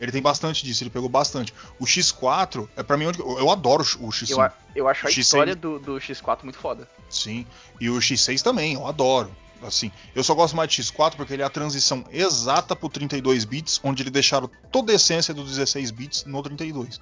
Ele 0.00 0.10
tem 0.12 0.20
bastante 0.22 0.64
disso, 0.64 0.82
ele 0.82 0.90
pegou 0.90 1.08
bastante. 1.08 1.52
O 1.78 1.84
X4 1.84 2.68
é 2.76 2.82
pra 2.82 2.96
mim 2.96 3.06
onde 3.06 3.20
eu 3.20 3.50
adoro 3.50 3.82
o 4.00 4.08
X5. 4.08 4.30
Eu, 4.30 4.40
a- 4.40 4.52
eu 4.74 4.88
acho 4.88 5.06
a 5.06 5.10
X6. 5.10 5.18
história 5.18 5.54
do, 5.56 5.78
do 5.78 5.92
X4 5.96 6.38
muito 6.42 6.58
foda. 6.58 6.88
Sim. 7.08 7.46
E 7.80 7.88
o 7.88 7.98
X6 7.98 8.42
também, 8.42 8.74
eu 8.74 8.86
adoro. 8.86 9.30
Assim, 9.62 9.90
eu 10.14 10.22
só 10.22 10.34
gosto 10.34 10.54
mais 10.54 10.70
de 10.70 10.82
X4 10.82 11.14
porque 11.16 11.32
ele 11.32 11.42
é 11.42 11.44
a 11.46 11.48
transição 11.50 12.04
exata 12.12 12.76
pro 12.76 12.88
32 12.90 13.44
bits, 13.46 13.80
onde 13.82 14.02
eles 14.02 14.12
deixaram 14.12 14.50
toda 14.70 14.92
a 14.92 14.94
essência 14.96 15.32
do 15.32 15.42
16 15.42 15.90
bits 15.92 16.24
no 16.26 16.42
32. 16.42 17.00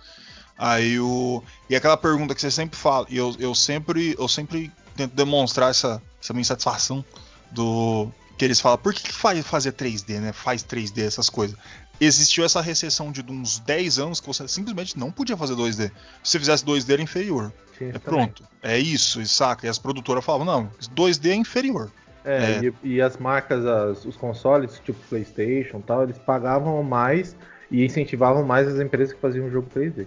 Aí 0.57 1.01
o. 1.01 1.43
E 1.69 1.75
aquela 1.75 1.97
pergunta 1.97 2.33
que 2.35 2.41
você 2.41 2.51
sempre 2.53 2.79
fala, 2.79 3.07
e 3.11 3.17
eu, 3.17 3.35
eu 3.41 3.55
sempre 3.57 4.15
eu 4.17 4.29
sempre 4.29 4.71
tento 4.97 5.13
demonstrar 5.13 5.71
essa, 5.71 6.01
essa 6.23 6.33
minha 6.33 6.43
insatisfação 6.43 7.05
do. 7.51 8.09
Que 8.37 8.45
eles 8.45 8.61
falam, 8.61 8.79
por 8.79 8.93
que, 8.93 9.03
que 9.05 9.13
faz 9.13 9.47
fazer 9.47 9.73
3D, 9.73 10.19
né? 10.21 10.33
Faz 10.33 10.63
3D, 10.65 11.03
essas 11.07 11.31
coisas. 11.31 11.57
Existiu 12.01 12.45
essa 12.45 12.61
recessão 12.61 13.13
de 13.13 13.23
uns 13.23 13.61
10 13.61 13.99
anos 14.01 14.21
que 14.21 14.27
você 14.27 14.47
simplesmente 14.49 14.99
não 14.99 15.13
podia 15.13 15.37
fazer 15.37 15.55
2D. 15.55 15.91
Se 16.23 16.31
você 16.33 16.39
fizesse 16.41 16.65
2D 16.65 16.93
era 16.93 17.03
inferior. 17.03 17.53
Tinha 17.79 17.91
É 17.91 17.99
pronto. 17.99 18.43
É 18.63 18.77
isso, 18.79 19.21
e 19.21 19.29
saca? 19.29 19.67
E 19.67 19.69
as 19.69 19.79
produtoras 19.79 20.25
falavam, 20.25 20.45
não, 20.47 20.71
2D 20.95 21.31
é 21.31 21.35
inferior. 21.35 21.91
É, 22.25 22.65
É. 22.65 22.73
E, 22.83 22.95
e 22.95 23.01
as 23.03 23.17
marcas, 23.19 23.65
as- 23.65 24.05
os 24.05 24.17
consoles, 24.17 24.81
tipo 24.85 24.99
PlayStation 25.09 25.79
e 25.79 25.83
tal, 25.83 26.03
eles 26.03 26.19
pagavam 26.19 26.83
mais 26.83 27.37
e 27.71 27.85
incentivavam 27.85 28.43
mais 28.45 28.67
as 28.67 28.81
empresas 28.81 29.15
que 29.15 29.21
faziam 29.21 29.49
jogo 29.51 29.69
3D. 29.73 30.07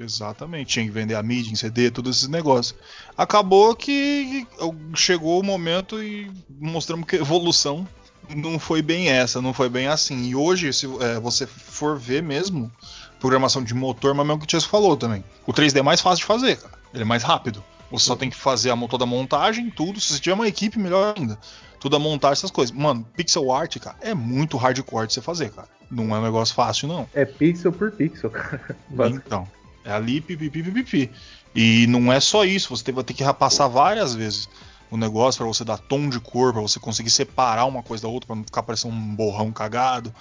Exatamente, 0.00 0.72
tinha 0.72 0.84
que 0.86 0.90
vender 0.90 1.14
a 1.14 1.22
mídia 1.22 1.52
em 1.52 1.54
CD, 1.54 1.90
todos 1.90 2.16
esses 2.16 2.28
negócios. 2.28 2.74
Acabou 3.18 3.76
que 3.76 4.46
chegou 4.94 5.38
o 5.38 5.42
momento 5.42 6.02
e 6.02 6.30
mostramos 6.58 7.06
que 7.06 7.16
a 7.16 7.20
evolução 7.20 7.86
não 8.34 8.58
foi 8.58 8.80
bem 8.80 9.08
essa, 9.10 9.42
não 9.42 9.52
foi 9.52 9.68
bem 9.68 9.88
assim. 9.88 10.24
E 10.24 10.34
hoje, 10.34 10.72
se 10.72 10.86
é, 11.00 11.20
você 11.20 11.46
for 11.46 11.98
ver 11.98 12.22
mesmo, 12.22 12.72
programação 13.18 13.62
de 13.62 13.74
motor, 13.74 14.14
mas 14.14 14.26
mesmo 14.26 14.38
que 14.38 14.44
o 14.44 14.46
Tiesco 14.46 14.70
falou 14.70 14.96
também. 14.96 15.22
O 15.46 15.52
3D 15.52 15.76
é 15.76 15.82
mais 15.82 16.00
fácil 16.00 16.20
de 16.20 16.26
fazer, 16.26 16.56
cara. 16.56 16.78
Ele 16.94 17.02
é 17.02 17.06
mais 17.06 17.22
rápido. 17.22 17.62
Você 17.90 18.06
só 18.06 18.16
tem 18.16 18.30
que 18.30 18.36
fazer 18.36 18.70
a, 18.70 18.76
toda 18.88 19.04
a 19.04 19.06
montagem, 19.06 19.68
tudo. 19.68 20.00
Se 20.00 20.14
você 20.14 20.20
tiver 20.20 20.34
uma 20.34 20.48
equipe, 20.48 20.78
melhor 20.78 21.14
ainda. 21.18 21.38
Toda 21.78 21.96
a 21.96 22.00
montagem, 22.00 22.32
essas 22.32 22.50
coisas. 22.50 22.74
Mano, 22.74 23.06
pixel 23.16 23.52
art, 23.52 23.78
cara, 23.78 23.96
é 24.00 24.14
muito 24.14 24.56
hardcore 24.56 25.08
de 25.08 25.14
você 25.14 25.20
fazer, 25.20 25.50
cara. 25.50 25.68
Não 25.90 26.14
é 26.14 26.20
um 26.20 26.22
negócio 26.22 26.54
fácil, 26.54 26.88
não. 26.88 27.08
É 27.12 27.24
pixel 27.24 27.72
por 27.72 27.90
pixel, 27.90 28.30
cara. 28.30 28.76
Então, 29.08 29.46
é 29.84 29.92
ali, 29.92 30.20
pipipi, 30.20 30.62
pipipi. 30.62 31.10
E 31.54 31.86
não 31.88 32.12
é 32.12 32.20
só 32.20 32.44
isso, 32.44 32.76
você 32.76 32.92
vai 32.92 33.04
ter 33.04 33.14
que 33.14 33.24
repassar 33.24 33.68
várias 33.68 34.14
vezes 34.14 34.48
o 34.90 34.96
negócio 34.96 35.38
pra 35.38 35.46
você 35.46 35.64
dar 35.64 35.78
tom 35.78 36.08
de 36.08 36.18
cor, 36.18 36.52
pra 36.52 36.62
você 36.62 36.80
conseguir 36.80 37.10
separar 37.10 37.64
uma 37.64 37.82
coisa 37.82 38.02
da 38.02 38.08
outra, 38.08 38.26
pra 38.26 38.36
não 38.36 38.44
ficar 38.44 38.62
parecendo 38.62 38.94
um 38.94 39.14
borrão 39.14 39.52
cagado. 39.52 40.12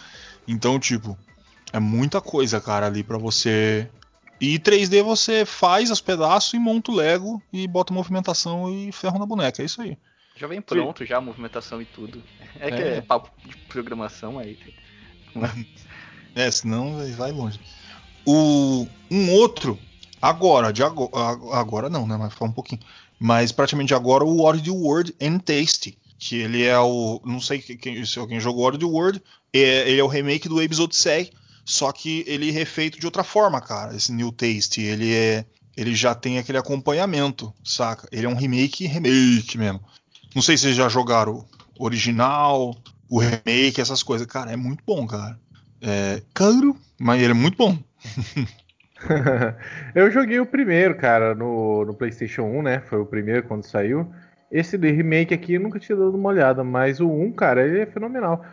Então, 0.47 0.79
tipo, 0.79 1.17
é 1.73 1.79
muita 1.79 2.21
coisa, 2.21 2.61
cara, 2.61 2.85
ali 2.85 3.03
pra 3.03 3.17
você. 3.17 3.89
E 4.39 4.57
3D 4.59 5.03
você 5.03 5.45
faz 5.45 5.91
os 5.91 5.99
pedaços 5.99 6.53
e 6.53 6.59
monta 6.59 6.91
o 6.91 6.95
Lego 6.95 7.41
e 7.51 7.67
bota 7.67 7.93
movimentação 7.93 8.71
e 8.71 8.91
ferro 8.91 9.19
na 9.19 9.25
boneca. 9.25 9.61
É 9.61 9.65
isso 9.65 9.81
aí. 9.81 9.97
Já 10.35 10.47
vem 10.47 10.61
pronto, 10.61 11.05
já 11.05 11.17
a 11.17 11.21
movimentação 11.21 11.81
e 11.81 11.85
tudo. 11.85 12.23
É 12.59 12.71
que 12.71 12.81
É. 12.81 12.97
é, 12.97 13.01
papo 13.01 13.29
de 13.45 13.57
programação 13.67 14.39
aí. 14.39 14.57
É, 16.35 16.49
senão 16.51 16.95
vai 17.17 17.31
longe. 17.31 17.59
O, 18.25 18.87
um 19.09 19.31
outro, 19.33 19.77
agora, 20.21 20.71
de 20.71 20.83
agora, 20.83 21.09
agora 21.53 21.89
não, 21.89 22.07
né? 22.07 22.17
Mas 22.17 22.33
falar 22.33 22.51
um 22.51 22.53
pouquinho. 22.53 22.81
Mas 23.19 23.51
praticamente 23.51 23.93
agora 23.93 24.23
o 24.23 24.37
World 24.37 24.69
World 24.69 25.15
and 25.21 25.39
Tasty. 25.39 25.97
Que 26.17 26.37
ele 26.37 26.63
é 26.63 26.77
o. 26.77 27.21
Não 27.25 27.39
sei 27.39 27.59
quem, 27.59 28.03
se 28.05 28.19
alguém 28.19 28.39
jogou 28.39 28.63
World 28.63 28.85
World. 28.85 29.21
É, 29.53 29.89
ele 29.89 29.99
é 29.99 30.03
o 30.03 30.07
remake 30.07 30.49
do 30.49 30.59
Abe's 30.59 30.79
Odyssey. 30.79 31.31
Só 31.65 31.91
que 31.91 32.23
ele 32.27 32.49
é 32.49 32.51
refeito 32.51 32.99
de 32.99 33.05
outra 33.05 33.23
forma, 33.23 33.61
cara. 33.61 33.95
Esse 33.95 34.11
New 34.11 34.31
Taste. 34.31 34.81
Ele 34.81 35.13
é. 35.13 35.45
Ele 35.77 35.95
já 35.95 36.13
tem 36.13 36.37
aquele 36.37 36.57
acompanhamento, 36.57 37.53
saca? 37.63 38.07
Ele 38.11 38.25
é 38.25 38.29
um 38.29 38.35
remake, 38.35 38.85
remake 38.85 39.57
mesmo. 39.57 39.79
Não 40.35 40.41
sei 40.41 40.57
se 40.57 40.63
vocês 40.63 40.75
já 40.75 40.89
jogaram 40.89 41.45
o 41.77 41.85
original, 41.85 42.75
o 43.09 43.17
remake, 43.17 43.79
essas 43.79 44.03
coisas. 44.03 44.27
Cara, 44.27 44.51
é 44.51 44.57
muito 44.57 44.83
bom, 44.85 45.07
cara. 45.07 45.39
É 45.81 46.21
caro, 46.33 46.75
mas 46.99 47.21
ele 47.21 47.31
é 47.31 47.35
muito 47.35 47.57
bom. 47.57 47.77
eu 49.95 50.11
joguei 50.11 50.39
o 50.39 50.45
primeiro, 50.45 50.95
cara, 50.95 51.33
no, 51.33 51.85
no 51.85 51.93
PlayStation 51.93 52.43
1, 52.43 52.61
né? 52.61 52.79
Foi 52.81 52.99
o 52.99 53.05
primeiro 53.05 53.43
quando 53.43 53.63
saiu. 53.63 54.11
Esse 54.51 54.77
de 54.77 54.89
remake 54.91 55.33
aqui 55.33 55.53
eu 55.53 55.61
nunca 55.61 55.79
tinha 55.79 55.95
dado 55.95 56.15
uma 56.15 56.29
olhada, 56.29 56.63
mas 56.63 56.99
o 56.99 57.07
1, 57.07 57.31
cara, 57.33 57.65
ele 57.65 57.81
é 57.81 57.85
fenomenal. 57.85 58.43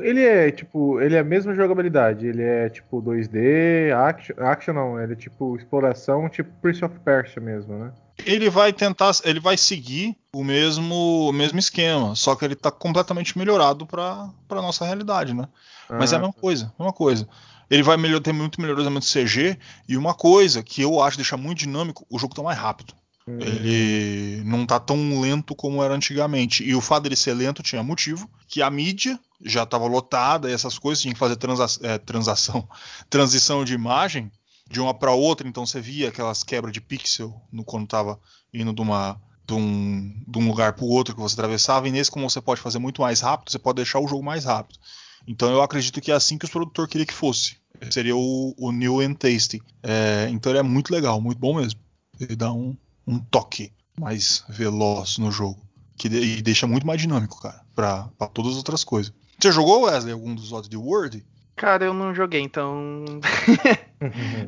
Ele 0.00 0.20
é 0.24 0.50
tipo, 0.50 1.00
ele 1.00 1.14
é 1.14 1.20
a 1.20 1.24
mesma 1.24 1.54
jogabilidade, 1.54 2.26
ele 2.26 2.42
é 2.42 2.68
tipo 2.68 3.00
2D, 3.00 3.92
action, 3.92 4.34
action 4.38 4.74
não, 4.74 5.00
ele 5.00 5.12
é 5.12 5.16
tipo 5.16 5.56
exploração, 5.56 6.28
tipo 6.28 6.50
Prince 6.60 6.84
of 6.84 6.98
Persia 7.00 7.40
mesmo, 7.40 7.78
né? 7.78 7.92
Ele 8.26 8.48
vai 8.50 8.72
tentar, 8.72 9.12
ele 9.24 9.40
vai 9.40 9.56
seguir 9.56 10.16
o 10.34 10.42
mesmo, 10.42 11.28
o 11.28 11.32
mesmo 11.32 11.58
esquema, 11.58 12.14
só 12.16 12.34
que 12.34 12.44
ele 12.44 12.54
tá 12.56 12.70
completamente 12.70 13.36
melhorado 13.38 13.86
pra, 13.86 14.28
pra 14.48 14.62
nossa 14.62 14.84
realidade, 14.84 15.34
né? 15.34 15.48
Mas 15.90 16.12
é 16.12 16.16
a 16.16 16.18
Ah, 16.18 16.22
mesma 16.22 16.34
coisa, 16.34 16.72
a 16.78 16.82
mesma 16.82 16.92
coisa. 16.92 17.28
Ele 17.70 17.82
vai 17.82 17.96
melhor, 17.96 18.20
ter 18.20 18.32
muito 18.32 18.60
melhoramento 18.60 19.06
CG 19.06 19.58
e 19.88 19.96
uma 19.96 20.14
coisa 20.14 20.62
que 20.62 20.82
eu 20.82 21.02
acho 21.02 21.16
deixa 21.16 21.36
muito 21.36 21.58
dinâmico, 21.58 22.06
o 22.10 22.18
jogo 22.18 22.34
tá 22.34 22.42
mais 22.42 22.58
rápido. 22.58 22.94
hum, 23.26 23.38
Ele 23.40 24.42
não 24.44 24.66
tá 24.66 24.78
tão 24.78 25.20
lento 25.20 25.54
como 25.54 25.82
era 25.82 25.94
antigamente. 25.94 26.62
E 26.64 26.74
o 26.74 26.80
fato 26.80 27.04
dele 27.04 27.16
ser 27.16 27.34
lento 27.34 27.62
tinha 27.62 27.82
motivo, 27.82 28.28
que 28.48 28.62
a 28.62 28.70
mídia 28.70 29.18
já 29.44 29.62
estava 29.64 29.86
lotada 29.86 30.48
e 30.50 30.52
essas 30.52 30.78
coisas, 30.78 31.02
tinha 31.02 31.12
que 31.12 31.20
fazer 31.20 31.36
transa 31.36 31.66
é, 31.82 31.98
transação, 31.98 32.68
transição 33.10 33.64
de 33.64 33.74
imagem 33.74 34.30
de 34.68 34.80
uma 34.80 34.94
para 34.94 35.12
outra, 35.12 35.46
então 35.46 35.66
você 35.66 35.80
via 35.80 36.08
aquelas 36.08 36.42
quebras 36.42 36.72
de 36.72 36.80
pixel 36.80 37.34
no, 37.52 37.62
quando 37.62 37.86
tava 37.86 38.18
indo 38.52 38.72
de, 38.72 38.80
uma, 38.80 39.20
de, 39.46 39.52
um, 39.52 40.24
de 40.26 40.38
um 40.38 40.48
lugar 40.48 40.72
para 40.72 40.84
o 40.84 40.88
outro 40.88 41.14
que 41.14 41.20
você 41.20 41.34
atravessava, 41.34 41.86
e 41.86 41.92
nesse, 41.92 42.10
como 42.10 42.28
você 42.28 42.40
pode 42.40 42.62
fazer 42.62 42.78
muito 42.78 43.02
mais 43.02 43.20
rápido, 43.20 43.50
você 43.50 43.58
pode 43.58 43.76
deixar 43.76 44.00
o 44.00 44.08
jogo 44.08 44.24
mais 44.24 44.46
rápido. 44.46 44.78
Então 45.26 45.50
eu 45.50 45.62
acredito 45.62 46.00
que 46.00 46.12
é 46.12 46.14
assim 46.14 46.36
que 46.38 46.44
os 46.44 46.50
produtores 46.50 46.90
queriam 46.90 47.06
que 47.06 47.14
fosse. 47.14 47.56
Seria 47.90 48.16
o, 48.16 48.54
o 48.56 48.72
New 48.72 49.00
and 49.00 49.14
Tasty. 49.14 49.60
É, 49.82 50.28
então 50.30 50.50
ele 50.52 50.58
é 50.58 50.62
muito 50.62 50.92
legal, 50.92 51.20
muito 51.20 51.38
bom 51.38 51.54
mesmo. 51.56 51.78
Ele 52.20 52.36
dá 52.36 52.52
um, 52.52 52.76
um 53.06 53.18
toque 53.18 53.72
mais 53.98 54.44
veloz 54.48 55.18
no 55.18 55.30
jogo. 55.30 55.60
Que 55.96 56.08
de- 56.08 56.38
e 56.38 56.42
deixa 56.42 56.66
muito 56.66 56.86
mais 56.86 57.00
dinâmico, 57.00 57.40
cara, 57.40 57.60
pra, 57.74 58.08
pra 58.18 58.26
todas 58.28 58.52
as 58.52 58.56
outras 58.58 58.84
coisas. 58.84 59.12
Você 59.38 59.50
jogou, 59.52 59.82
Wesley, 59.84 60.12
algum 60.12 60.34
dos 60.34 60.52
Odd 60.52 60.74
World? 60.76 61.24
Cara, 61.56 61.84
eu 61.84 61.94
não 61.94 62.14
joguei, 62.14 62.40
então. 62.40 63.04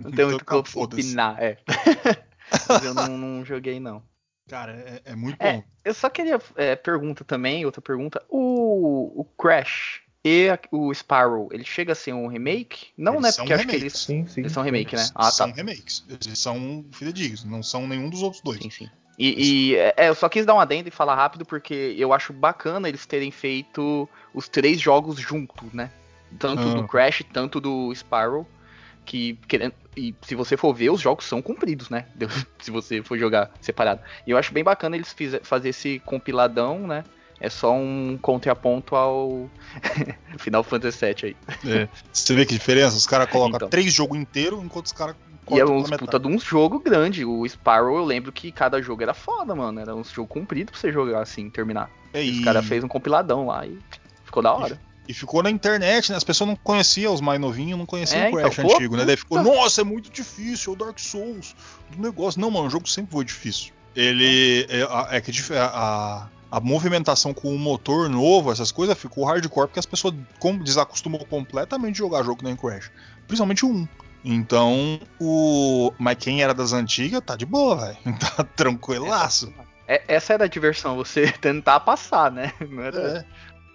não 0.03 0.11
tenho 0.13 0.29
muito 0.31 0.43
Então, 0.43 0.63
que 0.63 0.71
foda-se. 0.71 1.03
opinar, 1.09 1.37
é. 1.43 1.59
Mas 2.69 2.85
eu 2.85 2.95
não, 2.95 3.17
não 3.19 3.45
joguei, 3.45 3.79
não. 3.81 4.03
Cara, 4.49 4.73
é, 5.05 5.13
é 5.13 5.17
muito 5.17 5.37
É, 5.41 5.55
bom. 5.55 5.65
Eu 5.85 5.95
só 5.95 6.09
queria 6.09 6.41
é, 6.57 6.77
pergunta 6.77 7.25
também, 7.25 7.65
outra 7.67 7.81
pergunta. 7.83 8.23
O, 8.29 9.21
o 9.21 9.25
Crash 9.25 10.01
e 10.29 10.51
a- 10.51 10.59
o 10.71 10.93
Sparrow, 10.93 11.49
ele 11.53 11.65
chega 11.65 11.93
a 11.93 11.95
ser 11.95 12.13
um 12.13 12.27
remake? 12.27 12.89
Não, 12.97 13.15
Eles 13.15 13.23
né? 13.23 13.33
são 13.33 13.45
Porque 13.45 13.55
acho 13.55 13.67
que 13.69 13.77
eles, 13.77 13.93
sim, 13.93 14.27
sim. 14.27 14.41
eles 14.41 14.53
são 14.53 14.63
remake, 14.63 14.95
né? 14.97 15.03
Eles 15.03 15.13
Ah, 15.15 15.31
são 15.31 15.49
tá. 15.51 15.55
remakes. 15.57 16.05
Eles 16.09 16.39
são 16.39 16.85
fidedignos, 16.93 17.45
não 17.45 17.63
são 17.63 17.87
nenhum 17.87 18.11
dos 18.11 18.23
outros 18.23 18.43
dois. 18.43 18.61
Sim, 18.61 18.71
sim. 18.71 18.91
E, 19.19 19.71
e, 19.73 19.77
é, 19.77 20.09
eu 20.09 20.15
só 20.15 20.29
quis 20.29 20.45
dar 20.45 20.55
um 20.55 20.61
adendo 20.61 20.89
e 20.89 20.91
falar 20.93 21.15
rápido 21.15 21.47
porque 21.47 21.95
eu 21.97 22.13
acho 22.13 22.33
bacana 22.33 22.89
eles 22.89 23.07
terem 23.07 23.31
feito 23.31 24.09
os 24.35 24.47
três 24.49 24.79
jogos 24.81 25.19
juntos, 25.19 25.73
né? 25.73 25.91
Tanto 26.39 26.69
Ah. 26.69 26.75
do 26.75 26.87
Crash, 26.87 27.23
tanto 27.33 27.61
do 27.61 27.95
Sparrow. 27.95 28.47
Que, 29.07 29.39
querendo, 29.47 29.73
e 29.97 30.13
se 30.23 30.35
você 30.35 30.57
for 30.57 30.75
ver, 30.75 30.91
os 30.91 31.01
jogos 31.01 31.25
são 31.27 31.41
compridos, 31.41 31.89
né? 31.89 32.07
Se 32.59 32.73
você 32.73 33.01
for 33.05 33.17
jogar 33.17 33.53
separado. 33.61 34.01
E 34.27 34.33
eu 34.33 34.37
acho 34.37 34.53
bem 34.53 34.65
bacana 34.65 34.97
eles 34.97 35.13
fizer, 35.13 35.45
fazer 35.45 35.69
esse 35.69 36.01
compiladão, 36.01 36.89
né? 36.89 37.05
É 37.41 37.51
só 37.51 37.73
um 37.75 38.19
contraponto 38.21 38.97
ao 38.97 39.51
Final 40.39 40.63
Fantasy 40.65 40.99
VII 41.05 41.17
aí. 41.25 41.37
É. 41.71 41.89
Você 42.13 42.35
vê 42.35 42.47
que 42.47 42.55
diferença? 42.55 42.97
Os 42.97 43.07
caras 43.07 43.29
colocam 43.29 43.57
Então. 43.57 43.69
três 43.69 43.93
jogos 43.93 44.19
inteiros, 44.19 44.63
enquanto 44.65 44.87
os 44.87 44.93
caras 44.93 45.15
E 45.17 45.35
é 45.35 45.39
cortam 45.45 45.77
uns 45.77 45.85
pela 45.85 45.99
puta 45.99 46.19
de 46.19 46.27
um 46.29 46.39
jogo 46.39 46.79
grande. 46.81 47.25
O 47.25 47.47
Sparrow, 47.47 47.99
eu 47.99 48.05
lembro 48.05 48.33
que 48.33 48.51
cada 48.51 48.81
jogo 48.81 49.03
era 49.03 49.13
foda, 49.13 49.55
mano. 49.55 49.79
Era 49.81 49.95
um 49.95 50.03
jogo 50.03 50.27
comprido 50.29 50.73
pra 50.73 50.81
você 50.81 50.91
jogar 50.91 51.21
assim, 51.21 51.51
terminar. 51.51 51.91
É, 52.15 52.21
Os 52.23 52.39
e- 52.39 52.43
caras 52.43 52.65
fez 52.67 52.83
um 52.83 52.89
compiladão 52.89 53.47
lá 53.47 53.67
e 53.67 53.79
ficou 54.25 54.43
da 54.43 54.53
hora. 54.55 54.81
E 55.09 55.13
ficou 55.15 55.41
na 55.43 55.51
internet, 55.51 56.11
né? 56.11 56.17
As 56.17 56.25
pessoas 56.25 56.49
não 56.49 56.57
conheciam 56.57 57.13
os 57.15 57.21
mais 57.21 57.39
novinhos, 57.39 57.79
não 57.79 57.87
conheciam 57.87 58.23
É, 58.23 58.29
o 58.29 58.33
Crash 58.33 58.53
então, 58.59 58.67
pô, 58.67 58.75
antigo, 58.75 58.97
né? 58.97 59.05
Daí 59.05 59.17
ficou, 59.17 59.41
nossa, 59.41 59.83
é 59.83 59.85
muito 59.85 60.11
difícil, 60.11 60.73
é 60.73 60.75
o 60.75 60.79
Dark 60.79 60.99
Souls 60.99 61.55
do 61.91 62.03
negócio. 62.03 62.41
Não, 62.41 62.51
mano, 62.51 62.67
o 62.67 62.71
jogo 62.71 62.89
sempre 62.89 63.13
foi 63.13 63.25
difícil. 63.25 63.73
Ele. 63.95 64.67
É, 64.69 65.17
é 65.17 65.21
que 65.21 65.31
dif- 65.31 65.53
a, 65.55 65.67
a, 65.67 66.29
a 66.51 66.61
movimentação 66.61 67.35
com 67.35 67.55
o 67.55 67.59
motor 67.59 68.09
novo, 68.09 68.51
essas 68.53 68.71
coisas, 68.73 68.97
ficou 68.99 69.25
hardcore 69.25 69.67
porque 69.69 69.81
as 69.81 69.87
pessoas 69.87 70.15
desacostumou 70.63 71.25
completamente 71.27 71.93
de 71.95 71.99
jogar 71.99 72.23
jogo 72.23 72.39
que 72.39 72.45
nem 72.45 72.57
Crash. 72.57 72.91
Principalmente 73.27 73.65
o 73.65 73.71
1. 73.71 73.89
Então, 74.25 74.99
o. 75.21 75.93
Mas 75.99 76.17
quem 76.19 76.43
era 76.43 76.53
das 76.53 76.73
antigas 76.73 77.21
tá 77.25 77.37
de 77.37 77.47
boa, 77.47 77.77
velho. 77.77 77.97
Tá 78.19 78.45
tranquilaço. 78.45 79.53
É, 79.89 80.03
essa 80.09 80.33
era 80.35 80.45
a 80.45 80.49
diversão, 80.49 80.97
você 80.97 81.31
tentar 81.41 81.79
passar, 81.81 82.31
né? 82.33 82.53
Não 82.69 82.83
era... 82.83 82.99
É. 83.19 83.25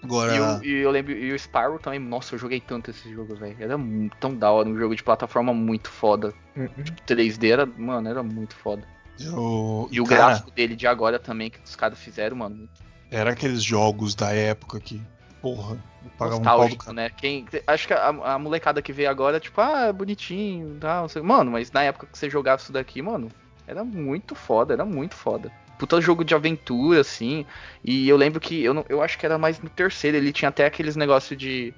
Agora. 0.03 0.35
E, 0.35 0.39
o- 0.41 0.63
e 0.63 0.81
eu 0.81 0.89
lembro, 0.91 1.11
e 1.13 1.31
o 1.31 1.37
Sparrow 1.39 1.77
também, 1.77 1.99
nossa, 1.99 2.33
eu 2.33 2.39
joguei 2.39 2.59
tanto 2.59 2.89
esse 2.89 3.13
jogo, 3.13 3.35
velho. 3.35 3.55
Era 3.59 3.75
tão 4.19 4.35
da 4.35 4.49
hora, 4.51 4.67
um 4.67 4.75
jogo 4.77 4.95
de 4.95 5.03
plataforma 5.03 5.53
muito 5.53 5.89
foda. 5.91 6.33
Uhum. 6.57 6.69
3D 7.07 7.49
era, 7.51 7.65
mano, 7.65 8.09
era 8.09 8.23
muito 8.23 8.55
foda. 8.55 8.83
Eu- 9.25 9.87
E 9.91 9.99
o 10.01 10.05
cara, 10.05 10.25
gráfico 10.27 10.51
dele 10.51 10.75
de 10.75 10.87
agora 10.87 11.17
também, 11.19 11.49
que 11.49 11.59
os 11.63 11.75
caras 11.75 11.99
fizeram, 11.99 12.37
mano. 12.37 12.67
Era 13.09 13.31
aqueles 13.31 13.63
jogos 13.63 14.15
da 14.15 14.31
época 14.33 14.79
que 14.79 15.01
porra. 15.41 15.77
Pagava 16.17 16.37
um 16.39 16.43
pau 16.43 16.67
do 16.69 16.75
cara. 16.77 16.93
né? 16.93 17.09
Quem, 17.09 17.45
acho 17.67 17.87
que 17.87 17.93
a, 17.93 18.07
a 18.07 18.39
molecada 18.39 18.81
que 18.81 18.93
vê 18.93 19.05
agora, 19.05 19.39
tipo, 19.39 19.59
ah, 19.61 19.87
é 19.87 19.93
bonitinho, 19.93 20.77
tal. 20.79 21.01
não 21.03 21.09
sei- 21.09 21.21
Mano, 21.21 21.51
mas 21.51 21.71
na 21.71 21.83
época 21.83 22.07
que 22.11 22.17
você 22.17 22.29
jogava 22.29 22.61
isso 22.61 22.71
daqui, 22.71 23.01
mano, 23.01 23.29
era 23.67 23.83
muito 23.83 24.33
foda, 24.35 24.73
era 24.73 24.85
muito 24.85 25.15
foda. 25.15 25.51
Puta 25.77 25.99
jogo 25.99 26.23
de 26.23 26.35
aventura, 26.35 27.01
assim. 27.01 27.45
E 27.83 28.07
eu 28.07 28.15
lembro 28.15 28.39
que 28.39 28.63
eu, 28.63 28.73
não, 28.73 28.85
eu 28.87 29.01
acho 29.01 29.17
que 29.17 29.25
era 29.25 29.37
mais 29.37 29.59
no 29.59 29.69
terceiro, 29.69 30.15
ele 30.17 30.31
tinha 30.31 30.49
até 30.49 30.65
aqueles 30.65 30.95
negócios 30.95 31.37
de. 31.37 31.73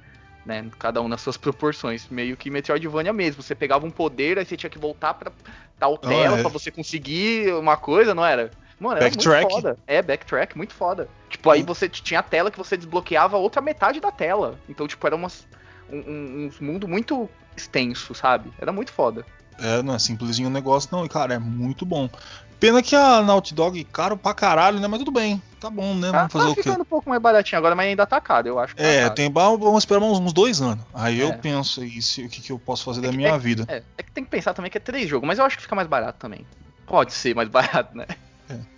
Né, 0.45 0.69
cada 0.77 1.01
um 1.01 1.07
nas 1.07 1.21
suas 1.21 1.37
proporções, 1.37 2.09
meio 2.09 2.35
que 2.35 2.49
Metroidvania 2.49 3.13
mesmo. 3.13 3.41
Você 3.41 3.55
pegava 3.55 3.85
um 3.85 3.89
poder, 3.91 4.37
aí 4.37 4.45
você 4.45 4.57
tinha 4.57 4.69
que 4.69 4.77
voltar 4.77 5.13
pra 5.13 5.31
tal 5.79 5.93
Ah, 6.03 6.07
tela 6.07 6.37
é. 6.37 6.41
pra 6.41 6.49
você 6.51 6.69
conseguir 6.69 7.53
uma 7.53 7.77
coisa, 7.77 8.13
não 8.13 8.25
era? 8.25 8.51
Mano, 8.77 8.97
era 8.97 9.05
Backtrack. 9.05 9.43
muito 9.43 9.53
foda. 9.55 9.77
É, 9.87 10.01
backtrack, 10.01 10.57
muito 10.57 10.73
foda. 10.73 11.07
Tipo, 11.29 11.49
aí 11.49 11.63
você 11.63 11.87
t- 11.87 12.01
tinha 12.03 12.19
a 12.19 12.23
tela 12.23 12.51
que 12.51 12.57
você 12.57 12.75
desbloqueava 12.75 13.37
a 13.37 13.39
outra 13.39 13.61
metade 13.61 14.01
da 14.01 14.11
tela. 14.11 14.59
Então, 14.67 14.85
tipo, 14.85 15.07
era 15.07 15.15
umas, 15.15 15.47
um, 15.89 15.97
um, 15.99 16.51
um 16.61 16.65
mundo 16.65 16.89
muito 16.89 17.29
extenso, 17.55 18.13
sabe? 18.13 18.51
Era 18.59 18.73
muito 18.73 18.91
foda. 18.91 19.25
É, 19.59 19.81
não 19.83 19.93
é 19.95 19.99
simplesinho 19.99 20.47
o 20.49 20.51
negócio, 20.51 20.89
não. 20.91 21.05
E, 21.05 21.09
cara, 21.09 21.33
é 21.35 21.39
muito 21.39 21.85
bom. 21.85 22.09
Pena 22.59 22.81
que 22.81 22.95
a 22.95 23.21
Naughty 23.21 23.53
Dog 23.53 23.79
é 23.79 23.83
caro 23.83 24.15
pra 24.17 24.33
caralho, 24.33 24.79
né? 24.79 24.87
Mas 24.87 24.99
tudo 24.99 25.11
bem. 25.11 25.41
Tá 25.59 25.69
bom, 25.69 25.93
né? 25.95 26.11
Tá, 26.11 26.17
Vamos 26.19 26.33
fazer 26.33 26.45
tá 26.45 26.51
o 26.51 26.55
quê? 26.55 26.63
ficando 26.63 26.81
um 26.81 26.85
pouco 26.85 27.09
mais 27.09 27.21
baratinho 27.21 27.57
agora, 27.59 27.75
mas 27.75 27.87
ainda 27.87 28.05
tá 28.05 28.21
caro, 28.21 28.47
eu 28.47 28.59
acho. 28.59 28.73
que 28.75 28.81
tá 28.81 28.87
É, 28.87 29.01
caro. 29.03 29.15
tem, 29.15 29.31
vamos 29.31 29.83
esperar 29.83 30.01
uns, 30.01 30.19
uns 30.19 30.31
dois 30.33 30.61
anos. 30.61 30.83
Aí 30.93 31.19
eu 31.19 31.29
É. 31.29 31.31
penso 31.37 31.81
aí 31.81 32.01
se, 32.01 32.23
o 32.23 32.29
que, 32.29 32.41
que 32.41 32.51
eu 32.51 32.59
posso 32.59 32.83
fazer 32.85 33.01
da 33.01 33.09
que- 33.09 33.17
minha 33.17 33.29
é- 33.29 33.37
vida. 33.37 33.65
É, 33.67 33.83
é 33.97 34.03
que 34.03 34.11
tem 34.11 34.23
que 34.23 34.29
pensar 34.29 34.53
também 34.53 34.71
que 34.71 34.77
é 34.77 34.81
três 34.81 35.09
jogos, 35.09 35.27
mas 35.27 35.39
eu 35.39 35.45
acho 35.45 35.57
que 35.57 35.63
fica 35.63 35.75
mais 35.75 35.87
barato 35.87 36.19
também. 36.19 36.45
Pode 36.85 37.13
ser 37.13 37.35
mais 37.35 37.47
barato, 37.49 37.97
né? 37.97 38.05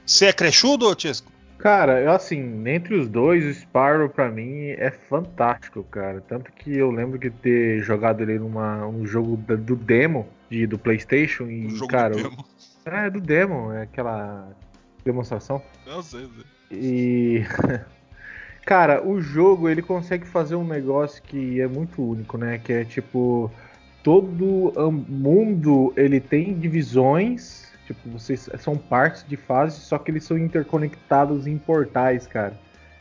Você 0.06 0.28
é 0.28 0.34
crechudo, 0.34 0.96
Chesco? 1.00 1.32
Cara, 1.58 2.02
eu 2.02 2.12
assim, 2.12 2.68
entre 2.68 2.96
os 2.96 3.08
dois, 3.08 3.46
o 3.46 3.50
Spyro 3.54 4.10
pra 4.10 4.30
mim 4.30 4.68
é 4.78 4.92
fantástico, 4.92 5.84
cara. 5.84 6.22
Tanto 6.22 6.52
que 6.52 6.76
eu 6.78 6.92
lembro 6.92 7.18
de 7.18 7.30
ter 7.30 7.80
jogado 7.82 8.22
ele 8.22 8.38
numa 8.38 8.86
um 8.88 9.06
jogo 9.06 9.38
da- 9.38 9.56
do 9.56 9.76
demo 9.76 10.28
de, 10.50 10.68
do 10.68 10.78
PlayStation 10.78 11.46
e, 11.50 11.68
O 11.82 11.88
cara, 11.88 12.16
do 12.16 12.24
demo. 12.24 12.46
é 12.86 13.10
do 13.10 13.22
demo, 13.22 13.72
é 13.72 13.84
aquela 13.84 14.50
demonstração. 15.04 15.62
Eu 15.88 16.04
sei, 16.04 16.24
eu 16.26 16.30
sei. 16.30 16.44
E 16.72 17.44
cara, 18.66 19.06
o 19.08 19.22
jogo 19.22 19.70
ele 19.70 19.82
consegue 19.82 20.26
fazer 20.28 20.56
um 20.56 20.68
negócio 20.68 21.22
que 21.24 21.62
é 21.62 21.68
muito 21.68 22.02
único, 22.04 22.38
né? 22.38 22.58
Que 22.58 22.74
é 22.74 22.86
tipo 22.86 23.52
todo 24.04 24.72
mundo 25.08 25.94
ele 25.98 26.20
tem 26.20 26.54
divisões, 26.54 27.65
tipo 27.86 28.10
vocês 28.10 28.50
são 28.60 28.78
partes 28.78 29.26
de 29.28 29.38
fases, 29.38 29.80
só 29.84 29.98
que 29.98 30.12
eles 30.12 30.24
são 30.24 30.38
interconectados 30.38 31.48
em 31.48 31.58
portais, 31.58 32.28
cara. 32.28 32.54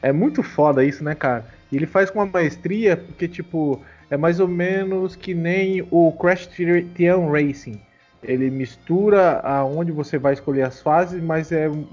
É 0.02 0.12
muito 0.12 0.42
foda 0.42 0.84
isso, 0.84 1.02
né, 1.02 1.14
cara? 1.14 1.46
E 1.72 1.76
ele 1.76 1.86
faz 1.86 2.10
com 2.10 2.18
uma 2.18 2.26
maestria 2.26 2.96
porque 2.96 3.26
tipo 3.26 3.80
é 4.10 4.16
mais 4.16 4.38
ou 4.38 4.46
menos 4.48 5.16
que 5.16 5.34
nem 5.34 5.86
o 5.90 6.12
Crash 6.12 6.46
Team 6.46 7.30
Racing. 7.30 7.80
Ele 8.22 8.50
mistura 8.50 9.40
aonde 9.40 9.92
você 9.92 10.18
vai 10.18 10.32
escolher 10.32 10.62
as 10.62 10.80
fases, 10.80 11.22
mas 11.22 11.52
é 11.52 11.68
um- 11.68 11.86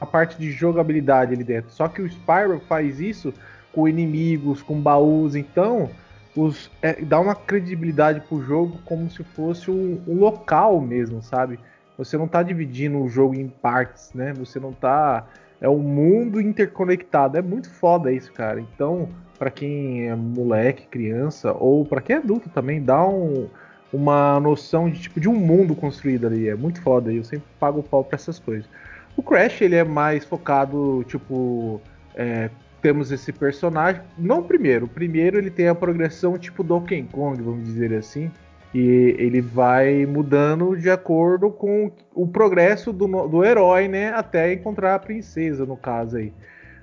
uma 0.00 0.06
parte 0.06 0.36
de 0.38 0.50
jogabilidade 0.50 1.32
ali 1.34 1.44
dentro. 1.44 1.70
Só 1.70 1.86
que 1.86 2.02
o 2.02 2.06
Spyro 2.06 2.60
faz 2.68 3.00
isso 3.00 3.32
com 3.72 3.86
inimigos, 3.86 4.62
com 4.62 4.80
baús, 4.80 5.34
então 5.36 5.90
os, 6.34 6.70
é, 6.82 7.00
dá 7.02 7.20
uma 7.20 7.34
credibilidade 7.34 8.20
pro 8.20 8.42
jogo 8.42 8.78
como 8.84 9.10
se 9.10 9.22
fosse 9.22 9.70
um, 9.70 10.02
um 10.06 10.18
local 10.18 10.80
mesmo, 10.80 11.22
sabe? 11.22 11.58
Você 11.98 12.16
não 12.16 12.28
tá 12.28 12.42
dividindo 12.42 12.98
o 12.98 13.08
jogo 13.08 13.34
em 13.34 13.48
partes, 13.48 14.12
né? 14.14 14.32
Você 14.34 14.60
não 14.60 14.72
tá. 14.72 15.26
É 15.60 15.68
um 15.68 15.78
mundo 15.78 16.40
interconectado. 16.40 17.38
É 17.38 17.42
muito 17.42 17.70
foda 17.70 18.12
isso, 18.12 18.32
cara. 18.32 18.60
Então, 18.60 19.08
pra 19.38 19.50
quem 19.50 20.08
é 20.08 20.14
moleque, 20.14 20.86
criança, 20.86 21.52
ou 21.52 21.84
pra 21.84 22.00
quem 22.00 22.16
é 22.16 22.18
adulto 22.18 22.48
também, 22.50 22.82
dá 22.82 23.06
um, 23.06 23.48
uma 23.92 24.38
noção 24.38 24.90
de 24.90 25.00
tipo 25.00 25.18
de 25.18 25.28
um 25.28 25.34
mundo 25.34 25.74
construído 25.74 26.26
ali. 26.26 26.48
É 26.48 26.54
muito 26.54 26.80
foda. 26.82 27.12
Eu 27.12 27.24
sempre 27.24 27.46
pago 27.58 27.80
o 27.80 27.82
pau 27.82 28.04
pra 28.04 28.16
essas 28.16 28.38
coisas. 28.38 28.68
O 29.16 29.22
Crash, 29.22 29.62
ele 29.62 29.76
é 29.76 29.84
mais 29.84 30.24
focado, 30.24 31.02
tipo. 31.04 31.80
é, 32.14 32.50
temos 32.82 33.10
esse 33.10 33.32
personagem. 33.32 34.00
Não 34.16 34.40
o 34.40 34.44
primeiro. 34.44 34.84
O 34.86 34.88
primeiro 34.88 35.38
ele 35.38 35.50
tem 35.50 35.66
a 35.66 35.74
progressão 35.74 36.38
tipo 36.38 36.62
Donkey 36.62 37.02
Kong, 37.10 37.42
vamos 37.42 37.64
dizer 37.64 37.92
assim. 37.94 38.30
E 38.78 39.16
ele 39.18 39.40
vai 39.40 40.04
mudando 40.04 40.76
de 40.76 40.90
acordo 40.90 41.50
com 41.50 41.90
o 42.14 42.26
progresso 42.26 42.92
do, 42.92 43.06
do 43.26 43.42
herói, 43.42 43.88
né? 43.88 44.08
Até 44.10 44.52
encontrar 44.52 44.94
a 44.94 44.98
princesa, 44.98 45.64
no 45.64 45.78
caso 45.78 46.18
aí. 46.18 46.30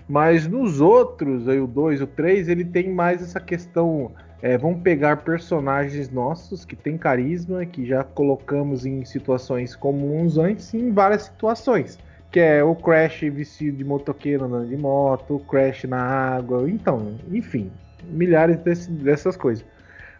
Mas 0.09 0.47
nos 0.47 0.81
outros, 0.81 1.47
aí 1.47 1.59
o 1.59 1.67
2, 1.67 2.01
o 2.01 2.07
3, 2.07 2.49
ele 2.49 2.65
tem 2.65 2.89
mais 2.91 3.21
essa 3.21 3.39
questão. 3.39 4.11
é, 4.41 4.57
vamos 4.57 4.81
pegar 4.81 5.17
personagens 5.17 6.09
nossos 6.09 6.65
que 6.65 6.75
tem 6.75 6.97
carisma, 6.97 7.63
que 7.63 7.85
já 7.85 8.03
colocamos 8.03 8.87
em 8.87 9.05
situações 9.05 9.75
comuns 9.75 10.37
antes, 10.39 10.73
em 10.73 10.91
várias 10.91 11.23
situações. 11.25 11.99
Que 12.31 12.39
é 12.39 12.63
o 12.63 12.75
Crash 12.75 13.21
vestido 13.31 13.77
de 13.77 13.83
motoqueiro 13.83 14.45
andando 14.45 14.67
de 14.67 14.75
moto, 14.75 15.35
o 15.35 15.39
Crash 15.39 15.83
na 15.83 16.01
água, 16.01 16.67
então, 16.67 17.13
enfim, 17.31 17.69
milhares 18.09 18.57
desse- 18.57 18.89
dessas 18.89 19.37
coisas. 19.37 19.63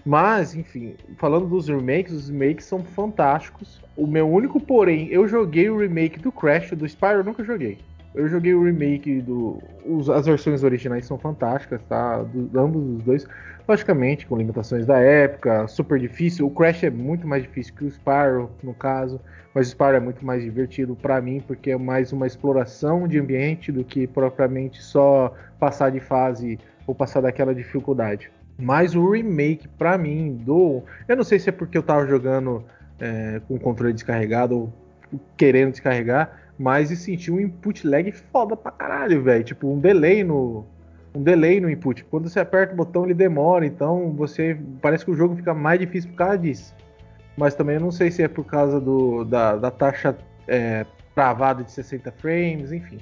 Mas, 0.05 0.53
enfim, 0.53 0.95
falando 1.17 1.47
dos 1.47 1.67
remakes, 1.69 2.11
os 2.13 2.29
remakes 2.29 2.65
são 2.65 2.83
fantásticos. 2.83 3.81
O 3.95 4.05
meu 4.05 4.29
único 4.29 4.59
porém, 4.59 5.07
eu 5.09 5.27
joguei 5.27 5.69
o 5.69 5.77
remake 5.77 6.19
do 6.19 6.31
Crash, 6.31 6.71
do 6.71 6.85
Spyro 6.87 7.19
eu 7.19 7.23
nunca 7.23 7.43
joguei. 7.43 7.77
Eu 8.13 8.27
joguei 8.27 8.53
o 8.53 8.63
remake 8.63 9.21
do. 9.21 9.59
os- 9.85 10.09
as 10.09 10.25
versões 10.25 10.63
originais 10.63 11.05
são 11.05 11.17
fantásticas, 11.17 11.81
tá? 11.87 12.21
Do, 12.21 12.59
ambos 12.59 12.83
os 12.97 13.03
dois. 13.03 13.25
Logicamente, 13.67 14.27
com 14.27 14.35
limitações 14.37 14.85
da 14.85 14.99
época, 14.99 15.67
super 15.67 15.97
difícil. 15.97 16.45
O 16.45 16.51
Crash 16.51 16.83
é 16.83 16.89
muito 16.89 17.25
mais 17.25 17.43
difícil 17.43 17.73
que 17.73 17.85
o 17.85 17.87
Spyro, 17.89 18.51
no 18.61 18.73
caso. 18.73 19.19
Mas 19.55 19.67
o 19.67 19.69
Spyro 19.71 19.95
é 19.95 19.99
muito 20.01 20.23
mais 20.25 20.43
divertido 20.43 20.95
pra 20.95 21.21
mim, 21.21 21.41
porque 21.47 21.71
é 21.71 21.77
mais 21.77 22.11
uma 22.11 22.27
exploração 22.27 23.07
de 23.07 23.17
ambiente 23.17 23.71
do 23.71 23.83
que 23.83 24.05
propriamente 24.05 24.83
só 24.83 25.33
passar 25.59 25.91
de 25.91 25.99
fase 26.01 26.59
ou 26.85 26.93
passar 26.93 27.21
daquela 27.21 27.55
dificuldade. 27.55 28.29
Mas 28.57 28.95
o 28.95 29.11
remake, 29.11 29.67
pra 29.67 29.97
mim, 29.97 30.35
do. 30.35 30.83
Eu 31.07 31.17
não 31.17 31.23
sei 31.23 31.39
se 31.39 31.49
é 31.49 31.51
porque 31.51 31.77
eu 31.77 31.83
tava 31.83 32.05
jogando 32.05 32.63
é, 32.99 33.41
com 33.47 33.55
o 33.55 33.59
controle 33.59 33.93
descarregado 33.93 34.55
ou 34.55 34.73
querendo 35.35 35.71
descarregar, 35.71 36.39
mas 36.57 36.91
eu 36.91 36.97
senti 36.97 37.31
um 37.31 37.39
input 37.39 37.85
lag 37.87 38.11
foda 38.11 38.55
pra 38.55 38.71
caralho, 38.71 39.23
velho. 39.23 39.43
Tipo, 39.43 39.71
um 39.71 39.79
delay 39.79 40.23
no. 40.23 40.65
Um 41.15 41.21
delay 41.21 41.59
no 41.59 41.69
input. 41.69 42.03
Quando 42.05 42.27
você 42.27 42.39
aperta 42.39 42.73
o 42.73 42.77
botão, 42.77 43.05
ele 43.05 43.13
demora, 43.13 43.65
então 43.65 44.11
você. 44.11 44.57
Parece 44.81 45.05
que 45.05 45.11
o 45.11 45.15
jogo 45.15 45.35
fica 45.35 45.53
mais 45.53 45.79
difícil 45.79 46.09
por 46.11 46.17
causa 46.17 46.37
disso. 46.37 46.75
Mas 47.35 47.55
também 47.55 47.75
eu 47.75 47.81
não 47.81 47.91
sei 47.91 48.11
se 48.11 48.21
é 48.21 48.27
por 48.27 48.45
causa 48.45 48.79
do, 48.79 49.23
da, 49.23 49.55
da 49.55 49.71
taxa 49.71 50.15
é, 50.47 50.85
travada 51.15 51.63
de 51.63 51.71
60 51.71 52.11
frames, 52.11 52.71
enfim. 52.71 52.99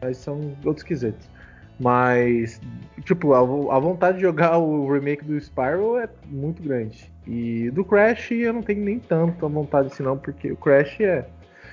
Mas 0.00 0.16
são 0.18 0.54
outros 0.64 0.82
quesitos. 0.82 1.28
Mas, 1.78 2.60
tipo, 3.04 3.34
a, 3.34 3.40
a 3.40 3.78
vontade 3.78 4.18
de 4.18 4.22
jogar 4.22 4.58
o 4.58 4.90
remake 4.90 5.24
do 5.24 5.38
Spyro 5.38 5.98
é 5.98 6.08
muito 6.26 6.62
grande. 6.62 7.12
E 7.26 7.70
do 7.70 7.84
Crash 7.84 8.30
eu 8.30 8.52
não 8.52 8.62
tenho 8.62 8.82
nem 8.82 8.98
tanto 8.98 9.44
a 9.44 9.48
vontade 9.48 9.88
assim 9.88 10.02
não, 10.02 10.16
porque 10.16 10.50
o 10.52 10.56
Crash 10.56 11.00
é. 11.00 11.28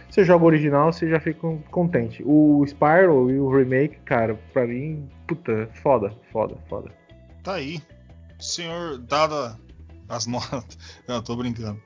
Você 0.10 0.24
joga 0.24 0.44
o 0.44 0.48
original, 0.48 0.94
você 0.94 1.10
já 1.10 1.20
fica 1.20 1.48
contente. 1.72 2.22
O 2.24 2.64
Spyro 2.68 3.32
e 3.32 3.40
o 3.40 3.50
remake, 3.50 3.98
cara, 4.06 4.36
pra 4.52 4.68
mim, 4.68 5.10
puta, 5.28 5.68
foda, 5.82 6.14
foda, 6.32 6.56
foda. 6.70 6.92
Tá 7.42 7.56
aí. 7.56 7.82
Senhor, 8.40 9.00
dada 9.00 9.58
as 10.10 10.28
notas. 10.28 10.78
Não, 11.08 11.22
tô 11.22 11.36
brincando. 11.36 11.82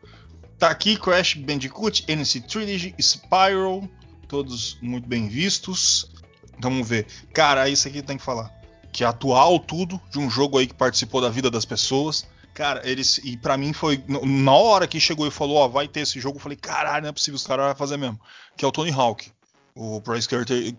Tá 0.57 0.71
aqui 0.71 0.97
Crash 0.97 1.35
Bandicoot, 1.35 2.03
NC 2.07 2.41
Trilogy, 2.41 2.95
Spyro, 2.99 3.87
todos 4.27 4.77
muito 4.81 5.07
bem 5.07 5.27
vistos. 5.27 6.16
Vamos 6.59 6.87
ver. 6.87 7.07
Cara, 7.33 7.69
isso 7.69 7.87
aqui 7.87 8.01
tem 8.01 8.17
que 8.17 8.23
falar. 8.23 8.51
Que 8.91 9.03
é 9.03 9.07
atual 9.07 9.59
tudo, 9.59 10.01
de 10.09 10.19
um 10.19 10.29
jogo 10.29 10.57
aí 10.57 10.67
que 10.67 10.73
participou 10.73 11.21
da 11.21 11.29
vida 11.29 11.51
das 11.51 11.65
pessoas. 11.65 12.27
Cara, 12.53 12.81
eles. 12.89 13.19
E 13.23 13.37
pra 13.37 13.55
mim 13.57 13.71
foi. 13.73 14.03
Na 14.07 14.53
hora 14.53 14.87
que 14.87 14.99
chegou 14.99 15.27
e 15.27 15.31
falou, 15.31 15.57
ó, 15.57 15.67
vai 15.67 15.87
ter 15.87 16.01
esse 16.01 16.19
jogo, 16.19 16.37
eu 16.37 16.41
falei, 16.41 16.57
caralho, 16.57 17.03
não 17.03 17.09
é 17.09 17.11
possível, 17.11 17.35
os 17.35 17.45
caras 17.45 17.67
vão 17.67 17.75
fazer 17.75 17.97
mesmo. 17.97 18.19
Que 18.55 18.65
é 18.65 18.67
o 18.67 18.71
Tony 18.71 18.91
Hawk. 18.91 19.31
O 19.75 20.01
Pro 20.01 20.17
Skater, 20.17 20.75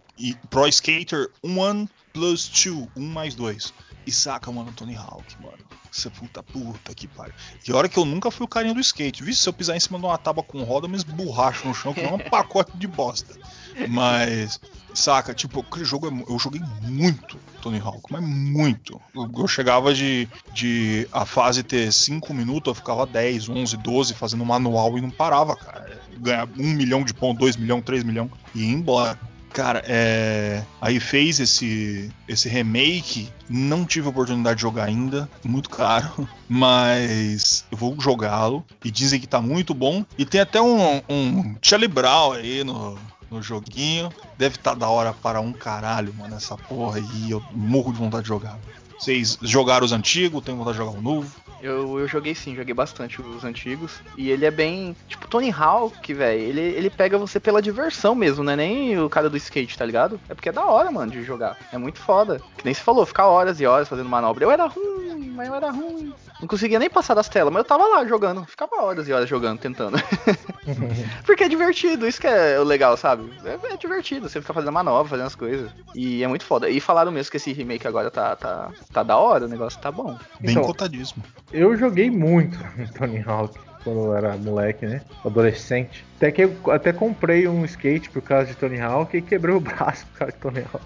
Pro 0.50 0.66
Skater 0.66 1.30
1 1.44 1.86
plus 2.12 2.48
2, 2.48 2.88
1 2.96 3.00
mais 3.00 3.36
2. 3.36 3.72
E 4.08 4.10
saca, 4.10 4.50
mano, 4.50 4.72
Tony 4.72 4.96
Hawk, 4.96 5.36
mano. 5.38 5.58
Você 5.92 6.08
puta 6.08 6.42
puta 6.42 6.94
que 6.94 7.06
pariu. 7.06 7.34
E 7.66 7.70
olha 7.74 7.90
que 7.90 7.98
eu 7.98 8.06
nunca 8.06 8.30
fui 8.30 8.46
o 8.46 8.48
carinha 8.48 8.72
do 8.72 8.80
skate. 8.80 9.22
Viu? 9.22 9.34
Se 9.34 9.46
eu 9.46 9.52
pisar 9.52 9.76
em 9.76 9.80
cima 9.80 9.98
de 9.98 10.06
uma 10.06 10.16
tábua 10.16 10.42
com 10.42 10.62
roda, 10.62 10.86
eu 10.86 10.90
me 10.90 10.96
esborracho 10.96 11.68
no 11.68 11.74
chão, 11.74 11.92
que 11.92 12.00
não 12.00 12.12
é 12.12 12.14
um 12.14 12.18
pacote 12.30 12.74
de 12.74 12.86
bosta. 12.86 13.36
Mas, 13.86 14.58
saca, 14.94 15.34
tipo, 15.34 15.60
aquele 15.60 15.84
jogo 15.84 16.08
é 16.08 16.32
eu 16.32 16.38
joguei 16.38 16.62
muito 16.84 17.38
Tony 17.60 17.78
Hawk, 17.80 18.10
mas 18.10 18.22
muito. 18.22 18.98
Eu, 19.14 19.30
eu 19.36 19.46
chegava 19.46 19.92
de, 19.92 20.26
de 20.54 21.06
a 21.12 21.26
fase 21.26 21.62
ter 21.62 21.92
5 21.92 22.32
minutos, 22.32 22.70
eu 22.70 22.74
ficava 22.74 23.04
10, 23.04 23.50
11, 23.50 23.76
12 23.76 24.14
fazendo 24.14 24.42
manual 24.42 24.96
e 24.96 25.02
não 25.02 25.10
parava, 25.10 25.54
cara. 25.54 26.00
Ganhar 26.16 26.48
1 26.58 26.62
milhão 26.62 27.04
de 27.04 27.12
pontos, 27.12 27.40
2 27.40 27.56
milhão, 27.56 27.82
3 27.82 28.04
milhão 28.04 28.30
e 28.54 28.62
ia 28.62 28.72
embora. 28.72 29.20
Cara, 29.52 29.82
é. 29.86 30.62
Aí 30.80 31.00
fez 31.00 31.40
esse, 31.40 32.10
esse 32.28 32.48
remake. 32.48 33.30
Não 33.48 33.84
tive 33.84 34.06
a 34.06 34.10
oportunidade 34.10 34.56
de 34.56 34.62
jogar 34.62 34.84
ainda. 34.84 35.28
Muito 35.44 35.70
caro. 35.70 36.28
Mas 36.48 37.64
eu 37.70 37.78
vou 37.78 37.98
jogá-lo. 38.00 38.64
E 38.84 38.90
dizem 38.90 39.20
que 39.20 39.26
tá 39.26 39.40
muito 39.40 39.74
bom. 39.74 40.04
E 40.16 40.24
tem 40.24 40.40
até 40.40 40.60
um, 40.60 41.02
um 41.08 41.56
Charlie 41.62 41.90
aí 42.36 42.62
no, 42.64 42.98
no 43.30 43.42
joguinho. 43.42 44.10
Deve 44.36 44.56
estar 44.56 44.72
tá 44.72 44.76
da 44.76 44.88
hora 44.88 45.12
para 45.12 45.40
um 45.40 45.52
caralho, 45.52 46.14
mano, 46.14 46.36
essa 46.36 46.56
porra. 46.56 47.00
E 47.00 47.30
eu 47.30 47.42
morro 47.52 47.92
de 47.92 47.98
vontade 47.98 48.22
de 48.22 48.28
jogar. 48.28 48.58
Vocês 48.98 49.38
jogaram 49.42 49.84
os 49.84 49.92
antigos? 49.92 50.42
Tem 50.42 50.54
vontade 50.54 50.76
de 50.76 50.84
jogar 50.84 50.98
o 50.98 51.02
novo? 51.02 51.30
Eu, 51.60 51.98
eu 51.98 52.06
joguei 52.06 52.34
sim, 52.34 52.54
joguei 52.54 52.74
bastante 52.74 53.20
os 53.20 53.44
antigos. 53.44 54.00
E 54.16 54.30
ele 54.30 54.44
é 54.44 54.50
bem. 54.50 54.96
Tipo, 55.08 55.26
Tony 55.28 55.50
Hawk, 55.50 56.12
velho. 56.14 56.40
Ele, 56.40 56.60
ele 56.60 56.90
pega 56.90 57.18
você 57.18 57.40
pela 57.40 57.62
diversão 57.62 58.14
mesmo, 58.14 58.44
não 58.44 58.52
é 58.52 58.56
nem 58.56 59.00
o 59.00 59.08
cara 59.08 59.28
do 59.28 59.36
skate, 59.36 59.76
tá 59.76 59.84
ligado? 59.84 60.20
É 60.28 60.34
porque 60.34 60.48
é 60.48 60.52
da 60.52 60.64
hora, 60.64 60.90
mano, 60.90 61.10
de 61.10 61.22
jogar. 61.22 61.56
É 61.72 61.78
muito 61.78 61.98
foda. 61.98 62.40
Que 62.56 62.64
nem 62.64 62.74
se 62.74 62.80
falou, 62.80 63.04
ficar 63.04 63.26
horas 63.26 63.60
e 63.60 63.66
horas 63.66 63.88
fazendo 63.88 64.08
manobra. 64.08 64.44
Eu 64.44 64.50
era 64.50 64.66
ruim, 64.66 65.32
mas 65.34 65.48
eu 65.48 65.54
era 65.54 65.70
ruim. 65.70 66.12
Não 66.40 66.46
conseguia 66.46 66.78
nem 66.78 66.88
passar 66.88 67.14
das 67.14 67.28
telas, 67.28 67.52
mas 67.52 67.62
eu 67.62 67.68
tava 67.68 67.86
lá 67.86 68.06
jogando. 68.06 68.44
Ficava 68.46 68.82
horas 68.82 69.08
e 69.08 69.12
horas 69.12 69.28
jogando, 69.28 69.58
tentando. 69.58 69.96
Porque 71.24 71.44
é 71.44 71.48
divertido, 71.48 72.06
isso 72.06 72.20
que 72.20 72.26
é 72.26 72.58
o 72.58 72.64
legal, 72.64 72.96
sabe? 72.96 73.30
É, 73.44 73.72
é, 73.72 73.76
divertido, 73.76 74.28
você 74.28 74.40
fica 74.40 74.52
fazendo 74.52 74.72
manobra, 74.72 75.08
fazendo 75.08 75.26
as 75.26 75.34
coisas. 75.34 75.70
E 75.94 76.22
é 76.22 76.28
muito 76.28 76.44
foda. 76.44 76.68
E 76.68 76.80
falaram 76.80 77.10
mesmo 77.10 77.30
que 77.30 77.36
esse 77.36 77.52
remake 77.52 77.86
agora 77.86 78.10
tá, 78.10 78.36
tá, 78.36 78.70
tá 78.92 79.02
da 79.02 79.16
hora, 79.16 79.46
o 79.46 79.48
negócio 79.48 79.80
tá 79.80 79.90
bom. 79.90 80.16
Bem 80.40 80.52
então, 80.52 80.64
cotadíssimo. 80.64 81.22
Eu 81.52 81.76
joguei 81.76 82.10
muito 82.10 82.58
Tony 82.96 83.22
Hawk 83.26 83.58
quando 83.82 84.00
eu 84.00 84.14
era 84.14 84.36
moleque, 84.36 84.86
né? 84.86 85.00
Adolescente. 85.24 86.04
Até 86.16 86.30
que 86.30 86.44
eu 86.44 86.56
até 86.70 86.92
comprei 86.92 87.48
um 87.48 87.64
skate 87.64 88.10
por 88.10 88.20
causa 88.22 88.46
de 88.46 88.56
Tony 88.56 88.80
Hawk 88.80 89.16
e 89.16 89.22
quebrei 89.22 89.54
o 89.54 89.60
braço 89.60 90.06
por 90.08 90.18
causa 90.18 90.32
de 90.32 90.38
Tony 90.38 90.60
Hawk. 90.60 90.84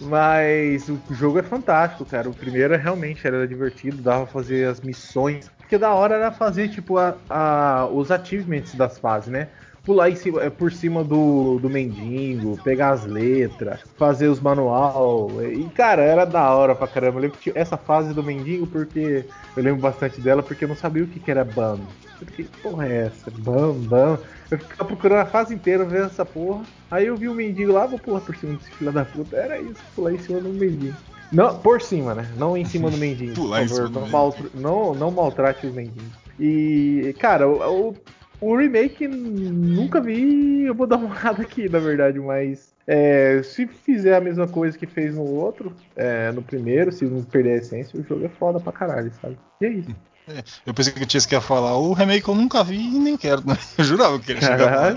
Mas 0.00 0.88
o 0.88 1.00
jogo 1.10 1.38
é 1.38 1.42
fantástico, 1.42 2.04
cara. 2.04 2.28
O 2.28 2.34
primeiro 2.34 2.76
realmente 2.76 3.26
era 3.26 3.46
divertido, 3.46 4.02
dava 4.02 4.24
pra 4.24 4.32
fazer 4.32 4.68
as 4.68 4.80
missões. 4.80 5.50
Porque 5.58 5.78
da 5.78 5.92
hora 5.94 6.16
era 6.16 6.30
fazer, 6.30 6.68
tipo, 6.68 6.98
a, 6.98 7.16
a, 7.28 7.86
os 7.86 8.10
achievements 8.10 8.74
das 8.74 8.98
fases, 8.98 9.30
né? 9.30 9.48
Pular 9.86 10.10
em 10.10 10.16
cima, 10.16 10.42
é, 10.42 10.50
por 10.50 10.72
cima 10.72 11.04
do, 11.04 11.60
do 11.60 11.70
mendigo, 11.70 12.60
pegar 12.64 12.90
as 12.90 13.06
letras, 13.06 13.80
fazer 13.96 14.26
os 14.26 14.40
manual. 14.40 15.30
E, 15.40 15.62
cara, 15.70 16.02
era 16.02 16.24
da 16.24 16.52
hora 16.52 16.74
pra 16.74 16.88
caramba. 16.88 17.18
Eu 17.18 17.22
lembro 17.22 17.38
que 17.38 17.52
essa 17.54 17.76
fase 17.76 18.12
do 18.12 18.20
mendigo, 18.20 18.66
porque 18.66 19.24
eu 19.56 19.62
lembro 19.62 19.80
bastante 19.80 20.20
dela, 20.20 20.42
porque 20.42 20.64
eu 20.64 20.68
não 20.68 20.74
sabia 20.74 21.04
o 21.04 21.06
que, 21.06 21.20
que 21.20 21.30
era 21.30 21.44
BAM. 21.44 21.78
Eu 22.20 22.26
fiquei, 22.26 22.48
porra 22.60 22.88
é 22.88 23.06
essa? 23.06 23.30
BAM, 23.30 23.74
BAM. 23.84 24.18
Eu 24.50 24.58
ficava 24.58 24.84
procurando 24.84 25.20
a 25.20 25.26
fase 25.26 25.54
inteira 25.54 25.84
vendo 25.84 26.06
essa 26.06 26.24
porra. 26.24 26.64
Aí 26.90 27.06
eu 27.06 27.16
vi 27.16 27.28
o 27.28 27.34
mendigo 27.34 27.72
lá, 27.72 27.86
vou 27.86 27.98
pular 28.00 28.20
por 28.20 28.34
cima 28.34 28.54
desse 28.54 28.70
filho 28.72 28.90
da 28.90 29.04
puta. 29.04 29.36
Era 29.36 29.60
isso, 29.60 29.80
pular 29.94 30.12
em 30.12 30.18
cima 30.18 30.40
do 30.40 30.48
mendigo. 30.48 30.96
Não, 31.30 31.58
por 31.58 31.80
cima, 31.80 32.12
né? 32.12 32.28
Não 32.36 32.56
em 32.56 32.64
cima 32.64 32.90
do 32.90 32.96
mendigo. 32.96 33.34
Pular 33.38 33.66
por 33.68 33.76
favor, 33.76 33.90
não, 33.90 34.08
mal, 34.08 34.34
não, 34.54 34.94
não 34.94 35.10
maltrate 35.10 35.66
os 35.66 35.74
mendigos. 35.74 36.12
E, 36.38 37.14
cara, 37.18 37.48
o, 37.48 37.90
o, 37.90 37.96
o, 38.40 38.56
remake 38.56 39.06
nunca 39.08 40.00
vi. 40.00 40.64
Eu 40.64 40.74
vou 40.74 40.86
dar 40.86 40.96
uma 40.96 41.14
olhada 41.14 41.42
aqui, 41.42 41.68
na 41.68 41.78
verdade, 41.78 42.18
mas. 42.18 42.74
É, 42.88 43.42
se 43.42 43.66
fizer 43.66 44.14
a 44.14 44.20
mesma 44.20 44.46
coisa 44.46 44.78
que 44.78 44.86
fez 44.86 45.16
no 45.16 45.22
outro, 45.22 45.74
é, 45.96 46.30
no 46.30 46.40
primeiro, 46.40 46.92
se 46.92 47.04
não 47.04 47.22
perder 47.22 47.54
a 47.54 47.56
essência, 47.56 47.98
o 47.98 48.04
jogo 48.04 48.24
é 48.24 48.28
foda 48.28 48.60
pra 48.60 48.72
caralho, 48.72 49.12
sabe? 49.20 49.36
E 49.60 49.66
é 49.66 49.68
isso. 49.70 49.96
É, 50.28 50.42
eu 50.64 50.74
pensei 50.74 50.92
que 50.92 51.02
eu 51.02 51.06
tinha 51.06 51.20
que 51.20 51.40
falar 51.40 51.76
o 51.76 51.92
remake 51.92 52.28
eu 52.28 52.34
nunca 52.34 52.64
vi 52.64 52.78
e 52.78 52.98
nem 52.98 53.16
quero, 53.16 53.42
né? 53.46 53.56
Eu 53.76 53.84
jurava 53.84 54.18
que 54.18 54.32
ele 54.32 54.40
ia 54.40 54.46
chegar. 54.46 54.96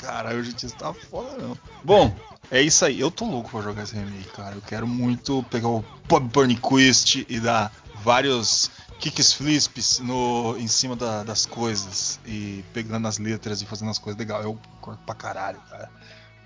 Caralho, 0.00 0.40
o 0.40 0.42
GTS 0.42 0.76
tá 0.76 0.92
foda 0.92 1.36
não. 1.38 1.56
Bom, 1.82 2.14
é 2.50 2.60
isso 2.60 2.84
aí. 2.84 3.00
Eu 3.00 3.10
tô 3.10 3.24
louco 3.24 3.50
pra 3.50 3.60
jogar 3.60 3.82
esse 3.82 3.94
remake, 3.94 4.28
cara. 4.30 4.54
Eu 4.54 4.62
quero 4.62 4.86
muito 4.86 5.42
pegar 5.50 5.68
o 5.68 5.84
Pop 6.06 6.26
Burn 6.28 6.54
Quest 6.56 7.24
e 7.28 7.40
dar 7.40 7.72
vários 8.02 8.70
kicks 9.10 9.34
flips 9.34 9.98
no, 9.98 10.56
em 10.56 10.66
cima 10.66 10.96
da, 10.96 11.22
das 11.22 11.44
coisas 11.44 12.18
e 12.24 12.64
pegando 12.72 13.06
as 13.06 13.18
letras 13.18 13.60
e 13.60 13.66
fazendo 13.66 13.90
as 13.90 13.98
coisas 13.98 14.18
legal. 14.18 14.42
Eu 14.42 14.58
corto 14.80 15.02
pra 15.04 15.14
caralho, 15.14 15.60
cara. 15.68 15.90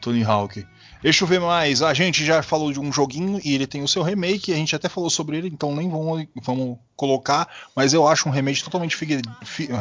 Tony 0.00 0.24
Hawk. 0.24 0.66
Deixa 1.00 1.22
eu 1.22 1.28
ver 1.28 1.40
mais. 1.40 1.82
A 1.82 1.94
gente 1.94 2.24
já 2.24 2.42
falou 2.42 2.72
de 2.72 2.80
um 2.80 2.92
joguinho 2.92 3.40
e 3.44 3.54
ele 3.54 3.66
tem 3.66 3.82
o 3.82 3.88
seu 3.88 4.02
remake. 4.02 4.52
A 4.52 4.56
gente 4.56 4.74
até 4.74 4.88
falou 4.88 5.08
sobre 5.08 5.36
ele, 5.36 5.48
então 5.48 5.74
nem 5.74 5.88
vamos, 5.88 6.26
vamos 6.42 6.78
colocar. 6.96 7.48
Mas 7.76 7.92
eu 7.92 8.06
acho 8.08 8.28
um 8.28 8.32
remake 8.32 8.64
totalmente 8.64 8.96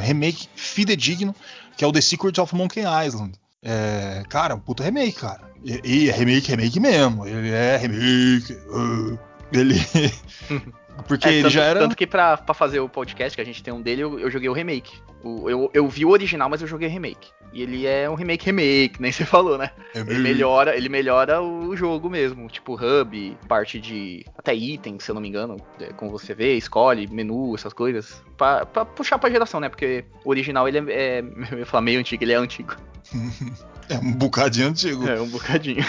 remake 0.03 0.47
fidedigno, 0.55 1.35
que 1.75 1.83
é 1.83 1.87
o 1.87 1.91
The 1.91 2.01
Secret 2.01 2.39
of 2.39 2.53
Monkey 2.53 2.81
Island. 2.81 3.33
É, 3.63 4.23
cara, 4.29 4.55
um 4.55 4.59
puta 4.59 4.83
remake, 4.83 5.19
cara. 5.19 5.51
E, 5.65 5.81
e 5.83 6.09
é 6.09 6.13
remake, 6.13 6.51
remake 6.51 6.79
mesmo. 6.79 7.25
Ele 7.25 7.49
é 7.49 7.77
remake. 7.77 8.53
Uh, 8.69 9.17
ele. 9.51 9.75
Porque 11.07 11.27
é, 11.27 11.33
ele 11.33 11.43
tanto, 11.43 11.53
já 11.53 11.63
era. 11.63 11.79
Tanto 11.79 11.95
que 11.95 12.07
pra, 12.07 12.37
pra 12.37 12.53
fazer 12.53 12.79
o 12.79 12.89
podcast, 12.89 13.35
que 13.35 13.41
a 13.41 13.45
gente 13.45 13.61
tem 13.61 13.73
um 13.73 13.81
dele, 13.81 14.01
eu, 14.01 14.19
eu 14.19 14.31
joguei 14.31 14.49
o 14.49 14.53
remake. 14.53 14.97
O, 15.23 15.49
eu, 15.49 15.69
eu 15.73 15.87
vi 15.87 16.05
o 16.05 16.09
original, 16.09 16.49
mas 16.49 16.61
eu 16.61 16.67
joguei 16.67 16.87
o 16.87 16.91
remake. 16.91 17.29
E 17.53 17.61
ele 17.61 17.85
é 17.85 18.09
um 18.09 18.15
remake 18.15 18.45
remake, 18.45 18.95
nem 19.01 19.11
você 19.11 19.25
falou, 19.25 19.57
né? 19.57 19.71
Ele 19.95 20.19
melhora, 20.19 20.75
ele 20.75 20.89
melhora 20.89 21.41
o 21.41 21.75
jogo 21.75 22.09
mesmo. 22.09 22.47
Tipo, 22.47 22.75
hub, 22.75 23.37
parte 23.47 23.79
de. 23.79 24.25
Até 24.37 24.53
item, 24.53 24.99
se 24.99 25.09
eu 25.09 25.15
não 25.15 25.21
me 25.21 25.27
engano. 25.27 25.57
É, 25.79 25.91
como 25.93 26.11
você 26.11 26.33
vê, 26.33 26.55
escolhe, 26.55 27.07
menu, 27.07 27.55
essas 27.55 27.73
coisas. 27.73 28.21
Pra, 28.37 28.65
pra 28.65 28.85
puxar 28.85 29.17
pra 29.17 29.29
geração, 29.29 29.59
né? 29.59 29.69
Porque 29.69 30.05
o 30.23 30.29
original 30.29 30.67
ele 30.67 30.91
é. 30.91 31.19
é 31.19 31.19
eu 31.51 31.59
ia 31.59 31.65
falar 31.65 31.81
meio 31.81 31.99
antigo, 31.99 32.23
ele 32.23 32.33
é 32.33 32.37
antigo. 32.37 32.75
é 33.89 33.97
um 33.97 34.13
bocadinho 34.13 34.67
antigo. 34.67 35.07
É, 35.07 35.19
um 35.19 35.29
bocadinho. 35.29 35.83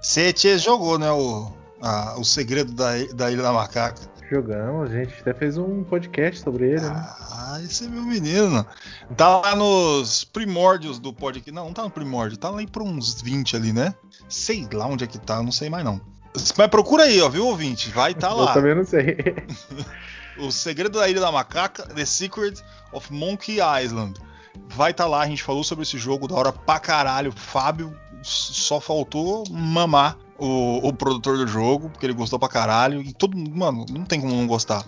Você 0.00 0.32
jogou, 0.58 0.98
né? 0.98 1.10
O, 1.10 1.52
a, 1.82 2.18
o 2.18 2.24
segredo 2.24 2.72
da, 2.72 2.92
da 3.14 3.30
Ilha 3.30 3.42
da 3.42 3.52
Macaca. 3.52 4.15
Jogamos, 4.30 4.90
a 4.90 4.94
gente 4.94 5.14
até 5.20 5.32
fez 5.32 5.56
um 5.56 5.84
podcast 5.84 6.40
sobre 6.40 6.70
ele. 6.70 6.80
Né? 6.80 7.06
Ah, 7.30 7.60
esse 7.62 7.84
é 7.84 7.88
meu 7.88 8.02
menino. 8.02 8.66
Tá 9.16 9.38
lá 9.38 9.54
nos 9.54 10.24
primórdios 10.24 10.98
do 10.98 11.12
podcast. 11.12 11.52
Não, 11.52 11.66
não 11.66 11.72
tá 11.72 11.84
no 11.84 11.90
primórdio, 11.90 12.36
tá 12.36 12.50
lá 12.50 12.60
para 12.66 12.82
uns 12.82 13.22
20 13.22 13.54
ali, 13.54 13.72
né? 13.72 13.94
Sei 14.28 14.66
lá 14.72 14.86
onde 14.86 15.04
é 15.04 15.06
que 15.06 15.18
tá, 15.18 15.40
não 15.42 15.52
sei 15.52 15.70
mais 15.70 15.84
não. 15.84 16.00
Mas 16.56 16.68
procura 16.68 17.04
aí, 17.04 17.20
ó, 17.22 17.28
viu, 17.28 17.46
ouvinte? 17.46 17.88
Vai 17.90 18.14
tá 18.14 18.32
lá. 18.32 18.50
Eu 18.50 18.54
também 18.54 18.74
não 18.74 18.84
sei. 18.84 19.16
o 20.38 20.50
Segredo 20.50 20.98
da 20.98 21.08
Ilha 21.08 21.20
da 21.20 21.30
Macaca, 21.30 21.84
The 21.84 22.04
Secret 22.04 22.60
of 22.92 23.12
Monkey 23.12 23.58
Island. 23.60 24.20
Vai 24.70 24.92
tá 24.92 25.06
lá, 25.06 25.20
a 25.20 25.26
gente 25.26 25.42
falou 25.42 25.62
sobre 25.62 25.84
esse 25.84 25.98
jogo 25.98 26.26
da 26.26 26.34
hora 26.34 26.52
pra 26.52 26.80
caralho. 26.80 27.30
Fábio 27.30 27.96
só 28.22 28.80
faltou 28.80 29.44
mamar 29.48 30.18
o, 30.38 30.88
o, 30.88 30.92
produtor 30.92 31.36
do 31.36 31.46
jogo, 31.46 31.88
porque 31.88 32.06
ele 32.06 32.12
gostou 32.12 32.38
pra 32.38 32.48
caralho. 32.48 33.00
E 33.00 33.12
todo 33.12 33.36
Mano, 33.36 33.86
não 33.90 34.04
tem 34.04 34.20
como 34.20 34.34
não 34.34 34.46
gostar. 34.46 34.84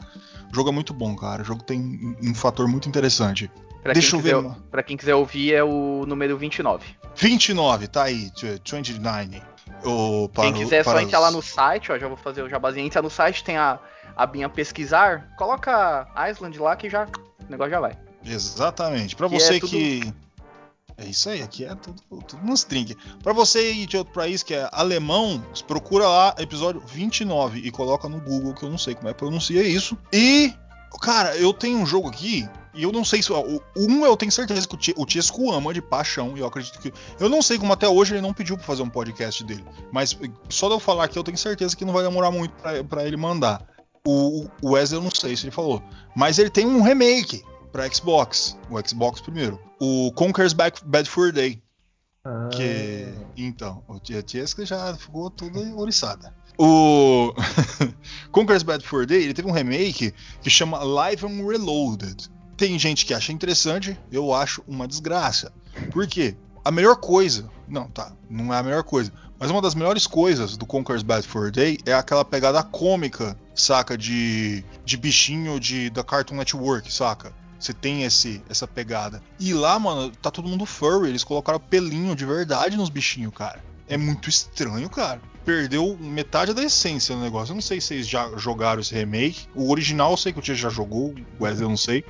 O 0.51 0.55
jogo 0.55 0.70
é 0.70 0.73
muito 0.73 0.95
bom, 0.95 1.15
cara. 1.15 1.43
O 1.43 1.45
jogo 1.45 1.62
tem 1.62 2.16
um 2.23 2.35
fator 2.35 2.66
muito 2.69 2.89
interessante. 2.89 3.51
Pra 3.83 3.93
Deixa 3.93 4.16
eu 4.16 4.20
ver. 4.20 4.37
Quiser, 4.37 4.57
pra 4.70 4.83
quem 4.83 4.97
quiser 4.97 5.15
ouvir, 5.15 5.55
é 5.55 5.62
o 5.62 6.05
número 6.07 6.37
29. 6.37 6.85
29, 7.15 7.89
tá 7.89 8.05
aí, 8.05 8.31
29. 8.43 9.43
O, 9.85 10.29
para, 10.29 10.45
quem 10.45 10.55
quiser 10.55 10.83
para 10.83 10.99
só 10.99 11.05
entrar 11.05 11.19
lá 11.20 11.31
no 11.31 11.43
site, 11.43 11.93
ó, 11.93 11.99
já 11.99 12.09
vou 12.09 12.16
fazer 12.16 12.43
o 12.43 12.49
jabazinho. 12.49 12.87
Entra 12.87 13.03
no 13.03 13.11
site, 13.11 13.45
tem 13.45 13.57
a, 13.57 13.79
a 14.16 14.27
binha 14.27 14.49
pesquisar, 14.49 15.29
coloca 15.37 16.09
Island 16.31 16.59
lá 16.59 16.75
que 16.75 16.91
já 16.91 17.07
o 17.07 17.51
negócio 17.51 17.70
já 17.70 17.81
vai. 17.81 17.97
Exatamente. 18.25 19.15
Para 19.15 19.29
você 19.29 19.57
é 19.57 19.61
tudo... 19.61 19.70
que 19.70 20.12
é 20.99 21.05
isso 21.07 21.29
aí, 21.31 21.41
aqui 21.41 21.65
é 21.65 21.75
tudo, 21.77 22.03
tudo 22.27 22.45
nos 22.45 22.65
trinques. 22.65 22.97
Pra 23.23 23.33
você 23.33 23.59
aí 23.59 23.87
de 23.87 23.97
outro 23.97 24.12
país 24.12 24.43
que 24.43 24.53
é 24.53 24.69
alemão, 24.73 25.41
procura 25.69 26.09
lá 26.09 26.35
episódio 26.39 26.83
29 26.85 27.61
e 27.61 27.70
coloca 27.70 28.09
no 28.09 28.20
Google, 28.20 28.53
que 28.53 28.65
eu 28.65 28.70
não 28.70 28.79
sei 28.79 28.97
como 28.97 29.09
é 29.09 29.12
que 29.12 29.19
pronuncia 29.19 29.62
isso. 29.62 29.97
E, 30.12 30.53
cara, 31.01 31.37
eu 31.37 31.53
tenho 31.53 31.79
um 31.79 31.87
jogo 31.87 32.09
aqui, 32.09 32.49
e 32.75 32.83
eu 32.83 32.91
não 32.91 33.05
sei 33.05 33.23
se. 33.23 33.33
Um 33.77 34.05
eu 34.05 34.16
tenho 34.16 34.33
certeza 34.33 34.66
que 34.66 34.95
o 34.97 35.07
Tiesco 35.07 35.53
ama 35.53 35.73
de 35.73 35.81
paixão, 35.81 36.37
e 36.37 36.41
eu 36.41 36.47
acredito 36.47 36.81
que. 36.81 36.93
Eu 37.20 37.29
não 37.29 37.43
sei 37.43 37.59
como 37.59 37.73
até 37.73 37.89
hoje 37.89 38.15
ele 38.15 38.20
não 38.20 38.35
pediu 38.35 38.57
pra 38.57 38.66
fazer 38.66 38.83
um 38.83 38.91
podcast 38.91 39.45
dele. 39.45 39.65
Mas 39.93 40.19
só 40.49 40.66
de 40.66 40.75
eu 40.75 40.81
falar 40.81 41.05
aqui, 41.05 41.16
eu 41.16 41.25
tenho 41.25 41.39
certeza 41.39 41.77
que 41.77 41.85
não 41.85 41.93
vai 41.93 42.03
demorar 42.03 42.33
muito 42.33 42.55
para 42.89 43.07
ele 43.07 43.16
mandar. 43.16 43.65
O, 44.05 44.49
o 44.62 44.70
Wesley 44.70 44.99
eu 44.99 45.05
não 45.05 45.11
sei 45.12 45.37
se 45.37 45.45
ele 45.45 45.53
falou. 45.53 45.81
Mas 46.16 46.39
ele 46.39 46.51
tem 46.51 46.66
um 46.66 46.83
remake 46.83 47.45
para 47.73 47.89
Xbox, 47.93 48.57
o 48.70 48.78
Xbox 48.86 49.20
primeiro. 49.20 49.61
O 49.81 50.12
Conker's 50.12 50.53
Bad 50.53 51.09
Fur 51.09 51.32
Day. 51.32 51.62
Ah. 52.24 52.49
Que 52.53 53.07
então, 53.36 53.82
o 53.89 53.99
Tiesca 53.99 54.66
já 54.66 54.95
ficou 54.97 55.31
toda 55.31 55.61
oriçada. 55.77 56.35
O 56.59 57.32
Conker's 58.32 58.62
Bad 58.62 58.85
Fur 58.85 59.07
Day, 59.07 59.23
ele 59.23 59.35
teve 59.35 59.49
um 59.49 59.53
remake 59.53 60.12
que 60.43 60.51
chama 60.51 60.82
Live 60.82 61.24
and 61.24 61.47
Reloaded. 61.47 62.28
Tem 62.57 62.77
gente 62.78 63.07
que 63.07 63.15
acha 63.15 63.32
interessante, 63.32 63.99
eu 64.11 64.35
acho 64.35 64.62
uma 64.66 64.89
desgraça. 64.89 65.53
Por 65.93 66.07
quê? 66.09 66.36
A 66.65 66.73
melhor 66.73 66.97
coisa, 66.97 67.49
não, 67.69 67.89
tá, 67.89 68.12
não 68.28 68.53
é 68.53 68.59
a 68.59 68.62
melhor 68.62 68.82
coisa, 68.82 69.12
mas 69.39 69.51
uma 69.51 69.62
das 69.62 69.77
melhores 69.77 70.07
coisas 70.07 70.57
do 70.57 70.66
Conker's 70.66 71.05
Bad 71.05 71.27
Fur 71.27 71.53
Day 71.53 71.78
é 71.86 71.95
aquela 71.95 72.24
pegada 72.24 72.62
cômica, 72.62 73.39
saca, 73.55 73.97
de, 73.97 74.65
de 74.85 74.97
bichinho 74.97 75.61
de 75.61 75.89
da 75.90 76.03
Cartoon 76.03 76.35
Network, 76.35 76.93
saca? 76.93 77.32
Você 77.59 77.72
tem 77.72 78.05
esse, 78.05 78.43
essa 78.48 78.66
pegada. 78.66 79.22
E 79.39 79.52
lá, 79.52 79.78
mano, 79.78 80.10
tá 80.22 80.30
todo 80.30 80.48
mundo 80.48 80.64
furry. 80.64 81.09
Eles 81.09 81.24
colocaram 81.24 81.59
pelinho 81.59 82.14
de 82.14 82.24
verdade 82.24 82.76
nos 82.76 82.89
bichinhos, 82.89 83.32
cara. 83.35 83.62
é 83.89 83.97
muito 83.97 84.28
estranho, 84.28 84.89
cara. 84.89 85.20
Perdeu 85.44 85.97
metade 85.98 86.52
da 86.52 86.62
essência 86.62 87.14
do 87.14 87.22
negócio. 87.22 87.52
Eu 87.52 87.55
não 87.55 87.62
sei 87.62 87.80
se 87.80 87.89
vocês 87.89 88.06
já 88.06 88.30
jogaram 88.36 88.80
esse 88.80 88.94
remake. 88.94 89.47
O 89.55 89.70
original 89.70 90.10
eu 90.10 90.16
sei 90.16 90.32
que 90.32 90.39
o 90.39 90.43
Tia 90.43 90.55
já 90.55 90.68
jogou, 90.68 91.14
o 91.39 91.44
Wesley 91.44 91.64
eu 91.64 91.70
não 91.70 91.76
sei. 91.76 92.05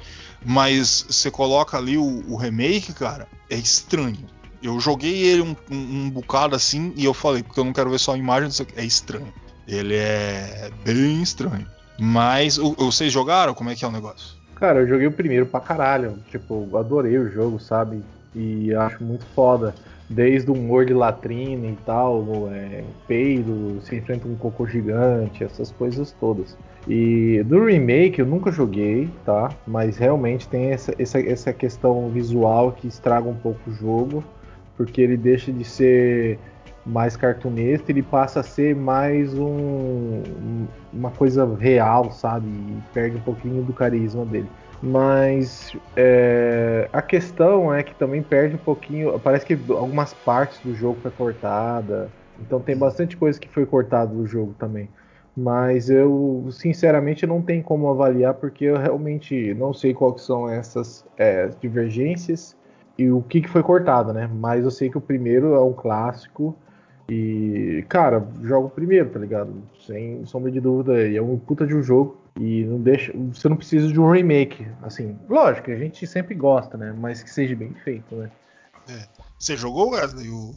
Mas 0.44 1.06
você 1.08 1.30
coloca 1.30 1.76
ali 1.78 1.96
o, 1.96 2.24
o 2.28 2.36
remake, 2.36 2.92
cara, 2.92 3.28
é 3.48 3.56
estranho. 3.56 4.26
Eu 4.60 4.80
joguei 4.80 5.22
ele 5.22 5.42
um, 5.42 5.56
um, 5.70 5.76
um, 5.76 6.10
bocado 6.10 6.56
assim 6.56 6.92
e 6.96 7.04
eu 7.04 7.14
falei, 7.14 7.44
porque 7.44 7.60
eu 7.60 7.64
não 7.64 7.72
quero 7.72 7.90
ver 7.90 8.00
só 8.00 8.14
a 8.14 8.18
imagem, 8.18 8.50
é 8.74 8.84
estranho. 8.84 9.32
Ele 9.68 9.94
é 9.94 10.70
bem 10.84 11.22
estranho. 11.22 11.68
Mas 11.98 12.58
o, 12.58 12.74
vocês 12.74 13.12
jogaram? 13.12 13.54
Como 13.54 13.70
é 13.70 13.76
que 13.76 13.84
é 13.84 13.88
o 13.88 13.92
negócio? 13.92 14.38
Cara, 14.59 14.80
eu 14.80 14.89
joguei 14.89 15.06
o 15.06 15.12
primeiro 15.12 15.47
pra 15.47 15.60
caralho. 15.60 16.18
Tipo, 16.30 16.76
adorei 16.76 17.16
o 17.16 17.28
jogo, 17.30 17.60
sabe? 17.60 18.02
E 18.35 18.74
acho 18.74 19.02
muito 19.02 19.24
foda. 19.26 19.74
Desde 20.09 20.51
o 20.51 20.55
humor 20.55 20.86
de 20.86 20.94
latrina 20.94 21.66
e 21.66 21.76
tal, 21.85 22.48
é, 22.51 22.82
peido, 23.06 23.78
se 23.82 23.94
enfrenta 23.94 24.26
um 24.26 24.35
cocô 24.35 24.66
gigante, 24.66 25.44
essas 25.44 25.70
coisas 25.70 26.12
todas. 26.18 26.56
E 26.89 27.43
do 27.44 27.66
remake 27.66 28.18
eu 28.18 28.26
nunca 28.26 28.51
joguei, 28.51 29.09
tá? 29.24 29.51
Mas 29.66 29.98
realmente 29.98 30.48
tem 30.48 30.70
essa, 30.70 30.94
essa, 30.98 31.20
essa 31.20 31.52
questão 31.52 32.09
visual 32.09 32.72
que 32.72 32.89
estraga 32.89 33.28
um 33.28 33.35
pouco 33.35 33.60
o 33.68 33.72
jogo, 33.72 34.24
porque 34.76 35.02
ele 35.02 35.16
deixa 35.16 35.52
de 35.52 35.64
ser 35.64 36.39
mais 36.89 37.16
cartunista, 37.16 37.93
ele 37.93 38.02
passa 38.02 38.40
a 38.40 38.43
ser 38.43 38.74
mais 38.74 39.35
um, 39.35 40.66
uma 40.93 41.10
coisa 41.10 41.47
real, 41.56 42.10
sabe? 42.10 42.48
E 42.48 42.82
perde 42.93 43.16
um 43.16 43.20
pouquinho 43.20 43.62
do 43.62 43.73
carisma 43.73 44.24
dele. 44.24 44.48
Mas 44.82 45.77
é, 45.97 46.89
a 46.93 47.02
questão 47.02 47.73
é 47.74 47.82
que 47.82 47.94
também 47.94 48.23
perde 48.23 48.55
um 48.55 48.59
pouquinho. 48.59 49.19
Parece 49.20 49.44
que 49.44 49.59
algumas 49.70 50.15
partes 50.15 50.60
do 50.60 50.74
jogo 50.74 51.01
foi 51.02 51.10
cortada. 51.10 52.10
Então 52.40 52.60
tem 52.60 52.77
bastante 52.77 53.16
coisa 53.16 53.39
que 53.39 53.48
foi 53.48 53.66
cortada 53.66 54.15
do 54.15 54.27
jogo 54.27 54.55
também. 54.59 54.89
Mas 55.36 55.90
eu, 55.90 56.48
sinceramente, 56.51 57.27
não 57.27 57.43
tenho 57.43 57.62
como 57.62 57.89
avaliar 57.90 58.35
porque 58.35 58.65
eu 58.65 58.77
realmente 58.77 59.55
não 59.55 59.73
sei 59.74 59.93
quais 59.93 60.23
são 60.23 60.48
essas 60.48 61.05
é, 61.16 61.48
divergências 61.60 62.56
e 62.97 63.10
o 63.10 63.23
que, 63.23 63.43
que 63.43 63.48
foi 63.48 63.62
cortado, 63.62 64.12
né? 64.12 64.28
Mas 64.32 64.65
eu 64.65 64.70
sei 64.70 64.90
que 64.90 64.98
o 64.98 65.01
primeiro 65.01 65.55
é 65.55 65.62
um 65.62 65.73
clássico 65.73 66.56
e, 67.10 67.85
cara, 67.89 68.26
jogo 68.43 68.68
primeiro, 68.68 69.09
tá 69.09 69.18
ligado? 69.18 69.62
Sem 69.86 70.24
sombra 70.26 70.51
de 70.51 70.60
dúvida. 70.60 71.09
E 71.09 71.16
é 71.16 71.22
um 71.22 71.39
puta 71.39 71.66
de 71.66 71.74
um 71.74 71.82
jogo. 71.82 72.18
E 72.39 72.64
não 72.64 72.80
deixa. 72.80 73.12
Você 73.32 73.48
não 73.48 73.56
precisa 73.56 73.89
de 73.89 73.98
um 73.98 74.10
remake. 74.10 74.66
Assim, 74.82 75.16
lógico, 75.28 75.70
a 75.70 75.76
gente 75.76 76.06
sempre 76.06 76.35
gosta, 76.35 76.76
né? 76.76 76.94
Mas 76.97 77.22
que 77.22 77.30
seja 77.30 77.56
bem 77.56 77.72
feito, 77.82 78.14
né? 78.14 78.30
É. 78.89 79.06
Você 79.39 79.56
jogou, 79.56 79.90
Wesley, 79.90 80.28
o 80.28 80.55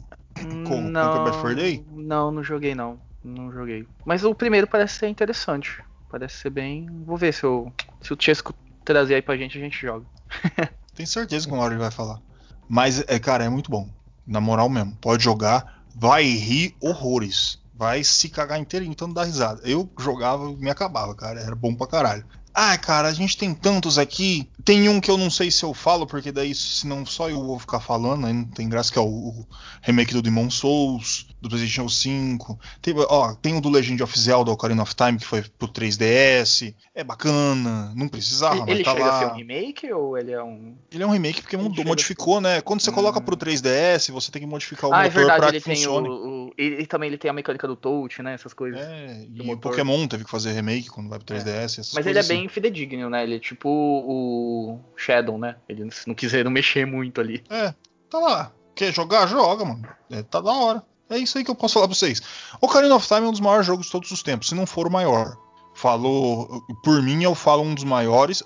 com, 0.66 0.80
não, 0.80 1.24
com 1.24 1.32
for 1.34 1.54
Day? 1.54 1.84
Não, 1.90 2.30
não 2.30 2.42
joguei 2.42 2.74
não. 2.74 2.98
Não 3.24 3.52
joguei. 3.52 3.86
Mas 4.04 4.24
o 4.24 4.34
primeiro 4.34 4.66
parece 4.66 4.98
ser 4.98 5.08
interessante. 5.08 5.82
Parece 6.10 6.36
ser 6.36 6.50
bem. 6.50 6.86
Vou 7.06 7.16
ver 7.16 7.32
se, 7.32 7.44
eu, 7.44 7.72
se 8.00 8.12
o 8.12 8.16
Chesco 8.18 8.54
trazer 8.84 9.14
aí 9.14 9.22
pra 9.22 9.36
gente, 9.36 9.56
a 9.56 9.60
gente 9.60 9.80
joga. 9.80 10.04
Tenho 10.94 11.06
certeza 11.06 11.46
que 11.46 11.52
uma 11.52 11.62
hora 11.62 11.74
ele 11.74 11.82
vai 11.82 11.90
falar. 11.90 12.20
Mas, 12.68 13.04
é, 13.06 13.18
cara, 13.18 13.44
é 13.44 13.48
muito 13.48 13.70
bom. 13.70 13.88
Na 14.26 14.40
moral 14.40 14.68
mesmo. 14.68 14.96
Pode 15.00 15.22
jogar 15.22 15.81
vai 15.94 16.24
rir 16.24 16.76
horrores. 16.80 17.60
Vai 17.74 18.04
se 18.04 18.28
cagar 18.28 18.60
inteirinho, 18.60 18.92
então 18.92 19.12
dá 19.12 19.24
risada. 19.24 19.60
Eu 19.64 19.90
jogava 19.98 20.50
e 20.50 20.56
me 20.56 20.70
acabava, 20.70 21.14
cara. 21.14 21.40
Era 21.40 21.54
bom 21.54 21.74
pra 21.74 21.86
caralho. 21.86 22.24
Ah, 22.54 22.76
cara, 22.76 23.08
a 23.08 23.12
gente 23.12 23.36
tem 23.36 23.54
tantos 23.54 23.98
aqui. 23.98 24.48
Tem 24.64 24.88
um 24.88 25.00
que 25.00 25.10
eu 25.10 25.16
não 25.16 25.30
sei 25.30 25.50
se 25.50 25.64
eu 25.64 25.74
falo, 25.74 26.06
porque 26.06 26.30
daí, 26.30 26.54
senão 26.54 27.04
só 27.04 27.28
eu 27.28 27.42
vou 27.42 27.58
ficar 27.58 27.80
falando, 27.80 28.26
aí 28.26 28.32
não 28.32 28.44
tem 28.44 28.68
graça, 28.68 28.92
que 28.92 28.98
é 28.98 29.02
o, 29.02 29.06
o 29.06 29.46
remake 29.80 30.12
do 30.12 30.22
Demon 30.22 30.50
Souls, 30.50 31.26
do 31.40 31.48
PlayStation 31.48 31.88
5. 31.88 32.58
Tem, 32.80 32.94
ó, 32.96 33.34
tem 33.34 33.56
o 33.56 33.60
do 33.60 33.68
Legend 33.68 34.02
of 34.02 34.18
Zelda, 34.18 34.52
Ocarina 34.52 34.82
of 34.82 34.94
Time, 34.94 35.18
que 35.18 35.26
foi 35.26 35.42
pro 35.42 35.66
3DS. 35.66 36.74
É 36.94 37.02
bacana, 37.02 37.92
não 37.96 38.06
precisava, 38.06 38.56
ele, 38.56 38.60
mas 38.60 38.74
ele 38.74 38.84
tá 38.84 38.92
chega 38.92 39.04
lá. 39.04 39.16
a 39.16 39.18
ser 39.18 39.26
um 39.32 39.36
remake 39.36 39.92
ou 39.92 40.16
ele 40.16 40.32
é 40.32 40.42
um. 40.42 40.76
Ele 40.92 41.02
é 41.02 41.06
um 41.06 41.10
remake 41.10 41.42
porque 41.42 41.56
mudou, 41.56 41.84
modificou, 41.84 42.40
né? 42.40 42.60
Quando 42.60 42.80
você 42.80 42.90
hum. 42.90 42.94
coloca 42.94 43.20
pro 43.20 43.36
3DS, 43.36 44.12
você 44.12 44.30
tem 44.30 44.42
que 44.42 44.48
modificar 44.48 44.90
o 44.90 44.92
ah, 44.92 45.02
motor 45.02 45.06
é 45.06 45.10
verdade, 45.10 45.38
pra 45.40 45.48
ele 45.48 45.58
que 45.58 45.64
tem 45.64 45.76
funcione. 45.76 46.08
O, 46.08 46.12
o, 46.12 46.52
ele 46.56 46.86
também 46.86 47.08
ele 47.08 47.18
tem 47.18 47.30
a 47.30 47.34
mecânica 47.34 47.66
do 47.66 47.74
touch, 47.74 48.22
né? 48.22 48.34
Essas 48.34 48.52
coisas. 48.54 48.80
É, 48.80 49.26
e 49.32 49.50
o 49.50 49.56
Pokémon 49.56 50.06
teve 50.06 50.24
que 50.24 50.30
fazer 50.30 50.52
remake 50.52 50.88
quando 50.90 51.08
vai 51.08 51.18
pro 51.18 51.34
3DS. 51.34 51.78
É. 51.78 51.82
Mas 51.94 52.06
ele 52.06 52.18
é 52.18 52.22
bem 52.22 52.41
fidedigno, 52.48 53.10
né? 53.10 53.22
Ele 53.22 53.36
é 53.36 53.38
tipo 53.38 53.68
o 53.68 54.80
Shadow, 54.96 55.38
né? 55.38 55.56
Ele 55.68 55.88
não 56.06 56.14
quiseram 56.14 56.50
mexer 56.50 56.86
muito 56.86 57.20
ali. 57.20 57.42
É, 57.50 57.74
tá 58.10 58.18
lá. 58.18 58.52
Quer 58.74 58.92
jogar? 58.92 59.26
Joga, 59.26 59.64
mano. 59.64 59.86
É, 60.10 60.22
tá 60.22 60.40
da 60.40 60.52
hora. 60.52 60.82
É 61.10 61.18
isso 61.18 61.36
aí 61.36 61.44
que 61.44 61.50
eu 61.50 61.54
posso 61.54 61.74
falar 61.74 61.88
pra 61.88 61.94
vocês. 61.94 62.22
Ocarina 62.60 62.94
of 62.94 63.06
Time 63.06 63.20
é 63.20 63.28
um 63.28 63.32
dos 63.32 63.40
maiores 63.40 63.66
jogos 63.66 63.86
de 63.86 63.92
todos 63.92 64.10
os 64.10 64.22
tempos, 64.22 64.48
se 64.48 64.54
não 64.54 64.66
for 64.66 64.86
o 64.86 64.90
maior. 64.90 65.36
Falou, 65.74 66.62
por 66.82 67.02
mim 67.02 67.22
eu 67.22 67.34
falo 67.34 67.62
um 67.62 67.74
dos 67.74 67.84
maiores, 67.84 68.42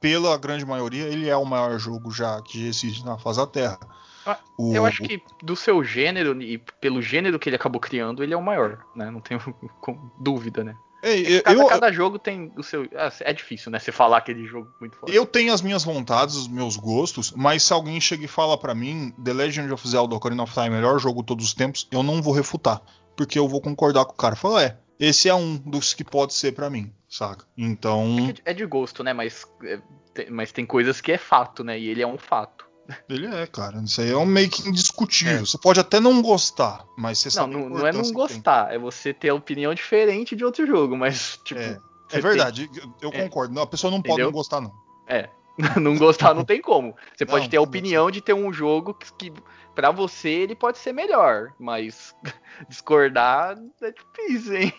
pela 0.00 0.36
grande 0.36 0.66
maioria 0.66 1.04
ele 1.04 1.28
é 1.28 1.36
o 1.36 1.46
maior 1.46 1.78
jogo 1.78 2.10
já 2.10 2.40
que 2.42 2.66
existe 2.66 3.04
na 3.04 3.18
face 3.18 3.38
da 3.38 3.46
Terra. 3.46 3.78
Ah, 4.24 4.38
o, 4.58 4.74
eu 4.74 4.86
acho 4.86 5.02
que 5.02 5.20
do 5.42 5.56
seu 5.56 5.82
gênero 5.82 6.40
e 6.40 6.58
pelo 6.80 7.02
gênero 7.02 7.38
que 7.38 7.48
ele 7.48 7.56
acabou 7.56 7.80
criando, 7.80 8.22
ele 8.22 8.34
é 8.34 8.36
o 8.36 8.42
maior, 8.42 8.84
né? 8.94 9.10
Não 9.10 9.20
tenho 9.20 9.40
dúvida, 10.20 10.62
né? 10.62 10.76
Ei, 11.02 11.42
cada, 11.42 11.60
eu, 11.60 11.66
cada, 11.66 11.92
jogo 11.92 12.16
tem 12.18 12.52
o 12.56 12.62
seu. 12.62 12.88
Ah, 12.94 13.12
é 13.20 13.32
difícil, 13.32 13.72
né? 13.72 13.80
Você 13.80 13.90
falar 13.90 14.18
aquele 14.18 14.46
jogo 14.46 14.72
muito 14.78 14.96
forte. 14.96 15.14
Eu 15.14 15.26
tenho 15.26 15.52
as 15.52 15.60
minhas 15.60 15.82
vontades, 15.82 16.36
os 16.36 16.46
meus 16.46 16.76
gostos, 16.76 17.32
mas 17.32 17.64
se 17.64 17.72
alguém 17.72 18.00
chega 18.00 18.24
e 18.24 18.28
fala 18.28 18.56
para 18.56 18.72
mim 18.72 19.12
The 19.22 19.32
Legend 19.32 19.72
of 19.72 19.88
Zelda 19.88 20.14
Ocarina 20.14 20.44
of 20.44 20.54
Time, 20.54 20.70
melhor 20.70 21.00
jogo 21.00 21.20
de 21.20 21.26
todos 21.26 21.46
os 21.46 21.54
tempos, 21.54 21.88
eu 21.90 22.04
não 22.04 22.22
vou 22.22 22.32
refutar. 22.32 22.80
Porque 23.16 23.36
eu 23.36 23.48
vou 23.48 23.60
concordar 23.60 24.04
com 24.04 24.12
o 24.12 24.16
cara. 24.16 24.36
Fala, 24.36 24.62
é, 24.62 24.78
esse 24.98 25.28
é 25.28 25.34
um 25.34 25.56
dos 25.56 25.92
que 25.92 26.04
pode 26.04 26.34
ser 26.34 26.52
para 26.52 26.70
mim, 26.70 26.92
saca? 27.08 27.44
Então. 27.58 28.28
É, 28.28 28.32
de, 28.32 28.42
é 28.46 28.54
de 28.54 28.64
gosto, 28.64 29.02
né? 29.02 29.12
Mas, 29.12 29.44
é, 29.64 30.30
mas 30.30 30.52
tem 30.52 30.64
coisas 30.64 31.00
que 31.00 31.10
é 31.10 31.18
fato, 31.18 31.64
né? 31.64 31.78
E 31.78 31.88
ele 31.88 32.00
é 32.00 32.06
um 32.06 32.16
fato. 32.16 32.61
Ele 33.08 33.26
é, 33.26 33.46
cara. 33.46 33.80
Isso 33.82 34.00
aí 34.00 34.10
é 34.10 34.16
um 34.16 34.26
meio 34.26 34.50
que 34.50 34.68
indiscutível. 34.68 35.36
É. 35.36 35.40
Você 35.40 35.58
pode 35.58 35.80
até 35.80 36.00
não 36.00 36.20
gostar, 36.20 36.84
mas 36.96 37.18
você 37.18 37.28
não, 37.28 37.32
sabe. 37.32 37.54
Não, 37.54 37.68
não 37.68 37.86
é 37.86 37.92
não 37.92 38.12
gostar, 38.12 38.66
tem. 38.66 38.76
é 38.76 38.78
você 38.78 39.12
ter 39.12 39.30
opinião 39.32 39.74
diferente 39.74 40.34
de 40.34 40.44
outro 40.44 40.66
jogo, 40.66 40.96
mas, 40.96 41.38
tipo. 41.44 41.60
É, 41.60 41.78
é 42.10 42.20
verdade, 42.20 42.68
tem... 42.68 42.92
eu 43.00 43.10
é. 43.10 43.22
concordo. 43.22 43.54
Não, 43.54 43.62
a 43.62 43.66
pessoa 43.66 43.90
não 43.90 43.98
Entendeu? 43.98 44.16
pode 44.16 44.26
não 44.26 44.32
gostar, 44.32 44.60
não. 44.60 44.72
É. 45.06 45.28
não 45.80 45.96
gostar 45.96 46.34
não 46.34 46.44
tem 46.44 46.60
como. 46.60 46.96
Você 47.14 47.26
pode 47.26 47.44
não, 47.44 47.50
ter 47.50 47.56
a 47.58 47.62
opinião 47.62 48.10
de 48.10 48.20
ter 48.20 48.32
um 48.32 48.52
jogo 48.52 48.94
que, 48.94 49.12
que 49.14 49.32
para 49.74 49.90
você 49.90 50.28
ele 50.28 50.54
pode 50.54 50.78
ser 50.78 50.92
melhor, 50.92 51.52
mas 51.58 52.14
discordar 52.68 53.56
é 53.82 53.92
difícil, 53.92 54.56
hein? 54.56 54.72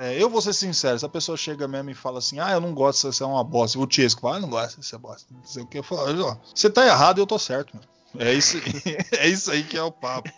É, 0.00 0.22
eu 0.22 0.30
vou 0.30 0.40
ser 0.40 0.52
sincero, 0.52 0.98
se 0.98 1.04
a 1.04 1.08
pessoa 1.08 1.36
chega 1.36 1.66
mesmo 1.66 1.90
e 1.90 1.94
fala 1.94 2.18
assim, 2.18 2.38
ah, 2.38 2.52
eu 2.52 2.60
não 2.60 2.72
gosto, 2.72 3.12
você 3.12 3.22
é 3.22 3.26
uma 3.26 3.42
bosta. 3.42 3.78
O 3.78 3.86
Tiesco 3.86 4.20
fala, 4.20 4.34
ah, 4.34 4.38
eu 4.38 4.42
não 4.42 4.50
gosto, 4.50 4.82
você 4.82 4.94
é 4.94 4.98
bosta. 4.98 5.26
Não 5.32 5.44
sei 5.44 5.62
o 5.62 5.66
que. 5.66 5.78
Eu 5.78 5.82
falo, 5.82 6.24
ó, 6.24 6.36
você 6.54 6.70
tá 6.70 6.86
errado 6.86 7.18
e 7.18 7.20
eu 7.20 7.26
tô 7.26 7.38
certo, 7.38 7.74
mano. 7.74 7.86
É 8.18 8.32
isso, 8.32 8.58
é 9.18 9.28
isso 9.28 9.50
aí 9.50 9.62
que 9.62 9.76
é 9.76 9.82
o 9.82 9.92
papo. 9.92 10.30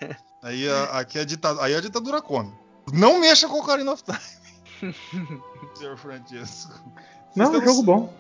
Aí 0.43 0.69
a, 0.69 0.85
aqui 1.01 1.19
é 1.19 1.21
a 1.21 1.25
ditadura, 1.25 1.65
aí 1.65 1.75
a 1.75 1.81
ditadura 1.81 2.23
come. 2.23 2.53
Não 2.93 3.21
mexa 3.21 3.47
com 3.47 3.57
o 3.57 3.61
Ocarina 3.61 3.93
of 3.93 4.03
Time. 4.03 4.93
Senhor 5.75 5.97
Francesco. 5.97 6.81
Não, 7.37 7.55
é 7.55 7.59
um 7.59 7.65
jogo 7.65 7.83
bom. 7.83 8.13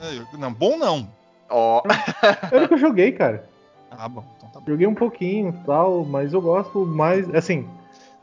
É, 0.00 0.36
não, 0.36 0.52
bom 0.52 0.76
não. 0.76 1.08
Ó. 1.48 1.82
Oh. 1.82 1.88
Eu 2.54 2.62
nunca 2.62 2.76
joguei, 2.76 3.12
cara. 3.12 3.48
Ah, 3.90 4.08
bom. 4.08 4.24
Então 4.36 4.50
tá 4.50 4.60
bom. 4.60 4.66
Joguei 4.66 4.86
um 4.86 4.94
pouquinho 4.94 5.58
tal, 5.64 6.04
mas 6.04 6.32
eu 6.32 6.40
gosto 6.40 6.84
mais. 6.84 7.32
Assim, 7.34 7.68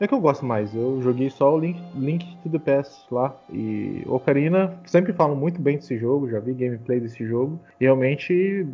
é 0.00 0.08
que 0.08 0.14
eu 0.14 0.20
gosto 0.20 0.44
mais. 0.44 0.74
Eu 0.74 1.00
joguei 1.02 1.30
só 1.30 1.54
o 1.54 1.58
Link, 1.58 1.82
Link 1.94 2.36
to 2.42 2.50
the 2.50 2.58
Past 2.58 3.06
lá. 3.10 3.34
E 3.50 4.02
Ocarina, 4.06 4.78
sempre 4.86 5.12
falam 5.12 5.36
muito 5.36 5.60
bem 5.60 5.76
desse 5.76 5.98
jogo, 5.98 6.30
já 6.30 6.40
vi 6.40 6.52
gameplay 6.52 7.00
desse 7.00 7.26
jogo. 7.26 7.58
Realmente, 7.80 8.66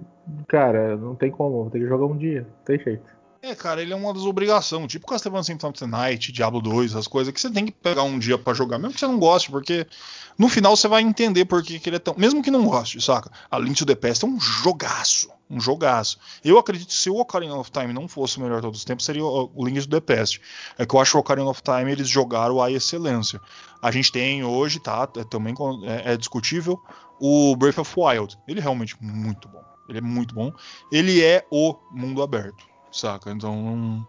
cara, 0.46 0.96
não 0.96 1.14
tem 1.14 1.30
como, 1.30 1.62
vou 1.62 1.70
ter 1.70 1.80
que 1.80 1.86
jogar 1.86 2.06
um 2.06 2.16
dia, 2.16 2.42
não 2.42 2.64
tem 2.64 2.78
jeito. 2.78 3.14
É, 3.46 3.54
cara, 3.54 3.82
ele 3.82 3.92
é 3.92 3.96
uma 3.96 4.14
das 4.14 4.22
obrigações, 4.22 4.90
tipo 4.90 5.06
Castlevania 5.06 5.44
Symphony 5.44 5.90
Night, 5.90 6.32
Diablo 6.32 6.62
2, 6.62 6.96
as 6.96 7.06
coisas 7.06 7.30
que 7.30 7.38
você 7.38 7.50
tem 7.50 7.66
que 7.66 7.72
pegar 7.72 8.02
um 8.02 8.18
dia 8.18 8.38
para 8.38 8.54
jogar, 8.54 8.78
mesmo 8.78 8.94
que 8.94 9.00
você 9.00 9.06
não 9.06 9.18
goste, 9.18 9.50
porque 9.50 9.86
no 10.38 10.48
final 10.48 10.74
você 10.74 10.88
vai 10.88 11.02
entender 11.02 11.44
por 11.44 11.62
que, 11.62 11.78
que 11.78 11.90
ele 11.90 11.96
é 11.96 11.98
tão. 11.98 12.14
Mesmo 12.16 12.42
que 12.42 12.50
não 12.50 12.64
goste, 12.64 13.02
saca? 13.02 13.30
A 13.50 13.58
Link 13.58 13.76
to 13.76 13.84
the 13.84 13.94
Past 13.94 14.24
é 14.24 14.28
um 14.28 14.40
jogaço. 14.40 15.28
Um 15.50 15.60
jogaço. 15.60 16.18
Eu 16.42 16.58
acredito 16.58 16.88
que 16.88 16.94
se 16.94 17.10
o 17.10 17.16
Ocarina 17.16 17.54
of 17.54 17.70
Time 17.70 17.92
não 17.92 18.08
fosse 18.08 18.38
o 18.38 18.40
melhor 18.40 18.56
de 18.56 18.62
todos 18.62 18.78
os 18.78 18.84
tempos, 18.86 19.04
seria 19.04 19.22
o 19.22 19.62
Link 19.62 19.78
to 19.82 19.90
the 19.90 20.00
Past. 20.00 20.40
É 20.78 20.86
que 20.86 20.96
eu 20.96 21.00
acho 21.00 21.10
que 21.10 21.16
o 21.18 21.20
Ocarina 21.20 21.50
of 21.50 21.62
Time 21.62 21.92
eles 21.92 22.08
jogaram 22.08 22.62
a 22.62 22.70
excelência. 22.70 23.38
A 23.82 23.90
gente 23.90 24.10
tem 24.10 24.42
hoje, 24.42 24.80
tá? 24.80 25.06
É, 25.18 25.22
também 25.22 25.54
é, 25.82 26.14
é 26.14 26.16
discutível, 26.16 26.80
o 27.20 27.54
Breath 27.56 27.76
of 27.76 27.92
Wild. 27.94 28.38
Ele 28.48 28.60
é 28.60 28.62
realmente 28.62 28.96
muito 29.02 29.48
bom. 29.48 29.62
Ele 29.86 29.98
é 29.98 30.00
muito 30.00 30.34
bom. 30.34 30.50
Ele 30.90 31.22
é 31.22 31.46
o 31.50 31.76
mundo 31.92 32.22
aberto 32.22 32.72
saca? 32.94 33.30
Então 33.30 34.06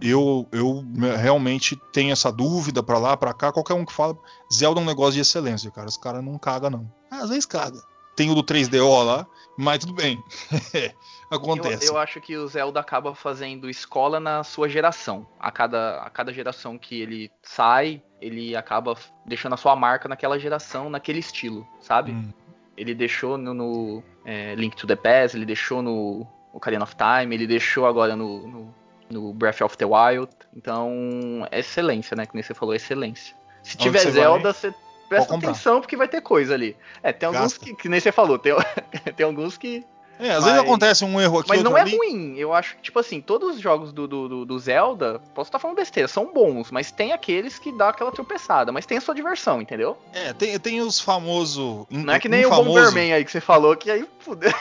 eu, 0.00 0.46
eu 0.52 0.84
realmente 1.20 1.76
tenho 1.92 2.12
essa 2.12 2.30
dúvida 2.30 2.82
para 2.82 2.98
lá, 2.98 3.16
para 3.16 3.32
cá. 3.32 3.52
Qualquer 3.52 3.74
um 3.74 3.84
que 3.84 3.92
fala, 3.92 4.16
Zelda 4.52 4.80
é 4.80 4.82
um 4.82 4.86
negócio 4.86 5.14
de 5.14 5.20
excelência, 5.20 5.70
cara. 5.70 5.88
Os 5.88 5.96
caras 5.96 6.22
não 6.22 6.38
caga 6.38 6.70
não. 6.70 6.90
Às 7.10 7.30
vezes 7.30 7.46
caga. 7.46 7.80
tem 8.14 8.30
o 8.30 8.34
do 8.34 8.42
3DO 8.42 9.04
lá, 9.04 9.26
mas 9.56 9.78
tudo 9.78 9.94
bem. 9.94 10.22
Acontece. 11.30 11.86
Eu, 11.86 11.94
eu, 11.94 11.98
acho 11.98 12.20
que 12.20 12.36
o 12.36 12.46
Zelda 12.46 12.80
acaba 12.80 13.14
fazendo 13.14 13.68
escola 13.68 14.18
na 14.18 14.42
sua 14.42 14.68
geração. 14.68 15.26
A 15.38 15.50
cada, 15.50 16.00
a 16.02 16.10
cada 16.10 16.32
geração 16.32 16.78
que 16.78 17.00
ele 17.00 17.30
sai, 17.42 18.02
ele 18.20 18.56
acaba 18.56 18.96
deixando 19.26 19.54
a 19.54 19.58
sua 19.58 19.76
marca 19.76 20.08
naquela 20.08 20.38
geração, 20.38 20.88
naquele 20.88 21.18
estilo, 21.18 21.66
sabe? 21.80 22.12
Hum. 22.12 22.32
Ele 22.76 22.94
deixou 22.94 23.36
no, 23.36 23.52
no 23.52 24.02
é, 24.24 24.54
Link 24.54 24.76
to 24.76 24.86
the 24.86 24.96
Past, 24.96 25.36
ele 25.36 25.44
deixou 25.44 25.82
no 25.82 26.26
Ocarina 26.52 26.84
of 26.84 26.94
Time, 26.96 27.34
ele 27.34 27.46
deixou 27.46 27.86
agora 27.86 28.16
no, 28.16 28.46
no, 28.46 28.74
no, 29.10 29.32
Breath 29.32 29.60
of 29.60 29.76
the 29.76 29.84
Wild. 29.84 30.30
Então, 30.56 31.46
é 31.50 31.60
excelência, 31.60 32.16
né? 32.16 32.26
Como 32.26 32.42
você 32.42 32.54
falou, 32.54 32.74
excelência. 32.74 33.36
Se 33.62 33.76
Onde 33.76 33.84
tiver 33.84 34.10
Zelda, 34.10 34.52
você 34.52 34.72
presta 35.08 35.34
atenção 35.34 35.80
porque 35.80 35.96
vai 35.96 36.08
ter 36.08 36.20
coisa 36.20 36.54
ali. 36.54 36.76
É, 37.02 37.12
tem 37.12 37.26
alguns 37.26 37.56
que, 37.56 37.74
que 37.74 37.88
nem 37.88 38.00
você 38.00 38.12
falou, 38.12 38.38
tem, 38.38 38.54
tem 39.16 39.24
alguns 39.24 39.56
que 39.56 39.84
é, 40.18 40.30
às 40.30 40.36
mas... 40.36 40.44
vezes 40.44 40.60
acontece 40.60 41.04
um 41.04 41.20
erro 41.20 41.38
aqui. 41.38 41.48
Mas 41.48 41.62
não 41.62 41.76
é 41.76 41.82
ali. 41.82 41.96
ruim. 41.96 42.36
Eu 42.36 42.52
acho 42.52 42.76
que, 42.76 42.82
tipo 42.82 42.98
assim, 42.98 43.20
todos 43.20 43.56
os 43.56 43.60
jogos 43.60 43.92
do, 43.92 44.06
do, 44.08 44.44
do 44.44 44.58
Zelda, 44.58 45.20
posso 45.34 45.48
estar 45.48 45.58
falando 45.58 45.76
besteira, 45.76 46.08
são 46.08 46.32
bons, 46.32 46.70
mas 46.70 46.90
tem 46.90 47.12
aqueles 47.12 47.58
que 47.58 47.70
dá 47.70 47.90
aquela 47.90 48.10
tropeçada, 48.10 48.72
mas 48.72 48.86
tem 48.86 48.98
a 48.98 49.00
sua 49.00 49.14
diversão, 49.14 49.62
entendeu? 49.62 49.96
É, 50.12 50.32
tem, 50.32 50.58
tem 50.58 50.80
os 50.80 51.00
famosos. 51.00 51.86
Não 51.90 52.12
é 52.12 52.18
que 52.18 52.28
nem 52.28 52.40
infamoso... 52.40 52.70
o 52.70 52.74
Bomberman 52.74 53.12
aí 53.12 53.24
que 53.24 53.30
você 53.30 53.40
falou, 53.40 53.76
que 53.76 53.90
aí 53.90 54.06
fudeu. 54.18 54.52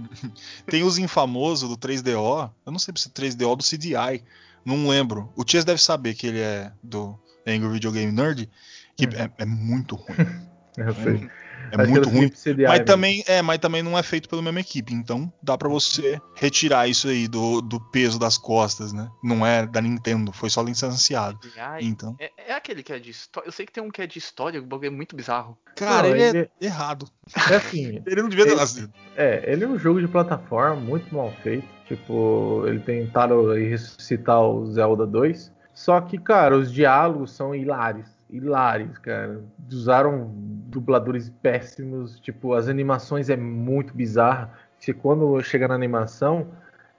tem 0.66 0.82
os 0.82 0.98
infamosos 0.98 1.68
do 1.68 1.76
3DO. 1.76 2.50
Eu 2.66 2.72
não 2.72 2.78
sei 2.78 2.92
se 2.96 3.08
é 3.08 3.10
3DO 3.10 3.56
do 3.56 3.64
CDI. 3.64 4.22
Não 4.64 4.88
lembro. 4.88 5.32
O 5.34 5.44
Tias 5.44 5.64
deve 5.64 5.80
saber 5.80 6.14
que 6.14 6.26
ele 6.26 6.40
é 6.40 6.70
do 6.82 7.18
Angry 7.46 7.68
Video 7.68 7.92
Game 7.92 8.12
Nerd. 8.12 8.48
Que 8.96 9.06
hum. 9.06 9.10
é, 9.16 9.30
é 9.42 9.46
muito 9.46 9.96
ruim. 9.96 10.48
Eu 10.76 10.94
sei. 10.94 11.14
É, 11.14 11.47
é 11.72 11.86
muito 11.86 12.08
ruim. 12.08 12.28
CDI, 12.28 12.66
mas 12.66 12.80
também, 12.84 13.24
é, 13.26 13.42
mas 13.42 13.58
também 13.58 13.82
não 13.82 13.98
é 13.98 14.02
feito 14.02 14.28
pela 14.28 14.42
mesma 14.42 14.60
equipe. 14.60 14.92
Então 14.92 15.32
dá 15.42 15.56
para 15.56 15.68
você 15.68 16.20
retirar 16.34 16.88
isso 16.88 17.08
aí 17.08 17.28
do, 17.28 17.60
do 17.60 17.80
peso 17.80 18.18
das 18.18 18.38
costas, 18.38 18.92
né? 18.92 19.08
Não 19.22 19.46
é 19.46 19.66
da 19.66 19.80
Nintendo, 19.80 20.32
foi 20.32 20.50
só 20.50 20.62
licenciado. 20.62 21.38
então. 21.80 22.16
É, 22.18 22.30
é, 22.48 22.54
aquele 22.54 22.82
que 22.82 22.92
é 22.92 22.98
de 22.98 23.10
história. 23.10 23.46
Eu 23.48 23.52
sei 23.52 23.66
que 23.66 23.72
tem 23.72 23.82
um 23.82 23.90
que 23.90 24.02
é 24.02 24.06
de 24.06 24.18
história, 24.18 24.60
o 24.60 24.64
bagulho 24.64 24.88
é 24.88 24.90
muito 24.90 25.16
bizarro. 25.16 25.56
Cara, 25.76 26.08
não, 26.08 26.16
ele, 26.16 26.22
ele, 26.22 26.50
é 26.60 26.66
errado. 26.66 27.08
É 27.50 27.56
assim. 27.56 28.02
ele 28.06 28.22
não 28.22 28.28
devia 28.28 28.46
ter 28.46 28.56
nascido. 28.56 28.92
É, 29.16 29.44
ele 29.50 29.64
é 29.64 29.68
um 29.68 29.78
jogo 29.78 30.00
de 30.00 30.08
plataforma 30.08 30.76
muito 30.76 31.14
mal 31.14 31.32
feito. 31.42 31.66
Tipo, 31.86 32.64
ele 32.66 32.80
tentaram 32.80 33.52
ressuscitar 33.54 34.42
o 34.42 34.66
Zelda 34.66 35.06
2. 35.06 35.52
Só 35.72 36.00
que, 36.00 36.18
cara, 36.18 36.56
os 36.56 36.72
diálogos 36.72 37.30
são 37.30 37.54
hilários 37.54 38.17
hilários, 38.30 38.98
cara. 38.98 39.40
Usaram 39.70 40.30
dubladores 40.34 41.30
péssimos, 41.42 42.18
tipo, 42.20 42.54
as 42.54 42.68
animações 42.68 43.30
é 43.30 43.36
muito 43.36 43.94
bizarra. 43.94 44.52
Se 44.78 44.92
quando 44.92 45.40
chega 45.42 45.66
na 45.66 45.74
animação, 45.74 46.46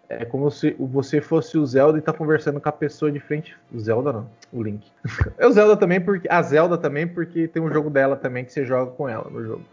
é 0.08 0.26
como 0.26 0.50
se 0.50 0.76
você 0.80 1.22
fosse 1.22 1.58
o 1.58 1.66
Zelda 1.66 1.98
e 1.98 2.02
tá 2.02 2.12
conversando 2.12 2.60
com 2.60 2.68
a 2.68 2.72
pessoa 2.72 3.12
de 3.12 3.20
frente. 3.20 3.56
O 3.72 3.80
Zelda 3.80 4.12
não, 4.12 4.30
o 4.52 4.64
Link. 4.64 4.92
é 5.38 5.46
o 5.46 5.52
Zelda 5.52 5.78
também, 5.78 6.02
porque. 6.02 6.28
A 6.30 6.42
Zelda 6.42 6.78
também, 6.78 7.08
porque 7.08 7.48
tem 7.48 7.62
um 7.62 7.72
jogo 7.72 7.90
dela 7.90 8.16
também 8.16 8.44
que 8.44 8.52
você 8.52 8.66
joga 8.66 8.92
com 8.92 9.08
ela 9.08 9.30
no 9.30 9.44
jogo. 9.44 9.64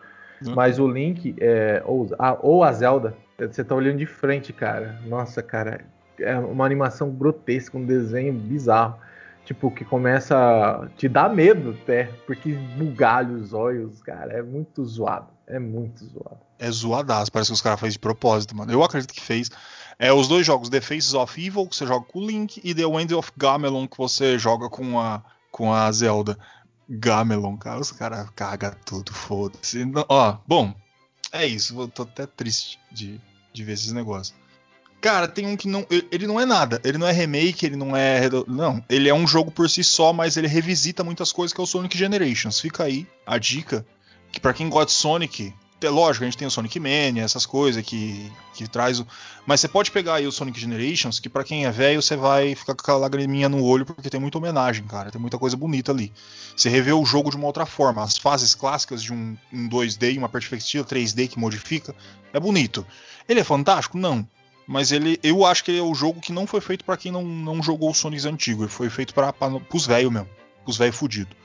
Uhum. 0.44 0.54
Mas 0.54 0.78
o 0.78 0.86
Link, 0.86 1.34
é, 1.40 1.82
ou, 1.86 2.08
a, 2.18 2.36
ou 2.42 2.62
a 2.62 2.72
Zelda, 2.72 3.14
você 3.38 3.64
tá 3.64 3.74
olhando 3.74 3.98
de 3.98 4.06
frente, 4.06 4.52
cara. 4.52 5.00
Nossa, 5.06 5.42
cara. 5.42 5.80
É 6.18 6.38
uma 6.38 6.64
animação 6.64 7.10
grotesca, 7.10 7.76
um 7.76 7.84
desenho 7.84 8.32
bizarro 8.32 8.98
tipo, 9.46 9.70
que 9.70 9.84
começa 9.84 10.36
a 10.36 10.88
te 10.96 11.08
dar 11.08 11.32
medo 11.32 11.70
até, 11.80 12.04
porque 12.26 12.52
bugalha 12.52 13.32
os 13.32 13.52
olhos, 13.52 14.02
cara, 14.02 14.32
é 14.32 14.42
muito 14.42 14.84
zoado. 14.84 15.28
É 15.46 15.60
muito 15.60 16.04
zoado. 16.04 16.40
É 16.58 16.68
zoadaço, 16.68 17.30
parece 17.30 17.50
que 17.50 17.54
os 17.54 17.62
caras 17.62 17.78
fez 17.78 17.92
de 17.92 18.00
propósito, 18.00 18.56
mano. 18.56 18.72
Eu 18.72 18.82
acredito 18.82 19.14
que 19.14 19.20
fez. 19.20 19.48
É 19.98 20.12
os 20.12 20.26
dois 20.26 20.44
jogos, 20.44 20.68
The 20.68 20.80
Faces 20.80 21.14
of 21.14 21.40
Evil, 21.40 21.68
que 21.68 21.76
você 21.76 21.86
joga 21.86 22.04
com 22.04 22.18
o 22.18 22.26
Link, 22.26 22.60
e 22.64 22.74
The 22.74 22.84
Wind 22.84 23.12
of 23.12 23.30
Gamelon, 23.36 23.86
que 23.86 23.96
você 23.96 24.36
joga 24.38 24.68
com 24.68 25.00
a, 25.00 25.22
com 25.52 25.72
a 25.72 25.90
Zelda. 25.92 26.36
Gamelon, 26.88 27.56
cara, 27.56 27.80
os 27.80 27.92
caras 27.92 28.28
cagam 28.30 28.72
tudo, 28.84 29.12
foda-se. 29.12 29.84
Ó, 30.08 30.36
bom, 30.46 30.74
é 31.32 31.46
isso. 31.46 31.80
Eu 31.80 31.88
tô 31.88 32.02
até 32.02 32.26
triste 32.26 32.78
de, 32.90 33.20
de 33.52 33.64
ver 33.64 33.72
esses 33.72 33.92
negócios. 33.92 34.36
Cara, 35.06 35.28
tem 35.28 35.46
um 35.46 35.56
que 35.56 35.68
não. 35.68 35.86
Ele 36.10 36.26
não 36.26 36.40
é 36.40 36.44
nada. 36.44 36.80
Ele 36.82 36.98
não 36.98 37.06
é 37.06 37.12
remake, 37.12 37.64
ele 37.64 37.76
não 37.76 37.96
é. 37.96 38.28
Não. 38.48 38.84
Ele 38.88 39.08
é 39.08 39.14
um 39.14 39.24
jogo 39.24 39.52
por 39.52 39.70
si 39.70 39.84
só, 39.84 40.12
mas 40.12 40.36
ele 40.36 40.48
revisita 40.48 41.04
muitas 41.04 41.30
coisas 41.30 41.54
que 41.54 41.60
é 41.60 41.62
o 41.62 41.66
Sonic 41.66 41.96
Generations. 41.96 42.58
Fica 42.58 42.82
aí 42.82 43.06
a 43.24 43.38
dica. 43.38 43.86
Que 44.32 44.40
para 44.40 44.52
quem 44.52 44.68
gosta 44.68 44.86
de 44.86 44.94
Sonic. 44.94 45.54
É 45.80 45.88
lógico, 45.88 46.24
a 46.24 46.26
gente 46.26 46.36
tem 46.36 46.48
o 46.48 46.50
Sonic 46.50 46.80
Mania, 46.80 47.22
essas 47.22 47.46
coisas 47.46 47.84
que, 47.84 48.32
que 48.54 48.66
traz 48.66 48.98
o. 48.98 49.06
Mas 49.46 49.60
você 49.60 49.68
pode 49.68 49.92
pegar 49.92 50.14
aí 50.14 50.26
o 50.26 50.32
Sonic 50.32 50.58
Generations, 50.58 51.20
que 51.20 51.28
para 51.28 51.44
quem 51.44 51.66
é 51.66 51.70
velho, 51.70 52.02
você 52.02 52.16
vai 52.16 52.56
ficar 52.56 52.74
com 52.74 52.80
aquela 52.80 52.98
lagriminha 52.98 53.48
no 53.48 53.62
olho, 53.62 53.86
porque 53.86 54.10
tem 54.10 54.18
muita 54.18 54.38
homenagem, 54.38 54.84
cara. 54.86 55.12
Tem 55.12 55.20
muita 55.20 55.38
coisa 55.38 55.56
bonita 55.56 55.92
ali. 55.92 56.12
Você 56.56 56.68
revê 56.68 56.92
o 56.92 57.04
jogo 57.04 57.30
de 57.30 57.36
uma 57.36 57.46
outra 57.46 57.64
forma. 57.64 58.02
As 58.02 58.18
fases 58.18 58.56
clássicas 58.56 59.00
de 59.04 59.12
um, 59.12 59.36
um 59.52 59.68
2D 59.68 60.14
e 60.14 60.18
uma 60.18 60.28
perspectiva 60.28 60.84
3D 60.84 61.28
que 61.28 61.38
modifica. 61.38 61.94
É 62.32 62.40
bonito. 62.40 62.84
Ele 63.28 63.38
é 63.38 63.44
fantástico? 63.44 63.96
Não. 63.96 64.26
Mas 64.66 64.90
ele, 64.90 65.18
eu 65.22 65.44
acho 65.44 65.62
que 65.62 65.70
ele 65.70 65.78
é 65.78 65.82
o 65.82 65.94
jogo 65.94 66.20
que 66.20 66.32
não 66.32 66.46
foi 66.46 66.60
feito 66.60 66.84
para 66.84 66.96
quem 66.96 67.12
não, 67.12 67.22
não 67.22 67.62
jogou 67.62 67.90
o 67.90 67.94
Sonic 67.94 68.26
antigo. 68.26 68.62
Ele 68.64 68.70
foi 68.70 68.90
feito 68.90 69.14
para 69.14 69.32
os 69.72 69.86
velhos 69.86 70.12
mesmo. 70.12 70.28
Os 70.66 70.76
velhos 70.76 70.96
fudidos. 70.96 71.36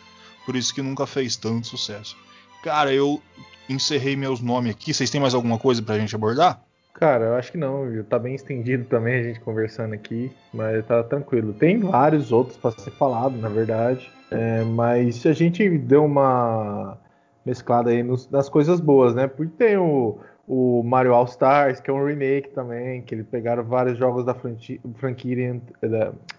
Por 0.45 0.55
isso 0.55 0.73
que 0.73 0.81
nunca 0.81 1.05
fez 1.05 1.35
tanto 1.35 1.67
sucesso. 1.67 2.17
Cara, 2.63 2.91
eu 2.91 3.21
encerrei 3.69 4.15
meus 4.15 4.41
nomes 4.41 4.71
aqui. 4.71 4.93
Vocês 4.93 5.09
têm 5.09 5.21
mais 5.21 5.35
alguma 5.35 5.59
coisa 5.59 5.81
pra 5.83 5.99
gente 5.99 6.15
abordar? 6.15 6.61
Cara, 6.93 7.25
eu 7.25 7.35
acho 7.35 7.51
que 7.51 7.57
não, 7.57 7.89
viu? 7.89 8.03
Tá 8.03 8.19
bem 8.19 8.35
estendido 8.35 8.85
também 8.85 9.15
a 9.15 9.23
gente 9.23 9.39
conversando 9.39 9.93
aqui, 9.93 10.31
mas 10.53 10.85
tá 10.85 11.03
tranquilo. 11.03 11.53
Tem 11.53 11.79
vários 11.79 12.31
outros 12.31 12.57
para 12.57 12.71
ser 12.71 12.91
falado, 12.91 13.37
na 13.37 13.49
verdade. 13.49 14.11
É, 14.29 14.63
mas 14.63 15.25
a 15.25 15.33
gente 15.33 15.77
deu 15.77 16.05
uma 16.05 16.97
mesclada 17.45 17.89
aí 17.89 18.03
nos, 18.03 18.29
nas 18.29 18.49
coisas 18.49 18.79
boas, 18.79 19.15
né? 19.15 19.27
Porque 19.27 19.51
tem 19.57 19.77
o, 19.77 20.19
o 20.47 20.83
Mario 20.83 21.13
All 21.13 21.25
Stars, 21.25 21.79
que 21.79 21.89
é 21.89 21.93
um 21.93 22.05
remake 22.05 22.49
também, 22.49 23.01
que 23.01 23.15
eles 23.15 23.27
pegaram 23.27 23.63
vários 23.63 23.97
jogos 23.97 24.25
da 24.25 24.33
franquia 24.33 25.61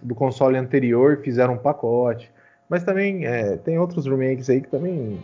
do 0.01 0.13
console 0.13 0.57
anterior 0.57 1.17
e 1.19 1.23
fizeram 1.23 1.53
um 1.55 1.57
pacote. 1.57 2.31
Mas 2.69 2.83
também 2.83 3.25
é, 3.25 3.57
tem 3.57 3.77
outros 3.77 4.05
remakes 4.05 4.49
aí 4.49 4.61
que 4.61 4.69
também. 4.69 5.19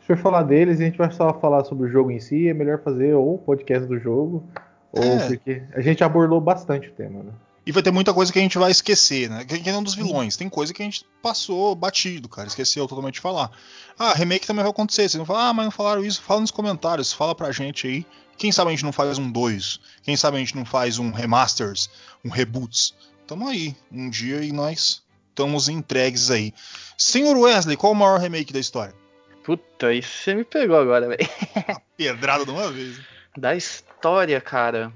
Se 0.00 0.06
for 0.06 0.18
falar 0.18 0.42
deles, 0.42 0.80
a 0.80 0.84
gente 0.84 0.98
vai 0.98 1.10
só 1.10 1.32
falar 1.34 1.64
sobre 1.64 1.86
o 1.86 1.88
jogo 1.88 2.10
em 2.10 2.20
si, 2.20 2.48
é 2.48 2.54
melhor 2.54 2.78
fazer 2.80 3.14
ou 3.14 3.38
podcast 3.38 3.86
do 3.86 3.98
jogo, 3.98 4.44
ou 4.92 5.02
é. 5.02 5.26
porque 5.26 5.62
a 5.72 5.80
gente 5.80 6.04
abordou 6.04 6.40
bastante 6.40 6.90
o 6.90 6.92
tema, 6.92 7.22
né? 7.22 7.32
E 7.66 7.72
vai 7.72 7.82
ter 7.82 7.90
muita 7.90 8.12
coisa 8.12 8.30
que 8.30 8.38
a 8.38 8.42
gente 8.42 8.58
vai 8.58 8.70
esquecer, 8.70 9.30
né? 9.30 9.44
Que 9.44 9.68
é 9.68 9.76
um 9.76 9.82
dos 9.82 9.94
vilões. 9.94 10.36
Tem 10.36 10.48
coisa 10.50 10.72
que 10.74 10.82
a 10.82 10.84
gente 10.84 11.06
passou 11.22 11.74
batido, 11.74 12.28
cara. 12.28 12.46
Esqueceu 12.46 12.86
totalmente 12.86 13.14
de 13.14 13.20
falar. 13.20 13.50
Ah, 13.98 14.12
remake 14.12 14.46
também 14.46 14.62
vai 14.62 14.70
acontecer. 14.70 15.08
Vocês 15.08 15.14
vão 15.14 15.24
falar, 15.24 15.48
ah, 15.48 15.54
mas 15.54 15.64
não 15.64 15.70
falaram 15.70 16.04
isso. 16.04 16.20
Fala 16.20 16.42
nos 16.42 16.50
comentários, 16.50 17.12
fala 17.12 17.34
pra 17.34 17.52
gente 17.52 17.86
aí. 17.86 18.06
Quem 18.36 18.52
sabe 18.52 18.68
a 18.68 18.70
gente 18.72 18.84
não 18.84 18.92
faz 18.92 19.16
um 19.16 19.30
2? 19.30 19.80
Quem 20.02 20.16
sabe 20.16 20.36
a 20.36 20.40
gente 20.40 20.56
não 20.56 20.64
faz 20.64 20.98
um 20.98 21.10
remasters, 21.10 21.88
um 22.22 22.28
reboots? 22.28 22.94
Tamo 23.26 23.48
aí. 23.48 23.74
Um 23.90 24.10
dia 24.10 24.42
e 24.42 24.52
nós 24.52 25.02
estamos 25.30 25.68
entregues 25.68 26.30
aí. 26.30 26.52
Senhor 26.98 27.36
Wesley, 27.36 27.76
qual 27.76 27.92
o 27.92 27.96
maior 27.96 28.20
remake 28.20 28.52
da 28.52 28.60
história? 28.60 28.94
Puta, 29.42 29.92
isso 29.92 30.22
você 30.22 30.34
me 30.34 30.44
pegou 30.44 30.76
agora, 30.76 31.08
velho. 31.08 31.28
Pedrada 31.96 32.44
de 32.44 32.50
uma 32.50 32.70
vez. 32.70 32.98
Da 33.36 33.54
história, 33.54 34.40
cara. 34.40 34.92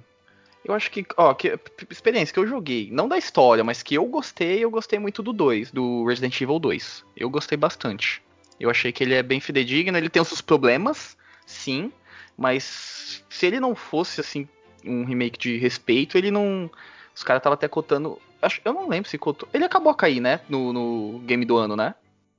Eu 0.64 0.74
acho 0.74 0.90
que, 0.90 1.06
ó, 1.16 1.32
que, 1.34 1.58
experiência 1.90 2.32
que 2.32 2.38
eu 2.40 2.46
joguei, 2.46 2.90
não 2.92 3.08
da 3.08 3.16
história, 3.16 3.64
mas 3.64 3.82
que 3.82 3.94
eu 3.94 4.04
gostei, 4.06 4.62
eu 4.62 4.70
gostei 4.70 4.98
muito 4.98 5.22
do 5.22 5.32
2, 5.32 5.70
do 5.70 6.04
Resident 6.04 6.40
Evil 6.40 6.58
2. 6.58 7.04
Eu 7.16 7.30
gostei 7.30 7.56
bastante. 7.56 8.22
Eu 8.60 8.68
achei 8.68 8.92
que 8.92 9.02
ele 9.02 9.14
é 9.14 9.22
bem 9.22 9.40
fidedigno, 9.40 9.96
ele 9.96 10.08
tem 10.08 10.20
os 10.20 10.28
seus 10.28 10.40
problemas, 10.40 11.16
sim, 11.46 11.92
mas 12.36 13.24
se 13.28 13.46
ele 13.46 13.60
não 13.60 13.74
fosse, 13.74 14.20
assim, 14.20 14.48
um 14.84 15.04
remake 15.04 15.38
de 15.38 15.58
respeito, 15.58 16.16
ele 16.16 16.30
não. 16.30 16.70
Os 17.14 17.22
caras 17.22 17.40
estavam 17.40 17.54
até 17.54 17.68
cotando. 17.68 18.18
Acho, 18.40 18.60
eu 18.64 18.72
não 18.72 18.88
lembro 18.88 19.10
se 19.10 19.18
cotou. 19.18 19.48
Ele 19.52 19.64
acabou 19.64 19.90
a 19.90 19.94
cair, 19.94 20.20
né? 20.20 20.40
No, 20.48 20.72
no 20.72 21.18
game 21.20 21.44
do 21.44 21.56
ano, 21.56 21.74
né? 21.74 21.94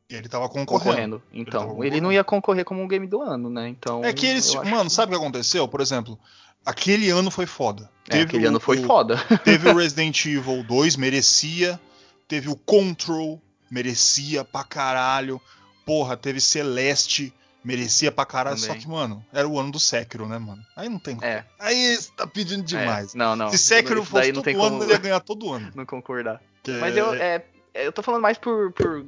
Ele 0.09 0.27
tava 0.27 0.47
concorrendo. 0.49 1.19
concorrendo. 1.19 1.23
Então, 1.31 1.83
ele, 1.83 1.95
ele, 1.95 2.01
não 2.01 2.11
ia 2.11 2.23
concorrer 2.23 2.65
como 2.65 2.81
um 2.81 2.87
game 2.87 3.05
do 3.05 3.21
ano, 3.21 3.49
né? 3.49 3.67
Então. 3.67 4.03
É 4.03 4.11
que 4.11 4.25
eles. 4.25 4.55
Mano, 4.55 4.85
que... 4.85 4.89
sabe 4.89 5.13
o 5.13 5.19
que 5.19 5.23
aconteceu? 5.23 5.67
Por 5.67 5.81
exemplo, 5.81 6.17
aquele 6.65 7.09
ano 7.09 7.31
foi 7.31 7.45
foda. 7.45 7.89
É, 8.07 8.11
teve 8.11 8.23
aquele 8.23 8.45
o, 8.45 8.49
ano 8.49 8.59
foi 8.59 8.77
foda. 8.83 9.17
Teve 9.43 9.69
o 9.69 9.75
Resident 9.77 10.25
Evil 10.25 10.63
2, 10.63 10.95
merecia. 10.95 11.79
Teve 12.27 12.49
o 12.49 12.55
Control, 12.55 13.41
merecia 13.69 14.43
pra 14.43 14.63
caralho. 14.63 15.39
Porra, 15.85 16.15
teve 16.15 16.39
Celeste, 16.39 17.33
merecia 17.63 18.11
pra 18.11 18.25
caralho. 18.25 18.59
Também. 18.59 18.75
Só 18.75 18.81
que, 18.81 18.87
mano, 18.87 19.25
era 19.33 19.47
o 19.47 19.59
ano 19.59 19.71
do 19.71 19.79
Sekiro, 19.79 20.27
né, 20.27 20.37
mano? 20.37 20.63
Aí 20.75 20.87
não 20.89 20.99
tem 20.99 21.17
é. 21.21 21.43
Aí 21.57 21.95
você 21.95 22.11
tá 22.15 22.27
pedindo 22.27 22.63
demais. 22.63 23.15
É. 23.15 23.17
Não, 23.17 23.35
não. 23.35 23.49
Se 23.49 23.57
Sekiro 23.57 24.03
fosse 24.03 24.31
todo 24.33 24.47
ano, 24.47 24.59
como... 24.59 24.83
ele 24.83 24.91
ia 24.91 24.97
ganhar 24.97 25.19
todo 25.19 25.51
ano. 25.51 25.71
Não 25.75 25.85
concordar. 25.85 26.41
Que... 26.63 26.71
Mas 26.73 26.95
eu, 26.95 27.13
é, 27.13 27.43
eu 27.73 27.91
tô 27.91 28.03
falando 28.03 28.21
mais 28.21 28.37
por, 28.37 28.71
por, 28.73 29.05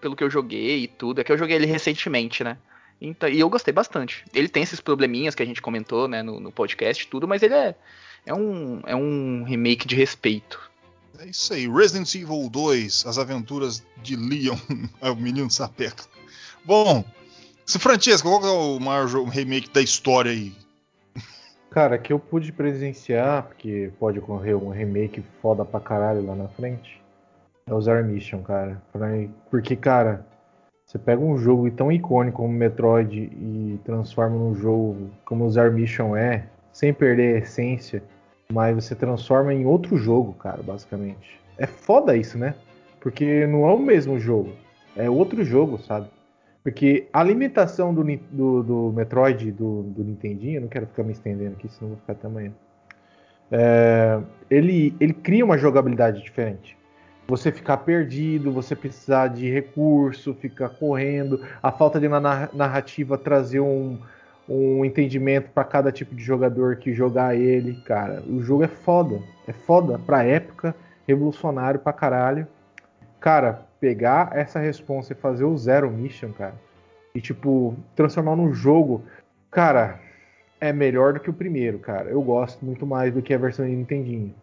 pelo 0.00 0.14
que 0.14 0.22
eu 0.22 0.30
joguei 0.30 0.84
e 0.84 0.88
tudo. 0.88 1.20
É 1.20 1.24
que 1.24 1.32
eu 1.32 1.38
joguei 1.38 1.56
ele 1.56 1.66
recentemente, 1.66 2.44
né? 2.44 2.56
Então, 3.04 3.28
e 3.28 3.40
eu 3.40 3.50
gostei 3.50 3.74
bastante. 3.74 4.24
Ele 4.32 4.48
tem 4.48 4.62
esses 4.62 4.80
probleminhas 4.80 5.34
que 5.34 5.42
a 5.42 5.46
gente 5.46 5.60
comentou, 5.60 6.06
né, 6.06 6.22
no, 6.22 6.38
no 6.38 6.52
podcast 6.52 7.06
tudo, 7.08 7.26
mas 7.26 7.42
ele 7.42 7.54
é, 7.54 7.74
é, 8.24 8.32
um, 8.32 8.80
é 8.86 8.94
um 8.94 9.42
remake 9.42 9.88
de 9.88 9.96
respeito. 9.96 10.70
É 11.18 11.26
isso 11.26 11.52
aí, 11.52 11.68
Resident 11.68 12.14
Evil 12.14 12.48
2, 12.48 13.04
As 13.06 13.18
Aventuras 13.18 13.84
de 14.02 14.14
Leon, 14.14 14.56
é 15.02 15.10
o 15.10 15.16
menino 15.16 15.50
sapeca. 15.50 16.04
Bom, 16.64 17.04
se 17.66 17.76
Francesco, 17.80 18.28
qual 18.28 18.46
é 18.46 18.50
o 18.50 18.78
maior 18.78 19.08
jogo, 19.08 19.28
remake 19.28 19.68
da 19.70 19.82
história 19.82 20.30
aí? 20.30 20.52
Cara, 21.70 21.98
que 21.98 22.12
eu 22.12 22.20
pude 22.20 22.52
presenciar, 22.52 23.44
porque 23.44 23.90
pode 23.98 24.20
ocorrer 24.20 24.56
um 24.56 24.68
remake 24.68 25.24
foda 25.40 25.64
pra 25.64 25.80
caralho 25.80 26.24
lá 26.24 26.36
na 26.36 26.46
frente, 26.48 27.02
é 27.66 27.74
o 27.74 27.80
Zero 27.80 28.04
Mission, 28.04 28.42
cara. 28.42 28.80
Porque, 29.50 29.74
cara, 29.74 30.24
você 30.92 30.98
pega 30.98 31.22
um 31.22 31.38
jogo 31.38 31.70
tão 31.70 31.90
icônico 31.90 32.36
como 32.42 32.52
Metroid 32.52 33.18
e 33.18 33.80
transforma 33.82 34.36
num 34.36 34.54
jogo 34.54 35.10
como 35.24 35.48
o 35.48 35.70
Mission 35.72 36.14
é, 36.14 36.44
sem 36.70 36.92
perder 36.92 37.36
a 37.36 37.38
essência, 37.38 38.02
mas 38.52 38.74
você 38.74 38.94
transforma 38.94 39.54
em 39.54 39.64
outro 39.64 39.96
jogo, 39.96 40.34
cara, 40.34 40.62
basicamente. 40.62 41.40
É 41.56 41.66
foda 41.66 42.14
isso, 42.14 42.36
né? 42.36 42.54
Porque 43.00 43.46
não 43.46 43.66
é 43.66 43.72
o 43.72 43.78
mesmo 43.78 44.18
jogo, 44.18 44.52
é 44.94 45.08
outro 45.08 45.42
jogo, 45.42 45.78
sabe? 45.78 46.08
Porque 46.62 47.08
a 47.10 47.24
limitação 47.24 47.94
do, 47.94 48.04
do, 48.30 48.62
do 48.62 48.92
Metroid 48.94 49.50
do, 49.50 49.84
do 49.84 50.04
Nintendinho, 50.04 50.58
eu 50.58 50.60
não 50.60 50.68
quero 50.68 50.86
ficar 50.86 51.04
me 51.04 51.12
estendendo 51.12 51.54
aqui, 51.54 51.70
senão 51.70 51.92
vou 51.92 52.00
ficar 52.00 52.12
até 52.12 52.26
amanhã. 52.26 52.52
É, 53.50 54.20
ele, 54.50 54.94
ele 55.00 55.14
cria 55.14 55.42
uma 55.42 55.56
jogabilidade 55.56 56.22
diferente. 56.22 56.76
Você 57.28 57.52
ficar 57.52 57.78
perdido, 57.78 58.52
você 58.52 58.74
precisar 58.74 59.28
de 59.28 59.50
recurso, 59.50 60.34
ficar 60.34 60.68
correndo, 60.68 61.40
a 61.62 61.70
falta 61.70 61.98
de 61.98 62.06
uma 62.06 62.20
narrativa 62.20 63.16
trazer 63.16 63.60
um, 63.60 63.98
um 64.48 64.84
entendimento 64.84 65.50
para 65.50 65.64
cada 65.64 65.92
tipo 65.92 66.14
de 66.14 66.22
jogador 66.22 66.76
que 66.76 66.92
jogar 66.92 67.34
ele, 67.34 67.80
cara. 67.82 68.22
O 68.28 68.42
jogo 68.42 68.64
é 68.64 68.68
foda, 68.68 69.20
é 69.46 69.52
foda 69.52 69.98
pra 69.98 70.24
época, 70.24 70.74
revolucionário 71.06 71.80
pra 71.80 71.92
caralho. 71.92 72.46
Cara, 73.20 73.62
pegar 73.80 74.30
essa 74.36 74.58
responsa 74.58 75.12
e 75.12 75.16
fazer 75.16 75.44
o 75.44 75.56
Zero 75.56 75.90
Mission, 75.90 76.32
cara, 76.32 76.54
e 77.14 77.20
tipo, 77.20 77.76
transformar 77.94 78.36
num 78.36 78.52
jogo, 78.52 79.04
cara, 79.50 80.00
é 80.60 80.72
melhor 80.72 81.14
do 81.14 81.20
que 81.20 81.30
o 81.30 81.34
primeiro, 81.34 81.78
cara. 81.78 82.08
Eu 82.08 82.22
gosto 82.22 82.64
muito 82.64 82.86
mais 82.86 83.12
do 83.12 83.20
que 83.20 83.34
a 83.34 83.38
versão 83.38 83.66
de 83.66 83.72
Nintendinho. 83.72 84.34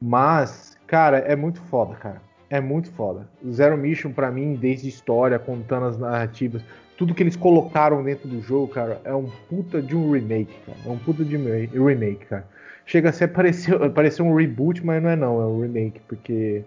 Mas, 0.00 0.77
cara, 0.88 1.18
é 1.18 1.36
muito 1.36 1.60
foda, 1.62 1.94
cara. 1.94 2.20
É 2.50 2.60
muito 2.60 2.90
foda. 2.92 3.28
Zero 3.50 3.76
Mission, 3.76 4.10
para 4.10 4.30
mim, 4.32 4.54
desde 4.54 4.88
história, 4.88 5.38
contando 5.38 5.86
as 5.86 5.98
narrativas, 5.98 6.62
tudo 6.96 7.14
que 7.14 7.22
eles 7.22 7.36
colocaram 7.36 8.02
dentro 8.02 8.26
do 8.26 8.40
jogo, 8.40 8.68
cara, 8.68 9.00
é 9.04 9.14
um 9.14 9.30
puta 9.48 9.80
de 9.80 9.94
um 9.94 10.10
remake, 10.10 10.54
cara. 10.66 10.78
É 10.84 10.90
um 10.90 10.98
puta 10.98 11.24
de 11.24 11.36
um 11.36 11.86
remake, 11.86 12.26
cara. 12.26 12.48
Chega 12.84 13.10
a 13.10 13.12
ser 13.12 13.28
parecer, 13.32 13.78
parecer 13.90 14.22
um 14.22 14.34
reboot, 14.34 14.84
mas 14.84 15.00
não 15.00 15.10
é 15.10 15.14
não, 15.16 15.40
é 15.40 15.44
um 15.44 15.60
remake, 15.60 16.00
porque 16.08 16.64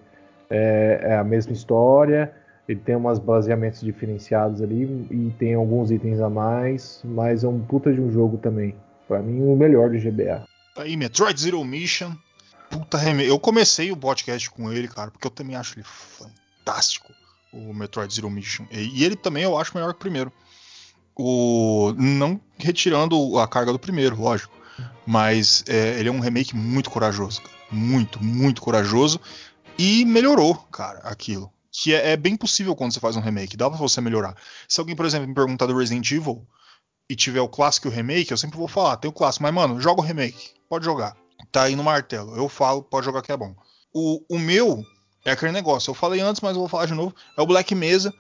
é, 0.50 1.00
é 1.04 1.16
a 1.18 1.24
mesma 1.24 1.52
história, 1.52 2.32
ele 2.68 2.80
tem 2.80 2.96
umas 2.96 3.20
baseamentos 3.20 3.82
diferenciados 3.82 4.62
ali 4.62 4.84
e 5.10 5.34
tem 5.40 5.56
alguns 5.56 5.92
itens 5.92 6.22
a 6.22 6.30
mais, 6.30 7.02
mas 7.04 7.44
é 7.44 7.48
um 7.48 7.60
puta 7.60 7.92
de 7.92 8.00
um 8.00 8.12
jogo 8.12 8.38
também. 8.38 8.76
Para 9.08 9.20
mim, 9.22 9.42
o 9.42 9.56
melhor 9.56 9.90
do 9.90 9.98
GBA. 9.98 10.46
Tá 10.76 10.84
aí, 10.84 10.96
Metroid 10.96 11.42
Zero 11.42 11.64
Mission. 11.66 12.12
Puta 12.72 12.98
remake. 12.98 13.30
Eu 13.30 13.40
comecei 13.40 13.92
o 13.92 13.98
podcast 13.98 14.50
com 14.50 14.72
ele, 14.72 14.88
cara, 14.88 15.12
porque 15.12 15.28
eu 15.28 15.32
também 15.32 15.56
acho 15.56 15.78
ele 15.78 15.86
fantástico, 15.86 17.14
o 17.52 17.74
Metroid 17.74 18.14
Zero 18.14 18.30
Mission. 18.30 18.66
E 18.72 19.04
ele 19.04 19.16
também 19.16 19.44
eu 19.44 19.58
acho 19.58 19.76
melhor 19.76 19.92
que 19.92 19.98
o 19.98 20.00
primeiro. 20.00 20.32
O... 21.16 21.94
Não 21.98 22.40
retirando 22.58 23.38
a 23.38 23.48
carga 23.48 23.72
do 23.74 23.80
primeiro, 23.80 24.20
lógico. 24.20 24.54
Mas 25.06 25.64
é, 25.68 26.00
ele 26.00 26.10
é 26.10 26.12
um 26.12 26.20
remake 26.20 26.56
muito 26.56 26.90
corajoso, 26.90 27.42
cara. 27.42 27.56
Muito, 27.72 28.24
muito 28.24 28.62
corajoso. 28.62 29.20
E 29.78 30.06
melhorou, 30.06 30.56
cara, 30.56 31.00
aquilo. 31.00 31.52
Que 31.72 31.94
é, 31.94 32.12
é, 32.12 32.18
bem 32.18 32.36
possível 32.36 32.76
quando 32.76 32.94
você 32.94 33.00
faz 33.00 33.16
um 33.16 33.22
remake, 33.22 33.58
dá 33.58 33.70
pra 33.70 33.78
você 33.78 34.00
melhorar. 34.02 34.36
Se 34.68 34.80
alguém, 34.80 34.96
por 34.96 35.06
exemplo, 35.06 35.28
me 35.28 35.34
perguntar 35.34 35.66
do 35.66 35.78
Resident 35.78 36.10
Evil 36.12 36.46
e 37.10 37.16
tiver 37.16 37.42
o 37.42 37.50
clássico 37.50 37.88
e 37.88 37.90
o 37.90 37.94
remake, 37.94 38.32
eu 38.32 38.38
sempre 38.38 38.58
vou 38.58 38.68
falar, 38.68 38.98
tem 38.98 39.10
o 39.10 39.14
clássico, 39.14 39.44
mas 39.44 39.54
mano, 39.54 39.80
joga 39.80 40.02
o 40.02 40.04
remake, 40.04 40.52
pode 40.70 40.86
jogar. 40.86 41.16
Tá 41.52 41.64
aí 41.64 41.76
no 41.76 41.84
martelo. 41.84 42.36
Eu 42.36 42.50
falo, 42.50 42.82
pode 42.82 43.06
jogar 43.06 43.22
que 43.22 43.32
é 43.32 43.38
bom. 43.38 43.56
O, 43.94 44.24
o 44.30 44.40
meu 44.40 44.84
é 45.26 45.32
aquele 45.32 45.52
negócio, 45.52 45.92
eu 45.92 45.96
falei 45.96 46.20
antes, 46.20 46.42
mas 46.42 46.56
vou 46.56 46.68
falar 46.68 46.86
de 46.86 46.94
novo, 46.94 47.16
é 47.38 47.42
o 47.42 47.46
Black 47.46 47.76
Mesa, 47.76 48.14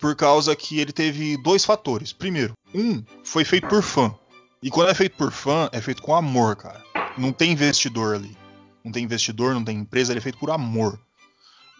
por 0.00 0.16
causa 0.16 0.54
que 0.56 0.80
ele 0.80 0.92
teve 0.92 1.36
dois 1.42 1.64
fatores. 1.64 2.12
Primeiro, 2.12 2.54
um 2.74 3.02
foi 3.24 3.44
feito 3.44 3.68
por 3.68 3.82
fã. 3.82 4.14
E 4.62 4.70
quando 4.70 4.90
é 4.90 4.94
feito 4.94 5.16
por 5.16 5.30
fã, 5.30 5.68
é 5.72 5.80
feito 5.80 6.02
com 6.02 6.14
amor, 6.14 6.56
cara. 6.56 6.82
Não 7.16 7.32
tem 7.32 7.52
investidor 7.52 8.16
ali 8.16 8.36
não 8.88 8.92
tem 8.92 9.04
investidor, 9.04 9.54
não 9.54 9.64
tem 9.64 9.78
empresa, 9.78 10.12
ele 10.12 10.18
é 10.18 10.22
feito 10.22 10.38
por 10.38 10.50
amor. 10.50 10.98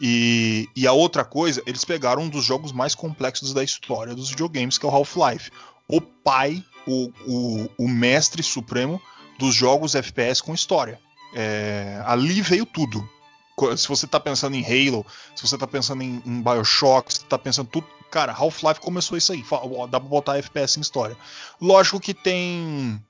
E, 0.00 0.68
e 0.76 0.86
a 0.86 0.92
outra 0.92 1.24
coisa, 1.24 1.62
eles 1.66 1.84
pegaram 1.84 2.22
um 2.22 2.28
dos 2.28 2.44
jogos 2.44 2.70
mais 2.70 2.94
complexos 2.94 3.52
da 3.52 3.64
história 3.64 4.14
dos 4.14 4.30
videogames, 4.30 4.78
que 4.78 4.86
é 4.86 4.88
o 4.88 4.92
Half-Life. 4.92 5.50
O 5.88 6.00
pai, 6.00 6.62
o, 6.86 7.10
o, 7.26 7.70
o, 7.78 7.88
mestre 7.88 8.42
supremo 8.42 9.00
dos 9.38 9.54
jogos 9.54 9.94
FPS 9.94 10.42
com 10.42 10.54
história. 10.54 11.00
É, 11.34 12.02
ali 12.06 12.40
veio 12.40 12.66
tudo. 12.66 13.08
Se 13.76 13.88
você 13.88 14.06
está 14.06 14.20
pensando 14.20 14.54
em 14.54 14.64
Halo, 14.64 15.04
se 15.34 15.46
você 15.46 15.56
está 15.56 15.66
pensando 15.66 16.02
em, 16.02 16.22
em, 16.24 16.42
Bioshock, 16.42 17.12
se 17.12 17.20
você 17.20 17.26
tá 17.26 17.38
pensando 17.38 17.68
tudo. 17.68 17.86
Cara, 18.10 18.32
Half-Life 18.32 18.80
começou 18.80 19.18
isso 19.18 19.32
aí. 19.32 19.44
Dá 19.90 20.00
pra 20.00 20.08
botar 20.08 20.38
FPS 20.38 20.78
em 20.78 20.80
história. 20.80 21.16
Lógico 21.60 22.00
que 22.00 22.14
tem 22.14 23.02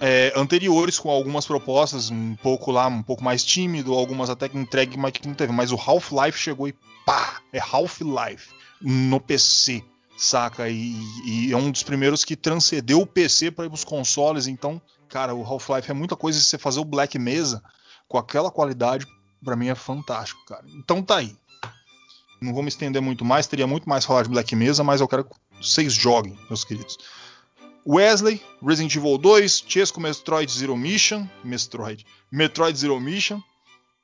é, 0.00 0.32
anteriores 0.36 0.98
com 0.98 1.10
algumas 1.10 1.46
propostas, 1.46 2.10
um 2.10 2.36
pouco 2.36 2.70
lá, 2.70 2.86
um 2.86 3.02
pouco 3.02 3.24
mais 3.24 3.44
tímido, 3.44 3.94
algumas 3.94 4.30
até 4.30 4.48
que 4.48 4.58
entregue, 4.58 4.96
mas 4.96 5.12
que 5.12 5.26
não 5.26 5.34
teve. 5.34 5.52
Mas 5.52 5.72
o 5.72 5.76
Half-Life 5.76 6.38
chegou 6.38 6.68
e 6.68 6.74
pá! 7.04 7.40
É 7.52 7.58
Half-Life 7.58 8.50
no 8.80 9.20
PC, 9.20 9.82
saca? 10.24 10.68
E, 10.68 10.94
e, 11.24 11.52
é 11.52 11.56
um 11.56 11.70
dos 11.70 11.82
primeiros 11.82 12.24
que 12.24 12.36
transcendeu 12.36 13.00
o 13.00 13.06
PC 13.06 13.50
para 13.50 13.66
ir 13.66 13.68
para 13.68 13.74
os 13.74 13.84
consoles. 13.84 14.46
Então, 14.46 14.80
cara, 15.08 15.34
o 15.34 15.42
Half-Life 15.42 15.90
é 15.90 15.94
muita 15.94 16.16
coisa. 16.16 16.38
E 16.38 16.42
você 16.42 16.58
fazer 16.58 16.80
o 16.80 16.84
Black 16.84 17.18
Mesa 17.18 17.62
com 18.08 18.18
aquela 18.18 18.50
qualidade, 18.50 19.06
para 19.44 19.56
mim 19.56 19.68
é 19.68 19.74
fantástico, 19.74 20.44
cara. 20.46 20.64
Então 20.76 21.02
tá 21.02 21.16
aí. 21.16 21.36
Não 22.40 22.52
vou 22.52 22.62
me 22.62 22.68
estender 22.68 23.00
muito 23.00 23.24
mais, 23.24 23.46
teria 23.46 23.66
muito 23.66 23.88
mais 23.88 24.04
falar 24.04 24.22
de 24.22 24.28
Black 24.28 24.54
Mesa, 24.56 24.82
mas 24.82 25.00
eu 25.00 25.08
quero 25.08 25.24
que 25.24 25.30
vocês 25.60 25.92
joguem, 25.92 26.36
meus 26.48 26.64
queridos. 26.64 26.98
Wesley, 27.86 28.42
Resident 28.64 28.94
Evil 28.94 29.18
2, 29.18 29.64
Chesco 29.66 30.00
Metroid 30.00 30.50
Zero 30.50 30.76
Mission, 30.76 31.26
Metroid, 31.44 32.04
Metroid 32.30 32.78
Zero 32.78 33.00
Mission 33.00 33.40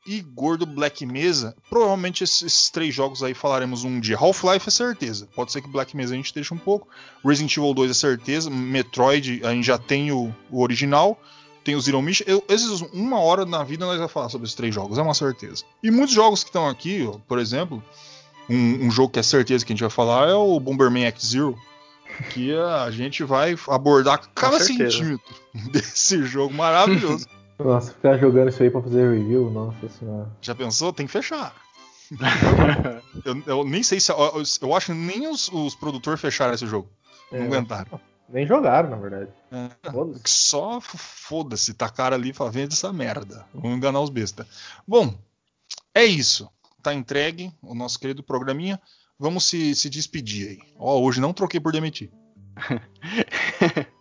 e 0.08 0.22
Gordo 0.22 0.64
Black 0.64 1.04
Mesa. 1.04 1.54
Provavelmente 1.68 2.24
esses, 2.24 2.40
esses 2.40 2.70
três 2.70 2.94
jogos 2.94 3.22
aí 3.22 3.34
falaremos 3.34 3.84
um 3.84 4.00
dia. 4.00 4.16
Half-Life 4.16 4.66
é 4.66 4.70
certeza. 4.70 5.28
Pode 5.36 5.52
ser 5.52 5.60
que 5.60 5.68
Black 5.68 5.94
Mesa 5.94 6.14
a 6.14 6.16
gente 6.16 6.32
deixe 6.32 6.54
um 6.54 6.58
pouco. 6.58 6.88
Resident 7.22 7.54
Evil 7.54 7.74
2 7.74 7.90
é 7.90 7.94
certeza. 7.94 8.48
Metroid 8.48 9.42
a 9.44 9.52
gente 9.52 9.66
já 9.66 9.76
tem 9.76 10.10
o, 10.10 10.34
o 10.50 10.62
original. 10.62 11.20
Tem 11.62 11.76
o 11.76 11.80
Zero 11.80 12.00
Mission. 12.00 12.24
Eu, 12.26 12.42
esses 12.48 12.80
uma 12.94 13.20
hora 13.20 13.44
na 13.44 13.62
vida 13.62 13.84
nós 13.84 13.98
vamos 13.98 14.10
falar 14.10 14.30
sobre 14.30 14.46
esses 14.46 14.56
três 14.56 14.74
jogos, 14.74 14.96
é 14.96 15.02
uma 15.02 15.12
certeza. 15.12 15.64
E 15.82 15.90
muitos 15.90 16.14
jogos 16.14 16.42
que 16.42 16.48
estão 16.48 16.66
aqui, 16.66 17.06
ó, 17.06 17.18
por 17.28 17.38
exemplo, 17.38 17.84
um, 18.48 18.86
um, 18.86 18.90
jogo 18.90 19.12
que 19.12 19.18
é 19.18 19.22
certeza 19.22 19.66
que 19.66 19.72
a 19.72 19.74
gente 19.74 19.82
vai 19.82 19.90
falar 19.90 20.30
é 20.30 20.34
o 20.34 20.58
Bomberman 20.58 21.04
X-Zero 21.04 21.58
que 22.30 22.52
a 22.54 22.90
gente 22.90 23.22
vai 23.22 23.54
abordar 23.68 24.20
cada 24.34 24.58
centímetro 24.58 25.20
desse 25.70 26.24
jogo 26.24 26.54
maravilhoso. 26.54 27.26
Nossa, 27.58 27.92
ficar 27.92 28.16
jogando 28.18 28.48
isso 28.48 28.62
aí 28.62 28.70
pra 28.70 28.80
fazer 28.80 29.12
review, 29.12 29.50
nossa 29.50 29.88
senhora. 29.88 30.30
Já 30.40 30.54
pensou? 30.54 30.92
Tem 30.92 31.06
que 31.06 31.12
fechar. 31.12 31.54
eu, 33.24 33.42
eu, 33.46 33.64
nem 33.64 33.82
sei 33.82 33.98
se. 33.98 34.12
Eu, 34.12 34.42
eu 34.62 34.74
acho 34.74 34.86
que 34.86 34.94
nem 34.94 35.28
os, 35.28 35.48
os 35.48 35.74
produtores 35.74 36.20
fecharam 36.20 36.54
esse 36.54 36.66
jogo. 36.66 36.88
É, 37.32 37.38
não 37.38 37.46
aguentaram. 37.46 38.00
Nem 38.28 38.46
jogaram, 38.46 38.90
na 38.90 38.96
verdade. 38.96 39.30
É, 39.50 39.70
só 40.24 40.80
foda-se, 40.80 41.74
tacar 41.74 42.12
ali 42.12 42.32
pra 42.32 42.48
vender 42.48 42.74
essa 42.74 42.92
merda. 42.92 43.44
Vamos 43.52 43.76
enganar 43.76 44.00
os 44.00 44.10
bestas. 44.10 44.46
Bom, 44.86 45.14
é 45.94 46.04
isso. 46.04 46.48
Tá 46.82 46.94
entregue 46.94 47.52
o 47.60 47.74
nosso 47.74 47.98
querido 47.98 48.22
programinha. 48.22 48.80
Vamos 49.18 49.44
se, 49.44 49.74
se 49.74 49.90
despedir 49.90 50.48
aí. 50.48 50.58
Ó, 50.78 51.00
hoje 51.00 51.20
não 51.20 51.32
troquei 51.32 51.58
por 51.58 51.72
demitir. 51.72 52.10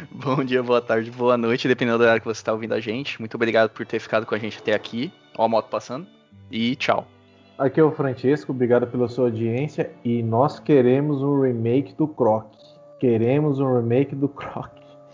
Bom 0.12 0.42
dia, 0.44 0.62
boa 0.62 0.80
tarde, 0.80 1.10
boa 1.10 1.36
noite, 1.36 1.68
dependendo 1.68 1.98
do 1.98 2.02
horário 2.02 2.20
que 2.20 2.28
você 2.28 2.40
está 2.40 2.52
ouvindo 2.52 2.72
a 2.72 2.80
gente. 2.80 3.18
Muito 3.20 3.34
obrigado 3.34 3.70
por 3.70 3.84
ter 3.84 3.98
ficado 3.98 4.24
com 4.24 4.34
a 4.34 4.38
gente 4.38 4.58
até 4.58 4.74
aqui. 4.74 5.12
Ó 5.36 5.44
a 5.44 5.48
moto 5.48 5.68
passando. 5.68 6.06
E 6.50 6.76
tchau. 6.76 7.06
Aqui 7.58 7.80
é 7.80 7.84
o 7.84 7.92
Francesco, 7.92 8.52
obrigado 8.52 8.86
pela 8.86 9.08
sua 9.08 9.26
audiência. 9.26 9.90
E 10.04 10.22
nós 10.22 10.58
queremos 10.58 11.22
um 11.22 11.40
remake 11.40 11.94
do 11.94 12.08
Croc. 12.08 12.46
Queremos 12.98 13.60
um 13.60 13.76
remake 13.76 14.14
do 14.14 14.28
Croc. 14.28 14.70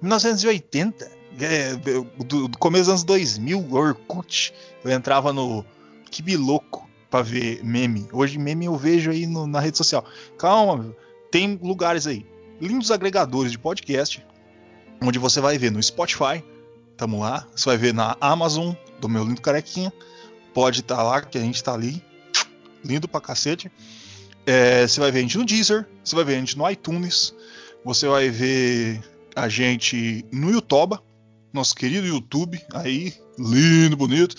1980. 0.00 1.10
É, 1.40 1.74
do, 1.74 2.46
do 2.48 2.58
começo 2.58 2.84
dos 2.84 2.88
anos 2.90 3.04
2000, 3.04 3.72
Orkut. 3.74 4.54
Eu 4.84 4.90
entrava 4.92 5.32
no 5.32 5.64
Kibiloco 6.10 6.88
pra 7.10 7.22
ver 7.22 7.62
meme. 7.64 8.06
Hoje 8.12 8.38
meme 8.38 8.66
eu 8.66 8.76
vejo 8.76 9.10
aí 9.10 9.26
no- 9.26 9.46
na 9.46 9.58
rede 9.58 9.76
social. 9.76 10.04
Calma, 10.38 10.94
tem 11.32 11.58
lugares 11.60 12.06
aí. 12.06 12.24
Lindos 12.60 12.90
agregadores 12.92 13.50
de 13.50 13.58
podcast. 13.58 14.24
Onde 15.02 15.18
você 15.18 15.40
vai 15.40 15.58
ver 15.58 15.72
no 15.72 15.82
Spotify. 15.82 16.42
Tamo 16.96 17.18
lá. 17.18 17.46
Você 17.54 17.64
vai 17.68 17.76
ver 17.76 17.92
na 17.92 18.16
Amazon, 18.20 18.72
do 19.00 19.08
meu 19.08 19.24
lindo 19.24 19.40
carequinha. 19.40 19.92
Pode 20.54 20.80
estar 20.80 21.02
lá, 21.02 21.20
que 21.20 21.36
a 21.36 21.40
gente 21.40 21.62
tá 21.64 21.74
ali. 21.74 22.00
Lindo 22.84 23.08
pra 23.08 23.20
cacete. 23.20 23.72
É, 24.46 24.86
você 24.86 25.00
vai 25.00 25.10
ver 25.10 25.20
a 25.20 25.22
gente 25.22 25.38
no 25.38 25.44
Deezer. 25.44 25.88
Você 26.04 26.14
vai 26.14 26.24
ver 26.24 26.36
a 26.36 26.38
gente 26.38 26.58
no 26.58 26.70
iTunes. 26.70 27.34
Você 27.84 28.06
vai 28.06 28.28
ver 28.28 29.02
a 29.34 29.48
gente 29.48 30.24
no 30.32 30.50
YouTube. 30.50 30.98
Nosso 31.52 31.74
querido 31.74 32.06
YouTube. 32.06 32.60
Aí, 32.72 33.14
lindo, 33.38 33.96
bonito. 33.96 34.36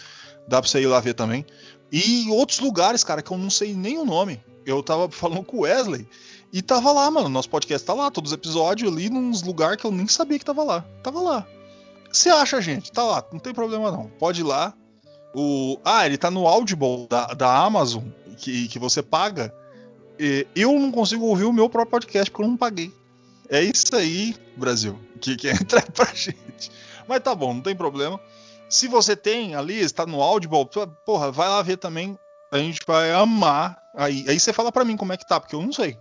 Dá 0.47 0.61
pra 0.61 0.69
você 0.69 0.81
ir 0.81 0.87
lá 0.87 0.99
ver 0.99 1.13
também. 1.13 1.45
E 1.91 2.27
outros 2.29 2.59
lugares, 2.59 3.03
cara, 3.03 3.21
que 3.21 3.31
eu 3.31 3.37
não 3.37 3.49
sei 3.49 3.73
nem 3.73 3.97
o 3.97 4.05
nome. 4.05 4.39
Eu 4.65 4.83
tava 4.83 5.09
falando 5.09 5.43
com 5.43 5.57
o 5.57 5.61
Wesley. 5.61 6.07
E 6.53 6.61
tava 6.61 6.91
lá, 6.91 7.09
mano. 7.09 7.29
Nosso 7.29 7.49
podcast 7.49 7.85
tá 7.85 7.93
lá. 7.93 8.11
Todos 8.11 8.31
os 8.31 8.37
episódios 8.37 8.91
ali, 8.91 9.09
nos 9.09 9.41
lugares 9.41 9.77
que 9.77 9.85
eu 9.85 9.91
nem 9.91 10.07
sabia 10.07 10.37
que 10.37 10.45
tava 10.45 10.63
lá. 10.63 10.81
Tava 11.01 11.21
lá. 11.21 11.47
Você 12.11 12.29
acha, 12.29 12.61
gente? 12.61 12.91
Tá 12.91 13.03
lá. 13.03 13.23
Não 13.31 13.39
tem 13.39 13.53
problema 13.53 13.91
não. 13.91 14.07
Pode 14.19 14.41
ir 14.41 14.43
lá. 14.43 14.73
O... 15.33 15.77
Ah, 15.83 16.05
ele 16.05 16.17
tá 16.17 16.31
no 16.31 16.47
Audible 16.47 17.07
da, 17.09 17.27
da 17.27 17.57
Amazon, 17.57 18.03
que, 18.37 18.69
que 18.69 18.79
você 18.79 19.03
paga. 19.03 19.53
E 20.19 20.47
eu 20.55 20.77
não 20.79 20.91
consigo 20.91 21.25
ouvir 21.25 21.45
o 21.45 21.53
meu 21.53 21.69
próprio 21.69 21.91
podcast 21.91 22.29
porque 22.31 22.43
eu 22.43 22.49
não 22.49 22.57
paguei. 22.57 22.93
É 23.49 23.61
isso 23.61 23.95
aí, 23.95 24.35
Brasil, 24.55 24.99
que, 25.21 25.35
que 25.35 25.49
entra 25.51 25.81
pra 25.81 26.13
gente. 26.13 26.71
Mas 27.07 27.21
tá 27.21 27.35
bom, 27.35 27.53
não 27.53 27.61
tem 27.61 27.75
problema. 27.75 28.19
Se 28.69 28.87
você 28.87 29.15
tem 29.15 29.55
ali, 29.55 29.79
está 29.79 30.05
no 30.05 30.21
Audible, 30.21 30.67
porra, 31.05 31.31
vai 31.31 31.47
lá 31.47 31.61
ver 31.61 31.77
também. 31.77 32.17
A 32.51 32.57
gente 32.57 32.79
vai 32.85 33.11
amar. 33.11 33.77
Aí, 33.95 34.25
aí 34.27 34.39
você 34.39 34.51
fala 34.51 34.71
pra 34.71 34.85
mim 34.85 34.97
como 34.97 35.13
é 35.13 35.17
que 35.17 35.27
tá, 35.27 35.39
porque 35.39 35.55
eu 35.55 35.61
não 35.61 35.71
sei. 35.71 35.97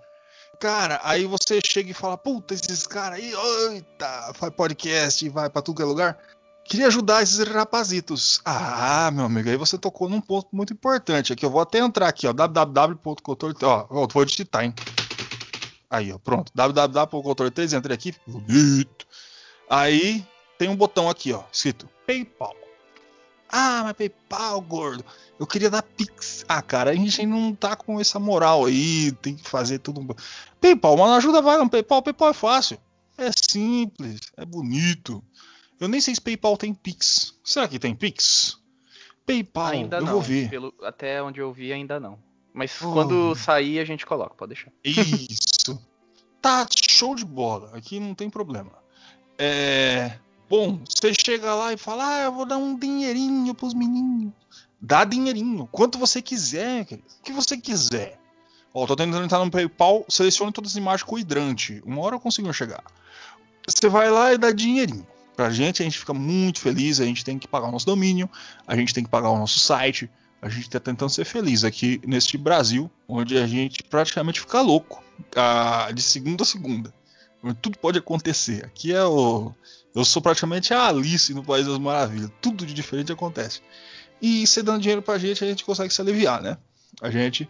Cara, 0.58 1.00
aí 1.02 1.26
você 1.26 1.60
chega 1.64 1.90
e 1.90 1.94
fala, 1.94 2.16
puta, 2.16 2.54
esses 2.54 2.86
caras 2.86 3.18
aí, 3.18 3.32
eita, 3.70 4.32
faz 4.34 4.52
podcast, 4.54 5.28
vai 5.28 5.50
pra 5.50 5.60
tudo 5.60 5.76
que 5.76 5.82
é 5.82 5.84
lugar. 5.84 6.18
Queria 6.64 6.86
ajudar 6.86 7.22
esses 7.22 7.38
rapazitos. 7.46 8.40
Ah, 8.44 9.10
meu 9.12 9.26
amigo, 9.26 9.48
aí 9.48 9.56
você 9.56 9.76
tocou 9.76 10.08
num 10.08 10.20
ponto 10.20 10.48
muito 10.52 10.72
importante 10.72 11.32
aqui. 11.32 11.44
Eu 11.44 11.50
vou 11.50 11.60
até 11.60 11.78
entrar 11.78 12.08
aqui, 12.08 12.26
ó, 12.26 12.32
www.controle... 12.32 13.54
Ó, 13.62 13.86
ó, 13.90 14.08
vou 14.10 14.24
digitar, 14.24 14.64
hein. 14.64 14.74
Aí, 15.90 16.10
ó, 16.10 16.18
pronto. 16.18 16.50
www.controle3, 16.54 17.76
entrei 17.78 17.94
aqui, 17.94 18.14
bonito. 18.26 19.06
Aí 19.68 20.24
tem 20.58 20.68
um 20.68 20.76
botão 20.76 21.08
aqui, 21.08 21.32
ó, 21.32 21.44
escrito 21.52 21.88
PayPal. 22.06 22.54
Ah, 23.48 23.82
mas 23.84 23.92
PayPal, 23.92 24.60
gordo. 24.62 25.04
Eu 25.38 25.46
queria 25.46 25.70
dar 25.70 25.82
Pix. 25.82 26.44
Ah, 26.48 26.62
cara, 26.62 26.90
a 26.90 26.94
gente 26.94 27.24
não 27.26 27.54
tá 27.54 27.76
com 27.76 28.00
essa 28.00 28.18
moral 28.18 28.64
aí, 28.64 29.12
tem 29.12 29.36
que 29.36 29.48
fazer 29.48 29.78
tudo. 29.78 30.16
PayPal, 30.60 30.96
mas 30.96 31.06
não 31.06 31.14
ajuda 31.14 31.42
vai 31.42 31.58
no 31.58 31.70
PayPal. 31.70 32.02
PayPal 32.02 32.30
é 32.30 32.34
fácil. 32.34 32.78
É 33.16 33.30
simples, 33.48 34.20
é 34.36 34.44
bonito. 34.44 35.22
Eu 35.84 35.88
nem 35.88 36.00
sei 36.00 36.14
se 36.14 36.20
PayPal 36.20 36.56
tem 36.56 36.72
Pix. 36.74 37.34
Será 37.44 37.68
que 37.68 37.78
tem 37.78 37.94
Pix? 37.94 38.58
PayPal, 39.26 39.68
ainda 39.68 39.96
eu 39.98 40.02
não. 40.02 40.12
vou 40.12 40.20
ver. 40.22 40.48
Pelo- 40.50 40.74
até 40.82 41.22
onde 41.22 41.40
eu 41.40 41.52
vi, 41.52 41.72
ainda 41.72 41.98
não. 42.00 42.18
Mas 42.52 42.80
Oh. 42.82 42.92
quando 42.92 43.34
sair, 43.34 43.78
a 43.80 43.84
gente 43.84 44.04
coloca, 44.06 44.34
pode 44.34 44.54
deixar. 44.54 44.70
Isso. 44.84 45.80
Tá 46.40 46.66
show 46.88 47.14
de 47.14 47.24
bola. 47.24 47.70
Aqui 47.76 47.98
não 47.98 48.14
tem 48.14 48.28
problema. 48.30 48.72
É. 49.38 50.18
Bom, 50.48 50.80
você 50.88 51.12
chega 51.14 51.54
lá 51.54 51.72
e 51.72 51.76
fala: 51.76 52.06
Ah, 52.16 52.20
eu 52.24 52.32
vou 52.32 52.44
dar 52.46 52.58
um 52.58 52.78
dinheirinho 52.78 53.54
pros 53.54 53.74
meninos. 53.74 54.32
Dá 54.80 55.04
dinheirinho. 55.04 55.66
Quanto 55.72 55.98
você 55.98 56.20
quiser, 56.20 56.84
querido. 56.84 57.08
O 57.20 57.22
que 57.22 57.32
você 57.32 57.56
quiser. 57.56 58.20
Ó, 58.72 58.86
tô 58.86 58.94
tentando 58.94 59.24
entrar 59.24 59.42
no 59.44 59.50
PayPal. 59.50 60.04
Selecione 60.08 60.52
todas 60.52 60.72
as 60.72 60.76
imagens 60.76 61.02
com 61.02 61.18
hidrante. 61.18 61.82
Uma 61.86 62.02
hora 62.02 62.16
eu 62.16 62.20
consigo 62.20 62.52
chegar. 62.52 62.84
Você 63.66 63.88
vai 63.88 64.10
lá 64.10 64.34
e 64.34 64.38
dá 64.38 64.52
dinheirinho. 64.52 65.06
Pra 65.36 65.50
gente, 65.50 65.82
a 65.82 65.84
gente 65.84 65.98
fica 65.98 66.14
muito 66.14 66.60
feliz. 66.60 67.00
A 67.00 67.04
gente 67.04 67.24
tem 67.24 67.38
que 67.38 67.48
pagar 67.48 67.68
o 67.68 67.72
nosso 67.72 67.86
domínio. 67.86 68.28
A 68.66 68.76
gente 68.76 68.94
tem 68.94 69.04
que 69.04 69.10
pagar 69.10 69.30
o 69.30 69.38
nosso 69.38 69.58
site. 69.58 70.10
A 70.40 70.48
gente 70.48 70.68
tá 70.68 70.78
tentando 70.78 71.10
ser 71.10 71.24
feliz 71.24 71.64
aqui 71.64 72.00
neste 72.06 72.36
Brasil, 72.36 72.90
onde 73.08 73.38
a 73.38 73.46
gente 73.46 73.82
praticamente 73.82 74.40
fica 74.40 74.60
louco 74.60 75.02
ah, 75.34 75.90
de 75.92 76.02
segunda 76.02 76.42
a 76.42 76.46
segunda. 76.46 76.92
Tudo 77.60 77.78
pode 77.78 77.98
acontecer. 77.98 78.64
Aqui 78.64 78.92
é 78.92 79.04
o. 79.04 79.52
Eu 79.94 80.04
sou 80.04 80.20
praticamente 80.20 80.72
a 80.74 80.88
Alice 80.88 81.32
no 81.32 81.44
País 81.44 81.66
das 81.66 81.78
Maravilhas. 81.78 82.30
Tudo 82.40 82.66
de 82.66 82.74
diferente 82.74 83.12
acontece. 83.12 83.60
E 84.20 84.46
você 84.46 84.62
dando 84.62 84.80
dinheiro 84.80 85.02
pra 85.02 85.18
gente, 85.18 85.44
a 85.44 85.46
gente 85.46 85.64
consegue 85.64 85.92
se 85.92 86.00
aliviar, 86.00 86.42
né? 86.42 86.56
A 87.00 87.10
gente 87.10 87.48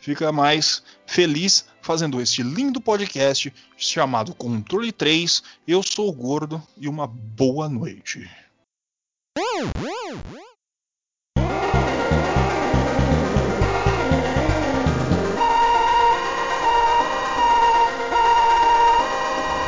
fica 0.00 0.32
mais 0.32 0.82
feliz 1.06 1.66
fazendo 1.88 2.20
este 2.20 2.42
lindo 2.42 2.82
podcast 2.82 3.50
chamado 3.74 4.34
Controle 4.34 4.92
3. 4.92 5.42
Eu 5.66 5.82
sou 5.82 6.10
o 6.10 6.12
Gordo 6.12 6.62
e 6.76 6.86
uma 6.86 7.06
boa 7.06 7.66
noite. 7.66 8.30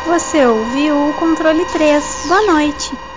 Você 0.07 0.45
ouviu 0.45 1.09
o 1.09 1.15
controle 1.15 1.65
3. 1.73 2.05
Boa 2.29 2.43
noite. 2.53 3.10